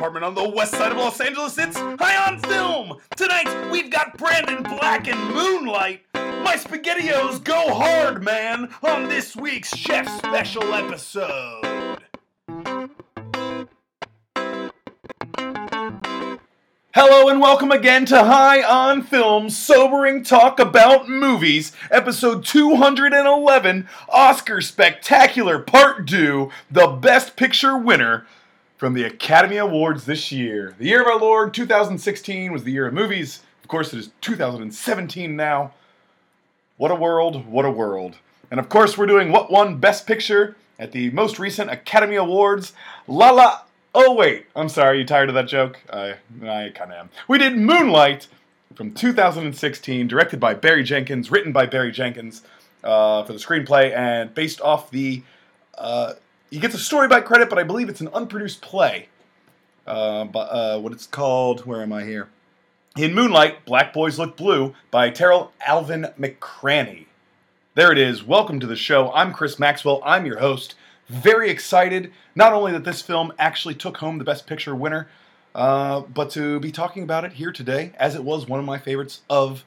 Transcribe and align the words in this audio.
apartment 0.00 0.24
on 0.24 0.34
the 0.34 0.48
west 0.48 0.72
side 0.72 0.92
of 0.92 0.96
Los 0.96 1.20
Angeles. 1.20 1.58
It's 1.58 1.76
High 1.76 2.26
on 2.26 2.38
Film. 2.38 2.96
Tonight 3.16 3.70
we've 3.70 3.90
got 3.90 4.16
Brandon 4.16 4.62
Black 4.62 5.06
and 5.06 5.34
Moonlight. 5.34 6.00
My 6.14 6.56
SpaghettiOs 6.56 7.44
go 7.44 7.74
hard, 7.74 8.24
man, 8.24 8.72
on 8.82 9.10
this 9.10 9.36
week's 9.36 9.76
Chef 9.76 10.08
Special 10.16 10.72
episode. 10.72 11.98
Hello 16.94 17.28
and 17.28 17.38
welcome 17.38 17.70
again 17.70 18.06
to 18.06 18.24
High 18.24 18.62
on 18.62 19.02
Film, 19.02 19.50
sobering 19.50 20.24
talk 20.24 20.58
about 20.58 21.10
movies, 21.10 21.72
episode 21.90 22.42
211, 22.46 23.86
Oscar 24.08 24.62
Spectacular 24.62 25.58
Part 25.58 26.06
2, 26.06 26.50
the 26.70 26.86
Best 26.86 27.36
Picture 27.36 27.76
winner 27.76 28.24
from 28.80 28.94
the 28.94 29.04
Academy 29.04 29.58
Awards 29.58 30.06
this 30.06 30.32
year. 30.32 30.74
The 30.78 30.86
year 30.86 31.02
of 31.02 31.06
our 31.06 31.18
Lord, 31.18 31.52
2016, 31.52 32.50
was 32.50 32.64
the 32.64 32.72
year 32.72 32.86
of 32.86 32.94
movies. 32.94 33.40
Of 33.62 33.68
course, 33.68 33.92
it 33.92 33.98
is 33.98 34.10
2017 34.22 35.36
now. 35.36 35.74
What 36.78 36.90
a 36.90 36.94
world, 36.94 37.46
what 37.46 37.66
a 37.66 37.70
world. 37.70 38.16
And 38.50 38.58
of 38.58 38.70
course, 38.70 38.96
we're 38.96 39.04
doing 39.04 39.30
what 39.30 39.52
won 39.52 39.76
Best 39.76 40.06
Picture 40.06 40.56
at 40.78 40.92
the 40.92 41.10
most 41.10 41.38
recent 41.38 41.70
Academy 41.70 42.16
Awards. 42.16 42.72
La 43.06 43.28
La. 43.32 43.64
Oh, 43.94 44.14
wait. 44.14 44.46
I'm 44.56 44.70
sorry. 44.70 45.00
You 45.00 45.04
tired 45.04 45.28
of 45.28 45.34
that 45.34 45.46
joke? 45.46 45.78
I, 45.92 46.14
I 46.42 46.72
kind 46.74 46.90
of 46.90 46.92
am. 46.92 47.10
We 47.28 47.36
did 47.36 47.58
Moonlight 47.58 48.28
from 48.74 48.94
2016, 48.94 50.08
directed 50.08 50.40
by 50.40 50.54
Barry 50.54 50.84
Jenkins, 50.84 51.30
written 51.30 51.52
by 51.52 51.66
Barry 51.66 51.92
Jenkins 51.92 52.40
uh, 52.82 53.24
for 53.24 53.34
the 53.34 53.38
screenplay, 53.40 53.94
and 53.94 54.34
based 54.34 54.62
off 54.62 54.90
the. 54.90 55.22
Uh, 55.76 56.14
he 56.50 56.58
gets 56.58 56.74
a 56.74 56.78
story 56.78 57.08
by 57.08 57.20
credit, 57.20 57.48
but 57.48 57.58
I 57.58 57.62
believe 57.62 57.88
it's 57.88 58.00
an 58.00 58.08
unproduced 58.12 58.60
play. 58.60 59.08
Uh, 59.86 60.24
but, 60.24 60.48
uh, 60.50 60.78
what 60.80 60.92
it's 60.92 61.06
called. 61.06 61.64
Where 61.66 61.82
am 61.82 61.92
I 61.92 62.04
here? 62.04 62.28
In 62.96 63.14
Moonlight, 63.14 63.64
Black 63.64 63.92
Boys 63.92 64.18
Look 64.18 64.36
Blue 64.36 64.74
by 64.90 65.10
Tarell 65.10 65.52
Alvin 65.64 66.08
McCraney. 66.18 67.06
There 67.76 67.92
it 67.92 67.98
is. 67.98 68.24
Welcome 68.24 68.58
to 68.60 68.66
the 68.66 68.76
show. 68.76 69.12
I'm 69.12 69.32
Chris 69.32 69.58
Maxwell. 69.58 70.02
I'm 70.04 70.26
your 70.26 70.40
host. 70.40 70.74
Very 71.08 71.50
excited, 71.50 72.12
not 72.34 72.52
only 72.52 72.72
that 72.72 72.84
this 72.84 73.00
film 73.00 73.32
actually 73.38 73.74
took 73.74 73.98
home 73.98 74.18
the 74.18 74.24
Best 74.24 74.46
Picture 74.46 74.74
winner, 74.74 75.08
uh, 75.54 76.00
but 76.00 76.30
to 76.30 76.60
be 76.60 76.72
talking 76.72 77.02
about 77.02 77.24
it 77.24 77.32
here 77.34 77.52
today, 77.52 77.92
as 77.96 78.14
it 78.14 78.24
was 78.24 78.48
one 78.48 78.60
of 78.60 78.66
my 78.66 78.78
favorites 78.78 79.22
of 79.30 79.64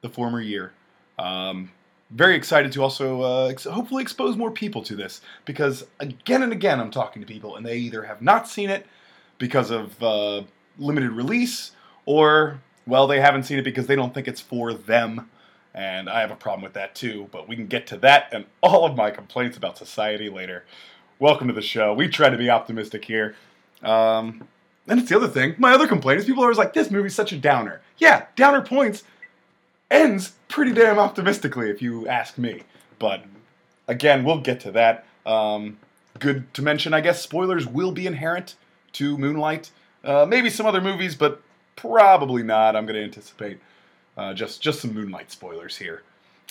the 0.00 0.08
former 0.08 0.40
year. 0.40 0.72
Um, 1.18 1.70
very 2.10 2.34
excited 2.34 2.72
to 2.72 2.82
also 2.82 3.22
uh, 3.22 3.46
ex- 3.46 3.64
hopefully 3.64 4.02
expose 4.02 4.36
more 4.36 4.50
people 4.50 4.82
to 4.82 4.96
this 4.96 5.20
because 5.44 5.86
again 6.00 6.42
and 6.42 6.52
again 6.52 6.80
I'm 6.80 6.90
talking 6.90 7.22
to 7.22 7.26
people 7.26 7.56
and 7.56 7.64
they 7.64 7.76
either 7.76 8.02
have 8.04 8.20
not 8.20 8.48
seen 8.48 8.68
it 8.68 8.86
because 9.38 9.70
of 9.70 10.02
uh, 10.02 10.42
limited 10.78 11.12
release 11.12 11.72
or 12.06 12.60
well 12.86 13.06
they 13.06 13.20
haven't 13.20 13.44
seen 13.44 13.58
it 13.58 13.64
because 13.64 13.86
they 13.86 13.96
don't 13.96 14.12
think 14.12 14.26
it's 14.26 14.40
for 14.40 14.74
them 14.74 15.30
and 15.72 16.10
I 16.10 16.20
have 16.20 16.32
a 16.32 16.36
problem 16.36 16.62
with 16.62 16.72
that 16.72 16.94
too 16.94 17.28
but 17.30 17.48
we 17.48 17.54
can 17.54 17.66
get 17.66 17.86
to 17.88 17.96
that 17.98 18.28
and 18.32 18.44
all 18.60 18.84
of 18.84 18.96
my 18.96 19.10
complaints 19.10 19.56
about 19.56 19.78
society 19.78 20.28
later. 20.28 20.64
Welcome 21.20 21.48
to 21.48 21.54
the 21.54 21.62
show. 21.62 21.92
We 21.92 22.08
try 22.08 22.30
to 22.30 22.38
be 22.38 22.48
optimistic 22.48 23.04
here. 23.04 23.36
Um, 23.82 24.48
and 24.88 24.98
it's 24.98 25.10
the 25.10 25.16
other 25.16 25.28
thing. 25.28 25.54
My 25.58 25.72
other 25.72 25.86
complaint 25.86 26.18
is 26.18 26.26
people 26.26 26.42
are 26.42 26.46
always 26.46 26.58
like, 26.58 26.72
"This 26.72 26.90
movie's 26.90 27.14
such 27.14 27.30
a 27.32 27.36
downer." 27.36 27.82
Yeah, 27.98 28.24
downer 28.36 28.62
points 28.62 29.04
ends 29.90 30.32
pretty 30.48 30.72
damn 30.72 30.98
optimistically, 30.98 31.70
if 31.70 31.82
you 31.82 32.06
ask 32.08 32.38
me. 32.38 32.62
But 32.98 33.24
again, 33.88 34.24
we'll 34.24 34.40
get 34.40 34.60
to 34.60 34.72
that. 34.72 35.06
Um, 35.26 35.78
good 36.18 36.52
to 36.54 36.62
mention, 36.62 36.94
I 36.94 37.00
guess, 37.00 37.20
spoilers 37.22 37.66
will 37.66 37.92
be 37.92 38.06
inherent 38.06 38.56
to 38.92 39.18
Moonlight. 39.18 39.70
Uh, 40.04 40.26
maybe 40.26 40.50
some 40.50 40.66
other 40.66 40.80
movies, 40.80 41.14
but 41.14 41.42
probably 41.76 42.42
not. 42.42 42.76
I'm 42.76 42.86
going 42.86 42.96
to 42.96 43.04
anticipate 43.04 43.60
uh, 44.16 44.34
just 44.34 44.60
just 44.60 44.80
some 44.80 44.94
Moonlight 44.94 45.30
spoilers 45.30 45.76
here. 45.76 46.02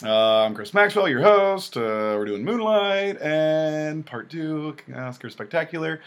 Uh, 0.03 0.46
I'm 0.46 0.56
Chris 0.56 0.74
Maxwell, 0.74 1.09
your 1.09 1.22
host. 1.22 1.75
Uh, 1.75 2.16
we're 2.16 2.25
doing 2.25 2.46
Moonlight 2.46 3.22
and 3.22 4.06
Part 4.06 4.30
Two, 4.30 4.75
Oscar 4.96 5.30
Spectacular. 5.30 6.02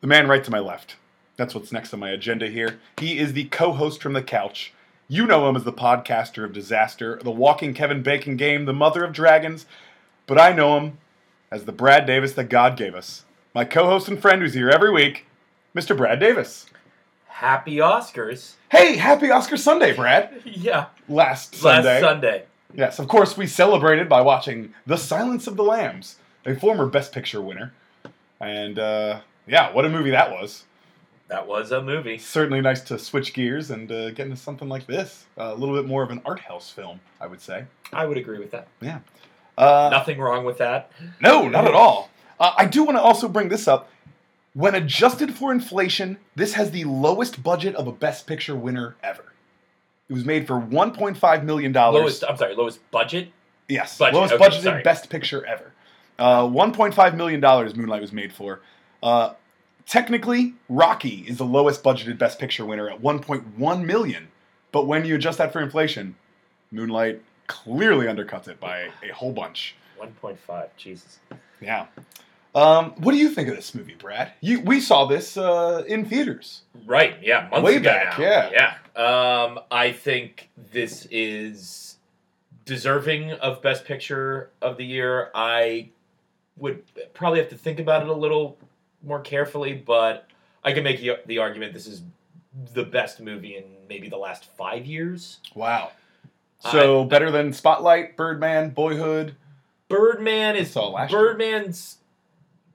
The 0.00 0.06
man 0.06 0.28
right 0.28 0.44
to 0.44 0.50
my 0.50 0.60
left. 0.60 0.96
That's 1.36 1.54
what's 1.54 1.72
next 1.72 1.92
on 1.94 2.00
my 2.00 2.10
agenda 2.10 2.46
here. 2.46 2.78
He 2.98 3.18
is 3.18 3.32
the 3.32 3.44
co-host 3.44 4.02
from 4.02 4.12
the 4.12 4.22
couch. 4.22 4.72
You 5.12 5.26
know 5.26 5.46
him 5.46 5.56
as 5.56 5.64
the 5.64 5.74
podcaster 5.74 6.42
of 6.42 6.54
disaster, 6.54 7.20
the 7.22 7.30
walking 7.30 7.74
Kevin 7.74 8.02
Bacon 8.02 8.38
game, 8.38 8.64
the 8.64 8.72
mother 8.72 9.04
of 9.04 9.12
dragons, 9.12 9.66
but 10.26 10.40
I 10.40 10.54
know 10.54 10.78
him 10.78 10.96
as 11.50 11.66
the 11.66 11.70
Brad 11.70 12.06
Davis 12.06 12.32
that 12.32 12.44
God 12.48 12.78
gave 12.78 12.94
us. 12.94 13.26
My 13.54 13.66
co-host 13.66 14.08
and 14.08 14.18
friend 14.18 14.40
who's 14.40 14.54
here 14.54 14.70
every 14.70 14.90
week, 14.90 15.26
Mr. 15.76 15.94
Brad 15.94 16.18
Davis. 16.18 16.64
Happy 17.26 17.76
Oscars. 17.76 18.54
Hey, 18.70 18.96
happy 18.96 19.30
Oscar 19.30 19.58
Sunday, 19.58 19.92
Brad. 19.94 20.40
Yeah. 20.46 20.86
Last 21.10 21.56
Sunday. 21.56 22.00
Last 22.00 22.00
Sunday. 22.00 22.44
Yes, 22.74 22.98
of 22.98 23.06
course, 23.06 23.36
we 23.36 23.46
celebrated 23.46 24.08
by 24.08 24.22
watching 24.22 24.72
The 24.86 24.96
Silence 24.96 25.46
of 25.46 25.56
the 25.56 25.62
Lambs, 25.62 26.16
a 26.46 26.54
former 26.54 26.86
Best 26.86 27.12
Picture 27.12 27.42
winner. 27.42 27.74
And 28.40 28.78
uh, 28.78 29.20
yeah, 29.46 29.74
what 29.74 29.84
a 29.84 29.90
movie 29.90 30.12
that 30.12 30.30
was. 30.30 30.64
That 31.32 31.46
was 31.46 31.72
a 31.72 31.80
movie. 31.80 32.18
Certainly 32.18 32.60
nice 32.60 32.82
to 32.82 32.98
switch 32.98 33.32
gears 33.32 33.70
and 33.70 33.90
uh, 33.90 34.10
get 34.10 34.26
into 34.26 34.36
something 34.36 34.68
like 34.68 34.86
this. 34.86 35.24
Uh, 35.38 35.44
a 35.44 35.54
little 35.54 35.74
bit 35.74 35.86
more 35.86 36.02
of 36.02 36.10
an 36.10 36.20
art 36.26 36.40
house 36.40 36.68
film, 36.68 37.00
I 37.18 37.26
would 37.26 37.40
say. 37.40 37.64
I 37.90 38.04
would 38.04 38.18
agree 38.18 38.38
with 38.38 38.50
that. 38.50 38.68
Yeah. 38.82 38.98
Uh, 39.56 39.88
Nothing 39.90 40.18
wrong 40.18 40.44
with 40.44 40.58
that. 40.58 40.90
no, 41.22 41.48
not 41.48 41.66
at 41.66 41.72
all. 41.72 42.10
Uh, 42.38 42.52
I 42.58 42.66
do 42.66 42.84
want 42.84 42.98
to 42.98 43.02
also 43.02 43.28
bring 43.28 43.48
this 43.48 43.66
up. 43.66 43.88
When 44.52 44.74
adjusted 44.74 45.34
for 45.34 45.52
inflation, 45.52 46.18
this 46.36 46.52
has 46.52 46.70
the 46.70 46.84
lowest 46.84 47.42
budget 47.42 47.74
of 47.76 47.86
a 47.86 47.92
Best 47.92 48.26
Picture 48.26 48.54
winner 48.54 48.96
ever. 49.02 49.32
It 50.10 50.12
was 50.12 50.26
made 50.26 50.46
for 50.46 50.60
$1.5 50.60 51.44
million. 51.44 51.72
Lowest, 51.72 52.24
I'm 52.28 52.36
sorry, 52.36 52.54
lowest 52.54 52.78
budget. 52.90 53.28
Yes, 53.68 53.96
Budget, 53.96 54.14
lowest 54.16 54.34
okay, 54.34 54.44
budgeted 54.44 54.62
sorry. 54.64 54.82
best 54.82 55.08
picture 55.08 55.46
ever. 55.46 55.72
Uh, 56.18 56.42
1.5 56.42 57.16
million 57.16 57.40
dollars 57.40 57.74
Moonlight 57.74 58.02
was 58.02 58.12
made 58.12 58.34
for. 58.34 58.60
Uh, 59.02 59.32
technically, 59.92 60.54
Rocky 60.70 61.22
is 61.28 61.36
the 61.36 61.44
lowest 61.44 61.84
budgeted 61.84 62.16
best 62.16 62.38
picture 62.38 62.64
winner 62.64 62.88
at 62.88 63.02
1.1 63.02 63.84
million. 63.84 64.28
But 64.72 64.86
when 64.86 65.04
you 65.04 65.16
adjust 65.16 65.36
that 65.36 65.52
for 65.52 65.60
inflation, 65.60 66.16
Moonlight 66.70 67.20
clearly 67.46 68.06
undercuts 68.06 68.48
it 68.48 68.58
by 68.58 68.88
a 69.02 69.12
whole 69.12 69.32
bunch. 69.32 69.74
1.5. 70.00 70.68
Jesus. 70.78 71.20
Yeah. 71.60 71.88
Um, 72.54 72.92
what 72.96 73.12
do 73.12 73.18
you 73.18 73.28
think 73.28 73.50
of 73.50 73.54
this 73.56 73.74
movie, 73.74 73.94
Brad? 73.94 74.32
You, 74.40 74.60
we 74.60 74.80
saw 74.80 75.04
this 75.04 75.36
uh, 75.36 75.84
in 75.86 76.06
theaters. 76.06 76.62
Right. 76.86 77.16
Yeah. 77.20 77.48
Months 77.50 77.62
Way 77.66 77.78
back, 77.78 78.18
now. 78.18 78.24
yeah. 78.24 78.76
Yeah. 78.96 79.42
Um, 79.44 79.60
I 79.70 79.92
think 79.92 80.48
this 80.72 81.06
is 81.10 81.98
deserving 82.64 83.32
of 83.32 83.60
Best 83.60 83.84
Picture 83.84 84.48
of 84.62 84.78
the 84.78 84.86
year. 84.86 85.30
I 85.34 85.90
would 86.56 86.82
probably 87.12 87.40
have 87.40 87.50
to 87.50 87.58
think 87.58 87.78
about 87.78 88.02
it 88.02 88.08
a 88.08 88.14
little 88.14 88.56
more 89.02 89.20
carefully, 89.20 89.74
but 89.74 90.28
I 90.64 90.72
can 90.72 90.84
make 90.84 91.00
the, 91.00 91.18
the 91.26 91.38
argument 91.38 91.72
this 91.74 91.86
is 91.86 92.02
the 92.74 92.84
best 92.84 93.20
movie 93.20 93.56
in 93.56 93.64
maybe 93.88 94.08
the 94.08 94.16
last 94.16 94.44
five 94.56 94.86
years. 94.86 95.38
Wow. 95.54 95.90
So 96.58 97.02
I- 97.04 97.06
better 97.06 97.30
than 97.30 97.52
Spotlight, 97.52 98.16
Birdman, 98.16 98.70
Boyhood. 98.70 99.36
Birdman 99.88 100.56
is 100.56 100.70
Saw 100.70 100.88
last. 100.90 101.10
Birdman's 101.10 101.98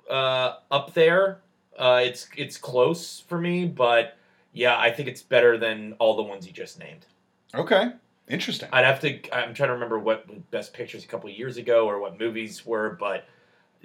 uh, 0.10 0.56
up 0.70 0.94
there. 0.94 1.40
Uh, 1.78 2.02
it's 2.04 2.28
it's 2.36 2.58
close 2.58 3.20
for 3.22 3.40
me, 3.40 3.66
but 3.66 4.18
yeah, 4.54 4.78
I 4.78 4.92
think 4.92 5.08
it's 5.08 5.22
better 5.22 5.58
than 5.58 5.94
all 6.00 6.16
the 6.16 6.24
ones 6.24 6.46
you 6.46 6.54
just 6.54 6.80
named. 6.80 7.06
Okay, 7.56 7.92
interesting. 8.28 8.70
I'd 8.72 8.86
have 8.86 9.00
to. 9.02 9.14
I'm 9.36 9.54
trying 9.54 9.70
to 9.70 9.74
remember 9.74 9.98
what 10.00 10.50
best 10.52 10.74
pictures 10.74 11.04
a 11.04 11.08
couple 11.08 11.30
of 11.30 11.36
years 11.36 11.58
ago 11.58 11.88
or 11.88 12.00
what 12.00 12.20
movies 12.20 12.66
were, 12.66 12.98
but 13.00 13.26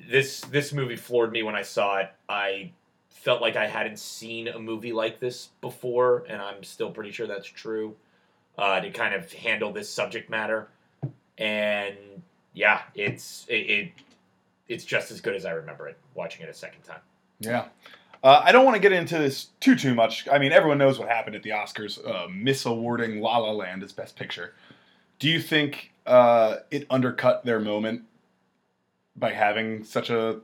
this 0.08 0.40
this 0.43 0.72
movie 0.72 0.96
floored 0.96 1.32
me 1.32 1.43
when 1.43 1.54
I 1.54 1.62
saw 1.62 1.99
it. 1.99 2.10
I 2.28 2.72
felt 3.10 3.40
like 3.40 3.56
I 3.56 3.66
hadn't 3.66 3.99
seen 3.99 4.49
a 4.49 4.58
movie 4.58 4.93
like 4.93 5.20
this 5.20 5.49
before, 5.60 6.25
and 6.28 6.43
I'm 6.43 6.62
still 6.64 6.90
pretty 6.90 7.12
sure 7.12 7.26
that's 7.26 7.46
true. 7.46 7.94
Uh, 8.58 8.81
to 8.81 8.90
kind 8.90 9.14
of 9.14 9.32
handle 9.32 9.72
this 9.72 9.88
subject 9.88 10.28
matter, 10.28 10.69
and 11.38 11.96
yeah, 12.52 12.82
it's 12.94 13.46
it, 13.49 13.54
it 13.54 13.93
it's 14.69 14.84
just 14.84 15.10
as 15.10 15.20
good 15.20 15.34
as 15.34 15.44
I 15.44 15.52
remember 15.52 15.88
it. 15.88 15.96
Watching 16.14 16.43
it 16.43 16.49
a 16.49 16.54
second 16.54 16.82
time. 16.82 17.00
Yeah. 17.40 17.66
Uh, 18.22 18.40
I 18.44 18.52
don't 18.52 18.64
want 18.64 18.76
to 18.76 18.81
get 18.81 18.93
into 18.93 19.19
this 19.19 19.46
too 19.58 19.75
too 19.75 19.94
much. 19.94 20.28
I 20.31 20.38
mean, 20.38 20.52
everyone 20.52 20.78
knows 20.78 20.99
what 20.99 21.08
happened 21.08 21.34
at 21.34 21.43
the 21.43 21.50
Oscars, 21.50 21.99
uh, 22.06 22.28
misawarding 22.28 23.20
La 23.20 23.38
La 23.38 23.50
Land 23.50 23.82
as 23.82 23.93
Best 23.93 24.16
Picture. 24.16 24.54
Do 25.19 25.28
you 25.28 25.40
think 25.40 25.93
uh, 26.06 26.56
it 26.70 26.87
undercut 26.90 27.44
their 27.44 27.58
moment 27.58 28.02
by 29.17 29.32
having 29.32 29.85
such 29.85 30.11
a 30.11 30.41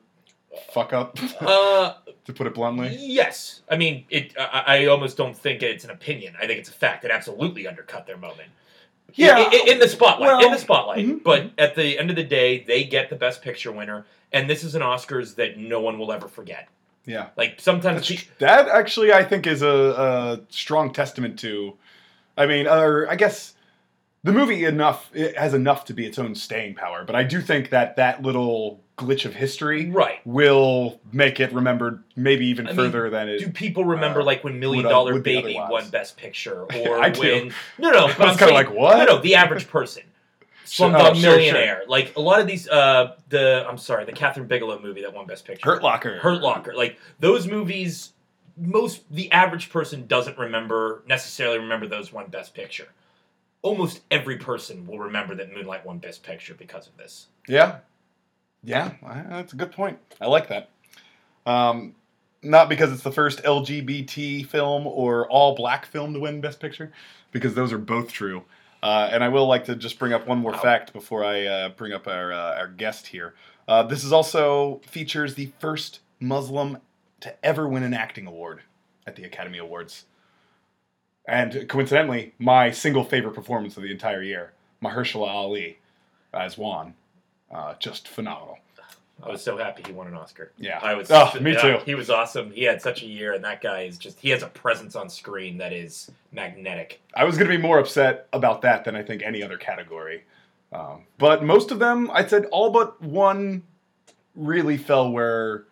fuck 0.73 0.93
up, 0.93 1.19
Uh, 1.41 1.94
to 2.25 2.32
put 2.32 2.47
it 2.47 2.55
bluntly? 2.55 2.97
yes, 2.99 3.62
I 3.70 3.76
mean 3.76 4.05
it. 4.11 4.35
I, 4.38 4.62
I 4.67 4.87
almost 4.87 5.17
don't 5.17 5.37
think 5.37 5.62
it's 5.62 5.85
an 5.85 5.91
opinion. 5.91 6.35
I 6.41 6.47
think 6.47 6.59
it's 6.61 6.69
a 6.69 6.73
fact. 6.73 7.05
It 7.05 7.11
absolutely 7.11 7.67
undercut 7.67 8.06
their 8.06 8.17
moment. 8.17 8.49
Yeah. 9.15 9.38
in, 9.47 9.53
in- 9.53 9.69
in 9.75 9.79
the 9.79 9.88
spotlight. 9.88 10.44
in 10.44 10.53
the 10.53 10.59
spotlight. 10.59 11.06
mhm. 11.06 11.23
But 11.23 11.50
at 11.59 11.75
the 11.75 11.99
end 11.99 12.11
of 12.11 12.17
the 12.17 12.25
day, 12.25 12.62
they 12.65 12.85
get 12.85 13.09
the 13.11 13.17
best 13.17 13.41
picture 13.43 13.73
winner, 13.73 14.05
and 14.32 14.49
this 14.50 14.62
is 14.65 14.75
an 14.75 14.82
Oscars 14.82 15.35
that 15.37 15.56
no 15.56 15.81
one 15.81 15.99
will 15.99 16.12
ever 16.12 16.29
forget. 16.29 16.69
Yeah. 17.06 17.29
Like 17.37 17.59
sometimes 17.59 18.06
tr- 18.06 18.26
that 18.38 18.69
actually, 18.69 19.12
I 19.15 19.25
think, 19.25 19.47
is 19.47 19.62
a, 19.62 19.69
a 19.69 20.41
strong 20.50 20.93
testament 20.93 21.38
to. 21.41 21.75
I 22.37 22.47
mean, 22.47 22.67
or 22.69 23.09
I 23.11 23.17
guess 23.17 23.55
the 24.25 24.32
movie 24.32 24.65
enough 24.65 25.11
it 25.15 25.37
has 25.37 25.55
enough 25.55 25.85
to 25.87 25.94
be 25.94 26.06
its 26.06 26.19
own 26.19 26.35
staying 26.35 26.75
power. 26.75 27.05
But 27.05 27.17
I 27.17 27.23
do 27.23 27.41
think 27.41 27.70
that 27.70 27.97
that 27.97 28.23
little 28.23 28.81
glitch 28.99 29.25
of 29.25 29.35
history 29.35 29.91
right. 29.91 30.19
will 30.26 31.00
make 31.12 31.38
it 31.41 31.53
remembered 31.53 32.03
maybe 32.17 32.47
even 32.47 32.67
I 32.67 32.70
mean, 32.70 32.76
further 32.76 33.09
than 33.09 33.29
it. 33.29 33.38
Do 33.38 33.50
people 33.50 33.85
remember 33.85 34.20
uh, 34.20 34.25
like 34.25 34.43
when 34.43 34.59
Million 34.59 34.85
would, 34.85 34.91
Dollar 34.91 35.12
would 35.15 35.23
Baby 35.23 35.55
won 35.56 35.88
Best 35.91 36.17
Picture, 36.17 36.62
or 36.75 37.00
I 37.00 37.11
do. 37.11 37.20
when 37.20 37.55
no, 37.79 37.91
no, 37.91 38.06
but 38.19 38.29
I'm 38.29 38.37
kinda 38.37 38.55
like, 38.55 38.70
what? 38.70 38.99
No, 38.99 39.05
no, 39.05 39.20
the 39.20 39.37
average 39.37 39.69
person. 39.69 40.03
Sure- 40.70 40.91
Slumdog 40.91 41.12
oh, 41.12 41.15
sure, 41.15 41.23
Millionaire, 41.31 41.85
like 41.88 42.15
a 42.17 42.20
lot 42.20 42.41
of 42.41 42.47
these. 42.47 42.69
Uh, 42.69 43.17
the 43.31 43.65
I'm 43.67 43.79
sorry, 43.79 44.05
the 44.05 44.12
Kathryn 44.12 44.47
Bigelow 44.47 44.82
movie 44.82 45.00
that 45.00 45.15
won 45.15 45.26
Best 45.26 45.47
Picture. 45.47 45.65
Hurt 45.65 45.82
Locker. 45.82 46.19
Hurt 46.19 46.43
Locker, 46.43 46.75
like 46.75 46.99
those 47.20 47.47
movies. 47.47 48.12
Most 48.55 49.11
the 49.11 49.32
average 49.32 49.70
person 49.70 50.06
doesn't 50.06 50.37
remember 50.37 51.05
necessarily 51.06 51.59
remember 51.59 51.87
those 51.87 52.12
won 52.12 52.26
Best 52.26 52.53
Picture. 52.53 52.88
Almost 53.62 54.00
every 54.10 54.37
person 54.37 54.87
will 54.87 54.99
remember 54.99 55.34
that 55.34 55.52
Moonlight 55.52 55.84
won 55.84 55.99
Best 55.99 56.22
Picture 56.22 56.55
because 56.55 56.87
of 56.87 56.96
this. 56.96 57.26
Yeah, 57.49 57.78
yeah, 58.62 58.93
that's 59.28 59.52
a 59.52 59.56
good 59.56 59.72
point. 59.72 59.99
I 60.20 60.26
like 60.26 60.49
that. 60.49 60.70
Um, 61.46 61.94
not 62.43 62.69
because 62.69 62.93
it's 62.93 63.02
the 63.02 63.10
first 63.12 63.43
LGBT 63.43 64.46
film 64.46 64.87
or 64.87 65.28
all 65.28 65.55
black 65.55 65.87
film 65.87 66.12
to 66.14 66.20
win 66.20 66.40
Best 66.40 66.60
Picture, 66.60 66.93
because 67.32 67.55
those 67.55 67.72
are 67.72 67.78
both 67.78 68.12
true. 68.12 68.44
Uh, 68.81 69.08
and 69.10 69.25
I 69.25 69.28
will 69.28 69.46
like 69.49 69.64
to 69.64 69.75
just 69.75 69.99
bring 69.99 70.12
up 70.12 70.26
one 70.28 70.38
more 70.38 70.52
Wow. 70.52 70.58
fact 70.60 70.93
before 70.93 71.25
I 71.25 71.44
uh, 71.46 71.69
bring 71.70 71.93
up 71.93 72.06
our 72.06 72.32
uh, 72.32 72.56
our 72.56 72.69
guest 72.69 73.08
here. 73.08 73.34
Uh, 73.66 73.82
this 73.82 74.05
is 74.05 74.12
also 74.12 74.81
features 74.87 75.34
the 75.34 75.50
first 75.58 76.00
Muslim 76.20 76.78
to 77.20 77.44
ever 77.44 77.66
win 77.66 77.82
an 77.82 77.93
acting 77.93 78.26
award 78.28 78.62
at 79.06 79.16
the 79.16 79.25
Academy 79.25 79.58
Awards. 79.58 80.05
And 81.29 81.69
coincidentally, 81.69 82.33
my 82.39 82.71
single 82.71 83.05
favorite 83.05 83.35
performance 83.35 83.77
of 83.77 83.83
the 83.83 83.93
entire 83.93 84.23
year, 84.23 84.53
Mahershala 84.83 85.29
Ali 85.29 85.79
as 86.33 86.57
Juan, 86.57 86.95
uh, 87.53 87.75
just 87.79 88.09
phenomenal. 88.09 88.59
I 89.23 89.31
was 89.31 89.43
so 89.43 89.59
happy 89.59 89.83
he 89.85 89.93
won 89.93 90.07
an 90.07 90.15
Oscar. 90.15 90.53
Yeah. 90.57 90.79
I 90.81 90.95
was. 90.95 91.11
Oh, 91.11 91.33
me 91.41 91.53
yeah, 91.53 91.61
too. 91.61 91.79
He 91.85 91.95
was 91.95 92.09
awesome. 92.09 92.51
He 92.53 92.63
had 92.63 92.81
such 92.81 93.03
a 93.03 93.07
year, 93.07 93.35
and 93.35 93.45
that 93.45 93.61
guy 93.61 93.83
is 93.83 93.99
just. 93.99 94.19
He 94.21 94.31
has 94.31 94.43
a 94.43 94.47
presence 94.47 94.97
on 94.97 95.11
screen 95.11 95.59
that 95.59 95.73
is 95.73 96.11
magnetic. 96.33 97.01
I 97.15 97.25
was 97.25 97.37
going 97.37 97.51
to 97.51 97.57
be 97.57 97.61
more 97.61 97.79
upset 97.79 98.29
about 98.33 98.63
that 98.63 98.85
than 98.85 98.97
I 98.97 99.03
think 99.03 99.23
any 99.23 99.43
other 99.43 99.59
category. 99.59 100.25
Um, 100.73 101.05
but 101.19 101.43
most 101.43 101.71
of 101.73 101.79
them, 101.79 102.11
I 102.13 102.25
said 102.27 102.47
all 102.47 102.71
but 102.71 103.01
one 103.03 103.65
really 104.37 104.77
fell 104.77 105.11
where 105.11 105.65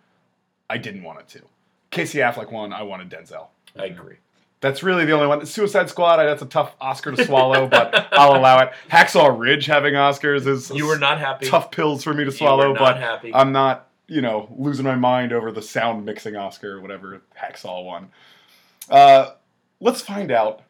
I 0.69 0.76
didn't 0.76 1.05
want 1.05 1.20
it 1.20 1.29
to. 1.29 1.43
Casey 1.91 2.19
Affleck 2.19 2.50
won, 2.50 2.73
I 2.73 2.82
wanted 2.82 3.08
Denzel. 3.08 3.47
I 3.79 3.85
agree. 3.85 4.17
That's 4.66 4.82
really 4.82 5.04
the 5.04 5.12
only 5.12 5.28
one. 5.28 5.46
Suicide 5.46 5.88
Squad, 5.88 6.16
that's 6.16 6.42
a 6.42 6.46
tough 6.46 6.74
Oscar 6.80 7.12
to 7.12 7.24
swallow, 7.24 7.68
but 7.68 8.08
I'll 8.12 8.36
allow 8.36 8.58
it. 8.58 8.72
Hacksaw 8.90 9.38
Ridge 9.38 9.66
having 9.66 9.94
Oscars 9.94 10.46
is 10.46 10.70
You 10.70 10.86
were 10.88 10.98
not 10.98 11.20
happy. 11.20 11.46
tough 11.46 11.70
pills 11.70 12.02
for 12.02 12.12
me 12.12 12.24
to 12.24 12.32
swallow, 12.32 12.74
but 12.74 12.96
happy. 12.96 13.32
I'm 13.32 13.52
not, 13.52 13.88
you 14.08 14.20
know, 14.20 14.52
losing 14.58 14.84
my 14.84 14.96
mind 14.96 15.32
over 15.32 15.52
the 15.52 15.62
sound 15.62 16.04
mixing 16.04 16.34
Oscar 16.34 16.78
or 16.78 16.80
whatever 16.80 17.22
Hacksaw 17.40 17.84
won. 17.84 18.08
Uh, 18.90 19.30
let's 19.78 20.00
find 20.00 20.32
out 20.32 20.62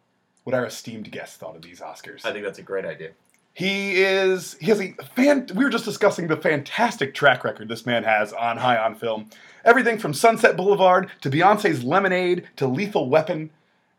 what 0.45 0.55
our 0.55 0.67
esteemed 0.67 1.11
guest 1.11 1.41
thought 1.41 1.57
of 1.57 1.63
these 1.63 1.81
Oscars. 1.81 2.27
I 2.27 2.33
think 2.33 2.45
that's 2.45 2.59
a 2.59 2.63
great 2.63 2.85
idea. 2.85 3.13
He 3.55 4.03
is 4.03 4.55
he 4.61 4.67
has 4.67 4.83
a 4.83 4.93
fan. 5.15 5.49
We 5.55 5.65
were 5.65 5.71
just 5.71 5.87
discussing 5.87 6.27
the 6.29 6.37
fantastic 6.37 7.15
track 7.15 7.43
record 7.43 7.69
this 7.71 7.87
man 7.87 8.05
has 8.05 8.35
on 8.35 8.59
High 8.59 8.77
on 8.77 8.95
Film. 8.95 9.31
Everything 9.65 9.97
from 9.97 10.13
Sunset 10.13 10.59
Boulevard 10.59 11.11
to 11.23 11.31
Beyonce's 11.31 11.83
Lemonade 11.83 12.47
to 12.57 12.67
Lethal 12.67 13.09
Weapon, 13.09 13.49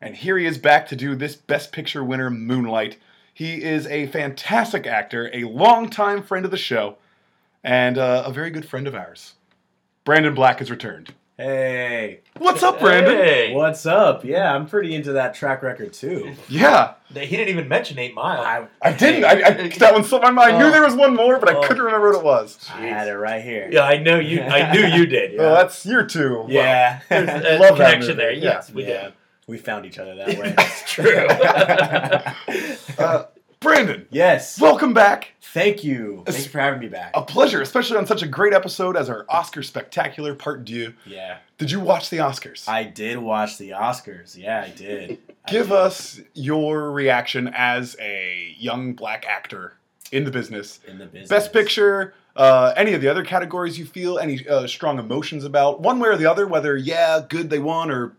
and 0.01 0.15
here 0.15 0.37
he 0.37 0.45
is 0.45 0.57
back 0.57 0.87
to 0.89 0.95
do 0.95 1.15
this 1.15 1.35
Best 1.35 1.71
Picture 1.71 2.03
winner, 2.03 2.29
Moonlight. 2.29 2.97
He 3.33 3.63
is 3.63 3.85
a 3.87 4.07
fantastic 4.07 4.87
actor, 4.87 5.29
a 5.33 5.43
longtime 5.43 6.23
friend 6.23 6.43
of 6.45 6.51
the 6.51 6.57
show, 6.57 6.97
and 7.63 7.97
uh, 7.97 8.23
a 8.25 8.31
very 8.31 8.49
good 8.49 8.65
friend 8.67 8.87
of 8.87 8.95
ours. 8.95 9.35
Brandon 10.05 10.33
Black 10.33 10.59
has 10.59 10.71
returned. 10.71 11.13
Hey, 11.37 12.21
What's 12.39 12.63
up, 12.63 12.79
Brandon? 12.79 13.15
Hey. 13.15 13.53
what's 13.53 13.85
up? 13.85 14.25
Yeah, 14.25 14.55
I'm 14.55 14.65
pretty 14.65 14.95
into 14.95 15.11
that 15.13 15.35
track 15.35 15.61
record 15.61 15.93
too. 15.93 16.33
Yeah, 16.49 16.95
He 17.13 17.27
didn't 17.27 17.49
even 17.49 17.67
mention 17.67 17.99
Eight 17.99 18.15
Mile. 18.15 18.41
I, 18.41 18.67
I 18.81 18.91
didn't. 18.91 19.23
I, 19.23 19.31
I 19.45 19.67
that 19.77 19.93
one 19.93 20.03
slipped 20.03 20.23
my 20.23 20.31
mind. 20.31 20.55
I 20.55 20.57
knew 20.57 20.65
Oh. 20.65 20.71
there 20.71 20.81
was 20.83 20.95
one 20.95 21.15
more, 21.15 21.37
but 21.37 21.47
I 21.49 21.53
Oh. 21.57 21.61
couldn't 21.61 21.83
remember 21.83 22.09
what 22.09 22.17
it 22.17 22.23
was. 22.23 22.67
I 22.73 22.87
had 22.87 23.07
it 23.07 23.13
right 23.17 23.43
here. 23.43 23.69
yeah, 23.71 23.81
I 23.83 23.97
know 23.99 24.17
you. 24.17 24.41
I 24.41 24.71
knew 24.71 24.83
you 24.87 25.05
did. 25.05 25.35
Oh, 25.39 25.53
that's 25.53 25.85
year 25.85 26.07
two. 26.07 26.45
Yeah. 26.49 27.01
There's 27.07 27.29
a 27.29 27.59
Love 27.59 27.77
that 27.77 27.85
connection 27.91 27.99
movie. 27.99 28.13
there. 28.15 28.31
Yeah. 28.31 28.43
Yes, 28.43 28.71
we 28.71 28.87
yeah. 28.87 29.03
did. 29.03 29.13
We 29.47 29.57
found 29.57 29.85
each 29.85 29.97
other 29.97 30.13
that 30.15 30.37
way. 30.37 30.51
That's 30.57 30.91
true. 30.91 31.27
Uh, 32.99 33.25
Brandon, 33.59 34.07
yes. 34.09 34.59
welcome 34.59 34.91
back. 34.93 35.33
Thank 35.53 35.83
you. 35.83 36.23
Thanks 36.25 36.47
for 36.47 36.59
having 36.59 36.79
me 36.79 36.87
back. 36.87 37.11
A 37.13 37.21
pleasure, 37.21 37.61
especially 37.61 37.97
on 37.97 38.07
such 38.07 38.23
a 38.23 38.27
great 38.27 38.53
episode 38.53 38.97
as 38.97 39.07
our 39.07 39.25
Oscar 39.29 39.61
Spectacular 39.61 40.33
Part 40.33 40.65
Deux. 40.65 40.93
Yeah. 41.05 41.37
Did 41.59 41.69
you 41.69 41.79
watch 41.79 42.09
the 42.09 42.17
Oscars? 42.17 42.67
I 42.67 42.83
did 42.83 43.19
watch 43.19 43.59
the 43.59 43.71
Oscars. 43.71 44.35
Yeah, 44.35 44.63
I 44.65 44.69
did. 44.71 45.19
I 45.45 45.51
Give 45.51 45.67
did. 45.67 45.75
us 45.75 46.19
your 46.33 46.91
reaction 46.91 47.49
as 47.53 47.95
a 47.99 48.55
young 48.57 48.93
black 48.93 49.25
actor 49.27 49.73
in 50.11 50.23
the 50.23 50.31
business. 50.31 50.79
in 50.87 50.97
the 50.97 51.05
business. 51.05 51.29
Best 51.29 51.53
Picture, 51.53 52.15
uh, 52.35 52.73
any 52.75 52.93
of 52.93 53.01
the 53.01 53.07
other 53.07 53.23
categories 53.23 53.77
you 53.77 53.85
feel 53.85 54.17
any 54.17 54.47
uh, 54.47 54.65
strong 54.65 54.97
emotions 54.97 55.43
about, 55.43 55.81
one 55.81 55.99
way 55.99 56.09
or 56.09 56.17
the 56.17 56.25
other, 56.25 56.47
whether, 56.47 56.75
yeah, 56.75 57.21
good 57.27 57.49
they 57.51 57.59
won, 57.59 57.91
or 57.91 58.13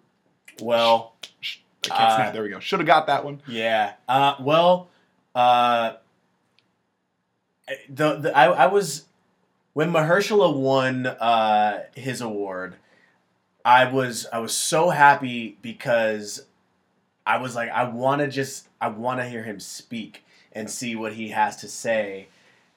Well, 0.61 1.15
I 1.23 1.89
can't 1.89 2.01
Uh, 2.01 2.17
snap. 2.17 2.33
There 2.33 2.43
we 2.43 2.49
go. 2.51 2.61
Should 2.61 2.81
have 2.81 2.87
got 2.87 3.07
that 3.07 3.25
one. 3.25 3.41
Yeah. 3.47 3.95
Uh, 4.09 4.35
well, 4.41 4.89
uh, 5.35 5.95
the, 7.89 8.17
the 8.17 8.37
I, 8.37 8.47
I 8.47 8.67
was 8.67 9.05
when 9.75 9.93
Mahershala 9.93 10.55
won 10.55 11.07
uh, 11.07 11.85
his 11.95 12.21
award. 12.21 12.77
I 13.65 13.91
was 13.91 14.27
I 14.33 14.39
was 14.39 14.57
so 14.57 14.91
happy 14.91 15.59
because 15.63 16.47
I 17.27 17.37
was 17.39 17.55
like 17.55 17.69
I 17.71 17.85
want 17.85 18.21
to 18.21 18.29
just 18.29 18.69
I 18.81 18.89
want 18.89 19.21
to 19.21 19.29
hear 19.29 19.43
him 19.43 19.61
speak 19.61 20.25
and 20.53 20.71
see 20.71 20.97
what 20.97 21.13
he 21.15 21.29
has 21.29 21.57
to 21.57 21.69
say. 21.69 22.29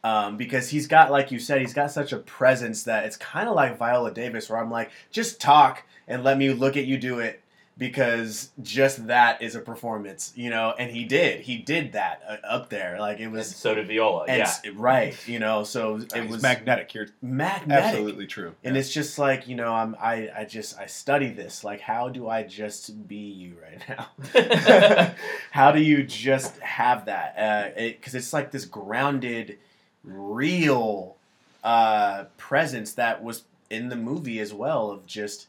Um, 0.04 0.36
because 0.36 0.69
he's 0.69 0.88
got, 0.88 1.12
like 1.12 1.31
you 1.31 1.38
said, 1.38 1.62
he's 1.62 1.75
got 1.75 1.92
such 1.92 2.12
a 2.12 2.18
presence 2.18 2.83
that 2.83 3.06
it's 3.06 3.16
kind 3.18 3.48
of 3.48 3.54
like 3.56 3.78
Viola 3.78 4.11
Davis, 4.11 4.50
where 4.50 4.59
I'm 4.59 4.71
like, 4.71 4.90
just 5.11 5.40
talk 5.40 5.83
and 6.07 6.23
let 6.23 6.40
me 6.40 6.52
look 6.52 6.76
at 6.76 6.85
you 6.85 6.97
do 6.97 7.19
it 7.19 7.41
because 7.81 8.52
just 8.61 9.07
that 9.07 9.42
is 9.42 9.56
a 9.56 9.59
performance, 9.59 10.31
you 10.35 10.52
know. 10.52 10.71
And 10.78 10.92
he 10.92 11.04
did, 11.04 11.42
he 11.42 11.57
did 11.57 11.94
that 11.94 12.21
uh, 12.30 12.38
up 12.47 12.69
there, 12.69 13.00
like 13.00 13.19
it 13.19 13.23
And 13.23 13.33
was, 13.33 13.56
so 13.56 13.73
did 13.73 13.88
Viola. 13.88 14.26
and 14.28 14.38
yeah. 14.38 14.54
right, 14.76 15.16
you 15.28 15.40
know. 15.40 15.64
So 15.64 15.95
it 15.95 16.16
It 16.16 16.21
was 16.21 16.33
was 16.33 16.44
magnetic. 16.44 16.94
You're 16.94 17.07
magnetic, 17.23 17.71
absolutely 17.85 18.28
true. 18.28 18.54
and 18.64 18.78
it's 18.78 18.92
just 18.94 19.18
like 19.18 19.47
you 19.47 19.56
know, 19.56 19.73
I'm 19.73 19.95
I 20.00 20.30
I 20.38 20.45
just 20.45 20.78
I 20.78 20.85
study 20.85 21.31
this. 21.31 21.64
Like, 21.64 21.81
how 21.81 22.07
do 22.09 22.30
I 22.30 22.44
just 22.44 23.07
be 23.07 23.16
you 23.16 23.56
right 23.59 23.81
now? 23.90 25.16
how 25.50 25.71
do 25.71 25.81
you 25.81 26.04
just 26.04 26.59
have 26.59 27.06
that? 27.06 27.76
Because 27.76 28.14
it's 28.14 28.31
like 28.31 28.52
this 28.52 28.66
grounded, 28.66 29.57
real 30.04 31.16
uh, 31.64 32.26
presence 32.38 32.94
that 32.94 33.23
was 33.23 33.44
in 33.71 33.90
the 33.90 33.95
movie 33.95 34.40
as 34.40 34.54
well. 34.54 34.92
Of 34.92 35.07
just 35.07 35.47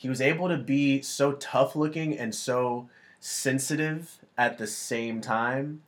he 0.00 0.08
was 0.08 0.22
able 0.22 0.48
to 0.48 0.56
be 0.56 1.02
so 1.02 1.32
tough 1.32 1.76
looking 1.76 2.16
and 2.16 2.34
so 2.34 2.88
sensitive 3.20 4.16
at 4.38 4.56
the 4.56 4.66
same 4.66 5.20
time, 5.20 5.82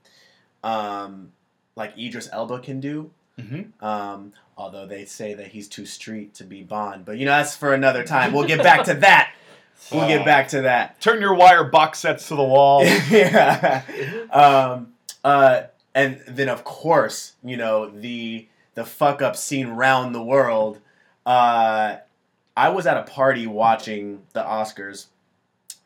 um, 0.63 1.33
like 1.77 1.97
Idris 1.99 2.29
Elba 2.31 2.59
can 2.59 2.79
do. 2.79 3.11
Mhm. 3.41 3.73
Um, 3.83 4.35
although 4.59 4.85
they 4.85 5.07
say 5.07 5.33
that 5.33 5.47
he's 5.49 5.67
too 5.67 5.87
street 5.87 6.35
to 6.35 6.45
be 6.45 6.63
Bond, 6.63 7.07
but 7.07 7.17
you 7.17 7.25
know 7.25 7.31
that's 7.31 7.57
for 7.57 7.73
another 7.73 8.05
time. 8.05 8.35
We'll 8.35 8.47
get 8.47 8.63
back 8.63 8.85
to 8.85 8.95
that. 8.95 9.33
We'll 9.91 10.07
get 10.07 10.25
back 10.25 10.49
to 10.49 10.61
that. 10.63 11.01
Turn 11.01 11.21
your 11.21 11.35
wire 11.35 11.65
box 11.65 11.99
sets 12.01 12.29
to 12.29 12.37
the 12.37 12.43
wall. 12.45 12.85
yeah. 13.11 13.83
Um, 14.31 14.93
uh, 15.25 15.63
and 15.93 16.23
then 16.29 16.49
of 16.49 16.63
course, 16.63 17.33
you 17.43 17.57
know 17.57 17.89
the 17.91 18.47
the 18.75 18.85
fuck 18.85 19.23
up 19.23 19.35
scene 19.37 19.69
round 19.69 20.15
the 20.15 20.23
world. 20.23 20.79
Uh, 21.27 21.97
I 22.57 22.69
was 22.71 22.87
at 22.87 22.97
a 22.97 23.03
party 23.05 23.47
watching 23.47 24.23
the 24.33 24.43
Oscars, 24.43 25.07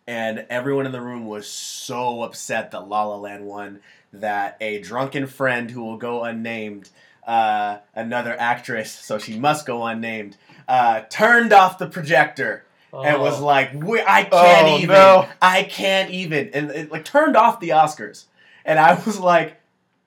and 0.06 0.46
everyone 0.50 0.86
in 0.86 0.92
the 0.92 1.00
room 1.00 1.26
was 1.26 1.46
so 1.48 2.22
upset 2.22 2.70
that 2.72 2.88
La 2.88 3.04
La 3.04 3.16
Land 3.16 3.44
won 3.46 3.80
that 4.12 4.56
a 4.60 4.80
drunken 4.80 5.26
friend 5.26 5.70
who 5.70 5.84
will 5.84 5.96
go 5.98 6.24
unnamed, 6.24 6.90
uh, 7.26 7.78
another 7.94 8.34
actress, 8.38 8.90
so 8.92 9.18
she 9.18 9.38
must 9.38 9.66
go 9.66 9.84
unnamed, 9.84 10.36
uh, 10.68 11.02
turned 11.10 11.52
off 11.52 11.78
the 11.78 11.86
projector 11.88 12.64
and 12.92 13.20
was 13.20 13.40
Oh. 13.40 13.44
like, 13.44 13.72
we, 13.74 14.00
I 14.00 14.22
can't 14.24 14.68
Oh, 14.68 14.76
even. 14.78 14.88
no. 14.88 15.28
I 15.42 15.64
can't 15.64 16.10
even. 16.10 16.50
And 16.54 16.70
it, 16.70 16.90
like 16.90 17.04
turned 17.04 17.36
off 17.36 17.60
the 17.60 17.70
Oscars. 17.70 18.24
And 18.64 18.78
I 18.78 18.94
was 19.04 19.18
like, 19.20 19.55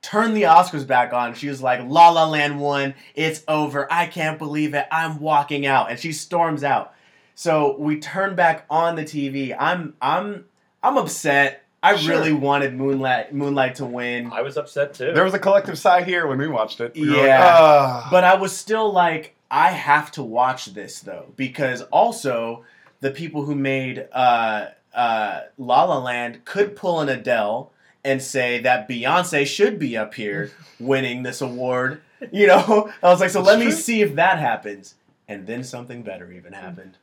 turn 0.02 0.34
the 0.34 0.44
Oscars 0.44 0.86
back 0.88 1.14
on. 1.14 1.34
She 1.34 1.48
was 1.50 1.62
like, 1.62 1.82
La 1.88 2.10
La 2.10 2.26
Land 2.28 2.60
won. 2.60 2.94
It's 3.16 3.44
over. 3.48 3.92
I 3.92 4.06
can't 4.08 4.38
believe 4.38 4.74
it. 4.74 4.86
I'm 4.92 5.20
walking 5.20 5.66
out. 5.66 5.90
And 5.92 6.00
she 6.00 6.12
storms 6.14 6.64
out. 6.64 6.94
So 7.36 7.78
we 7.78 8.00
turn 8.00 8.36
back 8.36 8.66
on 8.70 8.96
the 8.96 9.04
TV. 9.04 9.56
I'm 9.58 9.94
I'm 10.02 10.46
I'm 10.84 10.98
upset. 10.98 11.64
I 11.82 11.96
Sure. 11.96 12.16
really 12.16 12.34
wanted 12.34 12.74
Moonlight 12.76 13.34
Moonlight 13.34 13.76
to 13.76 13.86
win. 13.86 14.32
I 14.34 14.42
was 14.42 14.58
upset 14.58 14.94
too. 14.94 15.14
There 15.14 15.24
was 15.24 15.34
a 15.34 15.40
collective 15.40 15.78
sigh 15.80 16.04
here 16.04 16.28
when 16.28 16.38
we 16.38 16.48
watched 16.50 16.82
it. 16.82 16.94
We 16.96 17.10
were 17.10 17.16
like, 17.16 17.26
Yeah. 17.26 17.56
"Ah." 17.58 18.08
But 18.12 18.26
I 18.26 18.36
was 18.36 18.56
still 18.56 18.92
like, 18.92 19.36
I 19.50 19.70
have 19.72 20.12
to 20.14 20.24
watch 20.24 20.66
this 20.74 21.00
though, 21.00 21.28
because 21.38 21.82
also 21.84 22.66
the 23.00 23.12
people 23.12 23.46
who 23.46 23.56
made 23.56 24.06
uh, 24.12 24.66
uh, 24.94 25.40
La 25.58 25.84
La 25.86 26.00
Land 26.00 26.44
could 26.44 26.76
pull 26.76 27.00
an 27.00 27.08
Adele 27.08 27.72
and 28.04 28.22
say 28.22 28.60
that 28.62 28.88
Beyonce 28.88 29.46
should 29.46 29.80
be 29.80 29.98
up 29.98 30.14
here 30.14 30.52
winning 30.80 31.24
this 31.24 31.42
award. 31.42 32.02
You 32.32 32.48
know, 32.48 32.92
I 33.04 33.08
was 33.10 33.20
like, 33.20 33.30
so 33.30 33.40
It's 33.40 33.48
let 33.48 33.60
me 33.60 33.72
see 33.72 34.02
if 34.02 34.16
that 34.16 34.40
happens, 34.40 34.96
and 35.28 35.46
then 35.48 35.64
something 35.64 36.02
better 36.02 36.32
even 36.32 36.54
happened. 36.54 36.98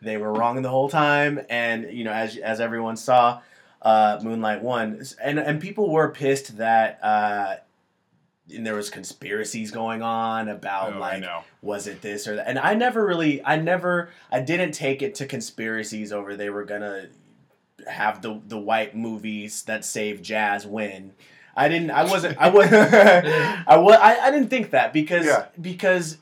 They 0.00 0.16
were 0.16 0.32
wrong 0.32 0.60
the 0.62 0.68
whole 0.68 0.88
time, 0.88 1.40
and 1.48 1.92
you 1.92 2.04
know, 2.04 2.12
as 2.12 2.36
as 2.36 2.60
everyone 2.60 2.96
saw, 2.96 3.40
uh, 3.82 4.20
Moonlight 4.22 4.62
won, 4.62 5.02
and 5.22 5.38
and 5.38 5.60
people 5.60 5.90
were 5.90 6.08
pissed 6.08 6.58
that. 6.58 6.98
Uh, 7.02 7.56
and 8.52 8.66
there 8.66 8.74
was 8.74 8.90
conspiracies 8.90 9.70
going 9.70 10.02
on 10.02 10.48
about 10.48 10.94
Oh, 10.94 10.98
like 10.98 11.24
was 11.62 11.86
it 11.86 12.02
this 12.02 12.26
or 12.26 12.36
that 12.36 12.48
and 12.48 12.58
i 12.58 12.74
never 12.74 13.06
really 13.06 13.42
i 13.44 13.56
never 13.56 14.10
i 14.30 14.40
didn't 14.40 14.72
take 14.72 15.00
it 15.00 15.14
to 15.14 15.26
conspiracies 15.26 16.12
over 16.12 16.36
they 16.36 16.50
were 16.50 16.64
gonna 16.64 17.06
have 17.88 18.22
the 18.22 18.40
the 18.48 18.58
white 18.58 18.94
movies 18.96 19.62
that 19.64 19.84
save 19.84 20.22
jazz 20.22 20.66
win 20.66 21.12
i 21.56 21.68
didn't 21.68 21.90
i 21.90 22.04
wasn't 22.04 22.36
i 22.38 22.48
was 22.48 22.72
i 22.72 23.76
was 23.76 23.96
I, 24.00 24.18
I 24.18 24.30
didn't 24.30 24.48
think 24.48 24.70
that 24.70 24.92
because 24.92 25.26
Yeah. 25.26 25.46
because 25.60 26.18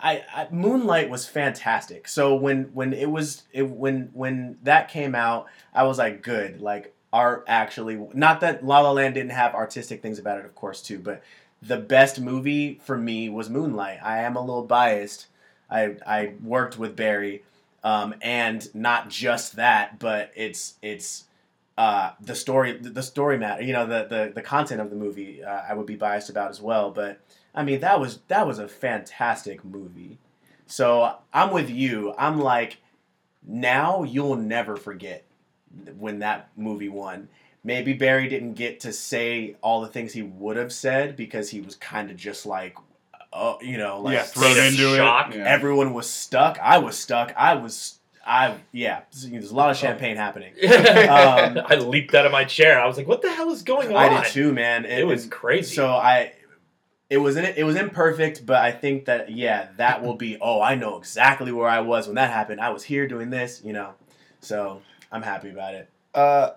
I, 0.00 0.22
I 0.34 0.48
moonlight 0.50 1.08
was 1.08 1.26
fantastic 1.26 2.08
so 2.08 2.34
when 2.34 2.64
when 2.74 2.92
it 2.92 3.10
was 3.10 3.44
it, 3.52 3.68
when 3.68 4.10
when 4.12 4.58
that 4.62 4.88
came 4.88 5.14
out 5.14 5.46
i 5.72 5.82
was 5.84 5.98
like 5.98 6.22
good 6.22 6.60
like 6.60 6.94
art 7.12 7.44
actually 7.46 7.96
not 8.12 8.40
that 8.40 8.64
la 8.64 8.80
la 8.80 8.90
land 8.92 9.14
didn't 9.14 9.30
have 9.32 9.54
artistic 9.54 10.02
things 10.02 10.18
about 10.18 10.38
it 10.40 10.44
of 10.44 10.54
course 10.54 10.82
too 10.82 10.98
but 10.98 11.22
the 11.62 11.78
best 11.78 12.20
movie 12.20 12.78
for 12.84 12.98
me 12.98 13.30
was 13.30 13.48
Moonlight. 13.48 13.98
I 14.02 14.18
am 14.18 14.36
a 14.36 14.40
little 14.40 14.66
biased. 14.66 15.28
I 15.70 15.96
I 16.06 16.34
worked 16.42 16.78
with 16.78 16.94
Barry, 16.94 17.42
um, 17.84 18.14
and 18.22 18.74
not 18.74 19.10
just 19.10 19.56
that, 19.56 19.98
but 20.00 20.32
it's 20.34 20.74
it's 20.82 21.24
uh, 21.78 22.12
the 22.20 22.34
story 22.34 22.78
the 22.78 23.02
story 23.02 23.38
matter. 23.38 23.62
You 23.62 23.74
know 23.74 23.86
the 23.86 24.06
the, 24.08 24.32
the 24.34 24.42
content 24.42 24.80
of 24.80 24.90
the 24.90 24.96
movie. 24.96 25.44
Uh, 25.44 25.60
I 25.68 25.74
would 25.74 25.86
be 25.86 25.94
biased 25.94 26.30
about 26.30 26.50
as 26.50 26.60
well, 26.60 26.90
but 26.90 27.20
I 27.54 27.62
mean 27.62 27.80
that 27.80 28.00
was 28.00 28.20
that 28.28 28.46
was 28.46 28.58
a 28.58 28.66
fantastic 28.66 29.64
movie. 29.64 30.18
So 30.66 31.16
I'm 31.32 31.52
with 31.52 31.68
you. 31.68 32.14
I'm 32.16 32.40
like, 32.40 32.78
now 33.46 34.02
you'll 34.02 34.36
never 34.36 34.76
forget 34.76 35.24
when 35.98 36.20
that 36.20 36.48
movie 36.56 36.88
won. 36.88 37.28
Maybe 37.62 37.92
Barry 37.92 38.28
didn't 38.28 38.54
get 38.54 38.80
to 38.80 38.92
say 38.92 39.56
all 39.62 39.80
the 39.80 39.88
things 39.88 40.12
he 40.12 40.22
would 40.22 40.56
have 40.56 40.72
said 40.72 41.16
because 41.16 41.50
he 41.50 41.60
was 41.60 41.76
kind 41.76 42.10
of 42.10 42.16
just 42.16 42.44
like, 42.44 42.76
oh, 43.34 43.58
you 43.60 43.76
know, 43.76 44.00
like 44.00 44.14
yeah, 44.14 44.22
thrown 44.22 44.56
into 44.56 44.96
shock. 44.96 45.34
it. 45.34 45.38
Yeah. 45.38 45.44
everyone 45.44 45.92
was 45.92 46.08
stuck. 46.08 46.58
I 46.62 46.78
was 46.78 46.96
stuck. 46.96 47.34
I 47.36 47.54
was, 47.56 47.98
I 48.24 48.56
yeah. 48.72 49.02
There's 49.12 49.50
a 49.50 49.54
lot 49.54 49.70
of 49.70 49.76
champagne 49.76 50.16
happening. 50.16 50.54
Um, 50.62 51.58
I 51.66 51.76
leaped 51.76 52.14
out 52.14 52.26
of 52.26 52.32
my 52.32 52.44
chair. 52.44 52.80
I 52.80 52.86
was 52.86 52.96
like, 52.96 53.06
"What 53.06 53.22
the 53.22 53.30
hell 53.32 53.50
is 53.50 53.62
going 53.62 53.88
on?" 53.88 53.96
I 53.96 54.22
did 54.22 54.32
too, 54.32 54.52
man. 54.52 54.84
It 54.84 55.06
was 55.06 55.24
and 55.24 55.32
crazy. 55.32 55.74
So 55.74 55.88
I, 55.88 56.32
it 57.10 57.18
was 57.18 57.36
in, 57.36 57.44
it 57.44 57.64
was 57.64 57.76
imperfect, 57.76 58.46
but 58.46 58.56
I 58.56 58.72
think 58.72 59.04
that 59.06 59.30
yeah, 59.30 59.68
that 59.76 60.02
will 60.02 60.14
be. 60.16 60.38
Oh, 60.40 60.60
I 60.62 60.74
know 60.74 60.96
exactly 60.96 61.52
where 61.52 61.68
I 61.68 61.80
was 61.80 62.06
when 62.06 62.16
that 62.16 62.30
happened. 62.30 62.60
I 62.60 62.70
was 62.70 62.82
here 62.84 63.06
doing 63.06 63.30
this, 63.30 63.60
you 63.64 63.72
know. 63.72 63.94
So 64.40 64.80
I'm 65.12 65.22
happy 65.22 65.50
about 65.50 65.74
it. 65.74 65.90
Uh, 66.14 66.50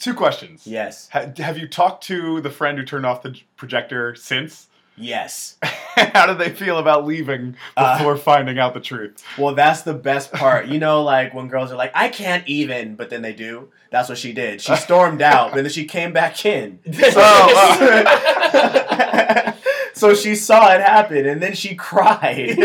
two 0.00 0.14
questions. 0.14 0.66
Yes, 0.66 1.08
Ha- 1.12 1.32
have 1.38 1.58
you 1.58 1.68
talked 1.68 2.04
to 2.04 2.40
the 2.40 2.50
friend 2.50 2.78
who 2.78 2.84
turned 2.84 3.06
off 3.06 3.22
the 3.22 3.38
projector 3.56 4.14
since? 4.14 4.68
Yes. 4.98 5.56
How 5.62 6.26
do 6.26 6.34
they 6.34 6.50
feel 6.50 6.78
about 6.78 7.04
leaving 7.06 7.56
Uh, 7.76 7.98
before 7.98 8.16
finding 8.16 8.58
out 8.58 8.72
the 8.74 8.80
truth? 8.80 9.22
Well, 9.36 9.54
that's 9.54 9.82
the 9.82 9.94
best 9.94 10.32
part. 10.32 10.66
You 10.66 10.78
know, 10.78 11.02
like 11.02 11.34
when 11.34 11.48
girls 11.48 11.72
are 11.72 11.76
like, 11.76 11.90
"I 11.94 12.08
can't 12.08 12.46
even," 12.46 12.94
but 12.94 13.10
then 13.10 13.22
they 13.22 13.32
do. 13.32 13.68
That's 13.90 14.08
what 14.08 14.18
she 14.18 14.32
did. 14.32 14.60
She 14.60 14.76
stormed 14.86 15.22
out, 15.22 15.52
but 15.52 15.62
then 15.62 15.70
she 15.72 15.84
came 15.86 16.12
back 16.12 16.44
in. 16.44 16.78
Oh, 18.50 19.54
so 19.94 20.14
she 20.14 20.36
saw 20.36 20.72
it 20.72 20.80
happen, 20.80 21.26
and 21.26 21.42
then 21.42 21.54
she 21.54 21.74
cried. 21.74 22.56
Oh, 22.58 22.64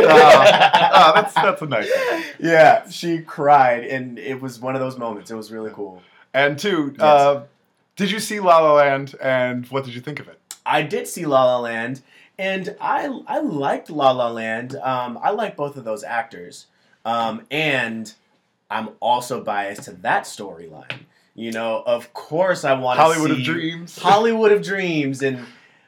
oh, 0.93 1.11
that's 1.15 1.33
that's 1.33 1.61
a 1.61 1.65
nice. 1.65 1.89
Thing. 1.91 2.23
yeah, 2.39 2.87
she 2.89 3.19
cried, 3.19 3.83
and 3.85 4.19
it 4.19 4.39
was 4.39 4.59
one 4.59 4.75
of 4.75 4.81
those 4.81 4.97
moments. 4.97 5.31
It 5.31 5.35
was 5.35 5.51
really 5.51 5.71
cool. 5.71 6.01
And 6.33 6.57
two, 6.59 6.91
Yes. 6.93 7.01
uh, 7.01 7.43
did 7.95 8.11
you 8.11 8.19
see 8.19 8.39
La 8.39 8.59
La 8.59 8.73
Land, 8.73 9.15
and 9.21 9.65
what 9.67 9.83
did 9.85 9.95
you 9.95 10.01
think 10.01 10.19
of 10.19 10.27
it? 10.27 10.39
I 10.65 10.83
did 10.83 11.07
see 11.07 11.25
La 11.25 11.43
La 11.45 11.59
Land, 11.59 12.01
and 12.37 12.75
I 12.81 13.07
I 13.27 13.39
liked 13.39 13.89
La 13.89 14.11
La 14.11 14.29
Land. 14.29 14.75
Um, 14.75 15.19
I 15.21 15.31
like 15.31 15.55
both 15.55 15.77
of 15.77 15.83
those 15.83 16.03
actors, 16.03 16.67
um, 17.05 17.45
and 17.51 18.13
I'm 18.69 18.89
also 18.99 19.43
biased 19.43 19.83
to 19.83 19.91
that 19.93 20.23
storyline. 20.23 21.05
You 21.35 21.51
know, 21.51 21.83
of 21.85 22.13
course, 22.13 22.63
I 22.63 22.73
want 22.73 22.99
Hollywood 22.99 23.31
see 23.31 23.39
of 23.39 23.43
Dreams. 23.43 23.97
Hollywood 23.97 24.51
of 24.51 24.61
Dreams, 24.61 25.21
and 25.21 25.45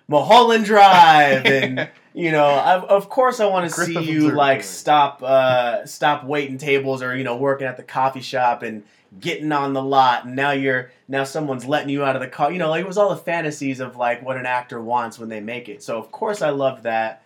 Mulholland 0.08 0.66
Drive, 0.66 1.46
and 1.46 1.90
you 2.16 2.32
know, 2.32 2.48
of, 2.48 2.86
of 2.86 3.10
course, 3.10 3.42
I 3.42 3.46
want 3.48 3.70
to 3.70 3.86
see 3.86 4.00
you 4.00 4.32
like 4.32 4.64
stop 4.64 5.22
uh, 5.22 5.86
stop 5.86 6.24
waiting 6.24 6.58
tables 6.58 7.02
or 7.04 7.14
you 7.16 7.26
know 7.26 7.36
working 7.36 7.68
at 7.68 7.76
the 7.76 7.84
coffee 7.84 8.22
shop 8.22 8.64
and 8.64 8.84
getting 9.20 9.52
on 9.52 9.74
the 9.74 9.84
lot. 9.84 10.24
And 10.24 10.34
now 10.34 10.52
you're 10.52 10.92
now 11.10 11.26
someone's 11.26 11.66
letting 11.66 11.90
you 11.90 12.06
out 12.06 12.16
of 12.16 12.22
the 12.22 12.30
car. 12.30 12.54
You 12.54 12.58
know 12.58 12.70
like 12.70 12.82
it 12.86 12.88
was 12.88 12.98
all 12.98 13.10
the 13.10 13.18
fantasies 13.18 13.82
of 13.82 13.98
like 13.98 14.24
what 14.24 14.38
an 14.38 14.46
actor 14.46 14.82
wants 14.82 15.20
when 15.20 15.28
they 15.28 15.42
make 15.42 15.68
it. 15.68 15.84
So 15.84 15.98
of 15.98 16.10
course 16.10 16.42
i 16.42 16.52
loved 16.52 16.84
that. 16.84 17.22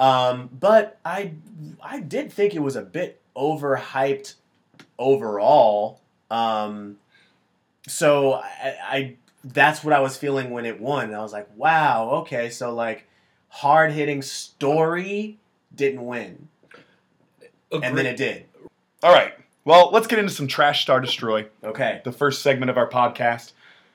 Um, 0.00 0.50
but 0.58 0.98
i 1.04 1.30
i 1.80 2.00
did 2.00 2.32
think 2.32 2.54
it 2.56 2.60
was 2.60 2.74
a 2.74 2.82
bit 2.82 3.20
overhyped 3.36 4.34
overall. 4.98 6.00
Um, 6.28 6.98
so 7.86 8.34
I, 8.34 8.76
I 8.82 9.16
that's 9.44 9.84
what 9.84 9.92
i 9.92 10.00
was 10.00 10.16
feeling 10.16 10.50
when 10.50 10.66
it 10.66 10.80
won. 10.80 11.14
I 11.14 11.20
was 11.20 11.32
like 11.32 11.48
wow 11.56 12.10
okay. 12.22 12.50
So 12.50 12.74
like 12.74 13.06
hard-hitting 13.54 14.20
story 14.20 15.38
didn't 15.76 16.04
win 16.04 16.48
and 17.70 17.96
then 17.96 18.04
it 18.04 18.16
did 18.16 18.44
All 19.02 19.12
right. 19.12 19.32
Well, 19.64 19.90
let's 19.92 20.06
get 20.08 20.18
into 20.18 20.32
some 20.32 20.48
trash 20.48 20.82
star 20.82 21.00
destroy. 21.00 21.46
okay 21.62 22.00
the 22.04 22.10
first 22.10 22.42
segment 22.42 22.70
of 22.70 22.76
our 22.76 22.88
podcast. 22.88 23.52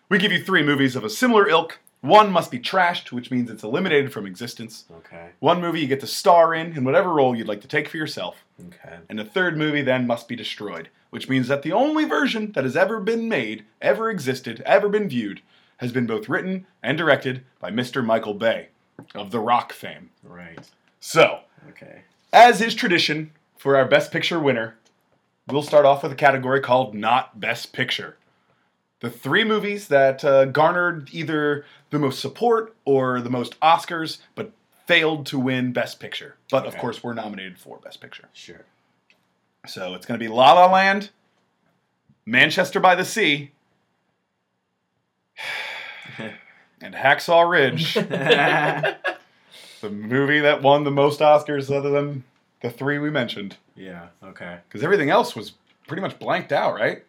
We 0.08 0.18
give 0.18 0.32
you 0.32 0.42
three 0.44 0.64
movies 0.64 0.96
of 0.96 1.04
a 1.04 1.10
similar 1.10 1.48
ilk. 1.50 1.80
One 2.02 2.32
must 2.32 2.52
be 2.52 2.60
trashed, 2.60 3.12
which 3.12 3.30
means 3.32 3.50
it's 3.50 3.64
eliminated 3.64 4.14
from 4.14 4.26
existence. 4.26 4.86
okay 5.00 5.32
One 5.40 5.60
movie 5.60 5.82
you 5.82 5.88
get 5.88 6.00
to 6.00 6.08
star 6.08 6.54
in 6.54 6.78
in 6.78 6.86
whatever 6.86 7.10
role 7.14 7.36
you'd 7.36 7.48
like 7.50 7.62
to 7.62 7.68
take 7.68 7.90
for 7.90 7.98
yourself. 7.98 8.38
okay 8.66 9.00
And 9.10 9.20
the 9.20 9.26
third 9.26 9.58
movie 9.58 9.82
then 9.82 10.08
must 10.08 10.30
be 10.30 10.38
destroyed, 10.38 10.88
which 11.10 11.28
means 11.28 11.50
that 11.50 11.64
the 11.64 11.74
only 11.74 12.06
version 12.06 12.54
that 12.54 12.64
has 12.64 12.78
ever 12.78 13.02
been 13.02 13.28
made, 13.28 13.66
ever 13.82 14.10
existed, 14.10 14.64
ever 14.66 14.88
been 14.88 15.10
viewed, 15.10 15.42
has 15.78 15.92
been 15.92 16.08
both 16.08 16.30
written 16.30 16.66
and 16.82 16.98
directed 16.98 17.44
by 17.60 17.72
Mr. 17.72 18.06
Michael 18.06 18.34
Bay 18.34 18.70
of 19.16 19.32
The 19.32 19.40
Rock 19.40 19.74
fame. 19.74 20.10
right 20.24 20.70
So, 21.00 21.42
okay 21.70 22.04
as 22.32 22.62
is 22.62 22.76
tradition 22.76 23.32
for 23.58 23.76
our 23.76 23.86
Best 23.86 24.12
Picture 24.12 24.40
winner, 24.40 24.76
we'll 25.48 25.64
start 25.64 25.86
off 25.86 26.04
with 26.04 26.12
a 26.12 26.16
category 26.16 26.62
called 26.62 26.94
Not 26.94 27.40
Best 27.40 27.74
Picture. 27.74 28.18
The 29.00 29.10
three 29.10 29.44
movies 29.44 29.88
that 29.88 30.24
uh, 30.24 30.46
garnered 30.46 31.10
either 31.12 31.66
the 31.90 32.00
most 32.00 32.20
support 32.20 32.76
or 32.86 33.22
the 33.22 33.30
most 33.30 33.60
Oscars, 33.62 34.20
but 34.36 34.52
failed 34.88 35.26
to 35.28 35.40
win 35.40 35.72
Best 35.72 36.00
Picture. 36.00 36.36
But 36.52 36.66
of 36.66 36.78
course, 36.78 37.04
we're 37.04 37.14
nominated 37.14 37.58
for 37.58 37.78
Best 37.78 38.02
Picture. 38.02 38.28
sure 38.34 38.66
So 39.68 39.94
it's 39.94 40.06
going 40.06 40.20
to 40.20 40.24
be 40.24 40.32
La 40.32 40.54
La 40.54 40.72
Land, 40.72 41.12
Manchester 42.26 42.80
by 42.80 42.96
the 42.96 43.06
Sea, 43.06 43.52
and 46.82 46.94
Hacksaw 46.94 47.50
Ridge, 47.50 47.94
the 49.82 49.90
movie 49.90 50.40
that 50.40 50.62
won 50.62 50.84
the 50.84 50.92
most 50.92 51.20
Oscars 51.20 51.74
other 51.76 51.90
than 51.90 52.24
the 52.62 52.70
three 52.70 53.00
we 53.00 53.10
mentioned. 53.10 53.58
Yeah. 53.76 54.08
Okay. 54.24 54.58
Because 54.68 54.84
everything 54.84 55.10
else 55.10 55.36
was 55.36 55.54
pretty 55.88 56.02
much 56.02 56.20
blanked 56.20 56.52
out, 56.52 56.76
right? 56.76 57.04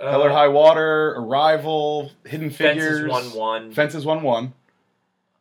Uh, 0.00 0.10
Hell 0.10 0.24
or 0.24 0.30
High 0.30 0.48
Water, 0.48 1.10
Arrival, 1.16 2.10
Hidden 2.24 2.50
Figures. 2.50 3.00
Fences 3.10 3.32
one 3.34 3.38
one. 3.38 3.72
Fences 3.72 4.04
1 4.04 4.22
1. 4.22 4.52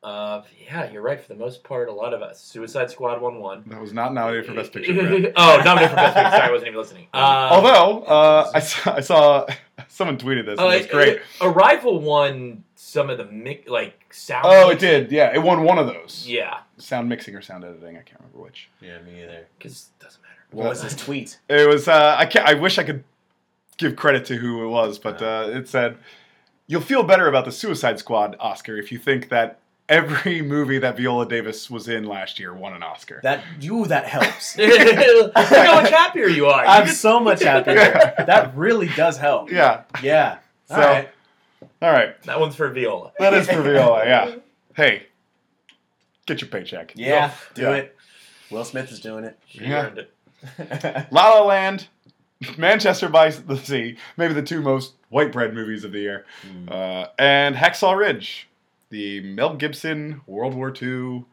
Uh, 0.04 0.42
yeah, 0.66 0.92
you're 0.92 1.02
right. 1.02 1.22
For 1.22 1.30
the 1.30 1.40
most 1.40 1.64
part, 1.64 1.88
a 1.88 1.94
lot 1.94 2.14
of 2.14 2.22
us. 2.22 2.42
Suicide 2.42 2.92
Squad 2.92 3.22
one 3.22 3.40
one. 3.40 3.64
That 3.68 3.80
was 3.80 3.94
not 3.94 4.14
nominated 4.14 4.46
for 4.46 4.54
Best 4.54 4.74
Picture. 4.74 4.92
Oh, 5.38 5.62
nominated 5.64 5.92
for 5.92 5.96
Best 5.96 6.16
Picture. 6.16 6.30
Sorry, 6.32 6.50
I 6.50 6.52
wasn't 6.52 6.68
even 6.68 6.80
listening. 6.80 7.08
Uh, 7.14 7.50
Although, 7.52 8.04
uh, 8.04 8.52
I, 8.54 8.60
saw, 8.60 8.96
I 8.96 9.00
saw 9.00 9.48
someone 9.88 10.18
tweeted 10.18 10.46
this, 10.46 10.56
oh, 10.60 10.68
and 10.68 10.76
it's 10.76 10.86
it- 10.86 10.92
great. 10.92 11.22
Arrival 11.42 12.00
won 12.00 12.64
some 12.76 13.10
of 13.10 13.18
the 13.18 13.26
mic- 13.26 13.70
like 13.70 14.06
sound. 14.14 14.46
Oh, 14.48 14.70
it 14.70 14.80
did. 14.80 15.12
Yeah, 15.12 15.34
it 15.34 15.42
won 15.42 15.64
one 15.64 15.78
of 15.80 15.88
those. 15.88 16.26
Yeah. 16.28 16.60
sound 16.78 17.10
mixing 17.10 17.36
or 17.36 17.42
sound 17.42 17.64
editing. 17.64 17.98
I 17.98 18.02
can't 18.02 18.20
remember 18.20 18.40
which. 18.40 18.70
Yeah, 18.82 19.02
me 19.02 19.24
either. 19.24 19.48
Because 19.58 19.90
it 20.00 20.04
doesn't 20.04 20.22
matter. 20.22 20.34
What 20.52 20.70
was 20.70 20.84
his 20.84 20.96
tweet? 20.96 21.40
It 21.50 21.68
was. 21.68 21.88
Uh, 21.88 22.16
I 22.18 22.26
can't. 22.26 22.48
I 22.48 22.54
wish 22.54 22.78
I 22.78 22.84
could 22.84 23.04
give 23.78 23.96
credit 23.96 24.26
to 24.26 24.36
who 24.36 24.64
it 24.64 24.68
was, 24.68 25.00
but 25.00 25.22
uh, 25.22 25.48
it 25.50 25.68
said, 25.68 25.98
"You'll 26.68 26.82
feel 26.82 27.02
better 27.04 27.28
about 27.28 27.46
the 27.46 27.52
Suicide 27.52 27.98
Squad 28.00 28.36
Oscar 28.40 28.78
if 28.78 28.92
you 28.92 29.00
think 29.00 29.30
that 29.30 29.60
every 29.90 30.42
movie 30.56 30.80
that 30.80 30.98
Viola 30.98 31.28
Davis 31.28 31.70
was 31.70 31.88
in 31.88 32.06
last 32.06 32.40
year 32.40 32.54
won 32.54 32.74
an 32.74 32.84
Oscar." 32.84 33.20
That 33.24 33.44
you 33.60 33.86
that 33.88 34.06
helps. 34.06 34.58
Look 34.58 35.34
how 35.36 35.82
much 35.82 35.90
happier 35.92 36.28
you 36.28 36.48
are. 36.48 36.66
I'm 36.66 36.88
so 36.88 37.20
much 37.20 37.42
happier. 37.44 37.76
Yeah. 37.76 38.26
That 38.26 38.56
really 38.56 38.88
does 38.90 39.18
help. 39.18 39.52
yeah. 39.52 39.84
Yeah. 40.02 40.38
So- 40.68 40.76
All 40.76 40.82
right. 40.82 41.10
All 41.82 41.92
right. 41.92 42.22
that 42.24 42.40
one's 42.40 42.56
for 42.56 42.70
Viola. 42.70 43.12
That 43.20 43.34
is 43.34 43.48
for 43.48 43.62
Viola. 43.62 44.04
Yeah. 44.06 44.36
Hey, 44.76 45.04
get 46.26 46.42
your 46.42 46.50
paycheck. 46.50 46.94
Yeah. 46.96 47.32
Oh, 47.34 47.38
Do 47.54 47.62
yeah. 47.64 47.74
it. 47.76 47.98
Will 48.50 48.64
Smith 48.66 48.92
is 48.92 49.00
doing 49.00 49.24
it. 49.26 49.38
She 49.48 49.60
Yeah. 49.66 49.86
earned 49.88 49.98
it. 50.00 51.08
La 51.12 51.30
La 51.36 51.44
Land, 51.44 51.88
Manchester 52.58 53.08
by 53.10 53.30
the 53.30 53.58
Sea, 53.58 53.98
maybe 54.18 54.34
the 54.34 54.42
two 54.44 54.62
most 54.62 54.94
white 55.10 55.32
bread 55.32 55.54
movies 55.54 55.84
of 55.84 55.92
the 55.92 56.00
year, 56.00 56.26
Mm. 56.48 56.72
uh, 56.72 57.08
and 57.18 57.56
Hacksaw 57.56 57.96
Ridge, 57.98 58.48
the 58.94 59.22
Mel 59.22 59.56
Gibson 59.56 60.22
World 60.28 60.54
War 60.54 60.72
II 60.82 61.26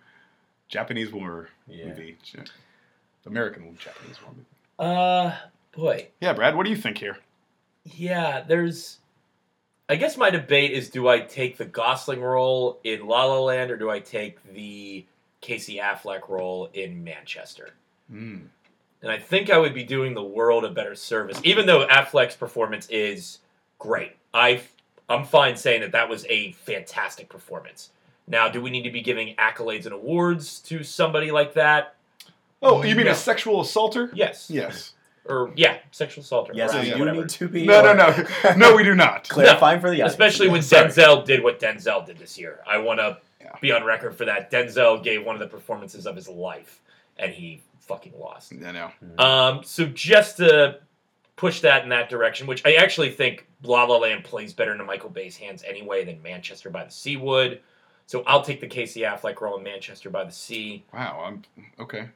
Japanese 0.69 1.12
War 1.12 1.50
Yeah. 1.69 1.87
movie, 1.88 2.17
American 3.26 3.76
Japanese 3.79 4.17
War 4.23 4.33
movie. 4.33 4.47
Uh, 4.79 5.37
boy. 5.73 6.09
Yeah, 6.21 6.33
Brad, 6.33 6.57
what 6.57 6.64
do 6.64 6.71
you 6.71 6.76
think 6.76 6.99
here? 6.99 7.19
Yeah, 7.85 8.43
there's. 8.47 8.99
I 9.90 9.97
guess 9.97 10.17
my 10.17 10.31
debate 10.31 10.71
is: 10.71 10.88
Do 10.88 11.07
I 11.09 11.21
take 11.21 11.59
the 11.59 11.64
Gosling 11.67 12.23
role 12.23 12.81
in 12.83 13.07
La 13.07 13.25
La 13.25 13.40
Land, 13.40 13.71
or 13.71 13.76
do 13.76 13.90
I 13.90 13.99
take 13.99 14.43
the 14.55 15.05
Casey 15.43 15.76
Affleck 15.76 16.29
role 16.29 16.71
in 16.73 17.05
Manchester? 17.05 17.75
Mm. 18.11 18.47
And 19.02 19.11
I 19.12 19.19
think 19.19 19.50
I 19.50 19.59
would 19.59 19.75
be 19.75 19.85
doing 19.85 20.14
the 20.14 20.23
world 20.23 20.64
a 20.64 20.71
better 20.71 20.95
service, 20.95 21.40
even 21.45 21.67
though 21.67 21.87
Affleck's 21.87 22.37
performance 22.37 22.87
is 22.88 23.38
great. 23.79 24.12
I 24.33 24.62
I'm 25.11 25.25
fine 25.25 25.57
saying 25.57 25.81
that 25.83 25.93
that 25.93 26.09
was 26.09 26.25
a 26.31 26.52
fantastic 26.52 27.29
performance. 27.29 27.90
Now, 28.26 28.49
do 28.49 28.61
we 28.62 28.71
need 28.71 28.83
to 28.85 28.90
be 28.90 29.00
giving 29.02 29.35
accolades 29.37 29.85
and 29.85 29.93
awards 29.93 30.61
to 30.61 30.85
somebody 30.85 31.31
like 31.33 31.55
that? 31.55 31.97
Oh, 32.62 32.83
you 32.83 32.95
mean 32.95 33.07
No. 33.07 33.12
a 33.12 33.17
sexual 33.17 33.61
assaulter? 33.62 34.11
Yes. 34.14 34.49
Yes. 34.50 34.93
Or 35.26 35.52
yeah, 35.57 35.79
sexual 35.90 36.23
assaulter. 36.23 36.52
Yes, 36.55 36.73
Yeah, 36.73 36.81
we 36.81 36.87
yeah, 36.88 36.95
do 36.95 37.00
whatever. 37.00 37.21
need 37.23 37.29
to 37.31 37.49
be. 37.49 37.67
No, 37.67 37.83
no, 37.83 37.93
no, 37.95 38.55
no. 38.57 38.76
We 38.76 38.85
do 38.85 38.95
not. 38.95 39.29
Clarifying 39.29 39.81
for 39.81 39.88
the 39.90 39.97
audience. 39.97 40.12
Especially 40.12 40.49
when 40.49 40.62
Sorry. 40.62 40.88
Denzel 40.88 41.25
did 41.25 41.43
what 41.43 41.59
Denzel 41.61 42.07
did 42.07 42.19
this 42.19 42.38
year. 42.38 42.61
I 42.67 42.79
want 42.79 43.00
to 43.00 43.19
Yeah. 43.40 43.52
be 43.61 43.73
on 43.73 43.85
record 43.85 44.17
for 44.17 44.25
that. 44.26 44.50
Denzel 44.50 45.02
gave 45.02 45.25
one 45.25 45.35
of 45.35 45.40
the 45.40 45.47
performances 45.49 46.07
of 46.07 46.17
his 46.17 46.29
life, 46.29 46.81
and 47.19 47.33
he 47.33 47.62
fucking 47.81 48.12
lost. 48.19 48.52
I 48.64 48.71
know. 48.73 48.90
Um, 49.19 49.62
so 49.64 49.87
just 49.87 50.37
to 50.38 50.79
push 51.41 51.61
that 51.63 51.83
in 51.85 51.89
that 51.89 52.11
direction, 52.11 52.47
which 52.47 52.61
I 52.67 52.75
actually 52.75 53.09
think 53.11 53.47
La 53.63 53.85
La 53.85 53.97
Land 53.97 54.25
plays 54.25 54.53
better 54.53 54.73
into 54.73 54.85
Michael 54.85 55.09
Bay's 55.09 55.39
hands 55.39 55.65
anyway 55.67 56.05
than 56.05 56.23
Manchester 56.23 56.69
by 56.69 56.85
the 56.85 56.91
Sea 56.91 57.17
would. 57.17 57.63
So 58.07 58.23
I'll 58.27 58.43
take 58.43 58.61
the 58.61 58.67
Casey 58.67 59.01
Affleck 59.01 59.41
role 59.41 59.57
in 59.57 59.65
Manchester 59.65 60.11
by 60.11 60.25
the 60.25 60.33
Sea. 60.33 60.85
Wow. 60.93 61.23
I'm 61.25 61.43
okay. 61.79 62.09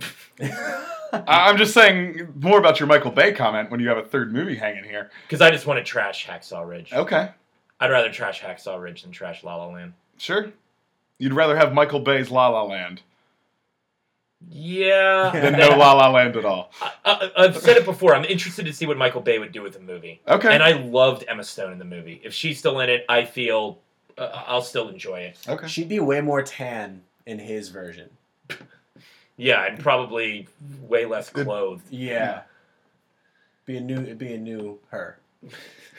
I- 0.40 1.24
I'm 1.26 1.56
just 1.56 1.74
saying 1.74 2.28
more 2.38 2.60
about 2.60 2.78
your 2.78 2.86
Michael 2.86 3.10
Bay 3.10 3.32
comment 3.32 3.68
when 3.68 3.80
you 3.80 3.88
have 3.88 3.98
a 3.98 4.04
third 4.04 4.32
movie 4.32 4.54
hanging 4.54 4.84
here. 4.84 5.10
Because 5.26 5.40
I 5.40 5.50
just 5.50 5.66
want 5.66 5.78
to 5.78 5.84
trash 5.84 6.24
Hacksaw 6.24 6.68
Ridge. 6.68 6.92
Okay. 6.92 7.30
I'd 7.80 7.90
rather 7.90 8.12
trash 8.12 8.40
Hacksaw 8.40 8.80
Ridge 8.80 9.02
than 9.02 9.10
trash 9.10 9.42
La 9.42 9.56
La 9.56 9.66
Land. 9.66 9.92
Sure. 10.18 10.52
You'd 11.18 11.32
rather 11.32 11.56
have 11.56 11.72
Michael 11.74 11.98
Bay's 12.00 12.30
La 12.30 12.46
La 12.46 12.62
Land 12.62 13.02
Yeah. 14.50 15.30
than 15.32 15.54
no 15.58 15.70
La 15.70 15.92
La 15.94 16.08
Land 16.10 16.36
at 16.36 16.44
all. 16.44 16.70
I, 16.80 16.92
I, 17.04 17.30
I've 17.44 17.56
said 17.56 17.76
it 17.76 17.84
before. 17.84 18.14
I'm 18.14 18.24
interested 18.24 18.66
to 18.66 18.72
see 18.72 18.86
what 18.86 18.96
Michael 18.96 19.20
Bay 19.20 19.38
would 19.38 19.52
do 19.52 19.62
with 19.62 19.74
the 19.74 19.80
movie. 19.80 20.20
Okay. 20.28 20.52
And 20.52 20.62
I 20.62 20.72
loved 20.72 21.24
Emma 21.28 21.44
Stone 21.44 21.72
in 21.72 21.78
the 21.78 21.84
movie. 21.84 22.20
If 22.24 22.32
she's 22.32 22.58
still 22.58 22.80
in 22.80 22.88
it, 22.88 23.04
I 23.08 23.24
feel 23.24 23.78
uh, 24.16 24.44
I'll 24.46 24.62
still 24.62 24.88
enjoy 24.88 25.20
it. 25.20 25.38
okay. 25.48 25.66
She'd 25.66 25.88
be 25.88 26.00
way 26.00 26.20
more 26.20 26.42
tan 26.42 27.02
in 27.26 27.38
his 27.38 27.68
version. 27.68 28.10
Yeah, 29.36 29.64
and 29.66 29.78
probably 29.78 30.48
way 30.82 31.04
less 31.04 31.30
clothed. 31.30 31.84
Yeah. 31.90 32.42
Be 33.66 33.76
a 33.76 33.80
new. 33.80 34.00
It'd 34.00 34.18
be 34.18 34.34
a 34.34 34.38
new 34.38 34.78
her. 34.90 35.18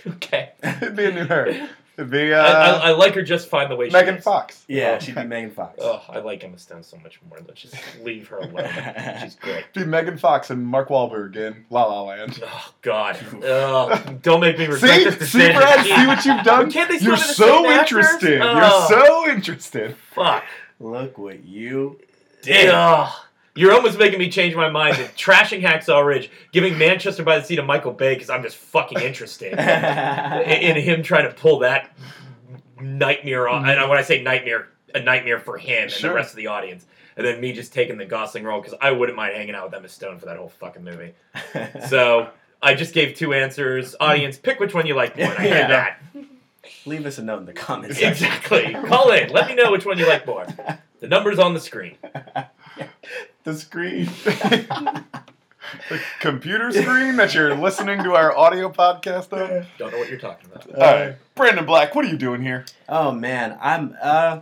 Okay. 0.07 0.51
It'd 0.63 0.95
be 0.95 1.05
a 1.05 1.11
new 1.11 1.25
her. 1.25 1.69
It'd 1.99 2.11
be 2.11 2.33
I, 2.33 2.39
I, 2.39 2.69
uh, 2.69 2.79
I 2.79 2.91
like 2.91 3.13
her 3.15 3.21
just 3.21 3.49
fine 3.49 3.67
the 3.67 3.75
way 3.75 3.89
she 3.89 3.93
Megan 3.93 4.15
is. 4.15 4.23
Fox. 4.23 4.63
Yeah, 4.69 4.95
Oh. 4.95 4.99
she'd 5.03 5.15
be 5.15 5.23
Megan 5.25 5.51
Fox. 5.51 5.77
Oh, 5.83 6.01
I 6.07 6.19
like 6.19 6.41
Emma 6.45 6.57
Stone 6.57 6.83
so 6.83 6.95
much 7.03 7.19
more. 7.27 7.39
Let's 7.45 7.61
just 7.61 7.75
leave 8.01 8.29
her 8.29 8.37
alone. 8.37 8.69
She's 9.21 9.35
great. 9.35 9.65
It'd 9.71 9.73
be 9.73 9.83
Megan 9.85 10.17
Fox 10.17 10.49
and 10.49 10.65
Mark 10.65 10.87
Wahlberg 10.87 11.35
in 11.35 11.65
La 11.69 11.83
La 11.83 12.01
Land. 12.03 12.41
Oh 12.41 12.73
God! 12.81 13.17
Oh, 13.43 14.01
don't 14.21 14.39
make 14.39 14.57
me 14.57 14.65
regret 14.67 14.79
See, 14.81 15.03
this 15.09 15.29
see. 15.31 15.51
Brad, 15.51 15.85
see 15.85 16.07
what 16.07 16.23
you've 16.25 16.45
done. 16.45 16.71
Can't 16.71 16.89
they 16.89 16.97
still 16.99 17.09
You're 17.09 17.17
be 17.17 17.21
the 17.21 17.33
so 17.33 17.63
same 17.63 17.65
actors? 17.65 18.05
interested. 18.05 18.41
Oh. 18.41 18.55
You're 18.89 18.99
so 18.99 19.29
interested. 19.29 19.95
Fuck. 20.13 20.45
Look 20.79 21.17
what 21.17 21.43
you 21.43 21.99
did. 22.41 22.69
Ugh. 22.69 23.11
You're 23.55 23.73
almost 23.73 23.97
making 23.99 24.19
me 24.19 24.29
change 24.29 24.55
my 24.55 24.69
mind 24.69 24.95
to 24.97 25.03
trashing 25.03 25.61
Hacksaw 25.61 26.05
Ridge, 26.05 26.29
giving 26.51 26.77
Manchester 26.77 27.23
by 27.23 27.39
the 27.39 27.45
Sea 27.45 27.55
to 27.57 27.63
Michael 27.63 27.91
Bay 27.91 28.13
because 28.13 28.29
I'm 28.29 28.43
just 28.43 28.55
fucking 28.57 28.99
interested 28.99 29.53
in, 29.59 30.77
in 30.77 30.81
him 30.81 31.03
trying 31.03 31.27
to 31.27 31.33
pull 31.33 31.59
that 31.59 31.95
nightmare 32.79 33.49
on. 33.49 33.67
And 33.67 33.89
when 33.89 33.97
I 33.97 34.03
say 34.03 34.21
nightmare, 34.21 34.69
a 34.95 34.99
nightmare 35.01 35.39
for 35.39 35.57
him 35.57 35.83
and 35.83 35.91
Sure. 35.91 36.09
the 36.11 36.15
rest 36.15 36.31
of 36.31 36.37
the 36.37 36.47
audience. 36.47 36.85
And 37.17 37.25
then 37.25 37.41
me 37.41 37.51
just 37.51 37.73
taking 37.73 37.97
the 37.97 38.05
Gosling 38.05 38.45
role 38.45 38.61
because 38.61 38.77
I 38.81 38.91
wouldn't 38.91 39.17
mind 39.17 39.35
hanging 39.35 39.53
out 39.55 39.65
with 39.65 39.73
Emma 39.73 39.89
Stone 39.89 40.19
for 40.19 40.27
that 40.27 40.37
whole 40.37 40.49
fucking 40.49 40.83
movie. 40.83 41.13
So 41.89 42.29
I 42.61 42.73
just 42.75 42.93
gave 42.93 43.15
two 43.17 43.33
answers. 43.33 43.95
Audience, 43.99 44.37
pick 44.37 44.59
which 44.59 44.73
one 44.73 44.85
you 44.85 44.95
like 44.95 45.17
more. 45.17 45.27
I 45.27 45.43
did 45.43 45.49
Yeah. 45.49 45.67
that. 45.67 46.01
Leave 46.85 47.05
us 47.05 47.17
a 47.17 47.23
note 47.23 47.39
in 47.39 47.45
the 47.45 47.53
comments. 47.53 47.97
section. 47.99 48.27
Exactly. 48.27 48.73
Call 48.87 49.11
in. 49.11 49.29
Let 49.31 49.47
me 49.47 49.55
know 49.55 49.71
which 49.71 49.85
one 49.85 49.97
you 49.97 50.07
like 50.07 50.25
more. 50.27 50.45
The 50.99 51.07
number's 51.07 51.39
on 51.39 51.53
the 51.53 51.59
screen. 51.59 51.97
The 53.45 53.53
screen. 53.55 54.05
the 54.23 55.03
computer 56.19 56.71
screen 56.71 57.15
that 57.15 57.33
you're 57.33 57.55
listening 57.55 58.03
to 58.03 58.13
our 58.13 58.37
audio 58.37 58.69
podcast 58.69 59.33
on. 59.33 59.65
Don't 59.77 59.91
know 59.91 59.97
what 59.97 60.09
you're 60.09 60.19
talking 60.19 60.49
about. 60.51 60.69
All 60.75 60.81
right, 60.81 61.15
Brandon 61.35 61.65
Black, 61.65 61.95
what 61.95 62.05
are 62.05 62.09
you 62.09 62.17
doing 62.17 62.41
here? 62.41 62.65
Oh 62.87 63.11
man, 63.11 63.57
I'm 63.61 63.95
uh 64.01 64.41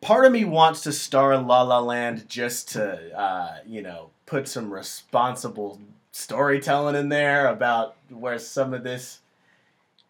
part 0.00 0.24
of 0.24 0.32
me 0.32 0.44
wants 0.44 0.82
to 0.82 0.92
star 0.92 1.34
in 1.34 1.46
La 1.46 1.62
La 1.62 1.78
Land 1.78 2.28
just 2.28 2.70
to 2.70 3.16
uh, 3.16 3.58
you 3.66 3.82
know, 3.82 4.10
put 4.26 4.48
some 4.48 4.72
responsible 4.72 5.78
storytelling 6.10 6.96
in 6.96 7.10
there 7.10 7.48
about 7.48 7.96
where 8.08 8.38
some 8.38 8.74
of 8.74 8.82
this 8.82 9.20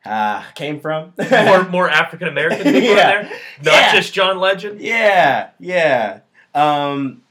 uh 0.09 0.42
came 0.55 0.81
from. 0.81 1.12
More 1.31 1.64
more 1.68 1.88
African 1.90 2.29
American 2.29 2.64
people 2.73 2.81
Yeah. 2.81 2.94
there. 2.94 3.23
Not 3.62 3.75
Yeah. 3.75 3.94
just 3.94 4.12
John 4.14 4.38
Legend. 4.38 4.81
Yeah, 4.81 5.51
yeah. 5.61 6.21
Um, 6.55 7.23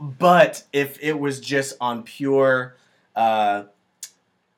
but 0.00 0.64
if 0.72 0.98
it 1.02 1.18
was 1.18 1.40
just 1.40 1.76
on 1.80 2.02
pure, 2.02 2.74
uh, 3.14 3.64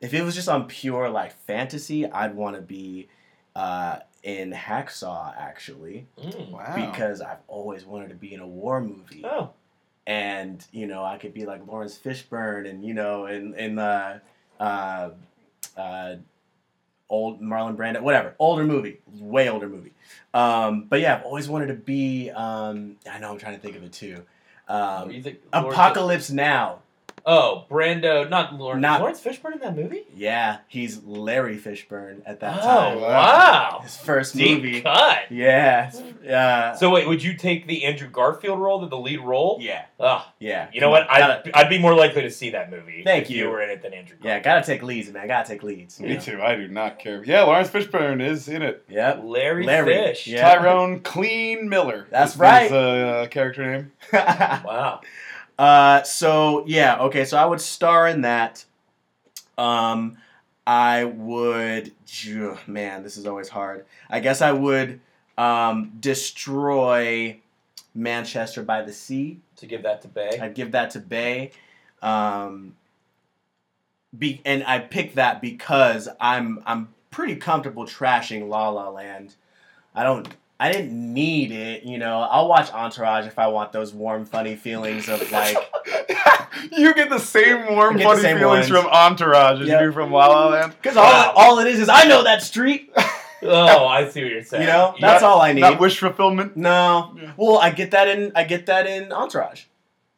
if 0.00 0.14
it 0.14 0.22
was 0.22 0.34
just 0.34 0.48
on 0.48 0.66
pure 0.66 1.08
like 1.10 1.32
fantasy, 1.46 2.06
I'd 2.06 2.34
want 2.34 2.56
to 2.56 2.62
be 2.62 3.08
uh, 3.54 3.98
in 4.22 4.52
Hacksaw 4.52 5.34
actually 5.36 6.06
Mm. 6.18 6.50
Wow. 6.50 6.74
because 6.74 7.20
I've 7.20 7.38
always 7.48 7.84
wanted 7.84 8.08
to 8.10 8.14
be 8.14 8.34
in 8.34 8.40
a 8.40 8.46
war 8.46 8.80
movie, 8.80 9.22
Oh. 9.24 9.50
and 10.06 10.64
you 10.72 10.86
know 10.86 11.04
I 11.04 11.16
could 11.18 11.32
be 11.34 11.44
like 11.46 11.66
Laurence 11.66 11.98
Fishburne, 11.98 12.68
and 12.68 12.84
you 12.84 12.94
know, 12.94 13.26
in 13.26 13.54
in 13.54 13.76
the 13.76 14.20
uh, 14.60 15.10
uh, 15.76 16.16
old 17.08 17.40
Marlon 17.40 17.76
Brando, 17.76 18.00
whatever, 18.00 18.34
older 18.38 18.64
movie, 18.64 18.98
way 19.18 19.48
older 19.48 19.68
movie. 19.68 19.92
Um, 20.34 20.84
but 20.88 21.00
yeah, 21.00 21.16
I've 21.16 21.24
always 21.24 21.48
wanted 21.48 21.66
to 21.68 21.74
be. 21.74 22.30
Um, 22.30 22.96
I 23.10 23.18
know 23.18 23.30
I'm 23.30 23.38
trying 23.38 23.54
to 23.54 23.60
think 23.60 23.76
of 23.76 23.82
it 23.82 23.92
too. 23.92 24.22
Um, 24.68 25.10
think- 25.22 25.40
Apocalypse 25.52 26.30
Now. 26.30 26.80
Oh, 27.28 27.64
Brando, 27.68 28.30
not 28.30 28.54
Laurence. 28.54 28.80
Not- 28.80 29.00
Laurence 29.00 29.20
Fishburne 29.20 29.54
in 29.54 29.58
that 29.58 29.74
movie? 29.74 30.04
Yeah, 30.14 30.58
he's 30.68 31.02
Larry 31.02 31.56
Fishburne 31.58 32.22
at 32.24 32.38
that 32.38 32.60
oh, 32.62 32.62
time. 32.62 33.00
wow. 33.00 33.80
His 33.82 33.96
first 33.96 34.36
Deep 34.36 34.58
movie. 34.62 34.80
cut. 34.82 35.22
Yeah, 35.30 35.90
yeah, 36.22 36.74
So 36.76 36.88
wait, 36.90 37.08
would 37.08 37.24
you 37.24 37.34
take 37.36 37.66
the 37.66 37.84
Andrew 37.84 38.08
Garfield 38.08 38.60
role, 38.60 38.78
the, 38.78 38.86
the 38.86 38.96
lead 38.98 39.20
role? 39.20 39.58
yeah, 39.60 39.86
Ah, 39.98 40.32
yeah. 40.38 40.68
you 40.72 40.80
know 40.80 40.88
what? 40.88 41.10
I'd, 41.10 41.18
gotta- 41.18 41.58
I'd 41.58 41.68
be 41.68 41.78
more 41.80 41.94
likely 41.94 42.22
to 42.22 42.30
see 42.30 42.50
that 42.50 42.70
movie 42.70 43.02
Thank 43.02 43.24
if 43.24 43.30
you. 43.30 43.44
you 43.44 43.50
were 43.50 43.60
in 43.60 43.70
it 43.70 43.82
than 43.82 43.92
Andrew 43.92 44.16
yeah, 44.22 44.38
Garfield. 44.38 44.44
gotta 44.44 44.66
take 44.66 44.82
leads, 44.84 45.10
man. 45.10 45.26
Gotta 45.26 45.48
take 45.48 45.64
leads. 45.64 45.98
Me 45.98 46.14
know? 46.14 46.20
too. 46.20 46.40
I 46.40 46.54
do 46.54 46.68
not 46.68 47.00
care. 47.00 47.24
Yeah, 47.24 47.42
Laurence 47.42 47.70
Fishburne 47.70 48.22
is 48.22 48.46
in 48.48 48.62
it. 48.62 48.84
Yep. 48.88 49.22
Larry, 49.24 49.64
Larry, 49.66 49.94
Fish. 49.94 50.28
yeah. 50.28 50.42
Tyrone 50.58 51.00
Clean 51.00 51.68
Miller. 51.68 52.06
That's 52.08 52.34
is 52.34 52.38
right. 52.38 52.62
His, 52.70 52.72
uh, 52.72 53.26
character 53.32 53.66
name. 53.68 53.92
Wow. 54.12 55.00
Uh, 55.58 56.02
so 56.02 56.64
yeah, 56.66 56.98
okay. 57.00 57.24
So 57.24 57.36
I 57.36 57.46
would 57.46 57.60
star 57.60 58.06
in 58.08 58.22
that. 58.22 58.64
Um, 59.56 60.18
I 60.66 61.04
would. 61.04 61.92
phew, 62.06 62.58
Man, 62.66 63.02
this 63.02 63.16
is 63.16 63.26
always 63.26 63.48
hard. 63.48 63.86
I 64.10 64.20
guess 64.20 64.42
I 64.42 64.52
would 64.52 65.00
um, 65.38 65.92
destroy 66.00 67.38
Manchester 67.94 68.62
by 68.62 68.82
the 68.82 68.92
Sea. 68.92 69.40
To 69.56 69.66
give 69.66 69.82
that 69.84 70.02
to 70.02 70.08
Bay. 70.08 70.38
I'd 70.40 70.54
give 70.54 70.72
that 70.72 70.90
to 70.90 71.00
Bay. 71.00 71.52
Um, 72.02 72.76
be, 74.16 74.40
and 74.44 74.62
I 74.64 74.78
pick 74.80 75.14
that 75.14 75.40
because 75.40 76.08
I'm 76.20 76.62
I'm 76.66 76.88
pretty 77.10 77.36
comfortable 77.36 77.86
trashing 77.86 78.48
La 78.48 78.68
La 78.68 78.88
Land. 78.90 79.34
I 79.94 80.02
don't 80.02 80.28
I 80.58 80.72
didn't 80.72 81.12
need 81.12 81.52
it, 81.52 81.82
you 81.82 81.98
know. 81.98 82.20
I'll 82.20 82.48
watch 82.48 82.70
Entourage 82.72 83.26
if 83.26 83.38
I 83.38 83.48
want 83.48 83.72
those 83.72 83.92
warm, 83.92 84.24
funny 84.24 84.56
feelings 84.56 85.08
of 85.08 85.30
like 85.30 85.56
you 86.72 86.94
get 86.94 87.10
the 87.10 87.18
same 87.18 87.74
warm, 87.74 87.96
I 87.96 87.98
get 87.98 88.04
the 88.04 88.08
funny 88.10 88.22
same 88.22 88.38
feelings 88.38 88.70
ones. 88.70 88.84
from 88.84 88.90
Entourage 88.92 89.60
as 89.60 89.68
Yep. 89.68 89.80
you 89.80 89.86
do 89.88 89.92
from 89.92 90.10
La 90.12 90.26
La 90.28 90.48
Land. 90.48 90.74
because 90.80 90.96
all, 90.96 91.04
Wow. 91.04 91.32
all 91.36 91.58
it 91.58 91.66
is 91.66 91.80
is 91.80 91.88
I 91.90 92.04
know 92.04 92.22
that 92.24 92.42
street. 92.42 92.90
oh, 93.42 93.86
I 93.86 94.08
see 94.08 94.22
what 94.22 94.32
you're 94.32 94.42
saying. 94.42 94.62
You 94.62 94.68
know, 94.68 94.92
that's 94.98 95.12
that's 95.14 95.22
all 95.22 95.42
I 95.42 95.52
need. 95.52 95.60
Not 95.60 95.78
wish 95.78 95.98
fulfillment. 95.98 96.56
no, 96.56 97.14
Yeah. 97.20 97.32
well, 97.36 97.58
I 97.58 97.70
get 97.70 97.90
that 97.90 98.08
in 98.08 98.32
I 98.34 98.44
get 98.44 98.64
that 98.66 98.86
in 98.86 99.12
Entourage. 99.12 99.64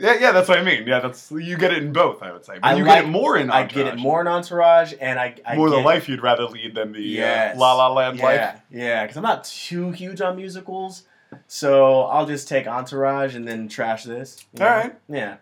Yeah, 0.01 0.17
yeah, 0.21 0.31
that's 0.31 0.49
what 0.49 0.59
I 0.59 0.63
mean. 0.63 0.87
Yeah, 0.87 1.01
that's 1.01 1.29
you 1.33 1.57
get 1.59 1.73
it 1.73 1.83
in 1.83 1.93
both. 1.93 2.23
I 2.23 2.31
would 2.31 2.45
say, 2.45 2.55
but 2.55 2.65
I 2.65 2.75
you 2.77 2.85
like- 2.85 2.99
get 3.03 3.05
it 3.07 3.09
more 3.09 3.37
in. 3.37 3.51
I 3.51 3.65
get 3.65 3.89
it 3.89 3.97
more 3.99 4.21
in 4.21 4.29
Entourage, 4.29 4.95
and 5.01 5.19
I, 5.19 5.35
I 5.45 5.57
more 5.57 5.69
get, 5.69 5.77
the 5.77 5.83
life 5.83 6.09
you'd 6.09 6.23
rather 6.23 6.45
lead 6.45 6.77
than 6.77 6.93
the 6.93 7.01
Yes. 7.03 7.57
uh, 7.57 7.59
La 7.59 7.75
La 7.75 7.93
Land 7.93 8.19
yeah, 8.19 8.25
life. 8.25 8.61
Yeah, 8.71 9.03
because 9.03 9.17
I'm 9.17 9.25
not 9.25 9.43
too 9.45 9.91
huge 9.91 10.21
on 10.21 10.37
musicals, 10.37 11.03
so 11.49 12.03
I'll 12.03 12.27
just 12.27 12.47
take 12.47 12.69
Entourage 12.69 13.35
and 13.35 13.47
then 13.47 13.67
trash 13.69 14.05
this. 14.05 14.47
you 14.57 14.65
All 14.65 14.71
know? 14.71 14.77
right. 14.77 14.95
Yeah. 15.09 15.37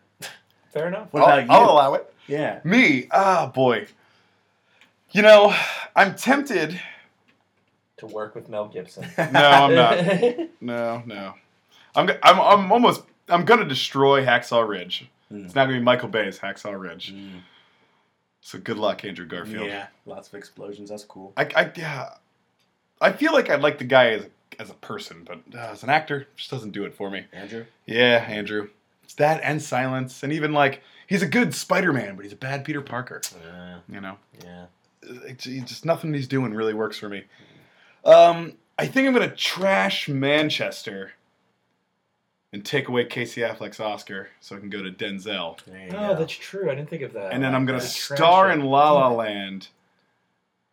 Fair 0.72 0.88
enough. 0.88 1.08
What 1.12 1.22
I'll, 1.22 1.38
about 1.38 1.42
you? 1.44 1.50
I'll 1.50 1.70
allow 1.72 1.94
it. 1.94 2.14
Yeah. 2.26 2.60
Me, 2.64 3.08
ah, 3.10 3.50
boy. 3.54 3.86
You 5.10 5.20
know, 5.22 5.54
I'm 5.94 6.14
tempted. 6.14 6.80
To 7.98 8.06
work 8.06 8.34
with 8.34 8.48
Mel 8.48 8.68
Gibson. 8.68 9.06
No, 9.18 9.24
I'm 9.50 9.74
not. 9.74 9.98
No, 10.62 11.02
no. 11.06 11.34
I'm, 11.94 12.08
I'm, 12.22 12.40
I'm 12.40 12.72
almost. 12.72 13.02
I'm 13.28 13.44
gonna 13.44 13.64
destroy 13.64 14.24
Hacksaw 14.24 14.66
Ridge. 14.66 15.08
Mm. 15.32 15.44
It's 15.44 15.54
not 15.54 15.64
gonna 15.66 15.78
be 15.78 15.84
Michael 15.84 16.08
Bay's 16.08 16.38
Hacksaw 16.38 16.78
Ridge. 16.78 17.14
So 18.40 18.58
good 18.58 18.78
luck, 18.78 19.04
Andrew 19.04 19.26
Garfield. 19.26 19.66
Yeah. 19.66 19.88
Lots 20.04 20.28
of 20.28 20.34
explosions. 20.34 20.90
That's 20.90 21.04
cool. 21.04 21.32
I, 21.36 21.48
I, 21.56 21.72
yeah. 21.76 22.10
I 23.00 23.12
feel 23.12 23.32
like 23.32 23.50
I 23.50 23.56
like 23.56 23.78
the 23.78 23.84
guy 23.84 24.10
as 24.10 24.22
a, 24.22 24.30
as 24.62 24.70
a 24.70 24.74
person, 24.74 25.26
but 25.26 25.40
uh, 25.58 25.72
as 25.72 25.82
an 25.82 25.90
actor, 25.90 26.28
just 26.36 26.50
doesn't 26.50 26.70
do 26.70 26.84
it 26.84 26.94
for 26.94 27.10
me. 27.10 27.26
Andrew. 27.32 27.64
Yeah, 27.86 28.24
Andrew. 28.28 28.68
It's 29.02 29.14
that 29.14 29.40
and 29.42 29.60
silence, 29.60 30.22
and 30.22 30.32
even 30.32 30.52
like 30.52 30.82
he's 31.06 31.22
a 31.22 31.26
good 31.28 31.54
Spider-Man, 31.54 32.14
but 32.16 32.24
he's 32.24 32.32
a 32.32 32.36
bad 32.36 32.64
Peter 32.64 32.80
Parker. 32.80 33.20
Yeah. 33.44 33.78
You 33.88 34.00
know, 34.00 34.16
Yeah. 34.44 34.66
it's, 35.02 35.46
it's 35.46 35.68
just 35.70 35.84
nothing 35.84 36.14
he's 36.14 36.28
doing 36.28 36.54
really 36.54 36.74
works 36.74 36.98
for 36.98 37.08
me. 37.08 37.24
Um, 38.04 38.52
I 38.78 38.86
think 38.86 39.08
I'm 39.08 39.12
gonna 39.14 39.34
trash 39.34 40.08
Manchester 40.08 41.12
and 42.52 42.64
take 42.64 42.88
away 42.88 43.04
Casey 43.04 43.40
Affleck's 43.42 43.80
Oscar, 43.80 44.28
so 44.40 44.56
I 44.56 44.60
can 44.60 44.70
go 44.70 44.82
to 44.82 44.90
Denzel, 44.90 45.58
Oh, 45.68 45.90
go. 45.90 46.14
that's 46.14 46.32
true. 46.32 46.70
I 46.70 46.74
didn't 46.74 46.88
think 46.88 47.02
of 47.02 47.12
that. 47.14 47.32
and 47.32 47.42
then 47.42 47.54
I'm 47.54 47.66
gonna 47.66 47.80
star 47.80 48.50
it. 48.50 48.54
in 48.54 48.62
La 48.64 48.92
La 48.92 49.08
Land 49.08 49.68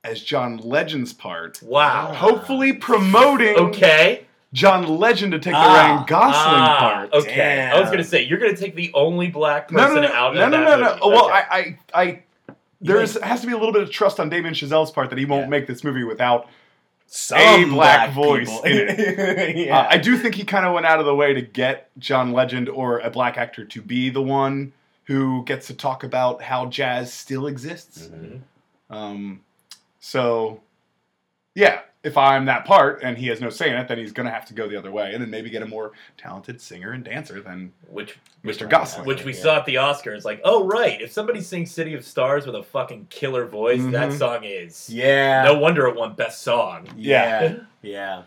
as 0.04 0.22
John 0.22 0.58
Legend's 0.58 1.14
part. 1.14 1.62
Wow. 1.64 2.14
Hopefully 2.14 2.74
promoting 2.74 3.56
Okay. 3.58 4.26
John 4.54 4.86
Legend 5.00 5.32
to 5.32 5.40
take 5.40 5.54
the 5.54 5.58
Ah. 5.60 5.74
Ryan 5.94 6.06
Gosling 6.06 6.62
Ah, 6.62 6.78
part. 6.80 7.14
Okay. 7.14 7.62
I 7.74 7.80
was 7.80 7.90
gonna 7.90 8.04
say 8.04 8.22
you're 8.24 8.38
gonna 8.38 8.56
take 8.56 8.76
the 8.76 8.92
only 8.94 9.28
black 9.30 9.68
person 9.70 9.96
no, 9.96 10.02
no, 10.02 10.08
out 10.14 10.36
no, 10.36 10.44
of 10.46 10.52
no, 10.52 10.60
that 10.60 10.66
no, 10.66 10.76
no. 10.84 10.90
movie. 10.90 11.00
Oh, 11.02 11.10
Well, 11.10 11.26
Okay. 11.26 11.34
I, 11.34 11.78
I, 11.94 12.04
I, 12.04 12.24
there's 12.82 13.20
has 13.22 13.42
to 13.42 13.48
be 13.48 13.54
a 13.54 13.58
little 13.58 13.74
bit 13.74 13.82
of 13.82 13.90
trust 13.90 14.20
on 14.20 14.30
Damien 14.30 14.54
Chazelle's 14.54 14.92
part 14.92 15.10
that 15.10 15.18
he 15.18 15.26
won't 15.26 15.44
Yeah. 15.46 15.50
make 15.50 15.68
this 15.68 15.84
movie 15.84 16.04
without. 16.04 16.48
Some 17.16 17.70
black 17.70 18.12
voice 18.12 18.50
people. 18.50 18.62
in 18.64 19.56
yeah. 19.56 19.78
Uh, 19.78 19.88
I 19.88 19.98
do 20.00 20.18
think 20.18 20.34
he 20.34 20.44
kind 20.44 20.66
of 20.66 20.74
went 20.74 20.88
out 20.88 21.00
of 21.00 21.06
the 21.06 21.14
way 21.14 21.32
to 21.32 21.44
get 21.44 21.92
John 22.00 22.32
Legend 22.34 22.70
or 22.70 22.98
a 23.02 23.12
black 23.12 23.38
actor 23.38 23.66
to 23.66 23.82
be 23.84 24.10
the 24.10 24.22
one 24.22 24.74
who 25.04 25.44
gets 25.46 25.68
to 25.68 25.76
talk 25.76 26.04
about 26.04 26.42
how 26.42 26.66
jazz 26.66 27.14
still 27.14 27.46
exists. 27.46 28.08
Mhm. 28.08 28.42
Um, 28.90 29.42
so, 30.00 30.62
yeah, 31.54 31.82
if 32.04 32.18
I'm 32.18 32.46
that 32.46 32.66
part 32.66 33.02
and 33.02 33.18
he 33.18 33.28
has 33.28 33.40
no 33.40 33.50
say 33.50 33.70
in 33.70 33.76
it, 33.78 33.88
then 33.88 33.98
he's 33.98 34.12
going 34.12 34.26
to 34.26 34.32
have 34.32 34.46
to 34.48 34.54
go 34.54 34.68
the 34.68 34.76
other 34.78 34.92
way 34.92 35.14
and 35.14 35.22
then 35.22 35.30
maybe 35.30 35.50
get 35.50 35.62
a 35.62 35.66
more 35.66 35.94
talented 36.18 36.60
singer 36.60 36.92
and 36.92 37.04
dancer 37.04 37.40
than 37.42 37.72
which 37.90 38.18
Mr. 38.44 38.68
Gosling. 38.70 39.06
which 39.06 39.24
we 39.24 39.34
Yeah. 39.34 39.40
saw 39.42 39.58
at 39.60 39.66
the 39.66 39.76
Oscars. 39.76 40.26
Like, 40.26 40.42
oh 40.44 40.66
right, 40.66 41.02
if 41.02 41.12
somebody 41.14 41.40
sings 41.40 41.72
"City 41.72 41.94
of 41.94 42.04
Stars" 42.04 42.46
with 42.46 42.56
a 42.56 42.64
fucking 42.64 43.08
killer 43.10 43.46
voice, 43.46 43.82
that 43.86 44.10
Mhm. 44.10 44.18
song 44.18 44.44
is. 44.44 44.90
Yeah. 44.90 45.44
No 45.44 45.58
wonder 45.58 45.88
it 45.88 45.96
won 45.96 46.14
Best 46.14 46.42
Song. 46.42 46.90
Yeah. 46.98 47.56
Yeah. 47.82 48.24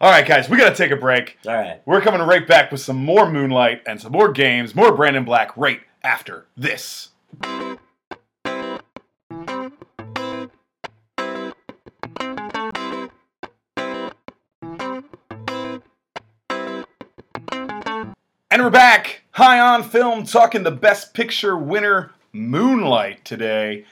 All 0.00 0.10
right, 0.10 0.26
guys, 0.26 0.48
we 0.48 0.56
got 0.56 0.70
to 0.70 0.74
take 0.76 0.90
a 0.92 0.96
break. 0.96 1.38
All 1.46 1.54
right. 1.54 1.80
We're 1.84 2.00
coming 2.00 2.20
right 2.22 2.46
back 2.46 2.70
with 2.72 2.80
some 2.80 2.96
more 2.96 3.30
Moonlight 3.30 3.82
and 3.86 4.00
some 4.00 4.12
more 4.12 4.30
games, 4.32 4.74
more 4.74 4.92
Brandon 4.92 5.24
Black 5.24 5.50
right 5.56 5.80
after 6.04 6.46
this. 6.56 7.08
High 19.38 19.60
on 19.60 19.84
film, 19.84 20.24
talking 20.24 20.64
the 20.64 20.70
best 20.72 21.14
picture 21.14 21.56
winner, 21.56 22.10
Moonlight, 22.32 23.24
today. 23.24 23.84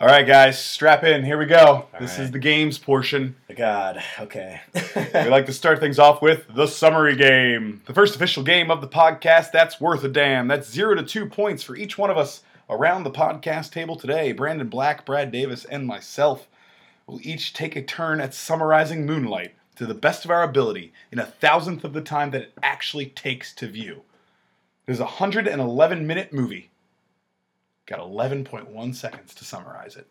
All 0.00 0.06
right, 0.06 0.24
guys, 0.24 0.56
strap 0.56 1.02
in. 1.02 1.24
Here 1.24 1.36
we 1.36 1.46
go. 1.46 1.86
this 1.98 2.20
is 2.20 2.30
the 2.30 2.38
games 2.38 2.78
portion. 2.78 3.34
God. 3.56 4.00
Okay. 4.20 4.60
We 5.14 5.30
like 5.30 5.46
to 5.46 5.52
start 5.52 5.80
things 5.80 5.98
off 5.98 6.22
with 6.22 6.46
the 6.54 6.68
summary 6.68 7.16
game. 7.16 7.82
The 7.86 7.92
first 7.92 8.14
official 8.14 8.44
game 8.44 8.70
of 8.70 8.80
the 8.80 8.86
podcast 8.86 9.50
that's 9.50 9.80
worth 9.80 10.04
a 10.04 10.08
damn. 10.08 10.46
That's 10.46 10.70
zero 10.70 10.94
to 10.94 11.02
two 11.02 11.26
points 11.26 11.64
for 11.64 11.74
each 11.74 11.98
one 11.98 12.10
of 12.10 12.16
us 12.16 12.44
around 12.70 13.02
the 13.02 13.10
podcast 13.10 13.72
table 13.72 13.96
today. 13.96 14.30
Brandon 14.30 14.68
Black, 14.68 15.04
Brad 15.04 15.32
Davis, 15.32 15.64
and 15.64 15.88
myself 15.88 16.46
will 17.08 17.18
each 17.24 17.52
take 17.52 17.74
a 17.74 17.82
turn 17.82 18.20
at 18.20 18.32
summarizing 18.32 19.04
Moonlight 19.04 19.56
to 19.74 19.86
the 19.86 19.94
best 19.94 20.24
of 20.24 20.30
our 20.30 20.44
ability 20.44 20.92
in 21.10 21.18
a 21.18 21.26
thousandth 21.26 21.82
of 21.82 21.94
the 21.94 22.00
time 22.00 22.30
that 22.30 22.42
it 22.42 22.52
actually 22.62 23.06
takes 23.06 23.52
to 23.56 23.66
view. 23.66 24.02
It 24.88 24.92
is 24.92 25.00
a 25.00 25.04
111 25.04 26.06
minute 26.06 26.32
movie. 26.32 26.70
Got 27.84 28.00
11.1 28.00 28.94
seconds 28.94 29.34
to 29.34 29.44
summarize 29.44 29.96
it. 29.96 30.06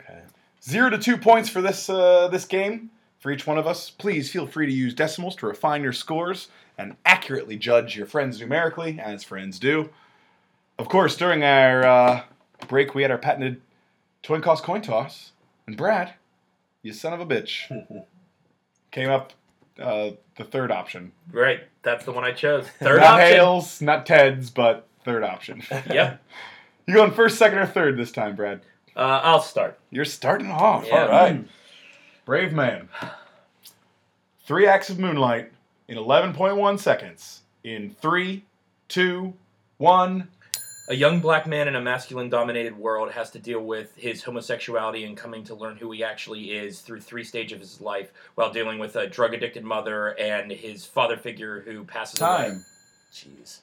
okay. 0.00 0.20
Zero 0.64 0.88
to 0.88 0.96
two 0.96 1.18
points 1.18 1.50
for 1.50 1.60
this 1.60 1.90
uh, 1.90 2.28
this 2.28 2.46
game 2.46 2.90
for 3.18 3.30
each 3.30 3.46
one 3.46 3.58
of 3.58 3.66
us. 3.66 3.90
Please 3.90 4.30
feel 4.30 4.46
free 4.46 4.64
to 4.64 4.72
use 4.72 4.94
decimals 4.94 5.36
to 5.36 5.46
refine 5.46 5.82
your 5.82 5.92
scores 5.92 6.48
and 6.78 6.96
accurately 7.04 7.58
judge 7.58 7.94
your 7.94 8.06
friends 8.06 8.40
numerically, 8.40 8.98
as 8.98 9.22
friends 9.22 9.58
do. 9.58 9.90
Of 10.78 10.88
course, 10.88 11.14
during 11.14 11.44
our 11.44 11.84
uh, 11.84 12.22
break, 12.68 12.94
we 12.94 13.02
had 13.02 13.10
our 13.10 13.18
patented 13.18 13.60
twin 14.22 14.40
cost 14.40 14.64
coin 14.64 14.80
toss, 14.80 15.32
and 15.66 15.76
Brad, 15.76 16.14
you 16.80 16.94
son 16.94 17.12
of 17.12 17.20
a 17.20 17.26
bitch, 17.26 18.06
came 18.90 19.10
up 19.10 19.34
uh, 19.80 20.10
the 20.36 20.44
third 20.44 20.70
option. 20.70 21.12
Right, 21.32 21.60
that's 21.82 22.04
the 22.04 22.12
one 22.12 22.24
I 22.24 22.32
chose. 22.32 22.66
Third 22.78 23.00
not 23.00 23.20
option. 23.20 23.26
Hales, 23.28 23.82
not 23.82 24.06
Ted's, 24.06 24.50
but 24.50 24.86
third 25.04 25.22
option. 25.22 25.62
Yep. 25.70 26.22
you 26.86 26.94
going 26.94 27.12
first, 27.12 27.38
second, 27.38 27.58
or 27.58 27.66
third 27.66 27.96
this 27.96 28.12
time, 28.12 28.36
Brad? 28.36 28.60
Uh, 28.94 29.20
I'll 29.22 29.40
start. 29.42 29.78
You're 29.90 30.04
starting 30.04 30.50
off. 30.50 30.86
Yeah. 30.86 31.02
All 31.04 31.08
right. 31.08 31.44
Brave 32.24 32.52
man. 32.52 32.88
Three 34.46 34.66
acts 34.66 34.90
of 34.90 34.98
moonlight 34.98 35.52
in 35.88 35.96
11.1 35.98 36.78
seconds. 36.78 37.42
In 37.64 37.94
three, 38.00 38.44
two, 38.88 39.34
one. 39.78 40.28
A 40.88 40.94
young 40.94 41.18
black 41.18 41.48
man 41.48 41.66
in 41.66 41.74
a 41.74 41.80
masculine 41.80 42.28
dominated 42.28 42.78
world 42.78 43.10
has 43.10 43.30
to 43.32 43.40
deal 43.40 43.60
with 43.60 43.92
his 43.96 44.22
homosexuality 44.22 45.04
and 45.04 45.16
coming 45.16 45.42
to 45.44 45.54
learn 45.54 45.76
who 45.76 45.90
he 45.90 46.04
actually 46.04 46.52
is 46.52 46.80
through 46.80 47.00
three 47.00 47.24
stages 47.24 47.54
of 47.54 47.60
his 47.60 47.80
life 47.80 48.12
while 48.36 48.52
dealing 48.52 48.78
with 48.78 48.94
a 48.94 49.08
drug 49.08 49.34
addicted 49.34 49.64
mother 49.64 50.10
and 50.18 50.52
his 50.52 50.86
father 50.86 51.16
figure 51.16 51.60
who 51.62 51.82
passes 51.82 52.20
away. 52.20 52.28
Time. 52.28 52.64
Jeez. 53.12 53.60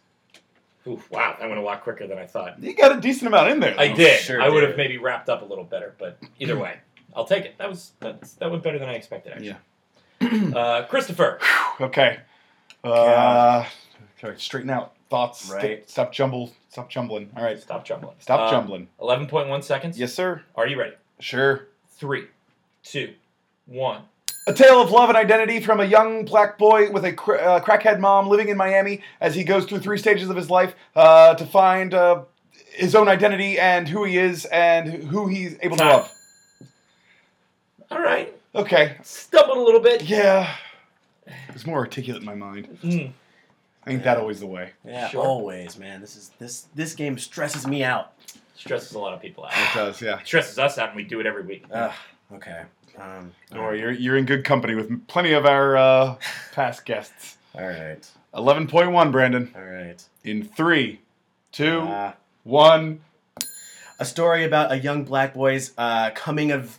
Oof, 0.85 1.09
wow, 1.09 1.37
that 1.39 1.47
went 1.47 1.59
a 1.59 1.63
lot 1.63 1.81
quicker 1.81 2.07
than 2.07 2.17
I 2.17 2.25
thought. 2.25 2.61
You 2.61 2.75
got 2.75 2.97
a 2.97 2.99
decent 2.99 3.27
amount 3.27 3.51
in 3.51 3.61
there. 3.61 3.79
I 3.79 3.89
though. 3.89 3.95
did. 3.95 4.19
sure 4.19 4.41
I 4.41 4.49
would 4.49 4.59
did. 4.59 4.69
have 4.69 4.77
maybe 4.77 4.97
wrapped 4.97 5.29
up 5.29 5.41
a 5.41 5.45
little 5.45 5.63
better, 5.63 5.95
but 5.97 6.17
either 6.39 6.59
way, 6.59 6.79
I'll 7.15 7.23
take 7.23 7.45
it. 7.45 7.57
That 7.57 7.69
was 7.69 7.93
that's, 8.01 8.33
that 8.33 8.51
went 8.51 8.63
better 8.63 8.79
than 8.79 8.89
I 8.89 8.95
expected. 8.95 9.33
Actually. 9.33 9.55
Uh, 10.55 10.85
Christopher. 10.85 11.39
Okay. 11.81 12.19
Uh, 12.81 12.89
God. 12.89 13.67
okay, 14.23 14.37
straighten 14.37 14.69
out 14.69 14.93
thoughts. 15.09 15.49
Right. 15.49 15.89
Stop 15.89 16.13
jumble. 16.13 16.53
Stop 16.73 16.89
jumbling. 16.89 17.29
All 17.37 17.43
right. 17.43 17.61
Stop 17.61 17.85
jumbling. 17.85 18.15
Stop 18.17 18.49
point 19.27 19.47
one 19.47 19.61
seconds. 19.61 19.99
Yes, 19.99 20.11
sir. 20.11 20.41
Are 20.55 20.65
you 20.65 20.79
ready? 20.79 20.95
Sure. 21.19 21.67
Three, 21.87 22.25
two, 22.81 23.13
one. 23.67 24.01
A 24.47 24.53
tale 24.53 24.81
of 24.81 24.89
love 24.89 25.09
and 25.09 25.15
identity 25.15 25.59
from 25.59 25.79
a 25.79 25.85
young 25.85 26.25
black 26.25 26.57
boy 26.57 26.89
with 26.89 27.05
a 27.05 27.13
cr- 27.13 27.35
uh, 27.35 27.59
crackhead 27.59 27.99
mom 27.99 28.27
living 28.27 28.49
in 28.49 28.57
Miami 28.57 29.01
as 29.21 29.35
he 29.35 29.43
goes 29.43 29.65
through 29.65 29.81
three 29.81 29.99
stages 29.99 30.31
of 30.31 30.35
his 30.35 30.49
life 30.49 30.73
uh, 30.95 31.35
to 31.35 31.45
find 31.45 31.93
uh, 31.93 32.23
his 32.71 32.95
own 32.95 33.07
identity 33.07 33.59
and 33.59 33.87
who 33.87 34.03
he 34.03 34.17
is 34.17 34.45
and 34.45 34.91
who 34.91 35.27
he's 35.27 35.55
able 35.61 35.77
to 35.77 35.85
love. 35.85 36.11
All 37.91 38.01
right. 38.01 38.35
Okay. 38.55 38.97
Stumbled 39.03 39.59
a 39.59 39.61
little 39.61 39.79
bit. 39.79 40.01
Yeah. 40.01 40.55
It's 41.49 41.67
more 41.67 41.77
articulate 41.77 42.23
in 42.23 42.25
my 42.25 42.33
mind. 42.33 42.79
Mm. 42.83 43.11
Ain't 43.87 44.03
that 44.03 44.17
always 44.17 44.39
the 44.39 44.47
way? 44.47 44.71
Yeah, 44.85 45.09
Sure. 45.09 45.23
always, 45.25 45.77
man. 45.77 45.99
This 46.01 46.15
is 46.15 46.31
this 46.39 46.67
this 46.75 46.93
game 46.95 47.17
stresses 47.17 47.67
me 47.67 47.83
out. 47.83 48.13
Stresses 48.55 48.93
a 48.93 48.99
lot 48.99 49.13
of 49.13 49.21
people 49.21 49.43
out. 49.45 49.51
It 49.53 49.73
does, 49.73 50.01
yeah. 50.01 50.19
It 50.19 50.25
stresses 50.27 50.57
us 50.59 50.77
out, 50.77 50.89
and 50.89 50.95
we 50.95 51.03
do 51.03 51.19
it 51.19 51.25
every 51.25 51.43
week. 51.43 51.65
Ugh, 51.71 51.91
okay. 52.33 52.63
Um, 52.97 53.31
Don't 53.51 53.63
worry, 53.63 53.79
you're, 53.79 53.91
you're 53.91 54.17
in 54.17 54.25
good 54.25 54.45
company 54.45 54.75
with 54.75 55.07
plenty 55.07 55.33
of 55.33 55.45
our 55.47 55.75
uh, 55.75 56.15
past 56.53 56.85
guests. 56.85 57.37
all 57.55 57.65
right. 57.65 58.07
11.1, 58.35 59.11
Brandon. 59.11 59.51
All 59.55 59.63
right. 59.63 60.03
In 60.23 60.43
three, 60.43 61.01
two, 61.51 61.79
Uh, 61.81 62.13
one. 62.43 63.01
a 63.99 64.05
story 64.05 64.43
about 64.45 64.71
a 64.71 64.77
young 64.79 65.03
black 65.03 65.33
boy's 65.33 65.71
uh, 65.77 66.11
coming 66.15 66.51
of 66.51 66.77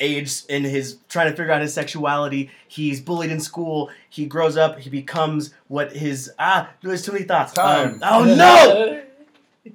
age 0.00 0.42
in 0.48 0.64
his 0.64 0.98
trying 1.08 1.30
to 1.30 1.36
figure 1.36 1.52
out 1.52 1.60
his 1.62 1.74
sexuality. 1.74 2.50
He's 2.68 3.00
bullied 3.00 3.30
in 3.30 3.40
school. 3.40 3.90
He 4.08 4.26
grows 4.26 4.56
up. 4.56 4.78
He 4.78 4.90
becomes 4.90 5.52
what 5.68 5.92
his 5.92 6.30
ah. 6.38 6.70
There's 6.82 7.04
too 7.04 7.12
many 7.12 7.24
thoughts. 7.24 7.52
Time. 7.52 7.94
Um, 7.94 8.00
oh 8.02 8.24
no! 8.36 9.02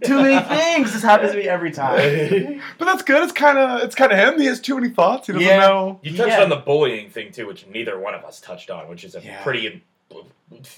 too 0.03 0.21
many 0.21 0.43
things. 0.47 0.91
This 0.93 1.03
happens 1.03 1.31
to 1.33 1.37
me 1.37 1.47
every 1.47 1.71
time. 1.71 2.61
But 2.79 2.85
that's 2.85 3.03
good. 3.03 3.21
It's 3.23 3.31
kind 3.33 3.57
of 3.57 3.81
it's 3.83 3.95
kind 3.95 4.11
of 4.11 4.17
him. 4.17 4.39
He 4.39 4.45
has 4.47 4.59
too 4.59 4.75
many 4.75 4.89
thoughts. 4.89 5.27
He 5.27 5.33
doesn't 5.33 5.47
Yeah. 5.47 5.57
know. 5.59 5.99
You 6.01 6.15
touched 6.17 6.29
Yeah. 6.29 6.43
on 6.43 6.49
the 6.49 6.55
bullying 6.57 7.09
thing 7.09 7.31
too, 7.31 7.45
which 7.47 7.67
neither 7.67 7.99
one 7.99 8.13
of 8.15 8.23
us 8.23 8.39
touched 8.39 8.69
on, 8.71 8.87
which 8.89 9.03
is 9.03 9.15
a 9.15 9.21
Yeah. 9.21 9.43
pretty 9.43 9.83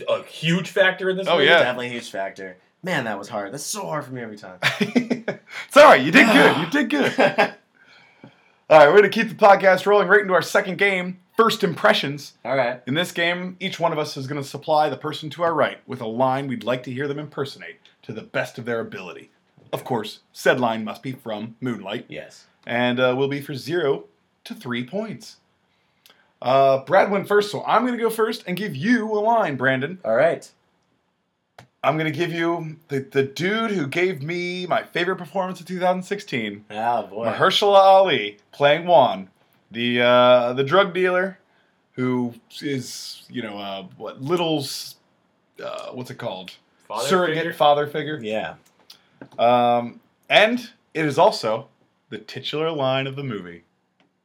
a 0.09 0.23
huge 0.23 0.69
factor 0.69 1.09
in 1.09 1.17
this. 1.17 1.27
Oh, 1.27 1.33
movie. 1.35 1.45
yeah. 1.47 1.59
Definitely 1.59 1.87
a 1.87 1.91
huge 1.91 2.09
factor. 2.09 2.57
Man, 2.83 3.03
that 3.05 3.17
was 3.19 3.27
hard. 3.29 3.51
That's 3.53 3.63
so 3.63 3.85
hard 3.85 4.05
for 4.05 4.11
me 4.13 4.21
every 4.21 4.37
time. 4.37 4.59
it's 4.79 5.75
all 5.77 5.83
right. 5.85 6.01
You 6.01 6.11
did 6.11 6.27
good. 6.27 6.57
You 6.57 6.65
did 6.67 6.89
good. 6.89 7.53
All 8.69 8.79
right, 8.79 8.87
we're 8.89 8.95
gonna 8.95 9.09
keep 9.09 9.29
the 9.29 9.35
podcast 9.35 9.85
rolling 9.85 10.07
right 10.07 10.21
into 10.21 10.33
our 10.33 10.41
second 10.41 10.77
game. 10.77 11.19
First 11.37 11.63
impressions. 11.63 12.33
All 12.45 12.55
right. 12.55 12.81
In 12.87 12.93
this 12.93 13.11
game, 13.11 13.57
each 13.59 13.79
one 13.79 13.91
of 13.91 13.99
us 13.99 14.15
is 14.15 14.25
going 14.25 14.41
to 14.41 14.47
supply 14.47 14.87
the 14.87 14.95
person 14.95 15.29
to 15.31 15.43
our 15.43 15.53
right 15.53 15.79
with 15.85 15.99
a 15.99 16.07
line 16.07 16.47
we'd 16.47 16.63
like 16.63 16.81
to 16.83 16.93
hear 16.93 17.09
them 17.09 17.19
impersonate 17.19 17.75
to 18.03 18.13
the 18.13 18.21
best 18.21 18.57
of 18.57 18.63
their 18.63 18.79
ability. 18.79 19.31
Of 19.73 19.83
course, 19.83 20.21
said 20.31 20.61
line 20.61 20.85
must 20.85 21.03
be 21.03 21.11
from 21.11 21.57
Moonlight, 21.59 22.05
Yes. 22.07 22.45
and 22.65 23.01
uh, 23.01 23.13
will 23.17 23.27
be 23.27 23.41
for 23.41 23.53
zero 23.53 24.05
to 24.45 24.55
three 24.55 24.85
points. 24.85 25.35
Uh, 26.41 26.85
Brad 26.85 27.11
went 27.11 27.27
first, 27.27 27.51
so 27.51 27.65
I'm 27.65 27.81
going 27.85 27.97
to 27.97 28.01
go 28.01 28.09
first 28.09 28.45
and 28.47 28.55
give 28.55 28.73
you 28.73 29.11
a 29.11 29.19
line, 29.19 29.57
Brandon. 29.57 29.99
All 30.05 30.15
right. 30.15 30.49
I'm 31.85 31.97
going 31.97 32.11
to 32.11 32.17
give 32.17 32.31
you 32.31 32.77
the, 32.87 32.99
the 32.99 33.23
dude 33.23 33.71
who 33.71 33.85
gave 33.85 34.23
me 34.23 34.65
my 34.65 34.83
favorite 34.83 35.17
performance 35.17 35.59
of 35.59 35.67
2016, 35.67 36.65
Oh 36.71 37.03
boy. 37.03 37.27
Mahershala 37.27 37.77
Ali, 37.77 38.37
playing 38.51 38.87
Juan, 38.87 39.29
the 39.69 40.01
uh, 40.01 40.53
the 40.53 40.63
drug 40.63 40.93
dealer 40.93 41.37
who 41.91 42.33
is, 42.61 43.23
you 43.29 43.41
know, 43.41 43.57
uh, 43.57 43.83
what, 43.97 44.21
Little's, 44.21 44.95
uh, 45.63 45.91
what's 45.91 46.09
it 46.09 46.17
called? 46.17 46.51
Father 46.87 47.07
Surrogate 47.07 47.37
figure? 47.37 47.53
father 47.53 47.87
figure. 47.87 48.19
Yeah. 48.21 48.55
Um, 49.39 49.99
and 50.29 50.71
it 50.93 51.05
is 51.05 51.17
also 51.17 51.67
the 52.09 52.17
titular 52.17 52.71
line 52.71 53.07
of 53.07 53.15
the 53.15 53.23
movie. 53.23 53.63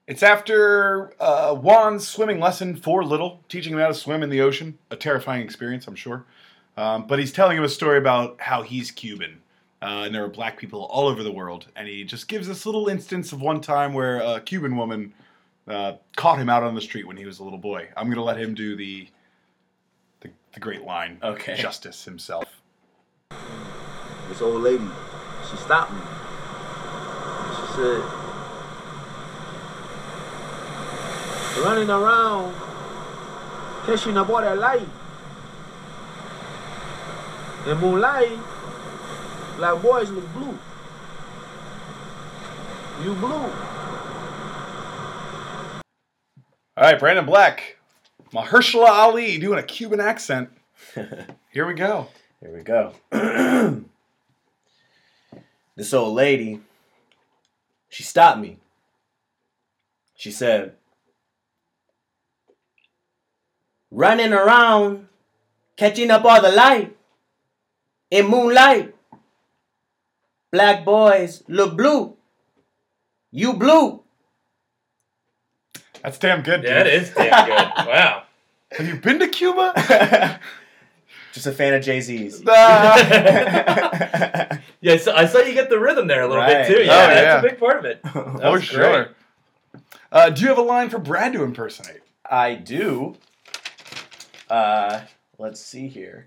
It's 0.07 0.23
after 0.25 1.13
uh, 1.21 1.55
Juan's 1.55 2.09
swimming 2.09 2.41
lesson 2.41 2.75
for 2.75 3.05
Little, 3.05 3.41
teaching 3.49 3.75
him 3.75 3.79
how 3.79 3.87
to 3.89 3.95
swim 3.95 4.25
in 4.25 4.31
the 4.31 4.41
ocean. 4.41 4.77
A 4.91 4.97
terrifying 4.97 5.43
experience, 5.43 5.87
I'm 5.87 5.95
sure. 5.95 6.25
Um, 6.81 7.07
but 7.07 7.19
he's 7.19 7.31
telling 7.31 7.59
him 7.59 7.65
a 7.65 7.69
story 7.69 7.99
about 7.99 8.41
how 8.41 8.63
he's 8.63 8.91
Cuban. 8.91 9.43
Uh, 9.83 10.05
and 10.07 10.15
there 10.15 10.25
are 10.25 10.29
black 10.29 10.57
people 10.57 10.85
all 10.85 11.09
over 11.09 11.23
the 11.23 11.31
world. 11.31 11.67
And 11.77 11.87
he 11.87 12.05
just 12.05 12.27
gives 12.27 12.49
this 12.49 12.65
little 12.65 12.89
instance 12.89 13.33
of 13.33 13.43
one 13.43 13.61
time 13.61 13.93
where 13.93 14.17
a 14.21 14.41
Cuban 14.41 14.75
woman 14.79 15.13
uh, 15.69 15.97
caught 16.17 16.39
him 16.39 16.49
out 16.49 16.63
on 16.63 16.75
the 16.75 16.81
street 16.81 17.07
when 17.07 17.19
he 17.19 17.27
was 17.27 17.39
a 17.39 17.45
little 17.45 17.59
boy. 17.59 17.89
I'm 17.99 18.07
going 18.07 18.17
to 18.17 18.23
let 18.23 18.39
him 18.39 18.55
do 18.55 18.77
the, 18.77 19.09
the, 20.23 20.31
the 20.55 20.61
great 20.61 20.83
line. 20.83 21.19
Okay. 21.23 21.55
Justice 21.55 22.03
himself. 22.03 22.47
This 24.31 24.41
old 24.41 24.63
lady, 24.63 24.89
she 25.51 25.59
stopped 25.59 25.93
me. 25.93 26.01
She 27.57 27.73
said, 27.75 28.03
running 31.63 31.91
around, 31.91 32.55
catching 33.85 34.17
a 34.17 34.25
boy 34.25 34.41
that 34.41 34.57
light. 34.57 34.89
In 37.67 37.79
moonlight, 37.79 38.39
black 39.57 39.83
boys 39.83 40.11
look 40.11 40.33
blue. 40.33 40.59
You 43.05 43.15
blue. 43.15 43.51
All 46.77 46.87
right, 46.87 46.99
Brandon 46.99 47.27
Black, 47.27 47.77
Mahershala 48.33 48.89
Ali 48.89 49.37
doing 49.37 49.59
a 49.59 49.63
Cuban 49.63 50.01
accent. 50.01 50.49
Here 51.53 51.67
we 51.67 51.75
go. 51.75 52.09
Here 52.41 52.57
we 52.57 52.63
go. 52.63 52.95
this 55.77 55.93
old 55.93 56.15
lady, 56.15 56.61
she 57.91 58.03
stopped 58.03 58.41
me. 58.41 58.57
She 60.17 60.31
said, 60.31 60.73
running 63.91 64.33
around, 64.33 65.09
catching 65.77 66.11
up 66.11 66.25
all 66.25 66.41
the 66.41 66.51
light. 66.51 66.97
In 68.11 68.27
moonlight, 68.29 68.95
black 70.53 70.85
boys 70.85 71.43
look 71.49 71.77
blue. 71.77 72.17
You 73.31 73.55
blue. 73.55 74.03
That's 76.03 76.19
damn 76.19 76.43
good. 76.43 76.65
Yeah, 76.65 76.81
it 76.81 76.85
dude. 76.85 77.03
is 77.03 77.11
damn 77.15 77.47
good. 77.47 77.73
Wow. 77.87 78.23
Have 78.73 78.87
you 78.89 78.97
been 78.97 79.19
to 79.19 79.29
Cuba? 79.29 79.73
Just 81.33 81.47
a 81.47 81.53
fan 81.53 81.75
of 81.75 81.83
Jay 81.83 82.01
Z's. 82.01 82.43
Ah. 82.49 84.59
Yeah, 84.81 84.97
so 84.97 85.15
I 85.15 85.27
saw 85.27 85.41
you 85.41 85.53
get 85.55 85.69
the 85.69 85.79
rhythm 85.79 86.07
there 86.07 86.23
a 86.23 86.27
little 86.27 86.43
Right. 86.43 86.67
bit 86.67 86.69
too. 86.69 86.77
Oh, 86.81 86.85
Yeah, 86.85 87.07
that's 87.15 87.25
yeah. 87.25 87.39
a 87.39 87.43
big 87.43 87.59
part 87.59 87.79
of 87.79 87.85
it. 87.85 88.01
oh, 88.15 88.59
sure. 88.59 89.11
Uh, 90.11 90.31
do 90.31 90.43
you 90.43 90.49
have 90.49 90.59
a 90.59 90.63
line 90.63 90.89
for 90.89 90.99
Brad 90.99 91.33
to 91.35 91.43
impersonate? 91.45 92.01
I 92.29 92.55
do. 92.55 93.17
Uh, 94.49 95.03
let's 95.39 95.61
see 95.61 95.87
here. 95.89 96.27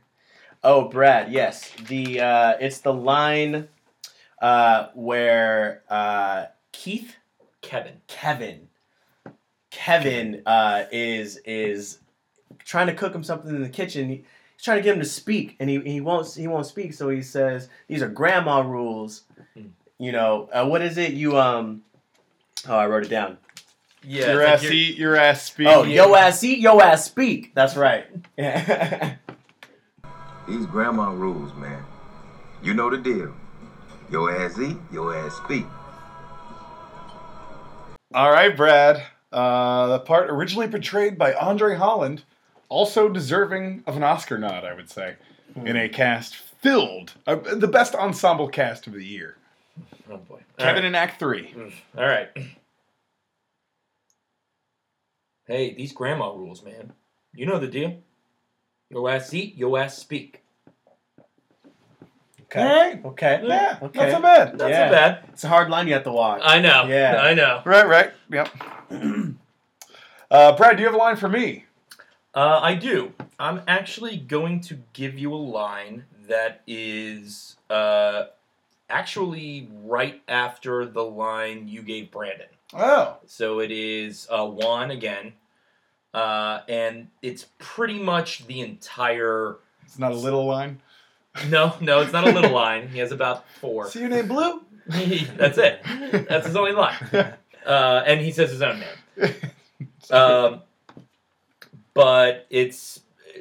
Oh, 0.63 0.88
Brad, 0.88 1.32
yes. 1.32 1.71
The 1.88 2.21
uh, 2.21 2.54
it's 2.60 2.80
the 2.80 2.93
line 2.93 3.67
uh, 4.41 4.88
where 4.93 5.84
uh, 5.89 6.45
Keith, 6.71 7.15
Kevin. 7.62 8.02
Kevin, 8.08 8.69
Kevin 9.71 10.41
uh, 10.45 10.86
is 10.91 11.38
is 11.45 11.99
trying 12.60 12.88
to 12.88 12.93
cook 12.93 13.13
him 13.13 13.23
something 13.23 13.54
in 13.54 13.62
the 13.62 13.69
kitchen. 13.69 14.08
He, 14.08 14.15
he's 14.56 14.63
trying 14.63 14.78
to 14.78 14.84
get 14.84 14.93
him 14.93 15.02
to 15.02 15.08
speak, 15.08 15.58
and 15.60 15.69
he, 15.69 15.80
he 15.82 15.99
won't 16.02 16.34
he 16.34 16.47
won't 16.47 16.65
speak. 16.65 16.93
So 16.93 17.10
he 17.10 17.21
says, 17.21 17.67
"These 17.88 18.02
are 18.02 18.08
grandma 18.10 18.62
rules." 18.62 19.23
Hmm. 19.56 19.67
You 19.99 20.13
know 20.13 20.49
uh, 20.54 20.65
what 20.65 20.82
is 20.82 20.97
it? 20.97 21.13
You 21.13 21.38
um. 21.38 21.84
Oh, 22.69 22.76
I 22.76 22.88
wrote 22.88 23.04
it 23.06 23.10
down. 23.10 23.38
Yeah. 24.06 24.32
your 24.32 24.41
it's 24.41 24.47
like 24.47 24.54
ass 24.54 24.63
you're- 24.63 24.76
eat, 24.76 24.97
your 24.97 25.15
ass 25.17 25.43
speak. 25.43 25.67
Oh, 25.67 25.84
yo 25.84 26.15
ass 26.15 26.43
eat, 26.43 26.60
yo 26.60 26.80
ass 26.80 27.06
speak. 27.06 27.54
That's 27.54 27.76
right. 27.76 28.06
Yeah. 28.38 29.15
These 30.47 30.65
grandma 30.65 31.12
rules, 31.12 31.53
man. 31.56 31.84
You 32.62 32.73
know 32.73 32.89
the 32.89 32.97
deal. 32.97 33.34
Your 34.12 34.36
ass 34.36 34.60
eat, 34.60 34.77
your 34.91 35.15
ass 35.15 35.36
speak. 35.36 35.65
All 38.13 38.32
right, 38.32 38.56
Brad. 38.56 39.03
Uh, 39.32 39.88
the 39.88 39.99
part 39.99 40.29
originally 40.29 40.67
portrayed 40.67 41.17
by 41.17 41.34
Andre 41.34 41.75
Holland, 41.75 42.23
also 42.69 43.10
deserving 43.10 43.84
of 43.88 43.97
an 43.97 44.03
Oscar 44.03 44.38
nod, 44.38 44.63
I 44.63 44.73
would 44.73 44.89
say, 44.89 45.15
in 45.56 45.75
a 45.75 45.89
cast 45.89 46.36
filled, 46.36 47.13
uh, 47.25 47.36
the 47.36 47.67
best 47.67 47.95
ensemble 47.95 48.47
cast 48.47 48.86
of 48.86 48.93
the 48.93 49.06
year. 49.06 49.38
Oh 50.12 50.17
boy. 50.17 50.41
Kevin 50.58 50.86
in 50.86 50.93
Act 50.93 51.19
Three. 51.19 51.53
All 51.97 52.06
right. 52.06 52.29
Hey, 55.45 55.73
these 55.73 55.91
grandma 55.91 56.32
rules, 56.34 56.63
man. 56.63 56.93
You 57.34 57.45
know 57.45 57.60
the 57.60 57.67
deal. 57.67 58.01
Your 58.93 59.10
ass 59.10 59.34
eat, 59.34 59.58
your 59.58 59.79
ass 59.79 59.97
speak. 59.97 60.43
Okay. 62.43 62.62
All 62.62 62.67
right. 62.67 63.06
Okay. 63.06 63.41
Yeah, 63.43 63.79
Okay. 63.82 63.99
not 63.99 64.12
so 64.12 64.21
bad. 64.21 64.58
Not 64.58 64.69
Yeah. 64.69 64.88
so 64.88 64.93
bad. 64.93 65.19
It's 65.29 65.43
a 65.43 65.49
hard 65.49 65.69
line 65.71 65.88
you 65.88 65.93
have 65.95 66.03
to 66.03 66.12
walk. 66.12 66.41
I 66.43 66.60
know. 66.60 66.86
Yeah. 66.88 67.19
I 67.19 67.34
know. 67.34 67.62
Right, 67.65 67.88
right. 67.88 68.12
Yep. 68.29 68.49
uh, 70.32 70.56
Brad, 70.56 70.77
do 70.77 70.82
you 70.84 70.88
have 70.88 70.93
a 70.93 70.97
line 70.97 71.15
for 71.15 71.29
me? 71.29 71.65
Uh, 72.36 72.60
I 72.62 72.75
do. 72.75 73.13
I'm 73.39 73.62
actually 73.67 74.17
going 74.17 74.62
to 74.62 74.77
give 74.93 75.17
you 75.17 75.34
a 75.34 75.36
line 75.38 76.06
that 76.27 76.62
is 76.67 77.56
uh, 77.71 78.25
actually 78.89 79.69
right 79.84 80.21
after 80.27 80.86
the 80.86 81.03
line 81.03 81.67
you 81.67 81.82
gave 81.82 82.12
Brandon. 82.12 82.47
Oh. 82.75 83.17
So 83.25 83.60
it 83.60 83.71
is 83.71 84.27
uh, 84.32 84.45
Juan 84.45 84.91
again. 84.91 85.34
Uh, 86.13 86.62
and 86.69 87.08
it's 87.21 87.47
pretty 87.58 87.99
much 87.99 88.45
the 88.47 88.62
entire. 88.62 89.58
It's 89.86 89.97
not 89.97 90.12
a 90.12 90.15
little 90.15 90.45
line. 90.45 90.80
No, 91.49 91.76
no, 91.82 92.02
it's 92.02 92.13
not 92.13 92.28
a 92.28 92.32
little 92.32 92.52
line. 92.54 92.88
He 92.89 92.99
has 92.99 93.12
about 93.12 93.49
four. 93.60 93.89
See 93.89 93.99
your 94.02 94.10
name 94.10 94.28
Blue? 94.28 94.62
That's 94.88 95.58
it. 95.58 95.82
That's 96.30 96.45
his 96.45 96.56
only 96.56 96.73
line. 96.73 96.97
Uh, 97.65 98.04
and 98.06 98.19
he 98.19 98.32
says 98.32 98.52
his 98.52 98.62
own 98.62 98.80
name. 99.17 99.34
Um, 100.12 100.62
but 101.93 102.45
it's 102.49 102.99
uh, 103.34 103.39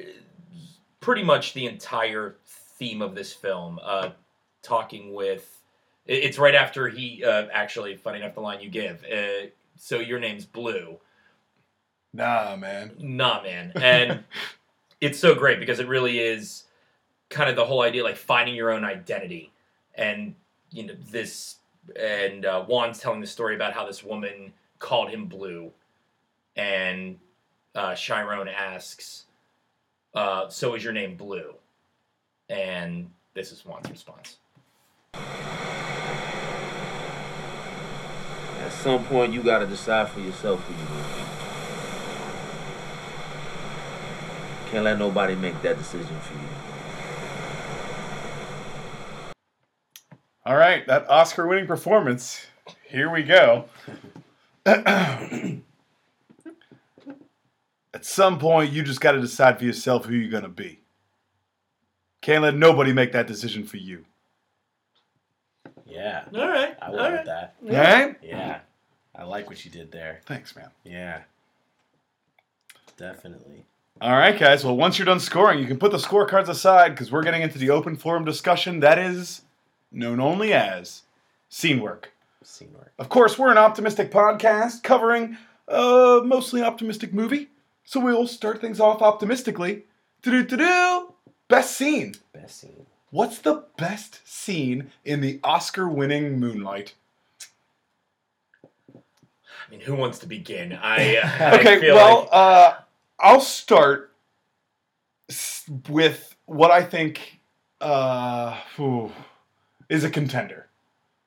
pretty 1.01 1.21
much 1.21 1.53
the 1.53 1.65
entire 1.65 2.37
theme 2.45 3.01
of 3.01 3.15
this 3.15 3.33
film. 3.33 3.79
Uh, 3.83 4.11
talking 4.61 5.13
with, 5.13 5.59
it's 6.05 6.37
right 6.39 6.55
after 6.55 6.87
he 6.87 7.23
uh, 7.23 7.47
actually, 7.51 7.97
funny 7.97 8.19
enough, 8.19 8.35
the 8.35 8.39
line 8.39 8.61
you 8.61 8.69
give. 8.69 9.03
Uh, 9.03 9.47
so 9.77 9.99
your 9.99 10.19
name's 10.19 10.45
Blue. 10.45 10.97
Nah, 12.13 12.55
man. 12.55 12.91
Nah, 12.99 13.41
man, 13.41 13.71
and 13.75 14.23
it's 15.01 15.17
so 15.17 15.33
great 15.33 15.59
because 15.59 15.79
it 15.79 15.87
really 15.87 16.19
is 16.19 16.65
kind 17.29 17.49
of 17.49 17.55
the 17.55 17.65
whole 17.65 17.81
idea, 17.81 18.03
like 18.03 18.17
finding 18.17 18.55
your 18.55 18.71
own 18.71 18.85
identity, 18.85 19.51
and 19.95 20.35
you 20.69 20.85
know 20.85 20.93
this. 21.09 21.57
And 21.99 22.45
uh, 22.45 22.63
Juan's 22.63 22.99
telling 22.99 23.19
the 23.19 23.27
story 23.27 23.55
about 23.55 23.73
how 23.73 23.85
this 23.85 24.03
woman 24.03 24.53
called 24.79 25.09
him 25.09 25.25
Blue, 25.25 25.71
and 26.55 27.17
uh, 27.73 27.95
Chiron 27.95 28.47
asks, 28.47 29.25
uh, 30.13 30.47
"So 30.49 30.75
is 30.75 30.83
your 30.83 30.93
name 30.93 31.17
Blue?" 31.17 31.55
And 32.47 33.09
this 33.33 33.51
is 33.51 33.65
Juan's 33.65 33.89
response. 33.89 34.37
At 38.61 38.71
some 38.71 39.03
point, 39.05 39.33
you 39.33 39.41
gotta 39.41 39.65
decide 39.65 40.09
for 40.09 40.19
yourself 40.19 40.63
who 40.65 40.75
you're 40.75 40.85
gonna 40.85 41.17
be. 41.17 41.23
Can't 44.73 44.85
let 44.85 44.97
nobody 44.97 45.35
make 45.35 45.61
that 45.61 45.77
decision 45.77 46.19
for 46.21 46.33
you. 46.33 46.39
All 50.47 50.55
right, 50.55 50.87
that 50.87 51.07
Oscar 51.11 51.47
winning 51.47 51.67
performance. 51.67 52.47
Here 52.87 53.07
we 53.11 53.21
go. 53.21 53.65
At 54.65 55.61
some 58.01 58.39
point, 58.39 58.73
you 58.73 58.81
just 58.81 58.99
got 58.99 59.11
to 59.11 59.21
decide 59.21 59.59
for 59.59 59.65
yourself 59.65 60.05
who 60.05 60.15
you're 60.15 60.31
going 60.31 60.41
to 60.41 60.49
be. 60.49 60.79
Can't 62.21 62.41
let 62.41 62.55
nobody 62.55 62.93
make 62.93 63.11
that 63.11 63.27
decision 63.27 63.65
for 63.65 63.77
you. 63.77 64.05
Yeah, 65.85 66.23
All 66.33 66.47
right, 66.47 66.75
I 66.81 66.87
all 66.87 66.93
went 66.93 67.03
right. 67.03 67.13
with 67.13 67.25
that. 67.27 67.55
All 67.63 67.75
right? 67.75 68.15
Yeah, 68.23 68.61
I 69.15 69.23
like 69.25 69.47
what 69.49 69.63
you 69.65 69.69
did 69.69 69.91
there. 69.91 70.21
Thanks, 70.25 70.55
man. 70.55 70.71
Yeah, 70.83 71.21
definitely. 72.97 73.67
All 74.01 74.11
right, 74.11 74.37
guys. 74.37 74.65
Well, 74.65 74.75
once 74.75 74.97
you're 74.97 75.05
done 75.05 75.19
scoring, 75.19 75.59
you 75.59 75.65
can 75.65 75.77
put 75.77 75.91
the 75.91 75.97
scorecards 75.97 76.49
aside 76.49 76.89
because 76.89 77.11
we're 77.11 77.23
getting 77.23 77.41
into 77.41 77.57
the 77.57 77.69
open 77.69 77.95
forum 77.95 78.25
discussion 78.25 78.79
that 78.81 78.97
is 78.99 79.43
known 79.91 80.19
only 80.19 80.51
as 80.53 81.03
scene 81.49 81.79
work. 81.79 82.11
Scene 82.43 82.73
work. 82.73 82.91
Of 82.99 83.09
course, 83.09 83.37
we're 83.37 83.51
an 83.51 83.57
optimistic 83.57 84.11
podcast 84.11 84.83
covering 84.83 85.37
a 85.67 86.21
mostly 86.25 86.61
optimistic 86.61 87.13
movie. 87.13 87.49
So 87.85 87.99
we'll 87.99 88.27
start 88.27 88.59
things 88.59 88.79
off 88.79 89.01
optimistically. 89.01 89.83
Do-do-do-do. 90.21 91.13
Best 91.47 91.77
scene. 91.77 92.15
Best 92.33 92.59
scene. 92.61 92.85
What's 93.11 93.37
the 93.39 93.63
best 93.77 94.21
scene 94.27 94.91
in 95.05 95.21
the 95.21 95.39
Oscar 95.43 95.87
winning 95.87 96.39
Moonlight? 96.39 96.95
I 98.95 99.69
mean, 99.69 99.81
who 99.81 99.95
wants 99.95 100.19
to 100.19 100.27
begin? 100.27 100.73
I, 100.73 101.17
uh, 101.17 101.29
I 101.39 101.59
Okay, 101.59 101.79
feel 101.79 101.95
well, 101.95 102.19
like- 102.21 102.29
uh, 102.31 102.73
I'll 103.23 103.39
start 103.41 104.11
with 105.89 106.35
what 106.45 106.71
I 106.71 106.83
think 106.83 107.39
uh, 107.81 108.59
is 109.89 110.03
a 110.03 110.09
contender. 110.09 110.67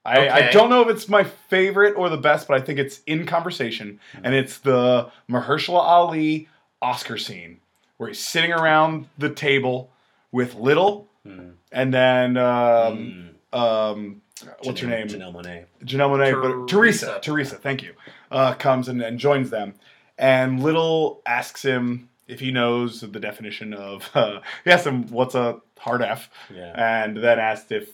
I, 0.05 0.29
I 0.29 0.51
don't 0.53 0.71
know 0.71 0.83
if 0.83 0.89
it's 0.89 1.09
my 1.09 1.25
favorite 1.25 1.95
or 1.97 2.09
the 2.09 2.17
best, 2.17 2.47
but 2.47 2.61
I 2.61 2.65
think 2.65 2.79
it's 2.79 3.01
in 3.07 3.27
conversation, 3.27 3.99
and 4.23 4.35
it's 4.37 4.59
the 4.59 5.11
Mahershala 5.29 5.81
Ali 5.81 6.49
Oscar 6.81 7.19
scene 7.19 7.59
where 7.97 8.11
he's 8.11 8.21
sitting 8.21 8.53
around 8.53 9.09
the 9.19 9.31
table 9.31 9.91
with 10.31 10.55
Little, 10.55 11.09
Hmm. 11.25 11.51
and 11.73 11.93
then 11.93 12.37
um, 12.37 13.35
Mm. 13.53 13.59
um, 13.59 14.23
what's 14.63 14.79
her 14.81 14.87
name? 14.87 15.09
Janelle 15.09 15.35
Monae. 15.35 15.65
Janelle 15.83 16.11
Monae, 16.11 16.41
but 16.41 16.69
Teresa, 16.69 17.07
Teresa. 17.07 17.19
Teresa, 17.21 17.57
thank 17.57 17.83
you, 17.83 17.95
uh, 18.31 18.55
comes 18.55 18.87
and, 18.89 19.03
and 19.03 19.19
joins 19.19 19.51
them. 19.51 19.75
And 20.19 20.63
Little 20.63 21.23
asks 21.27 21.63
him 21.63 22.09
if 22.27 22.41
he 22.41 22.51
knows 22.51 23.01
the 23.01 23.21
definition 23.21 23.73
of, 23.75 24.11
uh, 24.15 24.41
he 24.65 24.71
asks 24.71 24.87
him 24.87 25.09
what's 25.09 25.35
a 25.35 25.61
hard 25.79 26.03
F, 26.03 26.31
Yeah. 26.53 26.73
and 27.05 27.17
then 27.17 27.39
asked 27.39 27.71
if 27.73 27.91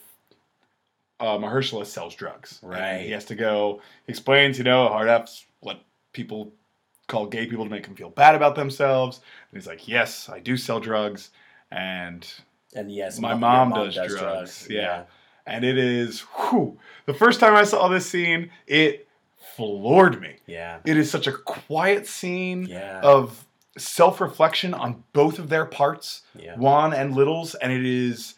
uh, 1.20 1.38
Mahershala 1.38 1.86
sells 1.86 2.14
drugs. 2.14 2.58
And 2.62 2.70
Right. 2.72 3.00
he 3.02 3.10
has 3.12 3.24
to 3.26 3.34
go, 3.34 3.80
he 4.06 4.10
explains, 4.10 4.58
you 4.58 4.64
know, 4.64 4.88
hard 4.88 5.08
F's 5.08 5.44
what 5.60 5.80
people 6.12 6.52
call 7.08 7.26
gay 7.26 7.46
people 7.46 7.64
to 7.64 7.70
make 7.70 7.84
them 7.84 7.94
feel 7.94 8.10
bad 8.10 8.34
about 8.34 8.54
themselves. 8.54 9.18
And 9.50 9.60
he's 9.60 9.66
like, 9.66 9.86
yes, 9.86 10.28
I 10.28 10.38
do 10.40 10.56
sell 10.56 10.80
drugs. 10.80 11.30
And 11.70 12.26
And 12.74 12.90
yes, 12.90 13.18
My 13.18 13.30
your 13.30 13.38
mom 13.38 13.70
does 13.70 13.94
drugs, 13.94 14.66
yeah. 14.70 15.04
and 15.46 15.64
it 15.64 15.76
is 15.78 16.20
whew, 16.20 16.78
the 17.06 17.14
first 17.14 17.38
time 17.40 17.54
I 17.54 17.64
saw 17.64 17.88
this 17.88 18.08
scene, 18.08 18.50
it 18.66 19.06
floored 19.56 20.20
me. 20.20 20.36
Yeah. 20.46 20.78
It 20.84 20.96
is 20.96 21.10
such 21.10 21.26
a 21.26 21.32
quiet 21.32 22.06
scene 22.06 22.66
Yeah. 22.66 23.00
of 23.02 23.44
self-reflection 23.76 24.74
on 24.74 25.04
both 25.12 25.38
of 25.38 25.48
their 25.48 25.64
parts, 25.64 26.22
Yeah. 26.38 26.56
Juan 26.56 26.92
and 26.92 27.14
Little's, 27.14 27.54
and 27.54 27.72
it 27.72 27.84
is. 27.84 28.34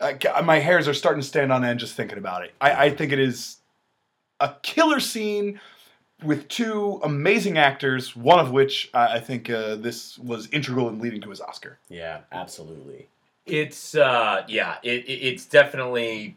Uh, 0.00 0.14
my 0.42 0.58
hairs 0.60 0.88
are 0.88 0.94
starting 0.94 1.20
to 1.20 1.26
stand 1.26 1.52
on 1.52 1.64
end 1.64 1.78
just 1.80 1.94
thinking 1.94 2.16
about 2.18 2.42
it. 2.44 2.54
I, 2.60 2.86
I 2.86 2.90
think 2.90 3.12
it 3.12 3.18
is 3.18 3.58
a 4.40 4.54
killer 4.62 4.98
scene 5.00 5.60
with 6.22 6.48
two 6.48 7.00
amazing 7.02 7.58
actors, 7.58 8.16
one 8.16 8.38
of 8.38 8.50
which 8.50 8.90
uh, 8.94 9.08
I 9.10 9.20
think 9.20 9.50
uh, 9.50 9.76
this 9.76 10.18
was 10.18 10.48
integral 10.52 10.88
in 10.88 11.00
leading 11.00 11.20
to 11.22 11.30
his 11.30 11.40
Oscar. 11.40 11.78
Yeah. 11.88 12.20
Absolutely. 12.32 13.08
It's 13.46 13.94
uh 13.94 14.44
yeah, 14.48 14.76
it, 14.82 15.04
it 15.06 15.12
it's 15.12 15.44
definitely 15.46 16.36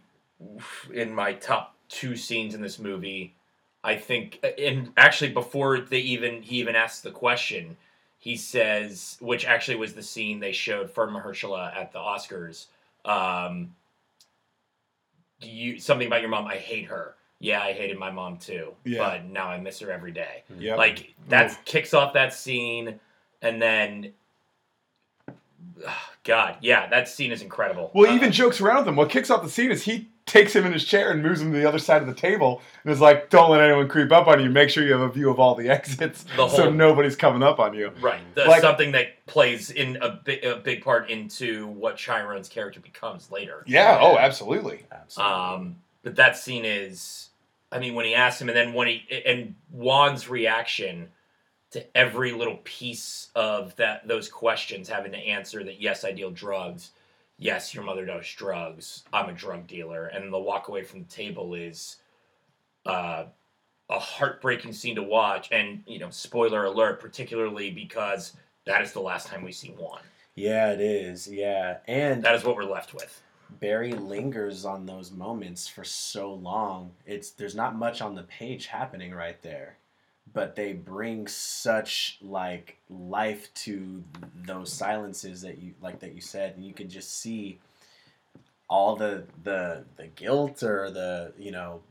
in 0.93 1.13
my 1.13 1.33
top 1.33 1.75
two 1.89 2.15
scenes 2.15 2.55
in 2.55 2.61
this 2.61 2.79
movie. 2.79 3.35
I 3.83 3.95
think 3.97 4.43
and 4.57 4.91
actually 4.95 5.31
before 5.31 5.79
they 5.79 5.99
even 5.99 6.41
he 6.41 6.57
even 6.57 6.75
asks 6.75 7.01
the 7.01 7.11
question, 7.11 7.75
he 8.19 8.37
says 8.37 9.17
which 9.19 9.45
actually 9.45 9.75
was 9.77 9.93
the 9.93 10.03
scene 10.03 10.39
they 10.39 10.51
showed 10.53 10.89
for 10.89 11.07
Mahershala 11.07 11.75
at 11.75 11.91
the 11.91 11.99
Oscars. 11.99 12.67
Um 13.05 13.75
you 15.41 15.79
something 15.79 16.07
about 16.07 16.21
your 16.21 16.29
mom, 16.29 16.47
I 16.47 16.55
hate 16.55 16.85
her. 16.85 17.15
Yeah, 17.39 17.61
I 17.61 17.73
hated 17.73 17.97
my 17.99 18.09
mom 18.09 18.37
too. 18.37 18.73
Yeah. 18.85 18.99
But 18.99 19.25
now 19.25 19.47
I 19.47 19.59
miss 19.59 19.79
her 19.79 19.91
every 19.91 20.11
day. 20.13 20.43
Yep. 20.57 20.77
Like 20.77 21.13
that 21.27 21.51
Oof. 21.51 21.65
kicks 21.65 21.93
off 21.93 22.13
that 22.13 22.33
scene, 22.33 23.01
and 23.41 23.61
then, 23.61 24.13
God, 26.23 26.55
yeah, 26.61 26.87
that 26.87 27.09
scene 27.09 27.33
is 27.33 27.41
incredible. 27.41 27.91
Well, 27.93 28.09
Uh, 28.09 28.15
even 28.15 28.31
jokes 28.31 28.61
around 28.61 28.77
with 28.79 28.87
him. 28.87 28.95
What 28.95 29.09
kicks 29.09 29.29
off 29.29 29.43
the 29.43 29.49
scene 29.49 29.71
is 29.71 29.83
he 29.83 30.07
takes 30.33 30.55
him 30.55 30.65
in 30.65 30.73
his 30.73 30.83
chair 30.83 31.11
and 31.11 31.21
moves 31.21 31.39
him 31.41 31.51
to 31.53 31.57
the 31.59 31.67
other 31.67 31.77
side 31.77 32.01
of 32.01 32.07
the 32.07 32.13
table 32.15 32.59
and 32.83 32.91
is 32.91 32.99
like, 32.99 33.29
"Don't 33.29 33.51
let 33.51 33.61
anyone 33.61 33.87
creep 33.87 34.11
up 34.11 34.25
on 34.27 34.41
you. 34.43 34.49
Make 34.49 34.71
sure 34.71 34.83
you 34.83 34.91
have 34.93 35.01
a 35.01 35.09
view 35.09 35.29
of 35.29 35.39
all 35.39 35.53
the 35.53 35.69
exits, 35.77 36.25
The 36.35 36.47
so 36.49 36.71
nobody's 36.71 37.15
coming 37.15 37.43
up 37.43 37.59
on 37.59 37.75
you." 37.75 37.91
right, 38.01 38.19
the, 38.33 38.45
like- 38.45 38.61
something 38.61 38.93
that 38.93 39.23
plays 39.27 39.69
in 39.69 39.97
a, 40.01 40.19
bi- 40.25 40.39
a 40.43 40.55
big 40.57 40.83
part 40.83 41.09
into 41.11 41.67
what 41.67 41.97
Chiron's 41.97 42.49
character 42.49 42.79
becomes 42.79 43.31
later. 43.31 43.63
Yeah. 43.67 43.99
Oh, 44.01 44.17
absolutely. 44.17 44.85
Absolutely. 44.91 45.33
Um, 45.33 45.75
but 46.01 46.15
that 46.15 46.35
scene 46.35 46.65
is, 46.65 47.29
I 47.71 47.77
mean, 47.77 47.93
when 47.93 48.05
he 48.05 48.15
asks 48.15 48.41
him, 48.41 48.49
and 48.49 48.57
then 48.57 48.73
when 48.73 48.87
he 48.87 49.23
and 49.25 49.53
Juan's 49.71 50.27
reaction 50.27 51.09
to 51.71 51.85
every 51.95 52.31
little 52.31 52.57
piece 52.63 53.29
of 53.35 53.75
that 53.75 54.07
those 54.07 54.29
questions, 54.29 54.89
having 54.89 55.11
to 55.11 55.17
answer 55.19 55.63
that 55.63 55.79
yes, 55.79 56.03
I 56.03 56.11
deal 56.11 56.31
drugs. 56.31 56.89
Yes, 57.37 57.73
your 57.73 57.83
mother 57.83 58.05
does 58.05 58.27
drugs. 58.29 59.03
I'm 59.11 59.29
a 59.29 59.33
drug 59.33 59.67
dealer, 59.67 60.05
and 60.07 60.31
the 60.31 60.39
walk 60.39 60.67
away 60.67 60.83
from 60.83 60.99
the 61.03 61.09
table 61.09 61.53
is 61.55 61.97
uh, 62.85 63.25
a 63.89 63.99
heartbreaking 63.99 64.73
scene 64.73 64.95
to 64.95 65.03
watch. 65.03 65.49
And 65.51 65.83
you 65.87 65.99
know, 65.99 66.09
spoiler 66.09 66.65
alert, 66.65 66.99
particularly 66.99 67.71
because 67.71 68.33
that 68.65 68.81
is 68.81 68.93
the 68.93 69.01
last 69.01 69.27
time 69.27 69.43
we 69.43 69.51
see 69.51 69.69
Juan. 69.69 69.99
yeah, 70.35 70.71
it 70.71 70.79
is. 70.81 71.27
Yeah. 71.27 71.77
And 71.87 72.23
That 72.23 72.35
is 72.35 72.43
what 72.43 72.55
we're 72.55 72.63
left 72.63 72.93
with. 72.93 73.21
Barry 73.59 73.93
lingers 73.93 74.65
on 74.65 74.85
those 74.85 75.11
moments 75.11 75.67
for 75.67 75.83
so 75.83 76.33
long. 76.33 76.91
It's 77.05 77.31
there's 77.31 77.55
not 77.55 77.75
much 77.75 78.01
on 78.01 78.15
the 78.15 78.23
page 78.23 78.67
happening 78.67 79.13
right 79.13 79.39
there, 79.43 79.77
but 80.31 80.55
they 80.55 80.73
bring 80.73 81.27
such 81.27 82.17
like 82.21 82.77
life 82.89 83.53
to 83.55 84.03
those 84.45 84.71
silences 84.71 85.41
that 85.41 85.59
you 85.61 85.73
like 85.81 85.99
that 85.99 86.13
you 86.15 86.21
said, 86.21 86.55
and 86.55 86.65
you 86.65 86.73
can 86.73 86.89
just 86.89 87.19
see 87.19 87.59
all 88.69 88.95
the 88.95 89.25
the 89.43 89.83
the 89.97 90.07
guilt 90.07 90.63
or 90.63 90.89
the 90.89 91.33
you 91.37 91.51
know 91.51 91.81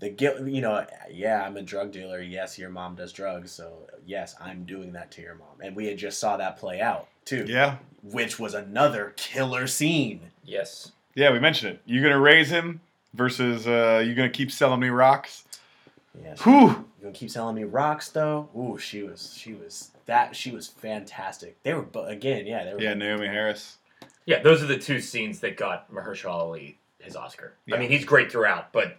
the 0.00 0.08
guilt 0.08 0.40
you 0.46 0.60
know 0.62 0.84
yeah 1.10 1.42
i'm 1.44 1.56
a 1.58 1.62
drug 1.62 1.92
dealer 1.92 2.20
yes 2.22 2.58
your 2.58 2.70
mom 2.70 2.94
does 2.94 3.12
drugs 3.12 3.52
so 3.52 3.86
yes 4.06 4.34
i'm 4.40 4.64
doing 4.64 4.92
that 4.92 5.10
to 5.10 5.20
your 5.20 5.34
mom 5.34 5.60
and 5.62 5.76
we 5.76 5.86
had 5.86 5.98
just 5.98 6.18
saw 6.18 6.38
that 6.38 6.56
play 6.56 6.80
out 6.80 7.06
too 7.26 7.44
Yeah. 7.46 7.76
which 8.02 8.38
was 8.38 8.54
another 8.54 9.12
killer 9.16 9.66
scene 9.66 10.30
Yes. 10.42 10.90
Yeah. 11.14 11.30
We 11.32 11.38
mentioned 11.38 11.74
it. 11.74 11.82
you're 11.84 12.02
gonna 12.02 12.18
raise 12.18 12.48
him 12.48 12.80
versus 13.12 13.68
uh, 13.68 14.02
you 14.04 14.14
gonna 14.14 14.30
keep 14.30 14.50
selling 14.50 14.80
me 14.80 14.88
rocks? 14.88 15.44
Yeah 16.18 16.34
Whew. 16.42 16.68
You 16.68 16.84
gonna 17.02 17.12
keep 17.14 17.30
selling 17.30 17.56
me 17.56 17.64
rocks 17.64 18.08
though? 18.08 18.48
Ooh, 18.56 18.78
she 18.78 19.02
was 19.02 19.34
she 19.36 19.54
was 19.54 19.90
that 20.06 20.34
she 20.36 20.50
was 20.50 20.68
fantastic. 20.68 21.62
They 21.62 21.72
were 21.74 21.82
bo- 21.82 22.06
again, 22.06 22.46
yeah, 22.46 22.64
they 22.64 22.74
were. 22.74 22.80
Yeah, 22.80 22.94
Naomie 22.94 23.30
Harris. 23.30 23.78
Yeah, 24.26 24.42
those 24.42 24.62
are 24.62 24.66
the 24.66 24.78
two 24.78 25.00
scenes 25.00 25.40
that 25.40 25.56
got 25.56 25.92
Mahershala 25.92 26.32
Ali 26.32 26.78
his 26.98 27.16
Oscar. 27.16 27.54
Yeah. 27.66 27.76
I 27.76 27.78
mean, 27.78 27.88
he's 27.88 28.04
great 28.04 28.30
throughout, 28.30 28.72
but 28.72 28.98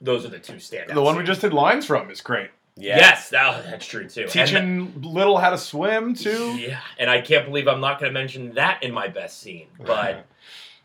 those 0.00 0.24
are 0.24 0.28
the 0.28 0.38
two 0.38 0.54
standouts. 0.54 0.94
The 0.94 1.02
one 1.02 1.16
we 1.16 1.22
just 1.22 1.40
did 1.40 1.54
lines 1.54 1.86
from 1.86 2.10
is 2.10 2.20
great. 2.20 2.50
yeah. 2.76 2.96
Yes, 2.96 3.30
that, 3.30 3.64
that's 3.64 3.86
true 3.86 4.08
too. 4.08 4.22
And 4.22 4.30
Teaching 4.30 5.00
Little 5.02 5.38
how 5.38 5.50
to 5.50 5.58
swim 5.58 6.14
too. 6.14 6.56
yeah, 6.58 6.80
and 6.98 7.08
I 7.08 7.20
can't 7.20 7.46
believe 7.46 7.68
I'm 7.68 7.80
not 7.80 7.98
going 7.98 8.10
to 8.12 8.18
mention 8.18 8.54
that 8.54 8.82
in 8.82 8.92
my 8.92 9.08
best 9.08 9.40
scene, 9.40 9.68
but 9.80 10.26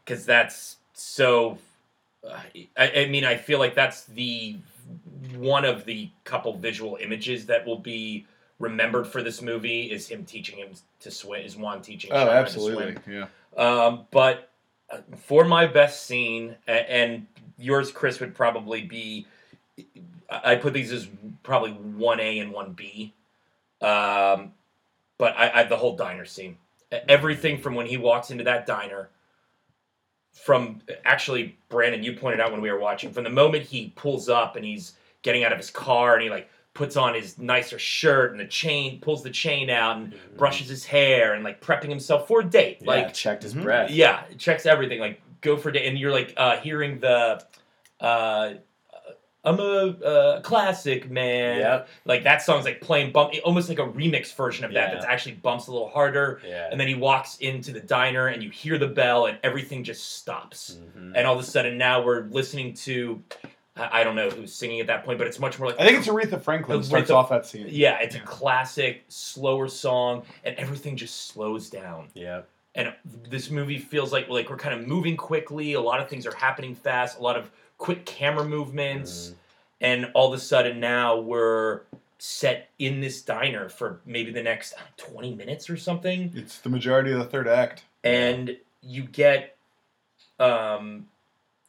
because 0.05 0.25
that's 0.25 0.77
so. 0.93 1.57
Uh, 2.27 2.39
I, 2.77 2.91
I 3.01 3.05
mean, 3.07 3.25
I 3.25 3.35
feel 3.37 3.59
like 3.59 3.75
that's 3.75 4.05
the 4.05 4.57
one 5.35 5.65
of 5.65 5.85
the 5.85 6.09
couple 6.23 6.57
visual 6.57 6.97
images 7.01 7.45
that 7.47 7.65
will 7.65 7.79
be 7.79 8.25
remembered 8.59 9.07
for 9.07 9.21
this 9.21 9.41
movie 9.41 9.91
is 9.91 10.07
him 10.07 10.25
teaching 10.25 10.57
him 10.57 10.69
to 11.01 11.11
swim. 11.11 11.43
Is 11.43 11.55
Juan 11.55 11.81
teaching? 11.81 12.11
oh, 12.13 12.25
swim. 12.25 12.35
absolutely. 12.35 12.97
Yeah. 13.07 13.27
Um, 13.55 14.05
but 14.11 14.49
uh, 14.89 14.99
for 15.15 15.45
my 15.45 15.65
best 15.65 16.05
scene, 16.05 16.55
and 16.67 17.27
yours, 17.57 17.91
Chris, 17.91 18.19
would 18.19 18.35
probably 18.35 18.81
be. 18.81 19.27
I 20.29 20.55
put 20.55 20.73
these 20.73 20.91
as 20.91 21.07
probably 21.43 21.71
one 21.71 22.19
A 22.19 22.39
and 22.39 22.51
one 22.51 22.73
B. 22.73 23.13
Um, 23.81 24.53
but 25.17 25.37
I, 25.37 25.61
I 25.61 25.63
the 25.63 25.77
whole 25.77 25.95
diner 25.95 26.25
scene, 26.25 26.57
everything 27.07 27.59
from 27.59 27.75
when 27.75 27.85
he 27.85 27.97
walks 27.97 28.31
into 28.31 28.43
that 28.45 28.65
diner. 28.65 29.09
From 30.43 30.81
actually, 31.03 31.57
Brandon, 31.69 32.03
you 32.03 32.13
pointed 32.13 32.39
out 32.39 32.51
when 32.51 32.61
we 32.61 32.71
were 32.71 32.79
watching, 32.79 33.11
from 33.11 33.23
the 33.23 33.29
moment 33.29 33.63
he 33.65 33.91
pulls 33.95 34.29
up 34.29 34.55
and 34.55 34.63
he's 34.63 34.93
getting 35.23 35.43
out 35.43 35.51
of 35.51 35.57
his 35.57 35.69
car 35.69 36.13
and 36.13 36.23
he 36.23 36.29
like 36.29 36.49
puts 36.73 36.95
on 36.95 37.13
his 37.15 37.37
nicer 37.39 37.79
shirt 37.79 38.31
and 38.31 38.39
the 38.39 38.45
chain, 38.45 38.99
pulls 39.01 39.23
the 39.23 39.29
chain 39.31 39.69
out 39.69 39.97
and 39.97 40.13
brushes 40.37 40.69
his 40.69 40.85
hair 40.85 41.33
and 41.33 41.43
like 41.43 41.59
prepping 41.59 41.89
himself 41.89 42.27
for 42.27 42.41
a 42.41 42.45
date. 42.45 42.77
Yeah, 42.81 42.87
Like 42.87 43.13
checked 43.13 43.43
his 43.43 43.55
Mhm. 43.55 43.63
breath. 43.63 43.89
yeah, 43.91 44.23
checks 44.37 44.65
everything. 44.65 44.99
Like 44.99 45.19
go 45.41 45.57
for 45.57 45.69
a 45.69 45.73
date, 45.73 45.87
and 45.87 45.97
you're 45.97 46.11
like 46.11 46.33
uh, 46.37 46.57
hearing 46.57 46.99
the, 46.99 47.43
uh, 47.99 48.53
I'm 49.47 49.59
a 49.59 50.05
uh, 50.05 50.41
classic 50.41 51.09
man. 51.09 51.59
Yep. 51.59 51.89
Like 52.05 52.23
that 52.23 52.41
song's 52.41 52.65
like 52.65 52.81
playing 52.81 53.11
bump, 53.11 53.33
almost 53.45 53.69
like 53.69 53.79
a 53.79 53.87
remix 53.87 54.33
version 54.35 54.65
of 54.65 54.73
that. 54.73 54.89
Yeah. 54.89 54.93
That's 54.95 55.05
actually 55.05 55.35
bumps 55.35 55.67
a 55.67 55.71
little 55.71 55.89
harder. 55.89 56.41
Yeah. 56.45 56.67
And 56.71 56.79
then 56.79 56.87
he 56.87 56.95
walks 56.95 57.37
into 57.37 57.71
the 57.71 57.79
diner, 57.79 58.27
and 58.27 58.43
you 58.43 58.49
hear 58.49 58.77
the 58.77 58.87
bell, 58.87 59.25
and 59.27 59.37
everything 59.43 59.83
just 59.83 60.17
stops. 60.17 60.77
Mhm. 60.97 61.13
And 61.15 61.25
all 61.27 61.33
of 61.35 61.39
a 61.39 61.43
sudden, 61.43 61.77
now 61.77 62.03
we're 62.03 62.23
listening 62.25 62.73
to, 62.85 63.23
I 63.75 64.01
I 64.01 64.03
don't 64.03 64.15
know 64.15 64.29
who's 64.29 64.53
singing 64.53 64.79
at 64.79 64.87
that 64.87 65.05
point, 65.05 65.17
but 65.17 65.27
it's 65.27 65.39
much 65.39 65.57
more 65.59 65.69
like 65.69 65.79
I 65.79 65.85
think 65.85 65.97
it's 65.99 66.07
Aretha 66.07 66.41
Franklin 66.41 66.79
Aretha- 66.81 66.85
starts 66.85 67.09
off 67.11 67.29
that 67.29 67.45
scene. 67.45 67.67
yeah, 67.69 67.99
it's 67.99 68.15
Yeah. 68.15 68.21
a 68.23 68.25
classic, 68.25 69.05
slower 69.07 69.67
song, 69.67 70.23
and 70.43 70.55
everything 70.57 70.95
just 70.97 71.27
slows 71.27 71.69
down 71.69 72.09
Yeah 72.13 72.41
and 72.75 72.93
this 73.27 73.49
movie 73.49 73.79
feels 73.79 74.11
like 74.13 74.29
like 74.29 74.49
we're 74.51 74.55
kind 74.57 74.79
of 74.79 74.85
moving 74.87 75.17
quickly. 75.17 75.73
A 75.73 75.81
lot 75.81 75.99
of 75.99 76.07
things 76.07 76.27
are 76.27 76.35
happening 76.35 76.75
fast. 76.75 77.17
A 77.17 77.21
lot 77.23 77.35
of 77.35 77.49
quick 77.77 78.05
camera 78.05 78.43
movements, 78.45 79.33
and 79.81 80.09
all 80.13 80.27
of 80.33 80.33
a 80.39 80.41
sudden 80.41 80.79
now 80.79 81.19
we're 81.19 81.81
set 82.19 82.69
in 82.79 82.99
this 82.99 83.21
diner 83.21 83.69
for 83.69 84.01
maybe 84.05 84.31
the 84.31 84.41
next 84.41 84.73
uh, 84.73 84.77
twenty 84.97 85.35
minutes 85.35 85.69
or 85.69 85.77
something, 85.77 86.31
It's 86.35 86.57
the 86.59 86.69
majority 86.69 87.11
of 87.11 87.19
the 87.19 87.25
third 87.25 87.47
act. 87.47 87.83
and 88.03 88.57
you 88.81 89.03
get 89.03 89.55
um, 90.39 91.07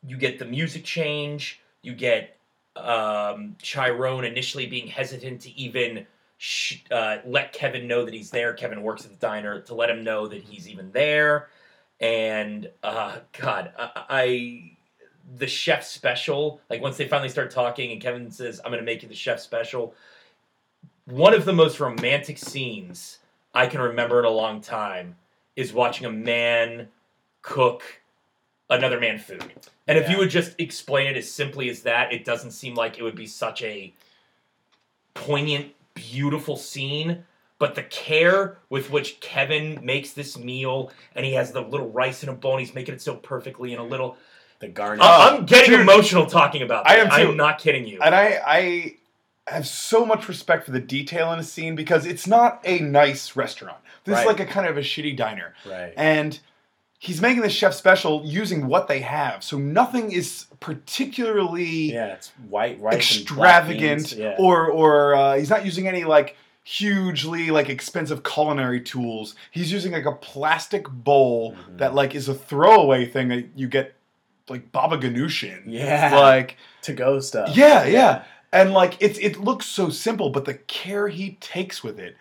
you 0.06 0.16
get 0.16 0.38
the 0.38 0.44
music 0.44 0.84
change. 0.84 1.60
You 1.82 1.94
get 1.94 2.36
um, 2.76 3.56
Chiron 3.62 4.24
initially 4.24 4.66
being 4.66 4.86
hesitant 4.86 5.40
to 5.42 5.50
even 5.58 6.06
sh- 6.38 6.78
uh, 6.90 7.18
let 7.26 7.52
Kevin 7.52 7.88
know 7.88 8.04
that 8.04 8.14
he's 8.14 8.30
there. 8.30 8.52
Kevin 8.54 8.82
works 8.82 9.04
at 9.04 9.10
the 9.10 9.16
diner 9.16 9.60
to 9.62 9.74
let 9.74 9.90
him 9.90 10.04
know 10.04 10.28
that 10.28 10.42
he's 10.42 10.68
even 10.68 10.92
there. 10.92 11.48
And 12.00 12.70
uh, 12.82 13.18
God, 13.38 13.72
I, 13.78 13.90
I 14.08 14.70
the 15.36 15.46
chef 15.46 15.84
special. 15.84 16.60
Like 16.70 16.80
once 16.80 16.96
they 16.96 17.08
finally 17.08 17.28
start 17.28 17.50
talking, 17.50 17.92
and 17.92 18.00
Kevin 18.00 18.30
says, 18.30 18.60
"I'm 18.64 18.70
going 18.70 18.82
to 18.82 18.86
make 18.86 19.02
you 19.02 19.08
the 19.08 19.14
chef 19.14 19.40
special." 19.40 19.94
One 21.06 21.34
of 21.34 21.44
the 21.44 21.52
most 21.52 21.80
romantic 21.80 22.38
scenes 22.38 23.18
I 23.54 23.66
can 23.66 23.80
remember 23.80 24.18
in 24.18 24.24
a 24.26 24.30
long 24.30 24.60
time 24.60 25.16
is 25.56 25.72
watching 25.72 26.06
a 26.06 26.12
man 26.12 26.88
cook 27.42 27.82
another 28.70 29.00
man 29.00 29.18
food. 29.18 29.52
And 29.86 29.98
if 29.98 30.10
you 30.10 30.18
would 30.18 30.30
just 30.30 30.54
explain 30.58 31.06
it 31.06 31.16
as 31.16 31.30
simply 31.30 31.70
as 31.70 31.82
that, 31.82 32.12
it 32.12 32.24
doesn't 32.24 32.50
seem 32.50 32.74
like 32.74 32.98
it 32.98 33.02
would 33.02 33.16
be 33.16 33.26
such 33.26 33.62
a 33.62 33.92
poignant, 35.14 35.74
beautiful 35.94 36.56
scene. 36.56 37.24
But 37.58 37.74
the 37.74 37.82
care 37.84 38.58
with 38.68 38.90
which 38.90 39.18
Kevin 39.20 39.80
makes 39.82 40.12
this 40.12 40.38
meal, 40.38 40.92
and 41.16 41.24
he 41.26 41.32
has 41.32 41.50
the 41.50 41.62
little 41.62 41.90
rice 41.90 42.22
in 42.22 42.28
a 42.28 42.32
bowl, 42.32 42.52
and 42.52 42.60
he's 42.60 42.74
making 42.74 42.94
it 42.94 43.02
so 43.02 43.16
perfectly 43.16 43.72
in 43.72 43.80
a 43.80 43.84
little. 43.84 44.16
The 44.60 44.68
garnish. 44.68 45.04
I- 45.04 45.36
I'm 45.36 45.46
getting 45.46 45.70
dude. 45.70 45.80
emotional 45.80 46.26
talking 46.26 46.62
about 46.62 46.84
this. 46.84 46.92
I 46.94 46.96
am 46.98 47.08
too. 47.10 47.30
I'm 47.30 47.36
not 47.36 47.58
kidding 47.58 47.86
you. 47.86 48.00
And 48.02 48.14
I, 48.14 48.40
I 48.46 48.94
have 49.46 49.66
so 49.66 50.04
much 50.04 50.28
respect 50.28 50.64
for 50.66 50.72
the 50.72 50.80
detail 50.80 51.32
in 51.32 51.38
a 51.38 51.44
scene 51.44 51.74
because 51.76 52.04
it's 52.06 52.26
not 52.26 52.60
a 52.64 52.80
nice 52.80 53.36
restaurant. 53.36 53.78
This 54.04 54.14
Right. 54.14 54.20
is 54.22 54.26
like 54.26 54.40
a 54.40 54.46
kind 54.46 54.66
of 54.66 54.76
a 54.76 54.80
shitty 54.80 55.16
diner. 55.16 55.54
right. 55.68 55.92
And 55.96 56.38
he's 56.98 57.20
making 57.22 57.42
the 57.42 57.48
chef 57.50 57.72
special 57.74 58.22
using 58.24 58.66
what 58.66 58.88
they 58.88 58.98
have. 59.00 59.44
So 59.44 59.56
nothing 59.58 60.10
is 60.10 60.46
particularly 60.58 61.92
yeah, 61.92 62.14
it's 62.14 62.30
white 62.48 62.80
rice. 62.80 62.94
extravagant 62.96 63.80
beans. 64.10 64.14
Yeah. 64.14 64.34
or 64.38 64.68
or 64.70 65.14
uh, 65.14 65.36
he's 65.36 65.50
not 65.50 65.64
using 65.64 65.86
any 65.88 66.04
like 66.04 66.36
hugely 66.64 67.50
like 67.50 67.68
expensive 67.68 68.22
culinary 68.24 68.80
tools. 68.80 69.34
He's 69.50 69.72
using 69.72 69.92
like 69.92 70.04
a 70.04 70.12
plastic 70.12 70.88
bowl 70.88 71.52
Mhm. 71.54 71.78
that 71.78 71.94
like 71.94 72.14
is 72.14 72.28
a 72.28 72.34
throwaway 72.34 73.06
thing 73.06 73.28
that 73.28 73.46
you 73.56 73.68
get 73.68 73.94
like 74.50 74.72
baba 74.72 74.96
ganoush 74.98 75.42
in. 75.44 75.70
Yeah. 75.70 76.16
Like 76.18 76.56
to 76.82 76.92
go 76.92 77.20
stuff. 77.20 77.56
yeah, 77.56 77.84
yeah. 77.84 78.24
And 78.52 78.72
like 78.72 78.96
it's 79.00 79.18
it 79.18 79.38
looks 79.38 79.66
so 79.66 79.90
simple, 79.90 80.30
but 80.30 80.44
the 80.44 80.54
care 80.54 81.08
he 81.08 81.32
takes 81.40 81.82
with 81.84 81.98
it 81.98 82.16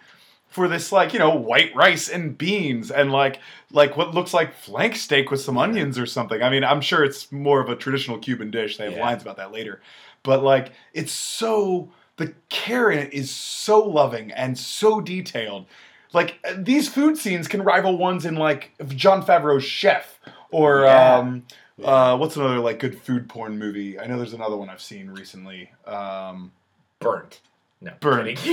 for 0.49 0.67
this 0.67 0.91
like, 0.91 1.13
you 1.13 1.19
know, 1.19 1.35
white 1.35 1.73
rice 1.75 2.09
and 2.09 2.37
beans 2.37 2.91
and 2.91 3.11
like 3.11 3.39
like 3.71 3.95
what 3.95 4.13
looks 4.13 4.33
like 4.33 4.53
flank 4.55 4.95
steak 4.95 5.29
with 5.31 5.39
some 5.41 5.57
onions 5.57 5.97
or 5.99 6.05
something. 6.05 6.41
I 6.41 6.49
mean, 6.49 6.63
I'm 6.63 6.81
sure 6.81 7.03
it's 7.03 7.31
more 7.31 7.61
of 7.61 7.69
a 7.69 7.75
traditional 7.75 8.17
Cuban 8.17 8.51
dish. 8.51 8.77
They 8.77 8.85
have 8.85 8.93
Yeah. 8.93 9.01
lines 9.05 9.21
about 9.21 9.37
that 9.37 9.51
later. 9.51 9.81
But 10.23 10.43
like 10.43 10.71
it's 10.93 11.11
so 11.13 11.91
the 12.17 12.33
care 12.49 12.89
in 12.89 12.99
it 12.99 13.13
is 13.13 13.29
so 13.31 13.79
loving 13.85 14.31
and 14.31 14.57
so 14.57 14.99
detailed. 14.99 15.65
Like 16.13 16.39
these 16.57 16.89
food 16.89 17.17
scenes 17.17 17.47
can 17.47 17.61
rival 17.61 17.97
ones 17.97 18.25
in 18.25 18.35
like 18.35 18.71
Jon 18.89 19.23
Favreau's 19.23 19.63
Chef 19.63 20.19
or 20.51 20.83
Yeah. 20.83 21.17
um 21.17 21.43
uh, 21.83 22.17
what's 22.17 22.35
another 22.35 22.59
like 22.59 22.79
good 22.79 22.99
food 23.01 23.29
porn 23.29 23.57
movie? 23.59 23.99
I 23.99 24.07
know 24.07 24.17
there's 24.17 24.33
another 24.33 24.57
one 24.57 24.69
I've 24.69 24.81
seen 24.81 25.09
recently. 25.09 25.71
Um, 25.85 26.51
Burnt. 26.99 27.41
No. 27.81 27.93
Burnt. 27.99 28.39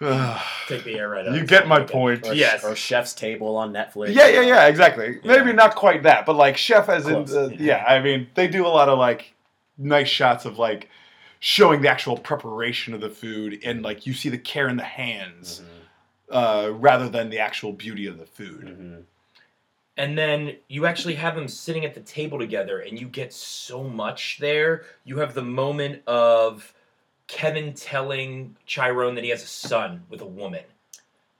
Take 0.66 0.84
the 0.84 0.94
air 0.96 1.10
right 1.10 1.28
out. 1.28 1.34
you 1.34 1.44
get 1.44 1.64
it. 1.64 1.68
my 1.68 1.80
point. 1.82 2.26
Or, 2.26 2.32
Yes. 2.32 2.64
or 2.64 2.74
Chef's 2.74 3.12
Table 3.12 3.56
on 3.56 3.70
Netflix. 3.72 4.14
Yeah, 4.14 4.28
yeah, 4.28 4.40
yeah, 4.40 4.66
exactly. 4.66 5.18
Yeah. 5.22 5.36
Maybe 5.36 5.52
not 5.52 5.74
quite 5.74 6.04
that, 6.04 6.24
but 6.24 6.36
like 6.36 6.56
chef 6.56 6.88
as 6.88 7.04
Close, 7.04 7.30
in, 7.32 7.36
uh, 7.38 7.48
yeah. 7.48 7.56
yeah. 7.58 7.84
I 7.86 8.00
mean, 8.00 8.28
they 8.34 8.48
do 8.48 8.66
a 8.66 8.68
lot 8.68 8.88
of 8.88 8.98
like 8.98 9.34
nice 9.76 10.08
shots 10.08 10.46
of 10.46 10.58
like 10.58 10.88
showing 11.38 11.82
the 11.82 11.88
actual 11.90 12.16
preparation 12.16 12.94
of 12.94 13.02
the 13.02 13.10
food, 13.10 13.60
and 13.62 13.82
like 13.82 14.06
you 14.06 14.14
see 14.14 14.30
the 14.30 14.38
care 14.38 14.68
in 14.68 14.76
the 14.78 14.84
hands 14.84 15.60
uh, 16.30 16.70
rather 16.72 17.08
than 17.10 17.28
the 17.28 17.38
actual 17.38 17.72
beauty 17.72 18.06
of 18.06 18.18
the 18.18 18.26
food. 18.26 18.64
Mhm. 18.78 19.02
And 20.00 20.16
then 20.16 20.56
you 20.66 20.86
actually 20.86 21.16
have 21.16 21.34
them 21.34 21.46
sitting 21.46 21.84
at 21.84 21.92
the 21.92 22.00
table 22.00 22.38
together 22.38 22.78
and 22.80 22.98
you 22.98 23.06
get 23.06 23.34
so 23.34 23.84
much 23.84 24.38
there. 24.40 24.84
You 25.04 25.18
have 25.18 25.34
the 25.34 25.42
moment 25.42 26.00
of 26.06 26.72
kevin 27.26 27.74
telling 27.74 28.56
chiron 28.64 29.14
that 29.14 29.24
he 29.24 29.28
has 29.28 29.42
a 29.42 29.46
son 29.46 30.02
with 30.08 30.22
a 30.22 30.26
woman. 30.26 30.64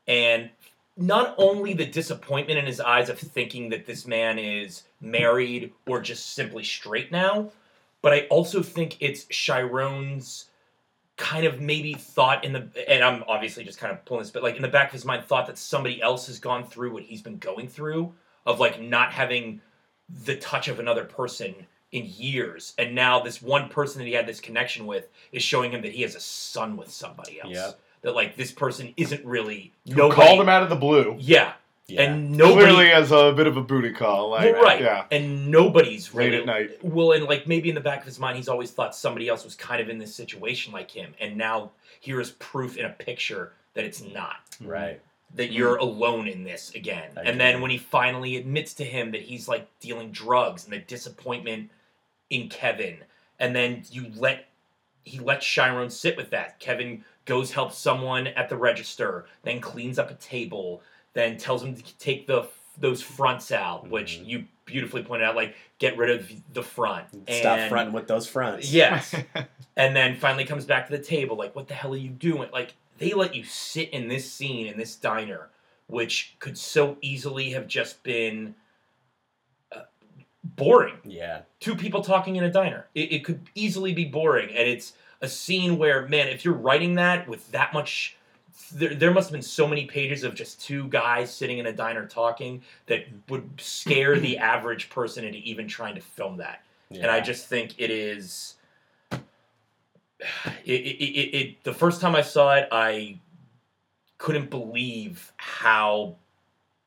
And 0.06 0.50
not 0.94 1.34
only 1.38 1.72
the 1.72 1.86
disappointment 1.86 2.58
in 2.58 2.66
his 2.66 2.80
eyes 2.80 3.08
of 3.08 3.18
thinking 3.18 3.70
that 3.70 3.86
this 3.86 4.06
man 4.06 4.38
is 4.38 4.82
married 5.00 5.72
or 5.86 6.02
just 6.02 6.34
simply 6.34 6.62
straight 6.62 7.10
now 7.10 7.50
but 8.02 8.12
i 8.12 8.26
also 8.28 8.62
think 8.62 8.98
it's 9.00 9.24
chiron's 9.30 10.50
kind 11.16 11.46
of 11.46 11.62
maybe 11.62 11.94
thought 11.94 12.44
in 12.44 12.52
the 12.52 12.68
and 12.90 13.02
i'm 13.02 13.24
obviously 13.26 13.64
just 13.64 13.78
kind 13.78 13.92
of 13.92 14.04
pulling 14.04 14.22
this 14.22 14.30
but 14.30 14.42
like 14.42 14.56
in 14.56 14.62
the 14.62 14.68
back 14.68 14.88
of 14.88 14.92
his 14.92 15.06
mind 15.06 15.24
thought 15.24 15.46
that 15.46 15.56
somebody 15.56 16.02
else 16.02 16.26
has 16.26 16.38
gone 16.38 16.62
through 16.62 16.92
what 16.92 17.02
he's 17.02 17.22
been 17.22 17.38
going 17.38 17.66
through 17.66 18.12
of 18.46 18.60
like 18.60 18.80
not 18.80 19.12
having 19.12 19.60
the 20.24 20.36
touch 20.36 20.68
of 20.68 20.78
another 20.80 21.04
person 21.04 21.54
in 21.92 22.04
years 22.16 22.72
and 22.78 22.94
now 22.94 23.20
this 23.20 23.42
one 23.42 23.68
person 23.68 23.98
that 23.98 24.06
he 24.06 24.12
had 24.12 24.26
this 24.26 24.40
connection 24.40 24.86
with 24.86 25.08
is 25.32 25.42
showing 25.42 25.72
him 25.72 25.82
that 25.82 25.92
he 25.92 26.02
has 26.02 26.14
a 26.14 26.20
son 26.20 26.76
with 26.76 26.90
somebody 26.90 27.40
else 27.40 27.52
Yep. 27.52 27.80
that 28.02 28.14
like 28.14 28.36
this 28.36 28.52
person 28.52 28.94
isn't 28.96 29.24
really 29.24 29.72
Who 29.88 29.96
nobody 29.96 30.20
called 30.20 30.40
him 30.40 30.48
out 30.48 30.62
of 30.62 30.68
the 30.68 30.76
blue, 30.76 31.16
yeah, 31.18 31.52
Yeah. 31.88 32.02
and 32.02 32.30
nobody 32.32 32.66
clearly 32.66 32.90
as 32.92 33.10
a 33.10 33.32
bit 33.32 33.48
of 33.48 33.56
a 33.56 33.60
booty 33.62 33.92
call. 33.92 34.30
Like, 34.30 34.52
well, 34.54 34.62
right 34.62 34.80
yeah, 34.80 35.04
and 35.10 35.50
nobody's 35.50 36.14
late 36.14 36.26
really 36.26 36.38
at 36.38 36.46
night. 36.46 36.84
well, 36.84 37.10
and 37.12 37.24
like 37.24 37.48
maybe 37.48 37.68
in 37.68 37.74
the 37.74 37.80
back 37.80 37.98
of 38.00 38.06
his 38.06 38.20
mind, 38.20 38.36
he's 38.36 38.48
always 38.48 38.70
thought 38.70 38.94
somebody 38.94 39.28
else 39.28 39.42
was 39.44 39.56
kind 39.56 39.80
of 39.80 39.88
in 39.88 39.98
this 39.98 40.14
situation 40.14 40.72
like 40.72 40.90
him, 40.92 41.12
and 41.20 41.36
now 41.36 41.72
here 42.00 42.20
is 42.20 42.30
proof 42.32 42.76
in 42.76 42.84
a 42.86 42.90
picture 42.90 43.52
that 43.74 43.84
it's 43.84 44.00
not 44.02 44.36
Right. 44.60 45.00
That 45.34 45.52
you're 45.52 45.76
alone 45.76 46.26
in 46.28 46.42
this 46.44 46.74
again. 46.74 47.10
And 47.24 47.40
then 47.40 47.60
when 47.60 47.70
he 47.70 47.78
finally 47.78 48.36
admits 48.36 48.74
to 48.74 48.84
him 48.84 49.12
that 49.12 49.22
he's 49.22 49.46
like 49.48 49.68
dealing 49.80 50.10
drugs 50.10 50.64
and 50.64 50.72
the 50.72 50.78
disappointment 50.78 51.70
in 52.30 52.48
Kevin, 52.48 52.98
and 53.38 53.54
then 53.54 53.84
you 53.90 54.10
let 54.16 54.46
he 55.04 55.18
lets 55.18 55.46
Chiron 55.46 55.88
sit 55.90 56.16
with 56.16 56.30
that. 56.30 56.58
Kevin 56.60 57.04
goes 57.24 57.52
help 57.52 57.72
someone 57.72 58.26
at 58.28 58.48
the 58.48 58.56
register, 58.56 59.26
then 59.44 59.60
cleans 59.60 59.98
up 59.98 60.10
a 60.10 60.14
table, 60.14 60.82
then 61.14 61.36
tells 61.38 61.62
him 61.62 61.74
to 61.74 61.98
take 61.98 62.26
the 62.26 62.46
those 62.78 63.02
fronts 63.02 63.52
out, 63.52 63.88
which 63.88 64.18
Mhm. 64.20 64.26
you 64.26 64.44
beautifully 64.64 65.02
pointed 65.02 65.26
out, 65.26 65.36
like 65.36 65.54
get 65.78 65.96
rid 65.96 66.10
of 66.10 66.30
the 66.54 66.62
front. 66.62 67.06
Stop 67.30 67.58
And- 67.58 67.68
fronting 67.68 67.92
with 67.94 68.08
those 68.08 68.26
fronts. 68.28 68.72
Yes. 68.72 69.14
and 69.76 69.94
then 69.96 70.16
finally 70.16 70.44
comes 70.44 70.64
back 70.64 70.86
to 70.88 70.96
the 70.96 71.02
table, 71.02 71.36
like, 71.36 71.54
what 71.56 71.68
the 71.68 71.74
hell 71.74 71.92
are 71.92 71.96
you 71.96 72.10
doing? 72.10 72.48
Like, 72.52 72.74
they 73.00 73.12
let 73.12 73.34
you 73.34 73.42
sit 73.42 73.90
in 73.90 74.06
this 74.06 74.30
scene 74.30 74.68
in 74.68 74.78
this 74.78 74.94
diner, 74.94 75.48
which 75.88 76.36
could 76.38 76.56
so 76.56 76.96
easily 77.00 77.50
have 77.50 77.66
just 77.66 78.02
been 78.04 78.54
uh, 79.72 79.82
boring. 80.44 80.98
Yeah. 81.04 81.40
Two 81.58 81.74
people 81.74 82.02
talking 82.02 82.36
in 82.36 82.44
a 82.44 82.52
diner. 82.52 82.86
It, 82.94 83.12
it 83.12 83.24
could 83.24 83.40
easily 83.56 83.92
be 83.92 84.04
boring. 84.04 84.50
And 84.50 84.68
it's 84.68 84.92
a 85.20 85.28
scene 85.28 85.78
where, 85.78 86.06
man, 86.06 86.28
if 86.28 86.44
you're 86.44 86.54
writing 86.54 86.94
that 86.94 87.26
with 87.26 87.50
that 87.50 87.74
much. 87.74 88.16
There, 88.72 88.94
there 88.94 89.10
must 89.10 89.28
have 89.28 89.32
been 89.32 89.42
so 89.42 89.66
many 89.66 89.86
pages 89.86 90.22
of 90.22 90.34
just 90.34 90.60
two 90.60 90.86
guys 90.88 91.34
sitting 91.34 91.58
in 91.58 91.66
a 91.66 91.72
diner 91.72 92.06
talking 92.06 92.62
that 92.86 93.06
would 93.28 93.48
scare 93.58 94.16
the 94.16 94.38
average 94.54 94.90
person 94.90 95.24
into 95.24 95.38
even 95.38 95.66
trying 95.66 95.96
to 95.96 96.00
film 96.00 96.36
that 96.36 96.62
yeah. 96.90 97.02
and 97.02 97.10
I 97.10 97.20
just 97.20 97.46
think 97.46 97.74
it 97.78 97.90
is. 97.90 98.56
It, 100.64 100.80
it, 100.82 101.02
it, 101.02 101.36
it 101.36 101.64
the 101.64 101.72
first 101.72 102.00
time 102.00 102.14
I 102.14 102.22
saw 102.22 102.54
it, 102.54 102.68
I 102.70 103.18
couldn't 104.18 104.50
believe 104.50 105.32
how 105.36 106.16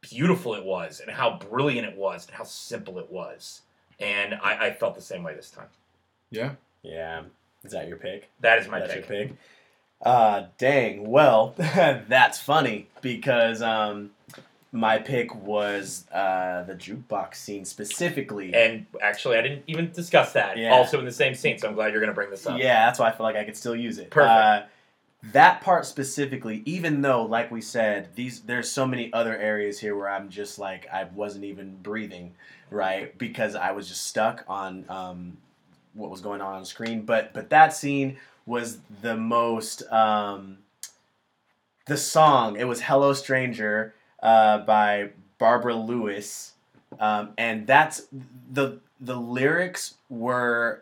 beautiful 0.02 0.54
it 0.54 0.64
was, 0.64 1.00
and 1.00 1.10
how 1.12 1.38
brilliant 1.38 1.88
it 1.88 1.98
was, 1.98 2.28
and 2.28 2.36
how 2.36 2.44
simple 2.44 3.00
it 3.00 3.12
was, 3.12 3.62
and 4.00 4.36
I, 4.36 4.68
I 4.68 4.74
felt 4.74 4.96
the 4.96 5.02
same 5.02 5.24
way 5.24 5.34
this 5.36 5.50
time. 5.50 5.68
Yeah. 6.30 6.52
Yeah. 6.84 7.24
Is 7.64 7.72
that 7.72 7.88
your 7.88 7.98
pick? 7.98 8.30
That 8.42 8.60
is 8.60 8.68
my 8.68 8.80
That's 8.80 8.94
pick. 8.94 9.10
your 9.10 9.28
pick. 9.28 9.38
Uh, 10.02 10.46
dang. 10.58 11.10
Well, 11.10 11.54
that's 11.58 12.40
funny 12.40 12.88
because 13.02 13.62
um, 13.62 14.12
my 14.74 14.98
pick 14.98 15.34
was 15.36 16.06
uh, 16.12 16.64
the 16.64 16.74
jukebox 16.74 17.36
scene 17.36 17.64
specifically. 17.64 18.54
And 18.56 18.88
actually, 19.02 19.38
I 19.38 19.44
didn't 19.44 19.64
even 19.68 19.92
discuss 19.92 20.34
that. 20.34 20.58
Yeah. 20.58 20.74
Also 20.74 20.98
in 20.98 21.06
the 21.06 21.12
same 21.12 21.36
scene, 21.36 21.60
so 21.60 21.70
I'm 21.70 21.76
glad 21.76 21.92
you're 21.92 22.02
going 22.02 22.10
to 22.10 22.16
bring 22.16 22.32
this 22.32 22.46
up. 22.48 22.60
Yeah, 22.60 22.88
that's 22.88 22.98
why 22.98 23.10
I 23.10 23.12
feel 23.12 23.24
like 23.24 23.36
I 23.36 23.44
could 23.44 23.56
still 23.56 23.76
use 23.76 24.00
it. 24.00 24.10
Perfect. 24.10 24.32
Uh, 24.32 24.64
that 25.32 25.62
part 25.62 25.86
specifically, 25.86 26.64
even 26.66 27.02
though, 27.02 27.24
like 27.24 27.52
we 27.52 27.62
said, 27.62 28.10
these 28.16 28.42
there's 28.42 28.70
so 28.70 28.86
many 28.86 29.14
other 29.14 29.38
areas 29.38 29.80
here 29.80 29.96
where 29.96 30.10
I'm 30.10 30.28
just 30.28 30.60
like 30.60 30.88
I 30.92 31.06
wasn't 31.06 31.46
even 31.46 31.78
breathing, 31.78 32.34
right? 32.70 33.16
Because 33.18 33.56
I 33.56 33.72
was 33.72 33.88
just 33.88 34.08
stuck 34.08 34.44
on 34.50 34.86
um, 34.90 35.38
what 35.94 36.10
was 36.10 36.20
going 36.20 36.42
on 36.42 36.56
on 36.56 36.66
screen. 36.66 37.04
But 37.04 37.32
but 37.34 37.52
that 37.52 37.74
scene 37.74 38.18
was 38.46 38.80
the 39.02 39.16
most. 39.16 39.84
Um, 39.92 40.58
the 41.86 41.96
song 41.96 42.58
it 42.58 42.68
was 42.68 42.82
"Hello 42.82 43.14
Stranger" 43.14 43.94
uh, 44.24 44.60
by 44.60 45.10
Barbara 45.38 45.76
Lewis, 45.76 46.54
um, 47.00 47.34
and 47.38 47.68
that's 47.68 48.08
the 48.52 48.80
the 49.00 49.16
lyrics 49.18 49.96
were 50.10 50.82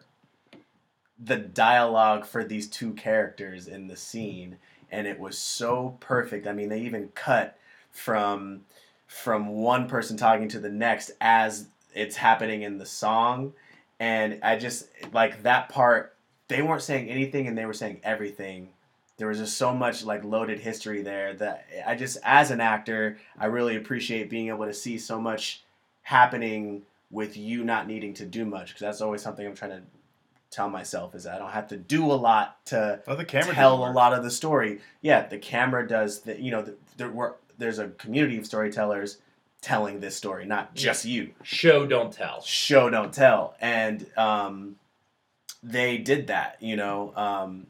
the 1.23 1.37
dialogue 1.37 2.25
for 2.25 2.43
these 2.43 2.67
two 2.67 2.93
characters 2.93 3.67
in 3.67 3.87
the 3.87 3.95
scene 3.95 4.57
and 4.91 5.07
it 5.07 5.19
was 5.19 5.37
so 5.37 5.97
perfect. 5.99 6.45
I 6.47 6.53
mean 6.53 6.69
they 6.69 6.81
even 6.81 7.09
cut 7.15 7.57
from 7.91 8.61
from 9.07 9.49
one 9.49 9.87
person 9.87 10.17
talking 10.17 10.47
to 10.49 10.59
the 10.59 10.69
next 10.69 11.11
as 11.19 11.67
it's 11.93 12.15
happening 12.15 12.61
in 12.61 12.77
the 12.77 12.85
song. 12.85 13.53
And 13.99 14.39
i 14.43 14.55
just 14.55 14.87
like 15.13 15.43
that 15.43 15.69
part 15.69 16.15
they 16.47 16.61
weren't 16.61 16.81
saying 16.81 17.09
anything 17.09 17.47
and 17.47 17.57
they 17.57 17.65
were 17.65 17.73
saying 17.73 18.01
everything 18.03 18.69
there 19.21 19.27
was 19.27 19.37
just 19.37 19.55
so 19.55 19.71
much 19.71 20.03
like 20.03 20.23
loaded 20.23 20.59
history 20.59 21.03
there 21.03 21.35
that 21.35 21.67
i 21.85 21.93
just 21.93 22.17
as 22.23 22.49
an 22.49 22.59
actor 22.59 23.19
i 23.37 23.45
really 23.45 23.75
appreciate 23.75 24.31
being 24.31 24.47
able 24.47 24.65
to 24.65 24.73
see 24.73 24.97
so 24.97 25.21
much 25.21 25.61
happening 26.01 26.81
with 27.11 27.37
you 27.37 27.63
not 27.63 27.85
needing 27.85 28.15
to 28.15 28.25
do 28.25 28.45
much 28.45 28.69
because 28.69 28.81
that's 28.81 28.99
always 28.99 29.21
something 29.21 29.45
i'm 29.45 29.53
trying 29.53 29.69
to 29.69 29.83
tell 30.49 30.69
myself 30.69 31.15
is 31.15 31.23
that 31.23 31.35
I 31.35 31.37
don't 31.39 31.51
have 31.51 31.69
to 31.69 31.77
do 31.77 32.11
a 32.11 32.13
lot 32.13 32.65
to 32.65 33.01
Oh, 33.07 33.15
the 33.15 33.23
camera 33.23 33.53
tell 33.53 33.89
a 33.89 33.91
lot 33.91 34.11
of 34.11 34.23
the 34.23 34.29
story. 34.29 34.81
Yeah, 35.01 35.25
the 35.25 35.37
camera 35.37 35.87
does 35.87 36.19
the 36.21 36.41
you 36.41 36.51
know 36.51 36.61
the, 36.61 36.75
there 36.97 37.09
were 37.09 37.37
there's 37.57 37.79
a 37.79 37.87
community 37.87 38.37
of 38.37 38.45
storytellers 38.45 39.19
telling 39.61 39.99
this 40.01 40.15
story, 40.15 40.45
not 40.45 40.75
just 40.75 41.05
you. 41.05 41.31
Show 41.43 41.85
don't 41.85 42.11
tell. 42.11 42.41
Show 42.41 42.89
don't 42.89 43.13
tell, 43.13 43.55
and 43.61 44.05
um, 44.17 44.75
they 45.63 45.97
did 45.97 46.27
that. 46.27 46.57
You 46.59 46.75
know, 46.75 47.13
um, 47.15 47.67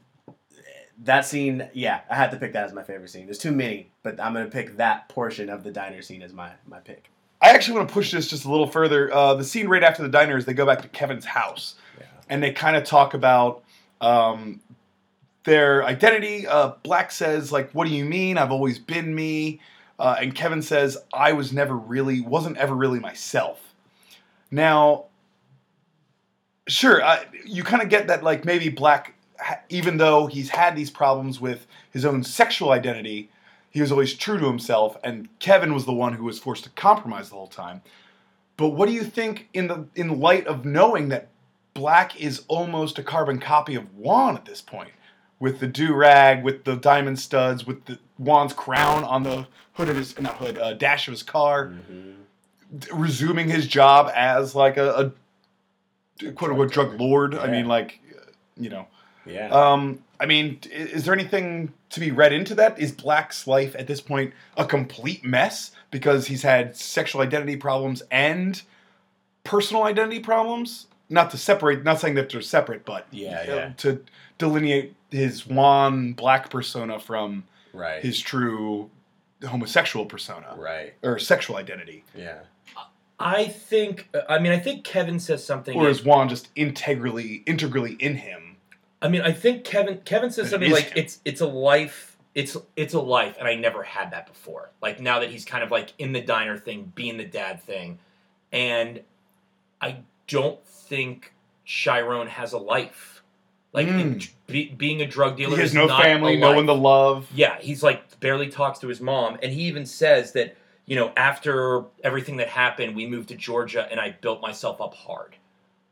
that 1.04 1.24
scene. 1.24 1.68
Yeah, 1.72 2.00
I 2.10 2.14
had 2.16 2.30
to 2.32 2.36
pick 2.36 2.52
that 2.52 2.64
as 2.64 2.72
my 2.72 2.82
favorite 2.82 3.10
scene. 3.10 3.26
There's 3.26 3.38
too 3.38 3.52
many, 3.52 3.90
but 4.02 4.20
I'm 4.20 4.32
gonna 4.34 4.46
pick 4.46 4.76
that 4.76 5.08
portion 5.08 5.48
of 5.48 5.64
the 5.64 5.70
diner 5.70 6.02
scene 6.02 6.22
as 6.22 6.32
my 6.32 6.52
my 6.66 6.78
pick. 6.80 7.10
I 7.40 7.48
actually 7.50 7.78
want 7.78 7.88
to 7.88 7.92
push 7.94 8.12
this 8.12 8.28
just 8.28 8.44
a 8.44 8.50
little 8.50 8.68
further. 8.68 9.12
Uh, 9.12 9.34
the 9.34 9.42
scene 9.44 9.66
right 9.68 9.82
after 9.82 10.02
the 10.02 10.08
diner 10.08 10.36
is 10.36 10.44
they 10.44 10.54
go 10.54 10.64
back 10.64 10.82
to 10.82 10.88
Kevin's 10.88 11.24
house, 11.24 11.74
Yeah. 11.98 12.06
and 12.28 12.40
they 12.42 12.52
kind 12.52 12.76
of 12.76 12.84
talk 12.84 13.14
about 13.14 13.64
um, 14.00 14.60
their 15.44 15.84
identity. 15.84 16.46
Uh, 16.46 16.72
Black 16.84 17.10
says, 17.10 17.50
"Like, 17.50 17.70
what 17.72 17.88
do 17.88 17.94
you 17.94 18.04
mean? 18.04 18.38
I've 18.38 18.52
always 18.52 18.78
been 18.78 19.12
me," 19.14 19.60
uh, 19.98 20.16
and 20.20 20.34
Kevin 20.34 20.62
says, 20.62 20.96
"I 21.12 21.32
was 21.32 21.52
never 21.52 21.74
really, 21.76 22.20
wasn't 22.20 22.58
ever 22.58 22.74
really 22.76 23.00
myself." 23.00 23.74
Now, 24.52 25.06
sure, 26.68 27.02
I, 27.04 27.24
you 27.44 27.64
kind 27.64 27.82
of 27.82 27.88
get 27.88 28.06
that, 28.08 28.22
like 28.22 28.44
maybe 28.44 28.68
Black, 28.68 29.14
even 29.68 29.96
though 29.96 30.26
he's 30.26 30.50
had 30.50 30.76
these 30.76 30.90
problems 30.90 31.40
with 31.40 31.66
his 31.90 32.04
own 32.04 32.22
sexual 32.24 32.70
identity, 32.70 33.30
he 33.70 33.80
was 33.80 33.90
always 33.90 34.14
true 34.14 34.38
to 34.38 34.46
himself, 34.46 34.96
and 35.02 35.28
Kevin 35.38 35.72
was 35.72 35.86
the 35.86 35.92
one 35.92 36.12
who 36.12 36.24
was 36.24 36.38
forced 36.38 36.64
to 36.64 36.70
compromise 36.70 37.30
the 37.30 37.36
whole 37.36 37.46
time. 37.46 37.82
But 38.56 38.70
what 38.70 38.86
do 38.86 38.92
you 38.92 39.02
think 39.02 39.48
in 39.54 39.66
the 39.68 39.86
in 39.94 40.20
light 40.20 40.46
of 40.46 40.64
knowing 40.64 41.08
that 41.08 41.28
Black 41.74 42.20
is 42.20 42.42
almost 42.48 42.98
a 42.98 43.02
carbon 43.02 43.38
copy 43.38 43.74
of 43.74 43.94
Juan 43.96 44.36
at 44.36 44.44
this 44.44 44.60
point, 44.60 44.90
with 45.40 45.58
the 45.58 45.66
do 45.66 45.94
rag, 45.94 46.44
with 46.44 46.64
the 46.64 46.76
diamond 46.76 47.18
studs, 47.18 47.66
with 47.66 47.86
the 47.86 47.98
Juan's 48.18 48.52
crown 48.52 49.04
on 49.04 49.22
the 49.22 49.46
hood 49.72 49.88
of 49.88 49.96
his 49.96 50.18
not 50.20 50.36
hood 50.36 50.58
uh, 50.58 50.74
dash 50.74 51.08
of 51.08 51.12
his 51.12 51.22
car, 51.22 51.72
d- 52.78 52.88
resuming 52.92 53.48
his 53.48 53.66
job 53.66 54.12
as 54.14 54.54
like 54.54 54.76
a, 54.76 55.12
a 56.20 56.32
quote 56.32 56.50
unquote 56.50 56.70
drug 56.72 57.00
lord. 57.00 57.34
I 57.34 57.46
mean, 57.46 57.66
like 57.66 58.00
you 58.58 58.68
know. 58.68 58.86
Yeah. 59.26 59.48
Um, 59.50 60.02
I 60.20 60.26
mean, 60.26 60.60
is 60.70 61.04
there 61.04 61.14
anything 61.14 61.72
to 61.90 62.00
be 62.00 62.10
read 62.10 62.32
into 62.32 62.54
that? 62.56 62.78
Is 62.78 62.92
Black's 62.92 63.46
life 63.46 63.74
at 63.78 63.86
this 63.86 64.00
point 64.00 64.32
a 64.56 64.64
complete 64.64 65.24
mess 65.24 65.72
because 65.90 66.26
he's 66.26 66.42
had 66.42 66.76
sexual 66.76 67.22
identity 67.22 67.56
problems 67.56 68.02
and 68.10 68.62
personal 69.44 69.84
identity 69.84 70.20
problems? 70.20 70.86
Not 71.08 71.30
to 71.32 71.36
separate, 71.38 71.84
not 71.84 72.00
saying 72.00 72.14
that 72.14 72.30
they're 72.30 72.40
separate, 72.40 72.84
but 72.86 73.06
Yeah, 73.10 73.40
uh, 73.40 73.54
yeah. 73.54 73.72
to 73.78 74.02
delineate 74.38 74.94
his 75.10 75.46
Juan 75.46 76.14
Black 76.14 76.48
persona 76.48 76.98
from 76.98 77.44
right. 77.74 78.02
his 78.02 78.18
true 78.18 78.90
homosexual 79.46 80.06
persona 80.06 80.54
right. 80.56 80.94
or 81.02 81.18
sexual 81.18 81.56
identity, 81.56 82.04
Yeah. 82.14 82.38
I 83.18 83.44
think. 83.44 84.08
I 84.28 84.38
mean, 84.40 84.50
I 84.52 84.58
think 84.58 84.82
Kevin 84.84 85.20
says 85.20 85.44
something. 85.44 85.76
or 85.76 85.88
is 85.88 86.04
Juan 86.04 86.28
just 86.28 86.48
integrally, 86.56 87.42
integrally 87.46 87.92
in 88.00 88.16
him? 88.16 88.51
I 89.02 89.08
mean, 89.08 89.20
I 89.22 89.32
think 89.32 89.64
Kevin 89.64 89.98
Kevin 90.04 90.30
says 90.30 90.48
something 90.50 90.70
is 90.70 90.74
like 90.74 90.92
it's 90.96 91.20
it's 91.24 91.40
a 91.40 91.46
life 91.46 92.16
it's 92.34 92.56
it's 92.76 92.94
a 92.94 93.00
life 93.00 93.36
and 93.38 93.46
I 93.48 93.56
never 93.56 93.82
had 93.82 94.12
that 94.12 94.26
before. 94.26 94.70
Like 94.80 95.00
now 95.00 95.18
that 95.18 95.28
he's 95.30 95.44
kind 95.44 95.62
of 95.62 95.70
like 95.70 95.92
in 95.98 96.12
the 96.12 96.20
diner 96.22 96.56
thing, 96.56 96.92
being 96.94 97.18
the 97.18 97.24
dad 97.26 97.60
thing. 97.62 97.98
And 98.52 99.02
I 99.80 99.98
don't 100.28 100.64
think 100.66 101.32
Chiron 101.64 102.28
has 102.28 102.52
a 102.52 102.58
life. 102.58 103.22
Like 103.72 103.86
Mm. 103.88 104.22
it- 104.22 104.30
be, 104.46 104.68
being 104.68 105.00
a 105.00 105.06
drug 105.06 105.36
dealer 105.38 105.56
He 105.56 105.62
has 105.62 105.72
no 105.74 105.88
family, 105.88 106.36
no 106.36 106.52
one 106.54 106.66
to 106.66 106.72
love. 106.74 107.28
Yeah, 107.34 107.58
he's 107.58 107.82
like 107.82 108.20
barely 108.20 108.48
talks 108.48 108.78
to 108.80 108.88
his 108.88 109.00
mom, 109.00 109.38
and 109.42 109.50
he 109.52 109.62
even 109.62 109.86
says 109.86 110.32
that 110.32 110.56
you 110.86 110.94
know 110.94 111.10
after 111.16 111.84
everything 112.04 112.36
that 112.36 112.48
happened, 112.48 112.94
we 112.94 113.06
moved 113.06 113.28
to 113.30 113.34
Georgia, 113.34 113.88
and 113.90 113.98
I 113.98 114.10
built 114.10 114.40
myself 114.42 114.80
up 114.80 114.94
hard. 114.94 115.36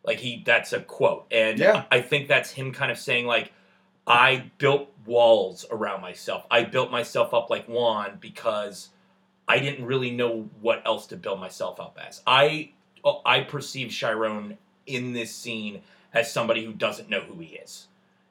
Like 0.05 0.19
he, 0.19 0.43
that's 0.45 0.73
a 0.73 0.81
quote, 0.81 1.27
and 1.31 1.59
Yeah. 1.59 1.85
I 1.91 2.01
think 2.01 2.29
that's 2.29 2.51
him 2.51 2.73
kind 2.73 2.91
of 2.91 2.99
saying 2.99 3.27
like, 3.27 3.53
I 4.07 4.51
built 4.59 4.91
walls 5.07 5.67
around 5.71 6.01
myself. 6.01 6.47
I 6.51 6.65
built 6.65 6.91
myself 6.91 7.35
up 7.35 7.51
like 7.51 7.67
Juan 7.69 8.19
because 8.21 8.89
I 9.47 9.59
didn't 9.59 9.85
really 9.85 10.11
know 10.11 10.49
what 10.61 10.83
else 10.87 11.07
to 11.09 11.17
build 11.17 11.41
myself 11.41 11.79
up 11.81 11.99
as. 12.01 12.23
I 12.27 12.71
I 13.25 13.41
perceive 13.41 13.91
Chiron 13.91 14.59
in 14.87 15.13
this 15.13 15.35
scene 15.35 15.83
as 16.13 16.33
somebody 16.33 16.65
who 16.65 16.73
doesn't 16.73 17.09
know 17.09 17.21
who 17.21 17.39
he 17.41 17.57
is. 17.57 17.89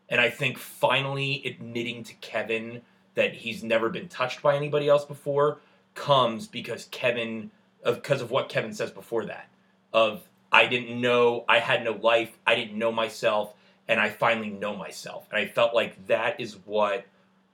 And 0.09 0.19
I 0.19 0.29
think 0.29 0.57
finally 0.57 1.43
admitting 1.45 2.03
to 2.03 2.13
Kevin 2.15 2.81
that 3.15 3.33
he's 3.33 3.63
never 3.63 3.89
been 3.89 4.07
touched 4.07 4.41
by 4.41 4.55
anybody 4.55 4.87
else 4.89 5.05
before 5.05 5.59
comes 5.95 6.47
because 6.47 6.85
Kevin 6.91 7.51
of 7.83 7.95
because 7.95 8.21
of 8.21 8.31
what 8.31 8.49
Kevin 8.49 8.73
says 8.73 8.91
before 8.91 9.25
that 9.25 9.49
of 9.93 10.23
I 10.51 10.65
didn't 10.67 10.99
know 10.99 11.45
I 11.47 11.59
had 11.59 11.83
no 11.83 11.91
life 11.93 12.37
I 12.45 12.55
didn't 12.55 12.77
know 12.77 12.91
myself 12.91 13.53
and 13.87 13.99
I 13.99 14.09
finally 14.09 14.49
know 14.49 14.75
myself 14.75 15.27
and 15.31 15.39
I 15.39 15.45
felt 15.47 15.73
like 15.73 16.07
that 16.07 16.39
is 16.39 16.57
what 16.65 17.05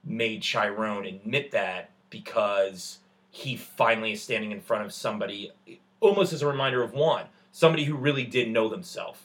made 0.04 0.42
Chiron 0.42 1.04
admit 1.04 1.50
that 1.52 1.90
because 2.10 2.98
he 3.30 3.56
finally 3.56 4.12
is 4.12 4.22
standing 4.22 4.52
in 4.52 4.60
front 4.60 4.84
of 4.84 4.92
somebody 4.92 5.52
almost 6.00 6.32
as 6.32 6.42
a 6.42 6.46
reminder 6.46 6.82
of 6.82 6.92
Juan 6.92 7.24
somebody 7.52 7.84
who 7.84 7.96
really 7.96 8.24
did 8.24 8.48
know 8.50 8.68
themselves 8.68 9.20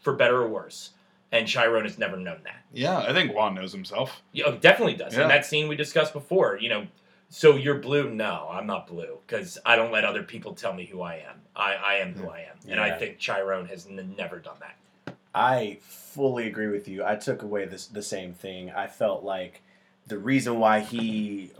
for 0.00 0.12
better 0.14 0.42
or 0.42 0.48
worse 0.48 0.90
and 1.32 1.48
Chiron 1.48 1.84
has 1.84 1.98
never 1.98 2.16
known 2.16 2.38
that 2.44 2.62
Yeah, 2.72 2.98
I 2.98 3.12
think 3.12 3.34
Juan 3.34 3.54
knows 3.54 3.72
himself. 3.72 4.22
yeah, 4.32 4.44
oh, 4.46 4.52
definitely 4.56 4.94
does. 4.94 5.14
Yeah. 5.14 5.22
And 5.22 5.30
that 5.30 5.44
scene 5.44 5.66
we 5.68 5.74
discussed 5.76 6.12
before, 6.12 6.58
you 6.60 6.68
know, 6.68 6.86
so 7.28 7.56
you're 7.56 7.78
blue? 7.78 8.10
No, 8.10 8.48
I'm 8.50 8.66
not 8.66 8.86
blue 8.86 9.18
because 9.26 9.58
I 9.64 9.76
don't 9.76 9.92
let 9.92 10.04
other 10.04 10.22
people 10.22 10.54
tell 10.54 10.72
me 10.72 10.86
who 10.86 11.02
I 11.02 11.16
am. 11.16 11.40
I, 11.56 11.74
I 11.74 11.94
am 11.94 12.14
who 12.14 12.28
I 12.28 12.40
am, 12.40 12.56
and 12.68 12.80
I 12.80 12.96
think 12.98 13.18
Chiron 13.18 13.66
has 13.66 13.86
n- 13.86 14.14
never 14.16 14.38
done 14.38 14.56
that. 14.60 15.16
I 15.34 15.78
fully 15.82 16.46
agree 16.46 16.68
with 16.68 16.86
you. 16.86 17.04
I 17.04 17.16
took 17.16 17.42
away 17.42 17.64
this 17.66 17.86
the 17.86 18.02
same 18.02 18.32
thing. 18.34 18.70
I 18.70 18.86
felt 18.86 19.24
like 19.24 19.62
the 20.06 20.18
reason 20.18 20.58
why 20.58 20.80
he 20.80 21.50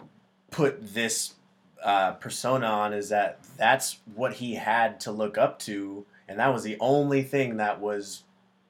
put 0.50 0.94
this 0.94 1.34
uh, 1.82 2.12
persona 2.12 2.66
on 2.66 2.92
is 2.92 3.08
that 3.08 3.40
that's 3.56 3.98
what 4.14 4.34
he 4.34 4.54
had 4.54 5.00
to 5.00 5.10
look 5.12 5.36
up 5.36 5.58
to, 5.60 6.06
and 6.28 6.38
that 6.38 6.52
was 6.52 6.62
the 6.62 6.76
only 6.80 7.22
thing 7.22 7.56
that 7.56 7.80
was 7.80 8.22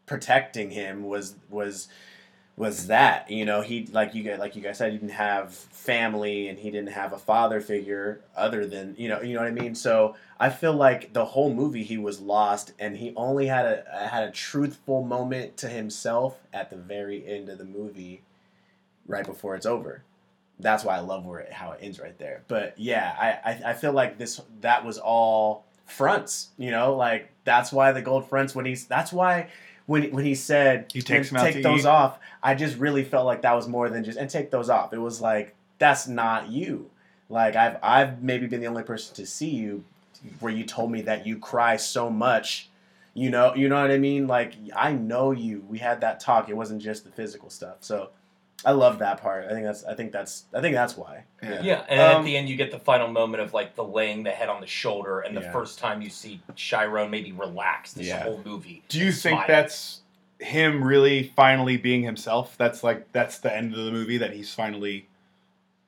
protecting 0.06 0.70
him 0.70 1.04
was 1.04 1.34
was 1.50 1.88
was 2.56 2.86
that 2.86 3.28
you 3.30 3.44
know 3.44 3.62
he 3.62 3.86
like 3.90 4.14
you 4.14 4.22
guys 4.22 4.38
like 4.38 4.54
you 4.54 4.62
guys 4.62 4.78
said 4.78 4.92
he 4.92 4.98
didn't 4.98 5.10
have 5.10 5.52
family 5.52 6.48
and 6.48 6.58
he 6.58 6.70
didn't 6.70 6.92
have 6.92 7.12
a 7.12 7.18
father 7.18 7.60
figure 7.60 8.20
other 8.36 8.64
than 8.64 8.94
you 8.96 9.08
know 9.08 9.20
you 9.20 9.34
know 9.34 9.40
what 9.40 9.48
I 9.48 9.52
mean? 9.52 9.74
So 9.74 10.14
I 10.38 10.50
feel 10.50 10.72
like 10.72 11.12
the 11.12 11.24
whole 11.24 11.52
movie 11.52 11.82
he 11.82 11.98
was 11.98 12.20
lost 12.20 12.72
and 12.78 12.96
he 12.96 13.12
only 13.16 13.46
had 13.46 13.66
a 13.66 14.08
had 14.08 14.28
a 14.28 14.30
truthful 14.30 15.02
moment 15.02 15.56
to 15.58 15.68
himself 15.68 16.38
at 16.52 16.70
the 16.70 16.76
very 16.76 17.26
end 17.26 17.48
of 17.48 17.58
the 17.58 17.64
movie 17.64 18.22
right 19.06 19.26
before 19.26 19.56
it's 19.56 19.66
over. 19.66 20.04
That's 20.60 20.84
why 20.84 20.96
I 20.96 21.00
love 21.00 21.26
where 21.26 21.40
it, 21.40 21.52
how 21.52 21.72
it 21.72 21.80
ends 21.82 21.98
right 21.98 22.16
there. 22.18 22.44
But 22.46 22.74
yeah 22.78 23.16
I, 23.18 23.50
I 23.50 23.70
I 23.70 23.72
feel 23.74 23.92
like 23.92 24.16
this 24.16 24.40
that 24.60 24.84
was 24.84 24.98
all 24.98 25.64
fronts 25.86 26.50
you 26.56 26.70
know? 26.70 26.94
Like 26.94 27.30
that's 27.42 27.72
why 27.72 27.90
the 27.90 28.00
gold 28.00 28.28
fronts 28.28 28.54
when 28.54 28.64
he's 28.64 28.86
that's 28.86 29.12
why 29.12 29.48
when 29.86 30.10
when 30.12 30.24
he 30.24 30.34
said 30.34 30.90
He 30.92 31.02
takes 31.02 31.30
"And 31.30 31.38
out 31.38 31.52
take 31.52 31.62
those 31.62 31.80
eat." 31.80 31.86
off 31.86 32.18
I 32.42 32.54
just 32.54 32.76
really 32.78 33.04
felt 33.04 33.26
like 33.26 33.42
that 33.42 33.54
was 33.54 33.68
more 33.68 33.88
than 33.88 34.04
just 34.04 34.18
and 34.18 34.28
take 34.28 34.50
those 34.50 34.68
off. 34.68 34.92
It 34.92 34.98
was 34.98 35.20
like 35.20 35.54
that's 35.78 36.06
not 36.06 36.48
you. 36.48 36.90
Like 37.28 37.56
I've 37.56 37.78
I've 37.82 38.22
maybe 38.22 38.46
been 38.46 38.60
the 38.60 38.66
only 38.66 38.82
person 38.82 39.14
to 39.16 39.26
see 39.26 39.50
you 39.50 39.84
where 40.40 40.52
you 40.52 40.64
told 40.64 40.90
me 40.90 41.02
that 41.02 41.26
you 41.26 41.38
cry 41.38 41.76
so 41.76 42.08
much 42.08 42.70
you 43.14 43.30
know 43.30 43.54
you 43.54 43.68
know 43.68 43.80
what 43.80 43.90
I 43.90 43.98
mean? 43.98 44.26
Like 44.26 44.54
I 44.74 44.92
know 44.92 45.30
you. 45.30 45.64
We 45.68 45.78
had 45.78 46.00
that 46.00 46.20
talk. 46.20 46.48
It 46.48 46.56
wasn't 46.56 46.82
just 46.82 47.04
the 47.04 47.10
physical 47.10 47.48
stuff. 47.48 47.76
So 47.80 48.10
I 48.64 48.72
love 48.72 48.98
that 49.00 49.20
part 49.20 49.44
I 49.46 49.50
think 49.50 49.64
that's 49.64 49.84
I 49.84 49.94
think 49.94 50.12
that's 50.12 50.44
I 50.54 50.60
think 50.60 50.74
that's 50.74 50.96
why 50.96 51.24
Yeah. 51.42 51.62
Yeah, 51.62 51.84
and 51.88 52.00
at 52.00 52.16
Um, 52.16 52.24
the 52.24 52.36
end 52.36 52.48
you 52.48 52.56
get 52.56 52.70
the 52.70 52.78
final 52.78 53.08
moment 53.08 53.42
of 53.42 53.52
like 53.52 53.74
the 53.74 53.84
laying 53.84 54.22
the 54.22 54.30
head 54.30 54.48
on 54.48 54.60
the 54.60 54.66
shoulder, 54.66 55.20
and 55.20 55.36
the 55.36 55.42
Yeah. 55.42 55.52
first 55.52 55.78
time 55.78 56.00
you 56.00 56.08
see 56.10 56.40
Chiron 56.56 57.10
maybe 57.10 57.32
relax 57.32 57.92
this 57.92 58.06
Yeah. 58.08 58.22
whole 58.22 58.40
movie. 58.44 58.82
Do 58.88 58.98
you 58.98 59.12
think 59.12 59.38
Smile. 59.40 59.46
that's 59.48 60.00
him 60.40 60.82
really 60.82 61.22
finally 61.36 61.76
being 61.76 62.02
himself? 62.02 62.56
That's 62.56 62.82
like 62.82 63.12
that's 63.12 63.38
the 63.38 63.54
end 63.54 63.74
of 63.74 63.84
the 63.84 63.90
movie 63.92 64.16
that 64.18 64.32
he's 64.32 64.54
finally 64.54 65.08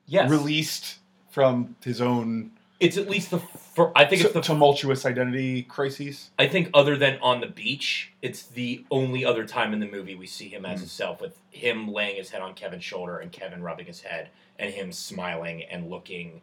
Yes, 0.05 0.29
released 0.29 0.99
from 1.29 1.75
his 1.83 1.99
own 2.01 2.51
it's 2.79 2.97
at 2.97 3.09
least 3.09 3.31
the. 3.31 3.39
For, 3.39 3.91
I 3.95 4.05
think 4.05 4.23
it's 4.23 4.33
the 4.33 4.41
tumultuous 4.41 5.05
identity 5.05 5.61
crises. 5.63 6.31
I 6.39 6.47
think 6.47 6.69
other 6.73 6.97
than 6.97 7.19
on 7.21 7.41
the 7.41 7.47
beach, 7.47 8.11
it's 8.23 8.41
the 8.43 8.83
only 8.89 9.23
other 9.23 9.45
time 9.45 9.71
in 9.73 9.79
the 9.79 9.87
movie 9.87 10.15
we 10.15 10.25
see 10.27 10.47
him 10.47 10.63
Mm. 10.63 10.73
as 10.73 10.79
himself, 10.79 11.21
with 11.21 11.37
him 11.51 11.87
laying 11.91 12.15
his 12.15 12.29
head 12.31 12.41
on 12.41 12.53
Kevin's 12.55 12.83
shoulder 12.83 13.17
and 13.19 13.31
Kevin 13.31 13.61
rubbing 13.61 13.85
his 13.85 14.01
head, 14.01 14.29
and 14.57 14.73
him 14.73 14.91
smiling 14.91 15.63
and 15.63 15.89
looking 15.89 16.41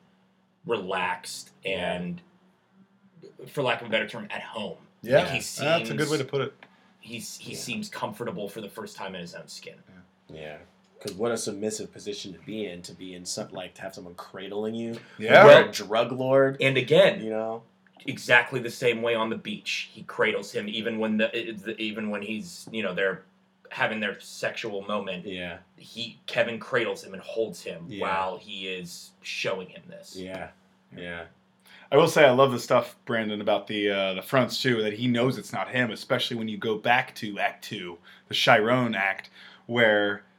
relaxed 0.67 1.51
and, 1.65 2.21
for 3.49 3.63
lack 3.63 3.81
of 3.81 3.89
a 3.89 3.91
better 3.91 4.07
term, 4.09 4.27
at 4.31 4.43
home. 4.43 4.79
Like 5.03 5.29
he 5.29 5.41
seems, 5.41 5.59
that's 5.67 5.91
a 5.91 5.95
good 5.95 6.09
way 6.09 6.19
to 6.19 6.25
put 6.25 6.41
it. 6.41 6.55
He's 7.01 7.37
he 7.37 7.53
Yeah. 7.53 7.59
seems 7.59 7.89
comfortable 7.89 8.49
for 8.49 8.61
the 8.61 8.71
first 8.71 8.97
time 8.97 9.15
in 9.15 9.21
his 9.21 9.35
own 9.35 9.49
skin. 9.49 9.75
yeah 10.33 10.57
because 11.05 11.17
what 11.19 11.31
a 11.31 11.37
submissive 11.37 11.93
position 11.93 12.33
to 12.33 12.39
be 12.41 12.67
in 12.67 12.83
to 12.83 12.93
be 12.93 13.15
in 13.15 13.25
some 13.25 13.49
like 13.53 13.75
to 13.75 13.83
have 13.83 13.95
someone 13.95 14.15
cradling 14.15 14.75
you 14.75 14.99
Yeah. 15.19 15.45
You're 15.61 15.69
a 15.69 15.73
drug 15.73 16.13
lord 16.13 16.57
And 16.61 16.77
again, 16.77 17.23
you 17.23 17.31
know 17.31 17.63
exactly 18.07 18.61
the 18.61 18.71
same 18.71 19.01
way 19.03 19.15
on 19.15 19.31
the 19.31 19.37
beach. 19.37 19.89
He 19.93 20.03
cradles 20.03 20.53
him 20.53 20.69
even 20.69 20.99
when 20.99 21.17
the 21.19 21.31
it- 21.37 21.79
even 21.81 22.11
when 22.11 22.23
he's 22.23 22.69
you 22.73 22.83
know 22.83 22.95
they're 22.95 23.23
having 23.71 24.01
their 24.01 24.21
sexual 24.21 24.83
moment. 24.83 25.27
yeah 25.27 25.59
He 25.77 26.19
Kevin 26.27 26.59
cradles 26.59 27.03
him 27.05 27.13
and 27.13 27.23
holds 27.23 27.63
him 27.63 27.87
Yeah. 27.89 28.03
while 28.03 28.37
he 28.39 28.69
is 28.69 29.11
showing 29.23 29.69
him 29.69 29.83
this. 29.89 30.17
yeah 30.17 30.49
yeah 30.97 31.25
I 31.93 31.97
will 31.97 32.09
say 32.09 32.25
I 32.25 32.31
love 32.31 32.51
the 32.51 32.59
stuff 32.61 32.97
Brandon 33.05 33.41
about 33.41 33.67
the 33.69 33.91
uh, 33.91 34.15
the 34.15 34.23
fronts 34.23 34.61
too. 34.61 34.83
That 34.83 34.95
he 34.95 35.07
knows 35.07 35.39
it's 35.39 35.53
not 35.53 35.69
him, 35.69 35.91
especially 35.93 36.37
when 36.37 36.49
you 36.49 36.57
go 36.57 36.77
back 36.77 37.15
to 37.17 37.39
Act 37.39 37.63
Two, 37.65 37.99
the 38.27 38.35
Chiron 38.35 38.95
Act, 38.97 39.31
where 39.67 40.25
the 40.33 40.34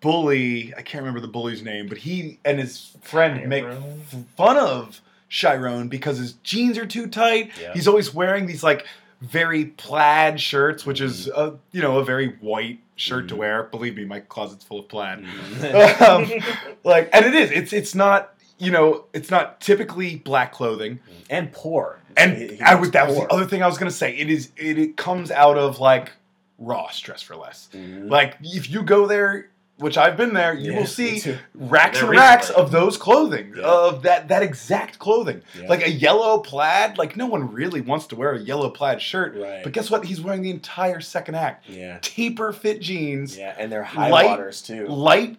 bully 0.00 0.72
I 0.76 0.82
can't 0.82 1.02
remember 1.02 1.20
the 1.20 1.28
bully's 1.28 1.62
name, 1.62 1.86
but 1.88 1.98
he 1.98 2.38
and 2.44 2.58
his 2.58 2.96
friend 3.02 3.46
make 3.48 3.64
Chiron? 3.64 4.02
f- 4.12 4.24
fun 4.36 4.56
of 4.56 5.00
Chiron 5.28 5.88
because 5.88 6.18
his 6.18 6.32
jeans 6.42 6.78
are 6.78 6.86
too 6.86 7.06
tight. 7.06 7.50
Yeah. 7.60 7.72
He's 7.74 7.86
always 7.86 8.12
wearing 8.14 8.46
these 8.46 8.62
like 8.62 8.86
very 9.20 9.66
plaid 9.66 10.40
shirts, 10.40 10.86
which 10.86 11.00
is 11.00 11.28
a, 11.28 11.54
you 11.72 11.82
know 11.82 11.98
a 11.98 12.04
very 12.04 12.28
white 12.40 12.78
shirt 12.96 13.28
to 13.28 13.34
Mhm. 13.34 13.38
wear. 13.38 13.62
Believe 13.64 13.96
me, 13.96 14.04
my 14.04 14.20
closet's 14.20 14.64
full 14.64 14.80
of 14.80 14.88
plaid. 14.88 15.22
Mhm. 15.24 16.00
um, 16.02 16.42
like, 16.84 17.10
and 17.12 17.24
it 17.26 17.34
is. 17.34 17.50
It's 17.50 17.72
it's 17.72 17.94
not 17.94 18.34
you 18.58 18.70
know 18.70 19.04
it's 19.12 19.30
not 19.30 19.60
typically 19.60 20.16
black 20.16 20.52
clothing. 20.52 21.00
and 21.28 21.52
poor 21.52 22.00
And 22.16 22.36
He- 22.36 22.56
he 22.56 22.60
I 22.62 22.74
was 22.74 22.90
that 22.92 23.06
was 23.06 23.16
the 23.16 23.26
other 23.32 23.44
thing 23.44 23.62
I 23.62 23.66
was 23.66 23.76
gonna 23.78 23.90
say. 23.90 24.16
It 24.16 24.30
is 24.30 24.50
it, 24.56 24.78
it 24.78 24.96
comes 24.96 25.30
out 25.30 25.58
of 25.58 25.78
like 25.78 26.10
Ross 26.58 26.98
dress 27.00 27.22
for 27.22 27.36
less. 27.36 27.68
Mhm. 27.74 28.10
Like 28.10 28.36
if 28.42 28.68
you 28.70 28.82
go 28.82 29.06
there, 29.06 29.49
which 29.80 29.96
I've 29.98 30.16
been 30.16 30.34
there, 30.34 30.54
you 30.54 30.72
Yeah, 30.72 30.78
will 30.80 30.86
see 30.86 31.18
too. 31.20 31.38
racks 31.54 31.98
There 31.98 32.08
and 32.10 32.16
racks 32.18 32.48
recently. 32.48 32.62
of 32.62 32.70
those 32.70 32.96
clothing 32.96 33.54
Yeah. 33.56 33.62
of 33.64 34.02
that 34.02 34.28
that 34.28 34.42
exact 34.42 34.98
clothing. 34.98 35.42
Yeah. 35.60 35.68
Like 35.68 35.84
a 35.86 35.90
yellow 35.90 36.38
plaid. 36.38 36.98
Like 36.98 37.16
no 37.16 37.26
one 37.26 37.52
really 37.52 37.80
wants 37.80 38.06
to 38.08 38.16
wear 38.16 38.32
a 38.32 38.38
yellow 38.38 38.70
plaid 38.70 39.00
shirt. 39.02 39.36
right 39.36 39.62
But 39.64 39.72
guess 39.72 39.90
what? 39.90 40.04
He's 40.04 40.20
wearing 40.20 40.42
the 40.42 40.50
entire 40.50 41.00
second 41.00 41.34
act. 41.34 41.68
yeah 41.68 41.98
Taper 42.02 42.52
fit 42.52 42.80
jeans, 42.80 43.36
yeah 43.36 43.54
and 43.58 43.72
they're 43.72 43.82
high 43.82 44.08
Light- 44.10 44.26
waters 44.26 44.62
too 44.62 44.86
light 44.86 45.36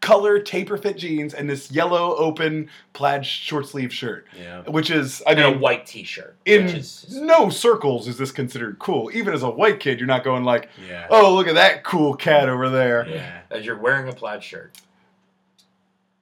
color 0.00 0.38
taper 0.40 0.76
fit 0.78 0.96
jeans, 0.96 1.34
and 1.34 1.48
this 1.48 1.70
yellow 1.70 2.14
open 2.16 2.68
plaid 2.94 3.24
short 3.26 3.66
sleeve 3.66 3.92
shirt. 3.92 4.26
yeah 4.38 4.62
Which 4.62 4.90
is 4.90 5.22
I 5.26 5.32
And 5.32 5.40
a 5.40 5.52
white 5.58 5.86
T-shirt, 5.86 6.36
in 6.46 6.64
which 6.66 6.74
is 6.74 7.06
no 7.20 7.50
circles 7.50 8.08
is 8.08 8.16
this 8.16 8.32
considered 8.32 8.78
cool. 8.78 9.10
Even 9.12 9.34
as 9.34 9.42
a 9.42 9.50
white 9.50 9.78
kid, 9.80 9.98
you're 10.00 10.06
not 10.06 10.24
going 10.24 10.44
like, 10.44 10.68
yeah 10.88 11.06
"Oh, 11.10 11.34
look 11.34 11.46
at 11.48 11.54
that 11.54 11.84
cool 11.84 12.14
cat 12.14 12.48
over 12.48 12.70
there." 12.70 13.06
yeah 13.08 13.40
as 13.50 13.66
you're 13.66 13.78
wearing 13.78 14.08
a 14.08 14.12
plaid 14.12 14.42
shirt. 14.42 14.74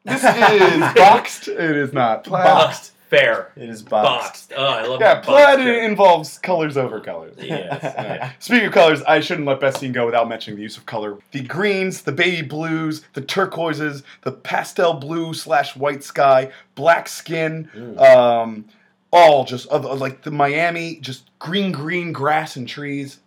This 0.05 0.25
is 0.25 0.81
boxed. 0.95 1.49
It 1.49 1.77
is 1.77 1.93
not 1.93 2.25
plaid. 2.25 2.45
Boxed. 2.45 2.93
Fair. 3.09 3.53
it 3.57 3.69
is 3.69 3.83
boxed 3.83 4.51
Boxed. 4.51 4.53
Oh, 4.57 4.65
I 4.65 4.87
love 4.87 5.01
it. 5.01 5.05
Yeah, 5.05 5.21
plaid 5.21 5.61
involves 5.61 6.39
colors 6.39 6.77
over 6.77 7.01
colors. 7.01 7.35
Yes. 7.39 7.81
yeah. 7.83 8.33
Speaking 8.39 8.67
of 8.67 8.73
colors, 8.75 9.03
I 9.03 9.21
shouldn't 9.21 9.47
let 9.47 9.61
best 9.61 9.81
scene 9.81 9.93
go 9.93 10.05
without 10.07 10.29
mentioning 10.29 10.57
the 10.57 10.63
use 10.63 10.77
of 10.77 10.85
color. 10.87 11.17
The 11.33 11.41
greens, 11.43 12.03
the 12.03 12.13
baby 12.13 12.47
blues, 12.47 13.03
the 13.15 13.23
turquoises, 13.23 14.03
the 14.23 14.33
pastel 14.33 14.95
blue 14.95 15.33
slash 15.35 15.75
white 15.75 16.05
sky, 16.05 16.53
black 16.75 17.09
skin, 17.09 17.71
Mm. 17.75 18.01
um, 18.01 18.65
all 19.11 19.45
just 19.47 19.67
of, 19.69 19.85
like 20.01 20.23
the 20.23 20.31
Miami, 20.31 20.97
just 20.97 21.31
green, 21.39 21.73
green 21.73 22.13
grass 22.13 22.57
and 22.57 22.69
trees. 22.69 23.21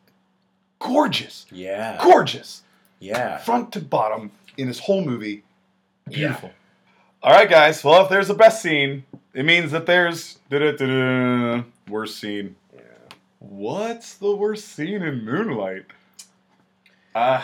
Gorgeous, 0.79 1.45
yeah 1.51 1.99
gorgeous, 2.01 2.63
yeah 2.99 3.37
front 3.37 3.71
to 3.73 3.79
bottom 3.81 4.31
in 4.57 4.67
this 4.67 4.79
whole 4.79 5.03
movie. 5.05 5.43
Yeah. 6.09 6.39
All 7.23 7.31
right, 7.31 7.49
guys. 7.49 7.83
Well, 7.83 8.03
if 8.03 8.09
there's 8.09 8.31
a 8.31 8.33
best 8.33 8.63
scene, 8.63 9.05
it 9.33 9.45
means 9.45 9.71
that 9.71 9.85
there's 9.85 10.39
worst 11.87 12.17
scene. 12.19 12.55
yeah 12.73 12.81
What's 13.37 14.15
the 14.15 14.35
worst 14.35 14.67
scene 14.69 15.03
in 15.03 15.23
Moonlight? 15.23 15.85
uh 17.13 17.43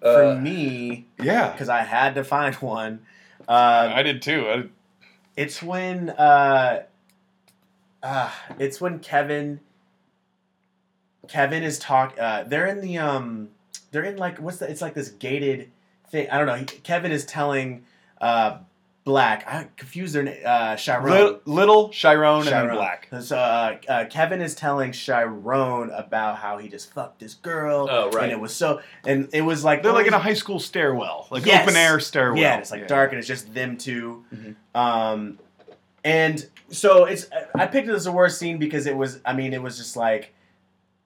for 0.00 0.34
me 0.34 1.06
Yeah, 1.20 1.52
because 1.52 1.68
I 1.68 1.82
had 1.82 2.16
to 2.16 2.24
find 2.24 2.54
one. 2.56 3.00
Uh, 3.46 3.92
I 3.94 4.02
did 4.02 4.20
too. 4.20 4.48
I, 4.48 4.64
it's 5.36 5.62
when 5.62 6.10
uh, 6.10 6.82
it's 8.58 8.80
when 8.80 8.98
Kevin 8.98 9.60
Kevin 11.28 11.62
is 11.62 11.78
talk. 11.78 12.16
They're 12.16 12.66
in 12.66 12.80
the 12.80 12.98
um, 12.98 13.50
they're 13.92 14.02
in 14.04 14.16
like 14.16 14.38
what's 14.38 14.58
the? 14.58 14.68
It's 14.68 14.82
like 14.82 14.94
this 14.94 15.10
gated 15.10 15.70
thing. 16.08 16.28
I 16.30 16.38
don't 16.38 16.46
know. 16.46 16.64
Kevin 16.82 17.12
is 17.12 17.24
telling 17.24 17.84
Black. 19.04 19.44
I 19.48 19.66
confused 19.76 20.14
their 20.14 20.22
name. 20.22 20.38
Uh, 20.44 20.76
Chiron. 20.76 21.10
Little, 21.10 21.40
little 21.44 21.88
Chiron, 21.88 22.40
and 22.42 22.48
Chiron. 22.48 22.66
then 22.68 22.76
Black. 22.76 23.08
So 23.20 23.36
uh, 23.36 23.76
uh, 23.88 24.04
Kevin 24.08 24.40
is 24.40 24.54
telling 24.54 24.92
Chiron 24.92 25.90
about 25.90 26.38
how 26.38 26.58
he 26.58 26.68
just 26.68 26.92
fucked 26.92 27.18
this 27.18 27.34
girl. 27.34 27.88
Oh, 27.90 28.10
right. 28.10 28.24
And 28.24 28.32
it 28.32 28.38
was 28.40 28.54
so, 28.54 28.80
and 29.04 29.28
it 29.32 29.42
was 29.42 29.64
like 29.64 29.82
They're 29.82 29.92
like 29.92 30.06
in 30.06 30.14
a 30.14 30.18
high 30.20 30.34
school 30.34 30.60
stairwell, 30.60 31.26
like 31.30 31.44
Yes. 31.44 31.62
open 31.64 31.76
air 31.76 31.98
stairwell. 31.98 32.40
Yeah, 32.40 32.58
it's 32.58 32.70
like 32.70 32.86
dark 32.86 33.10
and 33.10 33.18
it's 33.18 33.26
just 33.26 33.52
them 33.52 33.76
2 33.76 34.24
Mhm. 34.34 34.54
Um, 34.78 35.38
and 36.04 36.48
so 36.70 37.04
it's 37.04 37.26
I 37.54 37.66
picked 37.66 37.88
it 37.88 37.94
as 37.94 38.04
the 38.04 38.12
worst 38.12 38.38
scene 38.38 38.58
because 38.58 38.86
it 38.86 38.96
was 38.96 39.20
I 39.24 39.32
mean 39.34 39.52
it 39.52 39.62
was 39.62 39.76
just 39.78 39.96
like 39.96 40.32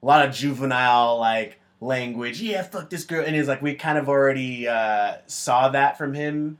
a 0.01 0.05
lot 0.05 0.27
of 0.27 0.33
juvenile 0.35 1.17
like 1.17 1.59
language. 1.81 2.41
Yeah, 2.41 2.61
fuck 2.63 2.89
this 2.91 3.03
girl, 3.05 3.23
and 3.25 3.35
it's 3.35 3.47
like 3.47 3.61
we 3.61 3.73
kind 3.75 3.97
of 3.97 4.07
already 4.07 4.67
uh, 4.67 5.15
saw 5.27 5.69
that 5.69 5.97
from 5.97 6.13
him 6.13 6.57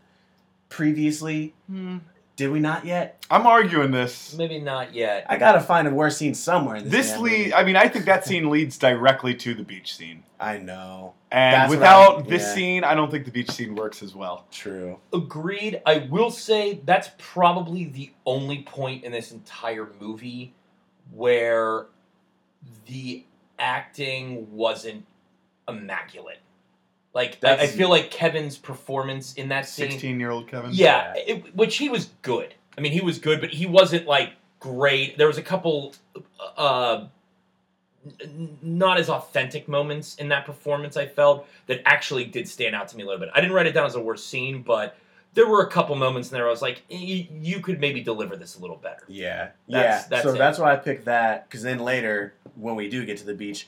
previously. 0.70 1.54
Hmm. 1.68 1.98
Did 2.36 2.52
we 2.52 2.60
not 2.60 2.86
yet? 2.86 3.26
I'm 3.32 3.48
arguing 3.48 3.90
this. 3.90 4.36
Maybe 4.36 4.60
not 4.60 4.94
yet. 4.94 5.26
I 5.28 5.38
gotta 5.38 5.60
find 5.60 5.88
a 5.88 5.92
worse 5.92 6.18
scene 6.18 6.36
somewhere. 6.36 6.76
In 6.76 6.84
this, 6.84 6.92
This 6.92 7.12
damn 7.14 7.22
lead. 7.24 7.54
I 7.54 7.64
mean, 7.64 7.76
I 7.76 7.88
think 7.88 8.06
that 8.06 8.26
scene 8.28 8.52
leads 8.52 8.78
directly 8.78 9.34
to 9.36 9.56
the 9.56 9.64
beach 9.64 9.96
scene, 9.96 10.22
I 10.40 10.60
know. 10.60 11.16
and 11.32 11.54
That's 11.56 11.70
what 11.70 11.80
without 11.80 12.16
I'm- 12.18 12.28
this 12.30 12.44
yeah. 12.44 12.54
scene, 12.54 12.84
I 12.84 12.94
don't 12.94 13.10
think 13.10 13.26
the 13.26 13.32
beach 13.32 13.50
scene 13.50 13.74
works 13.74 14.04
as 14.04 14.14
well. 14.14 14.46
True. 14.52 15.00
Agreed. 15.12 15.82
I 15.84 16.08
will 16.12 16.30
say 16.30 16.80
that's 16.86 17.10
probably 17.18 17.86
the 17.86 18.12
only 18.28 18.62
point 18.62 19.04
in 19.04 19.12
this 19.12 19.32
entire 19.32 19.90
movie 20.00 20.54
where 21.12 21.88
the 22.86 23.24
acting 23.58 24.56
wasn't 24.56 25.06
immaculate. 25.68 26.38
Like 27.18 27.44
I, 27.44 27.56
I 27.64 27.68
feel 27.68 27.90
like 27.90 28.12
Kevin's 28.12 28.58
performance 28.58 29.34
in 29.34 29.50
that 29.50 29.68
scene, 29.68 29.90
Sixteen-year-old 29.92 30.48
Kevin. 30.48 30.70
yeah, 30.72 31.14
it, 31.16 31.56
which 31.56 31.78
he 31.78 31.90
was 31.90 32.10
good. 32.22 32.54
I 32.78 32.82
mean, 32.82 32.92
he 32.92 33.02
was 33.02 33.18
good, 33.18 33.42
but 33.42 33.50
he 33.50 33.66
wasn't 33.66 34.06
like 34.06 34.34
great. 34.60 35.18
There 35.18 35.26
was 35.28 35.40
a 35.40 35.42
couple 35.42 35.94
uh, 36.56 37.06
not 38.62 38.98
as 39.00 39.10
authentic 39.10 39.68
moments 39.68 40.16
in 40.16 40.30
that 40.30 40.46
performance. 40.46 40.96
I 40.96 41.08
felt 41.08 41.48
that 41.66 41.82
actually 41.86 42.26
did 42.26 42.48
stand 42.48 42.76
out 42.76 42.88
to 42.90 42.98
me 42.98 43.04
a 43.04 43.06
little 43.06 43.20
bit. 43.20 43.30
I 43.34 43.42
didn't 43.42 43.54
write 43.56 43.66
it 43.68 43.74
down 43.74 43.86
as 43.88 43.96
a 43.96 44.00
worst 44.00 44.30
scene, 44.30 44.62
but 44.62 44.96
there 45.34 45.48
were 45.48 45.62
a 45.62 45.70
couple 45.70 45.96
moments 45.96 46.30
in 46.32 46.36
there. 46.38 46.48
I 46.48 46.52
was 46.52 46.62
like, 46.62 46.84
"Y- 46.90 47.28
you 47.42 47.60
could 47.62 47.80
maybe 47.80 48.02
deliver 48.02 48.36
this 48.36 48.58
a 48.58 48.62
little 48.62 48.78
better. 48.78 49.04
Yeah. 49.08 49.50
That's- 49.68 50.04
yeah. 50.04 50.08
that's 50.10 50.24
so 50.24 50.34
it. 50.34 50.38
that's 50.38 50.58
why 50.60 50.72
I 50.74 50.76
picked 50.78 51.06
that 51.06 51.50
because 51.50 51.64
then 51.64 51.80
later 51.80 52.34
when 52.56 52.76
we 52.76 52.90
do 52.90 53.06
get 53.06 53.18
to 53.18 53.26
the 53.26 53.34
beach, 53.34 53.68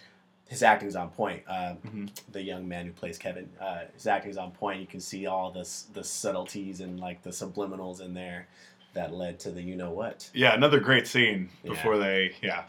his 0.49 0.61
acting's 0.63 0.95
on 0.97 1.09
point. 1.11 1.43
Uh, 1.47 1.75
Mhm. 1.87 2.09
The 2.33 2.41
young 2.41 2.67
man 2.67 2.85
who 2.87 2.91
plays 2.91 3.17
Kevin, 3.17 3.49
uh, 3.61 3.83
his 3.93 4.05
acting's 4.07 4.35
on 4.37 4.51
point. 4.51 4.81
You 4.81 4.87
can 4.87 4.99
see 4.99 5.25
all 5.27 5.51
the 5.51 5.67
the 5.93 6.03
subtleties 6.03 6.81
and 6.81 6.99
like 6.99 7.21
the 7.23 7.29
subliminals 7.29 8.01
in 8.01 8.13
there 8.13 8.47
that 8.93 9.13
led 9.13 9.39
to 9.41 9.51
the 9.51 9.61
you 9.61 9.75
know 9.75 9.91
what. 9.91 10.29
yeah, 10.33 10.53
another 10.53 10.79
great 10.79 11.07
scene 11.07 11.49
Yeah. 11.63 11.69
before 11.71 11.97
they, 11.97 12.35
yeah, 12.41 12.63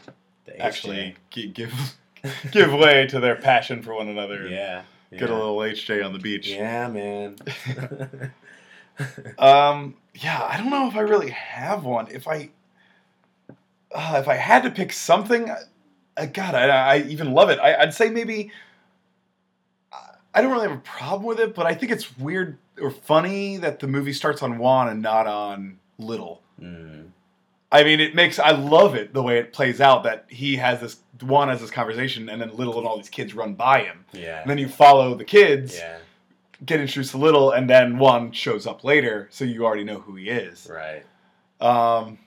The 0.45 0.57
actually 0.61 1.15
gi- 1.31 1.47
give 1.49 1.73
give 2.51 2.71
way 2.71 3.07
to 3.07 3.19
their 3.19 3.35
passion 3.35 3.81
for 3.81 3.93
one 3.95 4.07
another. 4.07 4.43
and 4.43 4.51
yeah. 4.51 4.83
Get 5.11 5.29
a 5.29 5.35
little 5.35 5.57
HJ 5.57 6.01
on 6.05 6.13
the 6.13 6.19
beach. 6.19 6.47
Yeah, 6.47 6.87
man. 6.87 7.35
Um, 9.39 9.95
yeah, 10.13 10.43
I 10.43 10.57
don't 10.57 10.69
know 10.69 10.87
if 10.87 10.95
I 10.95 10.99
really 10.99 11.31
have 11.31 11.83
one. 11.85 12.07
If 12.11 12.27
I, 12.27 12.49
uh, 13.95 14.17
if 14.21 14.27
I 14.27 14.35
had 14.35 14.61
to 14.63 14.69
pick 14.69 14.93
something, 14.93 15.49
uh, 16.17 16.25
God, 16.27 16.55
I, 16.55 16.95
I 16.95 16.97
even 17.03 17.33
love 17.33 17.49
it. 17.49 17.59
I, 17.59 17.75
I'd 17.75 17.93
say 17.93 18.09
maybe. 18.09 18.51
I- 19.91 19.97
I 20.33 20.41
don't 20.41 20.51
really 20.53 20.67
have 20.69 20.77
a 20.77 20.81
problem 20.81 21.23
with 21.23 21.39
it, 21.41 21.53
but 21.53 21.65
I 21.65 21.73
think 21.73 21.91
it's 21.91 22.17
weird 22.17 22.57
or 22.81 22.89
funny 22.89 23.57
that 23.57 23.79
the 23.79 23.87
movie 23.87 24.13
starts 24.13 24.41
on 24.41 24.57
Juan 24.57 24.87
and 24.87 25.01
not 25.01 25.27
on 25.27 25.77
Little. 25.97 26.41
Mm. 26.59 27.07
I 27.71 27.83
mean, 27.83 27.99
it 27.99 28.15
makes 28.15 28.39
I 28.39 28.51
love 28.51 28.95
it 28.95 29.13
the 29.13 29.21
way 29.21 29.39
it 29.39 29.51
plays 29.53 29.81
out 29.81 30.03
that 30.03 30.25
he 30.29 30.55
has 30.55 30.79
this 30.79 30.97
Juan 31.21 31.49
has 31.49 31.59
this 31.61 31.69
conversation 31.69 32.29
and 32.29 32.41
then 32.41 32.55
Little 32.55 32.77
and 32.77 32.87
all 32.87 32.95
these 32.97 33.09
kids 33.09 33.33
run 33.33 33.53
by 33.55 33.83
him. 33.83 34.05
Yeah. 34.13 34.39
And 34.41 34.49
then 34.49 34.57
you 34.57 34.67
follow 34.69 35.15
the 35.15 35.25
kids, 35.25 35.77
Yeah. 35.77 35.97
get 36.65 36.79
introduced 36.79 37.11
to 37.11 37.17
Little, 37.17 37.51
and 37.51 37.69
then 37.69 37.97
Juan 37.99 38.31
shows 38.31 38.65
up 38.65 38.83
later, 38.85 39.27
so 39.31 39.43
you 39.45 39.65
already 39.65 39.83
know 39.83 39.99
who 39.99 40.15
he 40.15 40.29
is. 40.29 40.69
Right. 40.71 41.03
Um, 41.59 42.17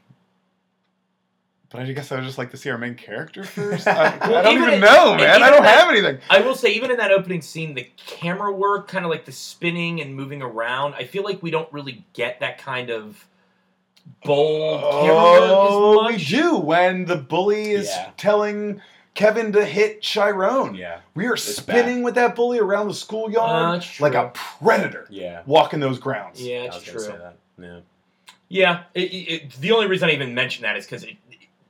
but 1.75 1.83
I 1.83 1.93
guess 1.93 2.13
I 2.13 2.15
would 2.17 2.25
just 2.25 2.39
like 2.39 2.53
to 2.53 2.57
see 2.57 2.71
our 2.71 2.79
main 2.79 2.95
character 2.95 3.43
first. 3.45 3.87
I, 3.89 4.17
I 4.21 4.43
don't 4.43 4.53
even 4.55 4.63
even 4.69 4.75
it- 4.75 4.81
know, 4.81 5.17
man. 5.17 5.43
I 5.43 5.51
don't 5.51 5.63
that- 5.65 5.79
have 5.81 5.89
anything. 5.91 6.19
I 6.31 6.41
will 6.41 6.55
say, 6.55 6.71
even 6.73 6.91
in 6.93 6.97
that 6.99 7.11
opening 7.11 7.43
scene, 7.43 7.75
the 7.75 7.89
camera 7.97 8.53
work, 8.53 8.87
kind 8.89 9.05
of 9.05 9.11
like 9.11 9.25
the 9.25 9.33
spinning 9.33 10.01
and 10.01 10.15
moving 10.15 10.41
around, 10.41 10.95
I 10.95 11.05
feel 11.05 11.25
like 11.25 11.43
we 11.43 11.51
don't 11.51 11.71
really 11.73 12.05
get 12.13 12.39
that 12.41 12.59
kind 12.59 12.91
of 12.91 13.27
bold 14.25 14.81
camera 14.83 15.15
work 15.15 15.51
Oh, 15.51 16.07
as 16.09 16.17
we 16.17 16.25
do 16.25 16.57
when 16.59 17.07
the 17.07 17.17
bully 17.17 17.73
is 17.73 17.89
Yeah. 17.89 18.11
telling 18.17 18.81
Kevin 19.15 19.53
to 19.53 19.65
hit 19.65 20.03
Chiron. 20.03 20.75
Yeah. 20.75 21.01
We 21.15 21.27
are 21.27 21.35
It's 21.35 21.43
spinning 21.57 22.03
with 22.03 22.15
that 22.17 22.35
bully 22.35 22.59
around 22.59 22.89
the 22.89 22.95
schoolyard 22.95 23.83
Uh, 23.83 23.85
like 24.01 24.15
a 24.15 24.31
predator 24.35 25.07
Yeah. 25.11 25.43
walking 25.47 25.81
those 25.81 25.99
grounds. 25.99 26.41
Yeah, 26.43 26.59
I 26.63 26.65
it's 26.67 26.77
was 26.77 26.85
true. 26.85 27.01
say 27.01 27.13
that. 27.17 27.37
Yeah. 27.61 27.81
Yeah, 28.49 28.83
it, 28.93 29.01
it, 29.05 29.17
it- 29.33 29.53
the 29.61 29.73
only 29.73 29.87
reason 29.87 30.09
I 30.09 30.13
even 30.13 30.35
mention 30.35 30.63
that 30.63 30.77
is 30.77 30.85
because 30.85 31.03
it, 31.05 31.17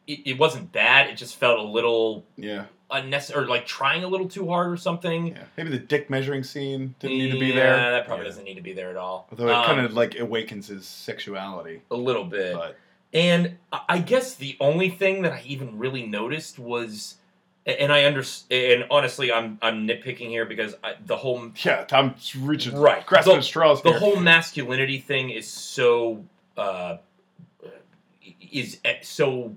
it 0.07 0.21
it 0.27 0.39
wasn't 0.39 0.73
bad. 0.73 1.09
It 1.09 1.17
just 1.17 1.37
felt 1.37 1.59
a 1.59 1.63
little 1.63 2.25
Yeah. 2.37 2.67
unnecessary, 2.91 3.45
or 3.45 3.49
like 3.49 3.67
trying 3.67 4.05
a 4.05 4.09
little 4.09 4.29
too 4.29 4.49
hard 4.49 4.71
or 4.71 4.77
something. 4.77 5.29
yeah. 5.29 5.45
Maybe 5.57 5.71
the 5.71 5.79
dick 5.79 6.11
measuring 6.11 6.43
scene 6.45 6.95
didn't 6.99 7.19
need 7.19 7.33
to 7.33 7.39
be 7.41 7.47
Yeah, 7.47 7.55
there. 7.55 7.91
that 7.93 8.07
probably 8.07 8.25
Yeah. 8.25 8.31
doesn't 8.31 8.45
need 8.45 8.55
to 8.55 8.61
be 8.63 8.73
there 8.73 8.91
at 8.91 8.97
all. 8.97 9.27
Although 9.31 9.49
it 9.49 9.55
Um, 9.55 9.65
kind 9.65 9.81
of 9.81 9.95
like 9.95 10.19
awakens 10.19 10.69
his 10.69 10.87
sexuality. 10.87 11.81
a 11.91 11.97
little 11.97 12.25
bit. 12.25 12.55
But 12.55 12.77
And 13.13 13.59
I 13.73 13.81
I 13.89 13.99
guess 13.99 14.35
the 14.35 14.57
only 14.61 14.91
thing 14.91 15.23
that 15.23 15.33
I 15.33 15.43
even 15.47 15.79
really 15.79 16.05
noticed 16.07 16.59
was, 16.59 17.17
and 17.65 17.91
I 17.93 18.05
understand. 18.05 18.83
And 18.83 18.85
honestly, 18.91 19.33
I'm 19.33 19.59
I'm 19.63 19.87
nitpicking 19.89 20.29
here 20.29 20.45
because 20.45 20.75
I, 20.85 20.95
the 21.07 21.17
whole 21.17 21.51
yeah, 21.65 21.87
I'm 21.93 22.15
reaching 22.41 22.77
Right. 22.77 23.07
grasping 23.07 23.35
The- 23.35 23.39
at 23.39 23.45
straws 23.45 23.83
the 23.83 23.91
here. 23.91 23.99
whole 24.01 24.17
masculinity 24.17 24.99
thing 24.99 25.31
is 25.31 25.49
so 25.49 26.25
uh, 26.59 26.99
is 28.53 28.79
eh, 28.85 28.97
so 29.03 29.55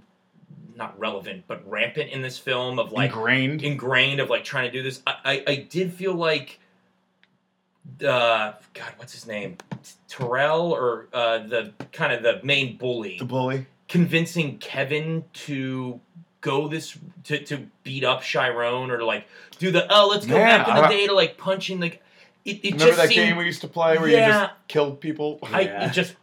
not 0.78 0.98
relevant 1.00 1.44
but 1.48 1.68
rampant 1.70 2.12
in 2.12 2.22
this 2.22 2.38
film 2.38 2.80
of 2.80 2.92
like 2.92 3.10
ingrained. 3.12 3.64
ingrained 3.64 4.20
of 4.20 4.30
like 4.30 4.44
trying 4.44 4.66
to 4.66 4.72
do 4.72 4.84
this. 4.84 5.02
I 5.08 5.16
I, 5.26 5.44
I 5.52 5.56
did 5.70 5.92
feel 5.94 6.14
like. 6.14 6.60
Uh, 8.02 8.52
God, 8.74 8.94
what's 8.98 9.14
his 9.14 9.26
name? 9.26 9.58
Terrell 10.10 10.74
or 10.74 11.08
uh, 11.14 11.40
the 11.40 11.72
kind 11.94 12.12
of 12.12 12.22
the 12.22 12.42
main 12.46 12.78
bully 12.78 13.18
the 13.18 13.24
bully. 13.26 13.66
convincing 13.88 14.58
Kevin 14.58 15.24
to 15.34 16.00
go 16.42 16.68
this 16.68 16.98
to, 17.24 17.40
to 17.46 17.66
beat 17.84 18.04
up 18.04 18.22
Chiron 18.24 18.92
or 18.92 18.98
to 18.98 19.06
like 19.06 19.26
do 19.58 19.72
the 19.72 19.88
oh 19.90 20.10
let's 20.10 20.26
go 20.26 20.34
Man, 20.34 20.60
back 20.60 20.68
in 20.68 20.76
the 20.76 20.82
I- 20.82 20.90
day 20.90 21.08
to 21.08 21.14
like 21.14 21.38
punching 21.38 21.80
the. 21.80 21.88
It, 22.44 22.60
it 22.64 22.64
Remember 22.74 22.86
just 22.86 22.98
that 22.98 23.08
seemed, 23.08 23.28
game 23.28 23.36
we 23.38 23.46
used 23.46 23.62
to 23.62 23.68
play 23.68 23.98
where 23.98 24.08
you 24.10 24.16
just 24.18 24.52
killed 24.68 25.00
people? 25.02 25.40
I 25.44 25.62
Yeah. 25.62 25.88
it 25.90 25.94
just 25.94 26.16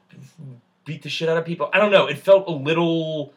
beat 0.84 1.02
the 1.02 1.08
shit 1.10 1.28
out 1.28 1.36
of 1.38 1.44
people. 1.46 1.68
I 1.72 1.78
don't 1.78 1.90
know. 1.90 2.06
It 2.06 2.18
felt 2.18 2.46
a 2.48 2.52
little 2.52 3.32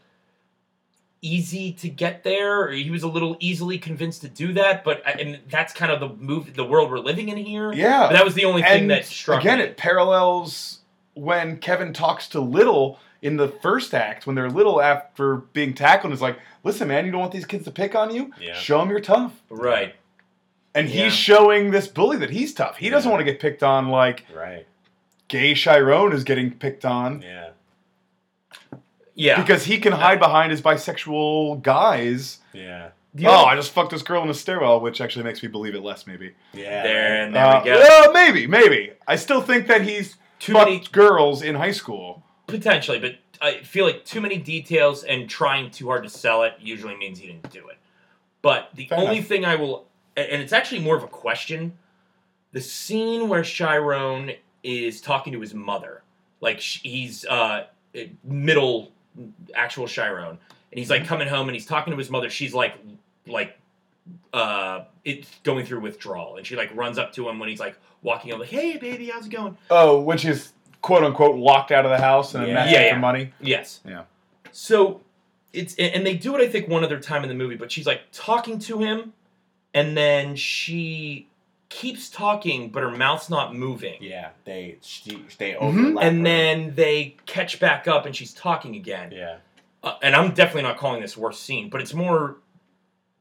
easy 1.21 1.71
to 1.73 1.89
get 1.89 2.23
there. 2.23 2.63
Or 2.63 2.71
he 2.71 2.89
was 2.91 3.03
a 3.03 3.07
little 3.07 3.37
easily 3.39 3.77
convinced 3.77 4.21
to 4.21 4.29
do 4.29 4.53
that, 4.53 4.83
but 4.83 5.01
I- 5.05 5.11
and 5.13 5.39
that's 5.49 5.73
kind 5.73 5.91
of 5.91 5.99
the 5.99 6.09
move, 6.23 6.53
the 6.55 6.63
world 6.65 6.89
we're 6.91 6.99
living 6.99 7.29
in 7.29 7.37
here. 7.37 7.71
Yeah. 7.73 8.07
But 8.07 8.13
that 8.13 8.25
was 8.25 8.33
the 8.35 8.45
only 8.45 8.61
thing 8.61 8.81
and 8.81 8.91
that 8.91 9.05
struck 9.05 9.41
again, 9.41 9.57
me. 9.59 9.65
it 9.65 9.77
parallels 9.77 10.79
when 11.13 11.57
Kevin 11.57 11.93
talks 11.93 12.27
to 12.29 12.39
Little 12.39 12.99
in 13.23 13.37
the 13.37 13.47
first 13.47 13.95
act 13.95 14.27
when 14.27 14.35
they're 14.35 14.49
little 14.49 14.79
after 14.79 15.37
being 15.37 15.73
tackled. 15.73 16.11
And 16.11 16.13
is 16.13 16.21
like, 16.21 16.37
listen, 16.63 16.87
man, 16.87 17.05
you 17.05 17.11
don't 17.11 17.21
want 17.21 17.31
these 17.31 17.45
kids 17.45 17.63
to 17.65 17.71
pick 17.71 17.95
on 17.95 18.13
you. 18.13 18.31
Yeah. 18.39 18.53
Show 18.53 18.77
them 18.79 18.89
you're 18.91 18.99
tough. 18.99 19.33
right. 19.49 19.95
And 20.75 20.87
Yeah. 20.87 21.05
he's 21.05 21.13
showing 21.13 21.71
this 21.71 21.87
bully 21.87 22.17
that 22.17 22.29
he's 22.29 22.53
tough. 22.53 22.77
He 22.77 22.91
doesn't 22.91 23.09
want 23.09 23.19
to 23.21 23.25
get 23.25 23.39
picked 23.41 23.63
on 23.63 23.87
like 23.89 24.25
Right. 24.31 24.67
gay 25.27 25.55
Chiron 25.55 26.13
is 26.13 26.23
getting 26.23 26.51
picked 26.51 26.85
on 26.85 27.23
Yeah. 27.23 27.47
Yeah. 29.17 29.41
because 29.41 29.65
he 29.65 29.79
can 29.79 29.93
hide 29.93 30.19
behind 30.19 30.51
his 30.51 30.61
bisexual 30.61 31.61
guys. 31.63 32.39
Yeah. 32.53 32.89
The 33.13 33.25
oh, 33.27 33.45
I 33.45 33.55
just 33.55 33.71
fucked 33.71 33.91
this 33.91 34.03
girl 34.03 34.21
in 34.21 34.27
the 34.27 34.33
stairwell, 34.35 34.79
which 34.79 35.01
actually 35.01 35.23
makes 35.23 35.41
me 35.41 35.49
believe 35.49 35.73
it 35.73 35.81
less, 35.81 36.05
maybe. 36.05 36.33
Yeah. 36.53 36.83
there 36.83 37.23
and 37.23 37.35
there 37.35 37.45
Uh, 37.45 37.59
we 37.63 37.65
go. 37.71 37.79
well, 37.79 38.11
maybe, 38.13 38.45
maybe. 38.45 38.91
I 39.07 39.15
still 39.15 39.41
think 39.41 39.65
that 39.67 39.81
he's 39.81 40.17
Too 40.39 40.53
fucked 40.53 40.69
many 40.69 40.83
girls 40.91 41.41
in 41.41 41.55
high 41.55 41.71
school. 41.71 42.23
Potentially, 42.45 42.99
but 42.99 43.15
I 43.41 43.59
feel 43.63 43.85
like 43.85 44.05
too 44.05 44.21
many 44.21 44.37
details 44.37 45.03
and 45.03 45.27
trying 45.29 45.71
too 45.71 45.87
hard 45.87 46.03
to 46.03 46.09
sell 46.09 46.43
it 46.43 46.53
usually 46.59 46.95
means 46.95 47.17
he 47.19 47.27
didn't 47.27 47.51
do 47.51 47.67
it. 47.69 47.77
But 48.43 48.69
the 48.75 48.85
Fair 48.85 48.99
only 48.99 49.17
enough. 49.17 49.27
thing 49.27 49.45
I 49.45 49.55
will, 49.55 49.87
and 50.15 50.41
it's 50.41 50.53
actually 50.53 50.81
more 50.81 50.95
of 50.95 51.03
a 51.03 51.07
question 51.07 51.77
the 52.53 52.61
scene 52.61 53.27
where 53.29 53.43
Chiron 53.43 54.31
is 54.63 55.01
talking 55.01 55.33
to 55.33 55.39
his 55.41 55.53
mother, 55.53 56.03
like 56.39 56.61
sh- 56.61 56.81
he's 56.83 57.25
uh, 57.25 57.65
middle 58.23 58.91
actual 59.55 59.87
Chiron, 59.87 60.29
and 60.29 60.39
he's 60.79 60.89
like 60.89 61.05
coming 61.05 61.27
home 61.27 61.47
and 61.47 61.55
he's 61.55 61.65
talking 61.65 61.91
to 61.91 61.97
his 61.97 62.09
mother. 62.09 62.29
She's 62.29 62.53
like, 62.53 62.75
like, 63.25 63.57
uh, 64.33 64.83
it's 65.03 65.29
going 65.43 65.65
through 65.65 65.81
withdrawal, 65.81 66.37
and 66.37 66.45
she 66.45 66.55
like 66.55 66.73
runs 66.75 66.97
up 66.97 67.13
to 67.13 67.27
him 67.27 67.39
when 67.39 67.49
he's 67.49 67.59
like 67.59 67.77
walking 68.01 68.31
up, 68.33 68.39
like, 68.39 68.49
"Hey, 68.49 68.77
baby, 68.77 69.07
how's 69.07 69.25
it 69.27 69.31
going?" 69.31 69.57
Oh, 69.69 69.99
which 70.01 70.25
is 70.25 70.53
quote 70.81 71.03
unquote 71.03 71.35
locked 71.35 71.71
out 71.71 71.85
of 71.85 71.91
the 71.91 71.97
house 71.97 72.33
and 72.35 72.43
Yeah. 72.47 72.53
then 72.53 72.57
asking 72.57 72.73
Yeah, 72.75 72.85
yeah. 72.87 72.93
for 72.93 72.99
money. 72.99 73.33
Yes. 73.41 73.79
Yeah. 73.85 74.03
So 74.51 75.01
it's 75.53 75.75
and 75.75 76.05
they 76.05 76.15
do 76.15 76.35
it 76.35 76.41
I 76.41 76.47
think 76.47 76.67
one 76.67 76.83
other 76.83 76.99
time 76.99 77.23
in 77.23 77.29
the 77.29 77.35
movie, 77.35 77.55
but 77.55 77.71
she's 77.71 77.87
like 77.87 78.01
talking 78.11 78.59
to 78.59 78.79
him, 78.79 79.13
and 79.73 79.97
then 79.97 80.35
she 80.35 81.27
keeps 81.69 82.09
talking, 82.09 82.69
but 82.69 82.81
her 82.83 82.91
mouth's 82.91 83.29
not 83.29 83.53
moving. 83.55 83.97
Yeah, 84.01 84.29
they 84.45 84.77
she, 84.81 85.23
they 85.37 85.51
Mhm. 85.53 85.57
overlap. 85.61 86.03
And 86.05 86.17
her. 86.19 86.23
then 86.23 86.75
they 86.75 87.17
catch 87.25 87.59
back 87.59 87.87
up, 87.87 88.05
and 88.05 88.15
she's 88.15 88.33
talking 88.33 88.75
again. 88.75 89.11
yeah, 89.11 89.37
Uh, 89.83 89.95
and 90.01 90.15
I'm 90.15 90.33
definitely 90.33 90.63
not 90.63 90.77
calling 90.77 91.01
this 91.01 91.15
worst 91.17 91.43
scene, 91.43 91.69
but 91.69 91.81
it's 91.81 91.93
more 91.93 92.37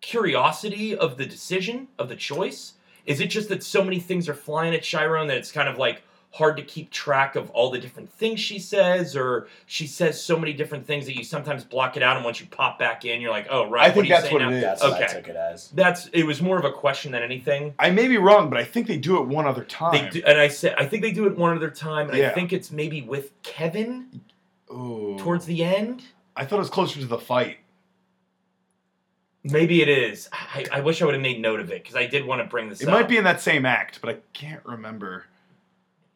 curiosity 0.01 0.97
of 0.97 1.17
the 1.17 1.27
decision 1.27 1.89
of 1.99 2.09
the 2.09 2.17
choice. 2.17 2.75
Is 3.05 3.21
it 3.21 3.27
just 3.27 3.49
that 3.49 3.63
so 3.63 3.83
many 3.85 3.99
things 4.01 4.29
are 4.29 4.35
flying 4.35 4.75
at 4.75 4.83
Chiron 4.83 5.27
that 5.29 5.37
it's 5.37 5.53
kind 5.53 5.69
of 5.69 5.79
like 5.79 6.03
hard 6.37 6.57
to 6.59 6.63
keep 6.63 6.91
track 6.91 7.35
of 7.35 7.49
all 7.51 7.71
the 7.71 7.79
different 7.79 8.11
things 8.13 8.39
she 8.39 8.59
says, 8.59 9.17
or 9.17 9.49
she 9.65 9.87
says 9.87 10.23
so 10.23 10.39
many 10.39 10.53
different 10.53 10.87
things 10.87 11.07
that 11.07 11.17
you 11.17 11.25
sometimes 11.25 11.65
block 11.65 11.97
it 11.97 12.03
out, 12.03 12.17
and 12.17 12.25
once 12.25 12.41
you 12.41 12.47
pop 12.47 12.79
back 12.79 13.05
in, 13.05 13.21
you're 13.21 13.31
like, 13.31 13.47
oh 13.51 13.69
right. 13.71 13.85
I 13.85 13.87
what 13.89 13.95
think 13.95 14.05
do 14.05 14.09
you 14.09 14.15
that's 14.17 14.27
say 14.29 14.33
what 14.33 14.43
now? 14.43 14.51
it 14.51 14.55
is. 14.57 14.63
that's 14.63 14.83
what 14.83 14.93
I 14.93 15.05
Okay. 15.05 15.15
took 15.15 15.29
it 15.29 15.37
as. 15.37 15.71
That's 15.71 16.07
it 16.09 16.25
was 16.25 16.43
more 16.43 16.59
of 16.59 16.65
a 16.65 16.73
question 16.73 17.13
than 17.13 17.23
anything. 17.23 17.75
I 17.79 17.91
may 17.91 18.07
be 18.07 18.19
wrong, 18.19 18.51
but 18.51 18.59
I 18.59 18.65
think 18.65 18.87
they 18.87 18.99
do 18.99 19.17
it 19.23 19.27
one 19.27 19.47
other 19.47 19.65
time. 19.65 19.93
They 19.93 20.11
do, 20.11 20.23
and 20.27 20.39
I 20.39 20.49
said 20.49 20.75
I 20.77 20.85
think 20.87 21.03
they 21.03 21.13
do 21.13 21.27
it 21.27 21.37
one 21.39 21.57
other 21.57 21.71
time, 21.71 22.11
and 22.11 22.19
Yeah. 22.19 22.31
I 22.31 22.35
think 22.35 22.53
it's 22.53 22.71
maybe 22.71 23.01
with 23.03 23.31
Kevin 23.43 24.21
Ooh. 24.71 25.17
towards 25.19 25.47
the 25.47 25.65
end. 25.65 26.03
I 26.37 26.45
thought 26.45 26.57
it 26.57 26.61
was 26.61 26.71
closer 26.71 27.01
to 27.01 27.07
the 27.07 27.19
fight. 27.19 27.59
Maybe 29.43 29.81
it 29.81 29.89
is. 29.89 30.29
I, 30.33 30.67
I 30.73 30.81
wish 30.81 31.01
I 31.01 31.05
would 31.05 31.15
have 31.15 31.23
made 31.23 31.41
note 31.41 31.61
of 31.61 31.71
it 31.71 31.83
because 31.83 31.95
I 31.95 32.07
did 32.07 32.27
want 32.27 32.43
to 32.43 32.49
bring 32.49 32.69
this 32.69 32.81
It 32.81 32.89
up. 32.89 32.93
might 32.93 33.09
be 33.09 33.17
in 33.17 33.25
that 33.25 33.41
same 33.41 33.65
act, 33.65 34.01
but 34.01 34.11
I 34.11 34.19
can't 34.33 34.65
remember. 34.67 35.25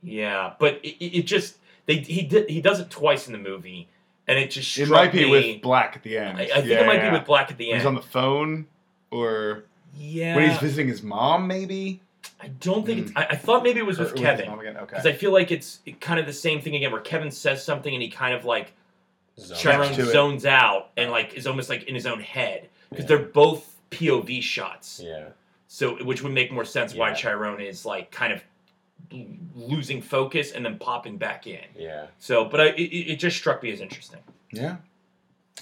Yeah, 0.02 0.54
but 0.58 0.80
it, 0.84 0.96
it 1.04 1.18
it 1.18 1.22
just 1.26 1.56
they 1.86 1.96
he 1.96 2.22
did 2.22 2.48
he 2.48 2.60
does 2.60 2.80
it 2.80 2.90
twice 2.90 3.26
in 3.26 3.32
the 3.32 3.38
movie, 3.38 3.88
and 4.26 4.38
it 4.38 4.50
just 4.50 4.78
It 4.78 4.88
might 4.88 5.12
be 5.12 5.24
me. 5.24 5.30
with 5.52 5.62
Black 5.62 5.96
at 5.96 6.02
the 6.02 6.16
end. 6.18 6.38
I, 6.38 6.42
I 6.42 6.46
think 6.46 6.66
Yeah, 6.66 6.80
it 6.80 6.86
might 6.86 6.94
yeah. 6.96 7.10
be 7.10 7.18
with 7.18 7.26
Black 7.26 7.50
at 7.50 7.58
the 7.58 7.66
When 7.66 7.72
end. 7.74 7.80
He's 7.82 7.86
on 7.86 7.94
the 7.94 8.02
phone, 8.02 8.66
or 9.10 9.64
yeah, 9.96 10.36
when 10.36 10.48
he's 10.48 10.58
visiting 10.58 10.88
his 10.88 11.02
mom, 11.02 11.46
maybe. 11.46 12.00
I 12.42 12.48
don't 12.48 12.86
think 12.86 12.98
it's. 13.00 13.10
Hmm. 13.12 13.18
I, 13.18 13.26
I 13.30 13.36
thought 13.36 13.62
maybe 13.62 13.80
it 13.80 13.86
was 13.86 14.00
Or- 14.00 14.04
with 14.04 14.16
Kevin 14.16 14.48
mom 14.48 14.60
again? 14.60 14.76
Okay. 14.76 14.86
because 14.86 15.06
I 15.06 15.12
feel 15.12 15.32
like 15.32 15.50
it's 15.50 15.80
kind 16.00 16.18
of 16.18 16.26
the 16.26 16.32
same 16.32 16.60
thing 16.62 16.74
again, 16.76 16.92
where 16.92 17.00
Kevin 17.02 17.30
says 17.30 17.62
something 17.62 17.92
and 17.92 18.02
he 18.02 18.08
kind 18.08 18.34
of 18.34 18.44
like 18.46 18.72
Zone. 19.38 19.56
Chiron 19.58 19.94
zones 19.94 20.44
out 20.46 20.90
and 20.96 21.10
like 21.10 21.34
is 21.34 21.46
almost 21.46 21.68
like 21.70 21.84
in 21.84 21.94
his 21.94 22.06
own 22.06 22.20
head 22.20 22.68
because 22.90 23.04
Yeah. 23.04 23.08
they're 23.16 23.26
both 23.26 23.76
POV 23.90 24.42
shots. 24.42 25.00
Yeah, 25.02 25.28
So, 25.66 26.02
which 26.04 26.22
would 26.22 26.32
make 26.32 26.52
more 26.52 26.64
sense 26.64 26.94
why 26.94 27.12
Chiron 27.14 27.60
is 27.60 27.84
like 27.86 28.10
kind 28.10 28.32
of 28.34 28.38
l- 28.40 28.44
losing 29.54 30.00
focus 30.02 30.52
and 30.52 30.64
then 30.64 30.78
popping 30.78 31.16
back 31.16 31.46
in. 31.46 31.64
yeah. 31.76 32.06
So, 32.18 32.44
but 32.44 32.60
I, 32.60 32.64
it, 32.68 32.80
it 33.12 33.16
just 33.16 33.36
struck 33.36 33.62
me 33.62 33.72
as 33.72 33.80
interesting. 33.80 34.20
yeah. 34.52 34.76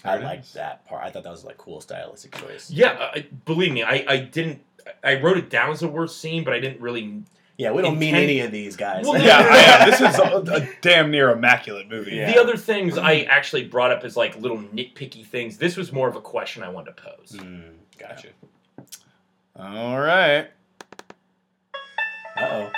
I 0.05 0.13
There 0.13 0.21
it 0.21 0.25
liked 0.27 0.55
that 0.55 0.87
part. 0.87 1.05
I 1.05 1.11
thought 1.11 1.25
that 1.25 1.31
was 1.31 1.45
like 1.45 1.57
cool 1.59 1.81
stylistic 1.81 2.33
choice. 2.37 2.71
Yeah, 2.71 3.11
I, 3.15 3.27
believe 3.45 3.73
me, 3.73 3.83
I, 3.83 4.05
I 4.07 4.17
didn't. 4.19 4.63
I 5.03 5.21
wrote 5.21 5.39
it 5.39 5.51
down 5.51 5.71
as 5.71 5.83
a 5.83 5.89
worst 5.89 6.21
scene, 6.21 6.45
but 6.45 6.55
I 6.55 6.61
didn't 6.61 6.81
really. 6.81 7.25
Yeah, 7.57 7.73
we 7.73 7.83
don't 7.83 7.99
mean 7.99 8.15
any 8.15 8.39
of 8.41 8.53
these 8.53 8.77
guys. 8.77 9.05
Well, 9.05 9.21
Yeah, 9.23 9.39
I, 9.81 9.91
this 9.91 10.01
is 10.01 10.17
a, 10.21 10.55
a 10.63 10.69
damn 10.83 11.11
near 11.11 11.31
immaculate 11.31 11.89
movie. 11.89 12.13
Yeah. 12.15 12.33
The 12.33 12.41
other 12.41 12.57
things 12.57 12.97
I 12.97 13.23
actually 13.23 13.65
brought 13.65 13.91
up 13.91 14.05
as 14.05 14.17
like 14.17 14.37
little 14.37 14.59
nitpicky 14.59 15.27
things. 15.27 15.59
This 15.59 15.77
was 15.77 15.93
more 15.93 16.09
of 16.09 16.15
a 16.15 16.21
question 16.21 16.63
I 16.63 16.69
wanted 16.69 16.97
to 16.97 17.03
pose. 17.03 17.33
Mm, 17.33 17.73
gotcha. 17.99 18.29
All 19.57 19.99
right. 19.99 20.47
Uh 22.37 22.41
oh. 22.53 22.71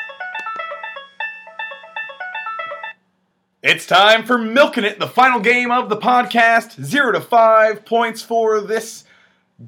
It's 3.62 3.84
time 3.84 4.24
for 4.24 4.38
Milking 4.38 4.84
It, 4.84 4.98
the 4.98 5.06
final 5.06 5.38
game 5.38 5.70
of 5.70 5.90
the 5.90 5.96
podcast. 5.98 6.82
Zero 6.82 7.12
to 7.12 7.20
five 7.20 7.84
points 7.84 8.22
for 8.22 8.58
this 8.62 9.04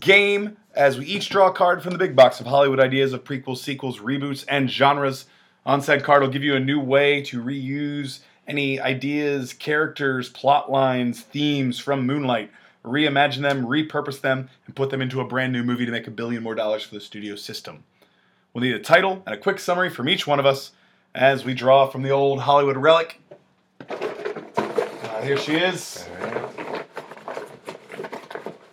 game 0.01 0.57
as 0.74 0.97
we 0.97 1.05
each 1.05 1.28
draw 1.28 1.49
a 1.49 1.53
card 1.53 1.82
from 1.82 1.93
the 1.93 1.99
big 1.99 2.16
box 2.16 2.40
of 2.40 2.47
Hollywood 2.47 2.80
ideas 2.80 3.12
of 3.12 3.22
prequels, 3.22 3.59
sequels, 3.59 3.99
reboots, 3.99 4.47
and 4.49 4.70
genres. 4.70 5.26
On 5.66 5.82
said 5.82 6.05
card 6.05 6.22
will 6.22 6.30
give 6.30 6.43
you 6.43 6.55
a 6.57 6.61
new 6.61 6.80
way 6.80 7.20
to 7.24 7.45
reuse 7.45 8.20
any 8.49 8.80
ideas, 8.80 9.53
characters, 9.53 10.30
plot 10.30 10.70
lines, 10.70 11.20
themes 11.20 11.78
from 11.78 12.07
Moonlight, 12.07 12.51
reimagine 12.82 13.43
them, 13.43 13.66
repurpose 13.66 14.22
them, 14.22 14.49
and 14.64 14.74
put 14.74 14.88
them 14.88 15.03
into 15.03 15.20
a 15.20 15.28
brand 15.28 15.53
new 15.53 15.62
movie 15.62 15.84
to 15.84 15.93
make 15.93 16.07
a 16.07 16.11
billion 16.11 16.43
more 16.43 16.55
dollars 16.55 16.82
for 16.82 16.95
the 16.95 17.01
studio 17.03 17.36
system. 17.36 17.84
We'll 18.55 18.64
need 18.64 18.74
a 18.74 18.78
title 18.78 19.22
and 19.26 19.34
a 19.34 19.38
quick 19.38 19.59
summary 19.59 19.90
from 19.90 20.09
each 20.09 20.26
one 20.26 20.40
of 20.40 20.47
us 20.47 20.70
as 21.14 21.45
we 21.45 21.53
draw 21.53 21.86
from 21.88 22.01
the 22.01 22.11
old 22.11 22.40
Hollywood 22.40 22.78
relic. 22.78 23.20
Here 25.23 25.37
she 25.37 25.55
is. 25.55 26.05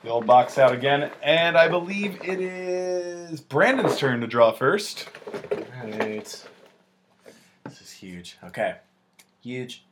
The 0.03 0.09
old 0.09 0.25
box 0.25 0.57
out 0.57 0.73
again. 0.73 1.11
And 1.21 1.55
I 1.57 1.67
believe 1.67 2.19
it 2.23 2.39
is 2.41 3.39
Brandon's 3.41 3.97
turn 3.97 4.21
to 4.21 4.27
draw 4.27 4.51
first. 4.51 5.07
Right. 5.83 6.45
This 7.65 7.81
is 7.81 7.91
huge. 7.91 8.37
Okay. 8.45 8.75
Huge. 9.41 9.83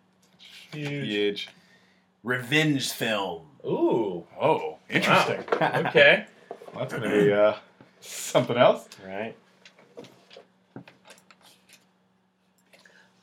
Huge. 0.72 1.49
Revenge 2.24 2.91
film. 2.91 3.43
Ooh, 3.66 4.26
Oh, 4.39 4.78
interesting. 4.89 5.39
okay. 5.62 6.26
That's 6.76 6.93
going 6.93 7.10
to 7.10 7.10
be 7.26 7.34
uh, 7.34 7.53
something 7.99 8.58
else. 8.58 8.88
Right. 9.05 9.36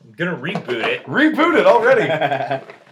I'm 0.03 0.11
gonna 0.15 0.37
reboot 0.37 0.85
it. 0.85 1.03
Reboot 1.05 1.57
it 1.59 1.65
already. 1.65 2.63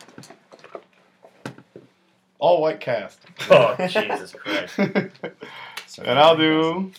All 2.43 2.61
white 2.61 2.81
cast. 2.81 3.21
Oh 3.49 3.73
Jesus 3.87 4.33
Christ! 4.33 4.77
and 4.77 6.19
I'll 6.19 6.35
do 6.35 6.91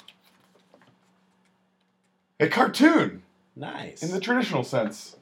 a 2.41 2.49
cartoon 2.49 3.23
Nice. 3.55 4.03
in 4.03 4.11
the 4.11 4.21
traditional 4.21 4.65
sense, 4.65 5.17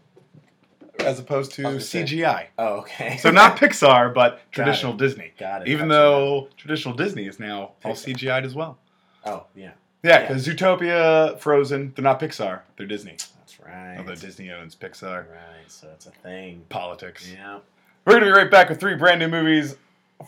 as 1.01 1.19
opposed 1.19 1.51
to 1.55 1.67
I 1.67 1.79
say. 1.79 2.05
CGI. 2.05 2.47
oh, 2.57 2.77
okay. 2.77 3.17
So 3.17 3.33
not 3.33 3.57
Pixar, 3.59 4.15
but 4.15 4.41
traditional 4.53 4.93
Disney. 4.93 5.33
Got 5.39 5.63
it. 5.63 5.69
Even 5.69 5.89
though 5.89 6.49
traditional 6.57 6.95
Disney 6.95 7.27
is 7.27 7.41
now 7.41 7.73
all 7.85 7.95
CGI'd 7.95 8.45
as 8.45 8.55
well. 8.55 8.79
Oh, 9.27 9.47
yeah. 9.57 9.73
Yeah, 10.05 10.21
Yeah. 10.21 10.21
because 10.29 10.47
Zootopia, 10.47 11.37
Frozen, 11.41 11.95
they're 11.97 12.03
not 12.05 12.21
Pixar. 12.21 12.61
They're 12.77 12.87
Disney. 12.87 13.17
That's 13.39 13.59
right. 13.61 13.97
Although 13.99 14.15
Disney 14.15 14.51
owns 14.53 14.77
Pixar. 14.77 15.29
Right. 15.31 15.65
So 15.67 15.89
it's 15.93 16.07
a 16.07 16.11
thing. 16.11 16.65
Politics. 16.69 17.29
Yeah. 17.29 17.59
We're 18.07 18.13
going 18.15 18.25
to 18.25 18.31
be 18.31 18.37
right 18.37 18.51
back 18.51 18.69
with 18.69 18.79
three 18.81 18.95
brand 18.95 19.19
new 19.19 19.29
movies 19.29 19.77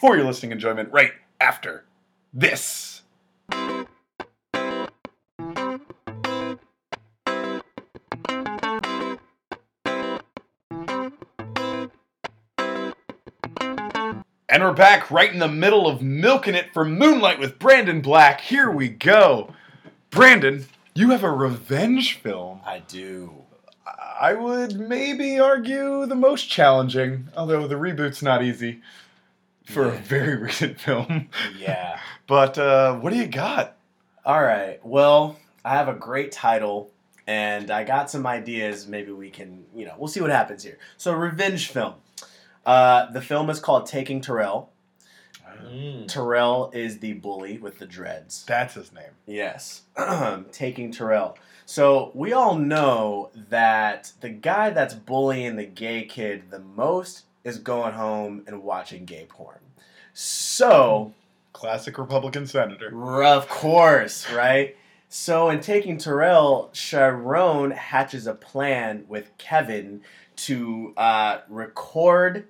for 0.01 0.17
your 0.17 0.27
listening 0.27 0.53
enjoyment 0.53 0.93
right 0.93 1.13
after 1.41 1.85
this. 2.33 3.03
And 14.55 14.63
we're 14.63 14.73
back 14.73 15.11
right 15.11 15.33
in 15.33 15.41
the 15.41 15.49
middle 15.49 15.89
of 15.89 16.01
milking 16.01 16.55
it 16.55 16.73
for 16.73 16.85
Moonlight 16.85 17.41
with 17.41 17.59
Brandon 17.59 18.01
Black. 18.01 18.41
Here 18.41 18.71
we 18.71 18.89
go. 18.89 19.53
Brandon, 20.11 20.67
you 20.95 21.11
have 21.11 21.25
a 21.25 21.31
revenge 21.31 22.21
film. 22.21 22.61
I 22.65 22.79
do. 22.87 23.35
I 24.21 24.35
would 24.35 24.79
maybe 24.79 25.41
argue 25.41 26.07
the 26.07 26.15
most 26.15 26.49
challenging, 26.49 27.31
although 27.37 27.67
the 27.67 27.75
reboot's 27.75 28.23
not 28.23 28.45
easy 28.45 28.81
for 29.65 29.89
a 29.89 29.93
very 29.93 30.37
recent 30.43 30.81
film. 30.81 31.29
Yeah. 31.59 31.99
But 32.27 32.57
uh, 32.57 32.95
what 33.01 33.12
do 33.12 33.19
you 33.19 33.27
got? 33.27 33.77
All 34.25 34.43
right. 34.43 34.81
Well, 34.83 35.37
I 35.62 35.75
have 35.75 35.89
a 35.89 35.93
great 35.93 36.33
title, 36.33 36.91
and 37.27 37.71
I 37.71 37.85
got 37.85 38.11
some 38.11 38.27
ideas. 38.27 38.89
Maybe 38.89 39.12
we 39.12 39.29
can, 39.29 39.67
you 39.77 39.85
know, 39.85 39.93
we'll 39.99 40.09
see 40.09 40.23
what 40.23 40.31
happens 40.31 40.62
here. 40.62 40.79
So, 40.97 41.12
revenge 41.12 41.69
film. 41.69 41.97
Uh, 42.65 43.12
the 43.12 43.21
film 43.21 43.51
is 43.51 43.61
called 43.61 43.85
Taking 43.85 44.23
Terrell. 44.23 44.71
Mm. 45.62 46.09
Terrell 46.09 46.71
is 46.73 47.01
the 47.01 47.12
bully 47.15 47.59
with 47.59 47.79
the 47.79 47.87
dreads. 47.87 48.45
That's 48.47 48.73
his 48.73 48.93
name. 48.93 49.12
Yes. 49.27 49.83
Taking 50.53 50.93
Terrell. 50.93 51.37
So 51.67 52.11
we 52.15 52.33
all 52.33 52.57
know 52.57 53.31
that 53.35 54.12
the 54.21 54.29
guy 54.29 54.71
that's 54.71 54.95
bullying 54.95 55.57
the 55.57 55.65
gay 55.65 56.05
kid 56.05 56.51
the 56.51 56.59
most 56.59 57.25
is 57.45 57.59
going 57.59 57.93
home 57.93 58.43
and 58.47 58.63
watching 58.63 59.05
gay 59.05 59.27
porn. 59.29 59.59
So, 60.13 61.13
Classic 61.53 61.97
Republican 61.99 62.47
senator. 62.47 63.23
of 63.23 63.49
course, 63.49 64.31
right? 64.33 64.77
So 65.09 65.49
in 65.51 65.61
Taking 65.61 65.97
Terrell, 65.99 66.71
Sharon 66.73 67.71
hatches 67.71 68.27
a 68.27 68.35
plan 68.35 69.05
with 69.07 69.31
Kevin 69.39 70.01
to 70.37 70.93
uh, 70.97 71.41
record 71.49 72.49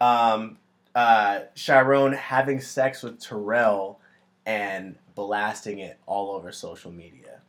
um, 0.00 0.58
uh, 0.94 1.40
Sharon 1.54 2.12
having 2.12 2.60
sex 2.60 3.02
with 3.02 3.18
Terrell 3.18 3.98
and 4.44 4.96
blasting 5.14 5.78
it 5.78 5.98
all 6.06 6.32
over 6.32 6.52
social 6.52 6.92
media 6.92 7.40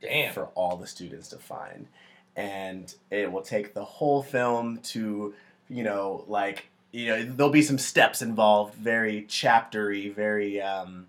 Damn. 0.00 0.32
for 0.32 0.46
all 0.54 0.76
the 0.76 0.86
students 0.86 1.28
to 1.28 1.36
find. 1.36 1.86
and 2.36 2.94
it 3.10 3.30
will 3.30 3.42
take 3.42 3.74
the 3.74 3.84
whole 3.84 4.22
film 4.22 4.78
to, 4.78 5.34
you 5.70 5.82
know, 5.82 6.24
like 6.28 6.66
you 6.92 7.06
know, 7.06 7.22
there'll 7.24 7.52
be 7.52 7.62
some 7.62 7.78
steps 7.78 8.20
involved, 8.20 8.74
very 8.74 9.22
chaptery, 9.22 10.12
very 10.12 10.60
um, 10.60 11.06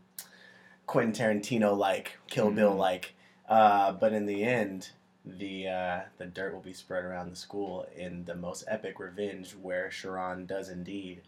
Quentin 0.86 1.42
Tarantino 1.42 1.76
like, 1.76 2.18
Kill 2.28 2.52
Bill 2.52 2.74
like. 2.74 3.14
Uh, 3.50 3.92
but 3.92 4.14
in 4.14 4.28
the 4.28 4.44
end, 4.44 4.92
the 5.26 5.68
uh, 5.68 6.00
the 6.18 6.26
dirt 6.26 6.54
will 6.54 6.62
be 6.62 6.74
spread 6.74 7.04
around 7.04 7.32
the 7.32 7.36
school 7.36 7.86
in 7.98 8.24
the 8.26 8.36
most 8.36 8.64
epic 8.68 9.00
revenge, 9.00 9.52
where 9.62 9.92
Sharon 9.92 10.46
does 10.46 10.70
indeed 10.70 11.22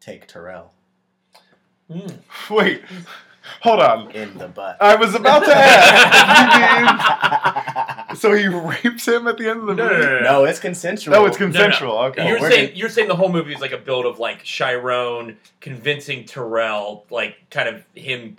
take 0.00 0.26
Terrell 0.26 0.72
Mm. 1.90 2.18
Wait, 2.50 2.82
hold 3.62 3.80
on. 3.80 4.10
in 4.10 4.36
the 4.36 4.48
butt. 4.48 4.76
I 4.80 4.96
was 4.96 5.14
about 5.14 5.44
to 5.44 5.54
ask. 5.56 7.54
you 8.24 8.50
mean- 8.50 8.50
so 8.50 8.70
he 8.82 8.88
rapes 8.88 9.06
him 9.08 9.26
at 9.28 9.38
the 9.38 9.48
end 9.50 9.60
of 9.60 9.66
the 9.66 9.74
No, 9.74 9.88
movie? 9.88 10.02
no, 10.04 10.18
no, 10.18 10.20
no, 10.20 10.44
it's 10.44 10.58
consensual. 10.60 11.14
No, 11.14 11.26
it's 11.26 11.36
consensual. 11.36 11.98
Okay. 11.98 12.26
You're 12.28 12.40
we're 12.40 12.50
saying 12.50 12.72
you're 12.76 12.88
saying 12.88 13.08
the 13.08 13.16
whole 13.16 13.30
movie 13.30 13.54
is 13.54 13.60
like 13.60 13.72
a 13.72 13.78
build 13.78 14.06
of 14.06 14.18
like 14.18 14.42
Chiron 14.42 15.36
convincing 15.60 16.24
Terrell, 16.24 17.04
like 17.10 17.36
kind 17.50 17.68
of 17.68 17.84
him 17.94 18.36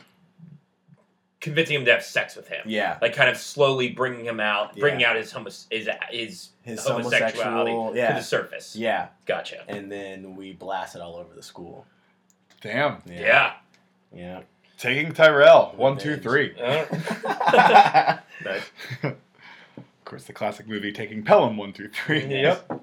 convincing 1.41 1.77
him 1.77 1.85
to 1.85 1.91
have 1.93 2.03
sex 2.03 2.35
with 2.35 2.49
him, 2.49 2.61
yeah, 2.65 2.97
like 3.01 3.13
kind 3.15 3.29
of 3.29 3.37
slowly 3.37 3.89
bringing 3.89 4.25
him 4.25 4.41
out, 4.41 4.75
bringing 4.77 4.99
Yeah. 4.99 5.11
out 5.11 5.15
his 5.15 5.31
homos- 5.31 5.67
his 5.71 5.87
his, 6.09 6.49
his 6.63 6.85
homosexuality 6.85 7.71
homosexual. 7.71 8.07
to 8.09 8.13
the 8.15 8.21
surface. 8.21 8.75
yeah, 8.75 9.07
Gotcha. 9.25 9.63
and 9.69 9.89
then 9.89 10.35
we 10.35 10.51
blast 10.51 10.95
it 10.95 11.01
all 11.01 11.15
over 11.15 11.33
the 11.33 11.41
school. 11.43 11.85
Damn. 12.61 13.01
Yeah. 13.09 13.53
yeah. 14.13 14.41
Taking 14.77 15.13
Tyrell. 15.13 15.73
One, 15.77 15.97
two, 15.97 16.17
three. 16.17 16.49
two, 16.53 16.61
Revenge. 16.61 17.03
Uh, 17.25 18.17
nice. 18.43 18.71
Of 20.09 20.13
course, 20.13 20.23
the 20.23 20.33
classic 20.33 20.67
movie 20.67 20.91
Taking 20.91 21.21
Pelham. 21.21 21.55
One, 21.55 21.71
two, 21.71 21.87
three. 21.87 22.25
Yep. 22.25 22.81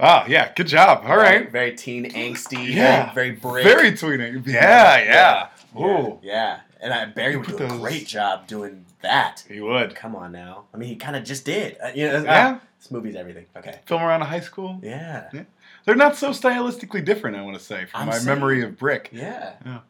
Ah, 0.00 0.24
yeah. 0.26 0.54
Good 0.54 0.68
job. 0.68 1.02
All 1.04 1.18
right. 1.18 1.40
Very- 1.40 1.50
very 1.50 1.76
teen 1.76 2.10
angsty. 2.12 2.66
Yeah. 2.72 3.12
very, 3.12 3.32
very 3.32 3.62
brick. 3.62 3.64
Very 3.64 3.90
tweening. 3.92 4.46
Yeah, 4.46 5.00
yeah. 5.04 5.48
Yeah, 5.76 5.84
Ooh. 5.86 6.18
yeah. 6.22 6.60
And 6.80 6.94
I, 6.94 7.04
Barry 7.04 7.36
would 7.36 7.46
do 7.46 7.58
Put 7.58 7.70
a 7.70 7.76
great 7.78 8.06
job 8.06 8.46
doing 8.46 8.86
that. 9.02 9.44
He 9.46 9.60
would. 9.60 9.94
Come 9.94 10.16
on 10.16 10.32
now. 10.32 10.64
I 10.72 10.78
mean, 10.78 10.88
he 10.88 10.96
kind 10.96 11.14
of 11.14 11.24
just 11.24 11.44
did. 11.44 11.76
Uh, 11.84 11.90
you 11.94 12.08
know, 12.08 12.22
Yeah. 12.24 12.56
ah, 12.58 12.66
this 12.78 12.90
movie's 12.90 13.16
everything. 13.16 13.44
Okay. 13.54 13.80
Film 13.84 14.00
around 14.02 14.22
a 14.22 14.24
high 14.24 14.40
school. 14.40 14.80
Yeah. 14.82 15.28
yeah. 15.30 15.42
They're 15.84 15.94
not 15.94 16.16
so 16.16 16.30
stylistically 16.30 17.04
different, 17.04 17.36
I 17.36 17.42
want 17.42 17.58
to 17.58 17.62
say, 17.62 17.84
from 17.84 18.00
I'm 18.00 18.06
my 18.06 18.14
saying. 18.14 18.26
memory 18.26 18.62
of 18.62 18.78
Brick. 18.78 19.10
Yeah. 19.12 19.56
Yeah. 19.66 19.80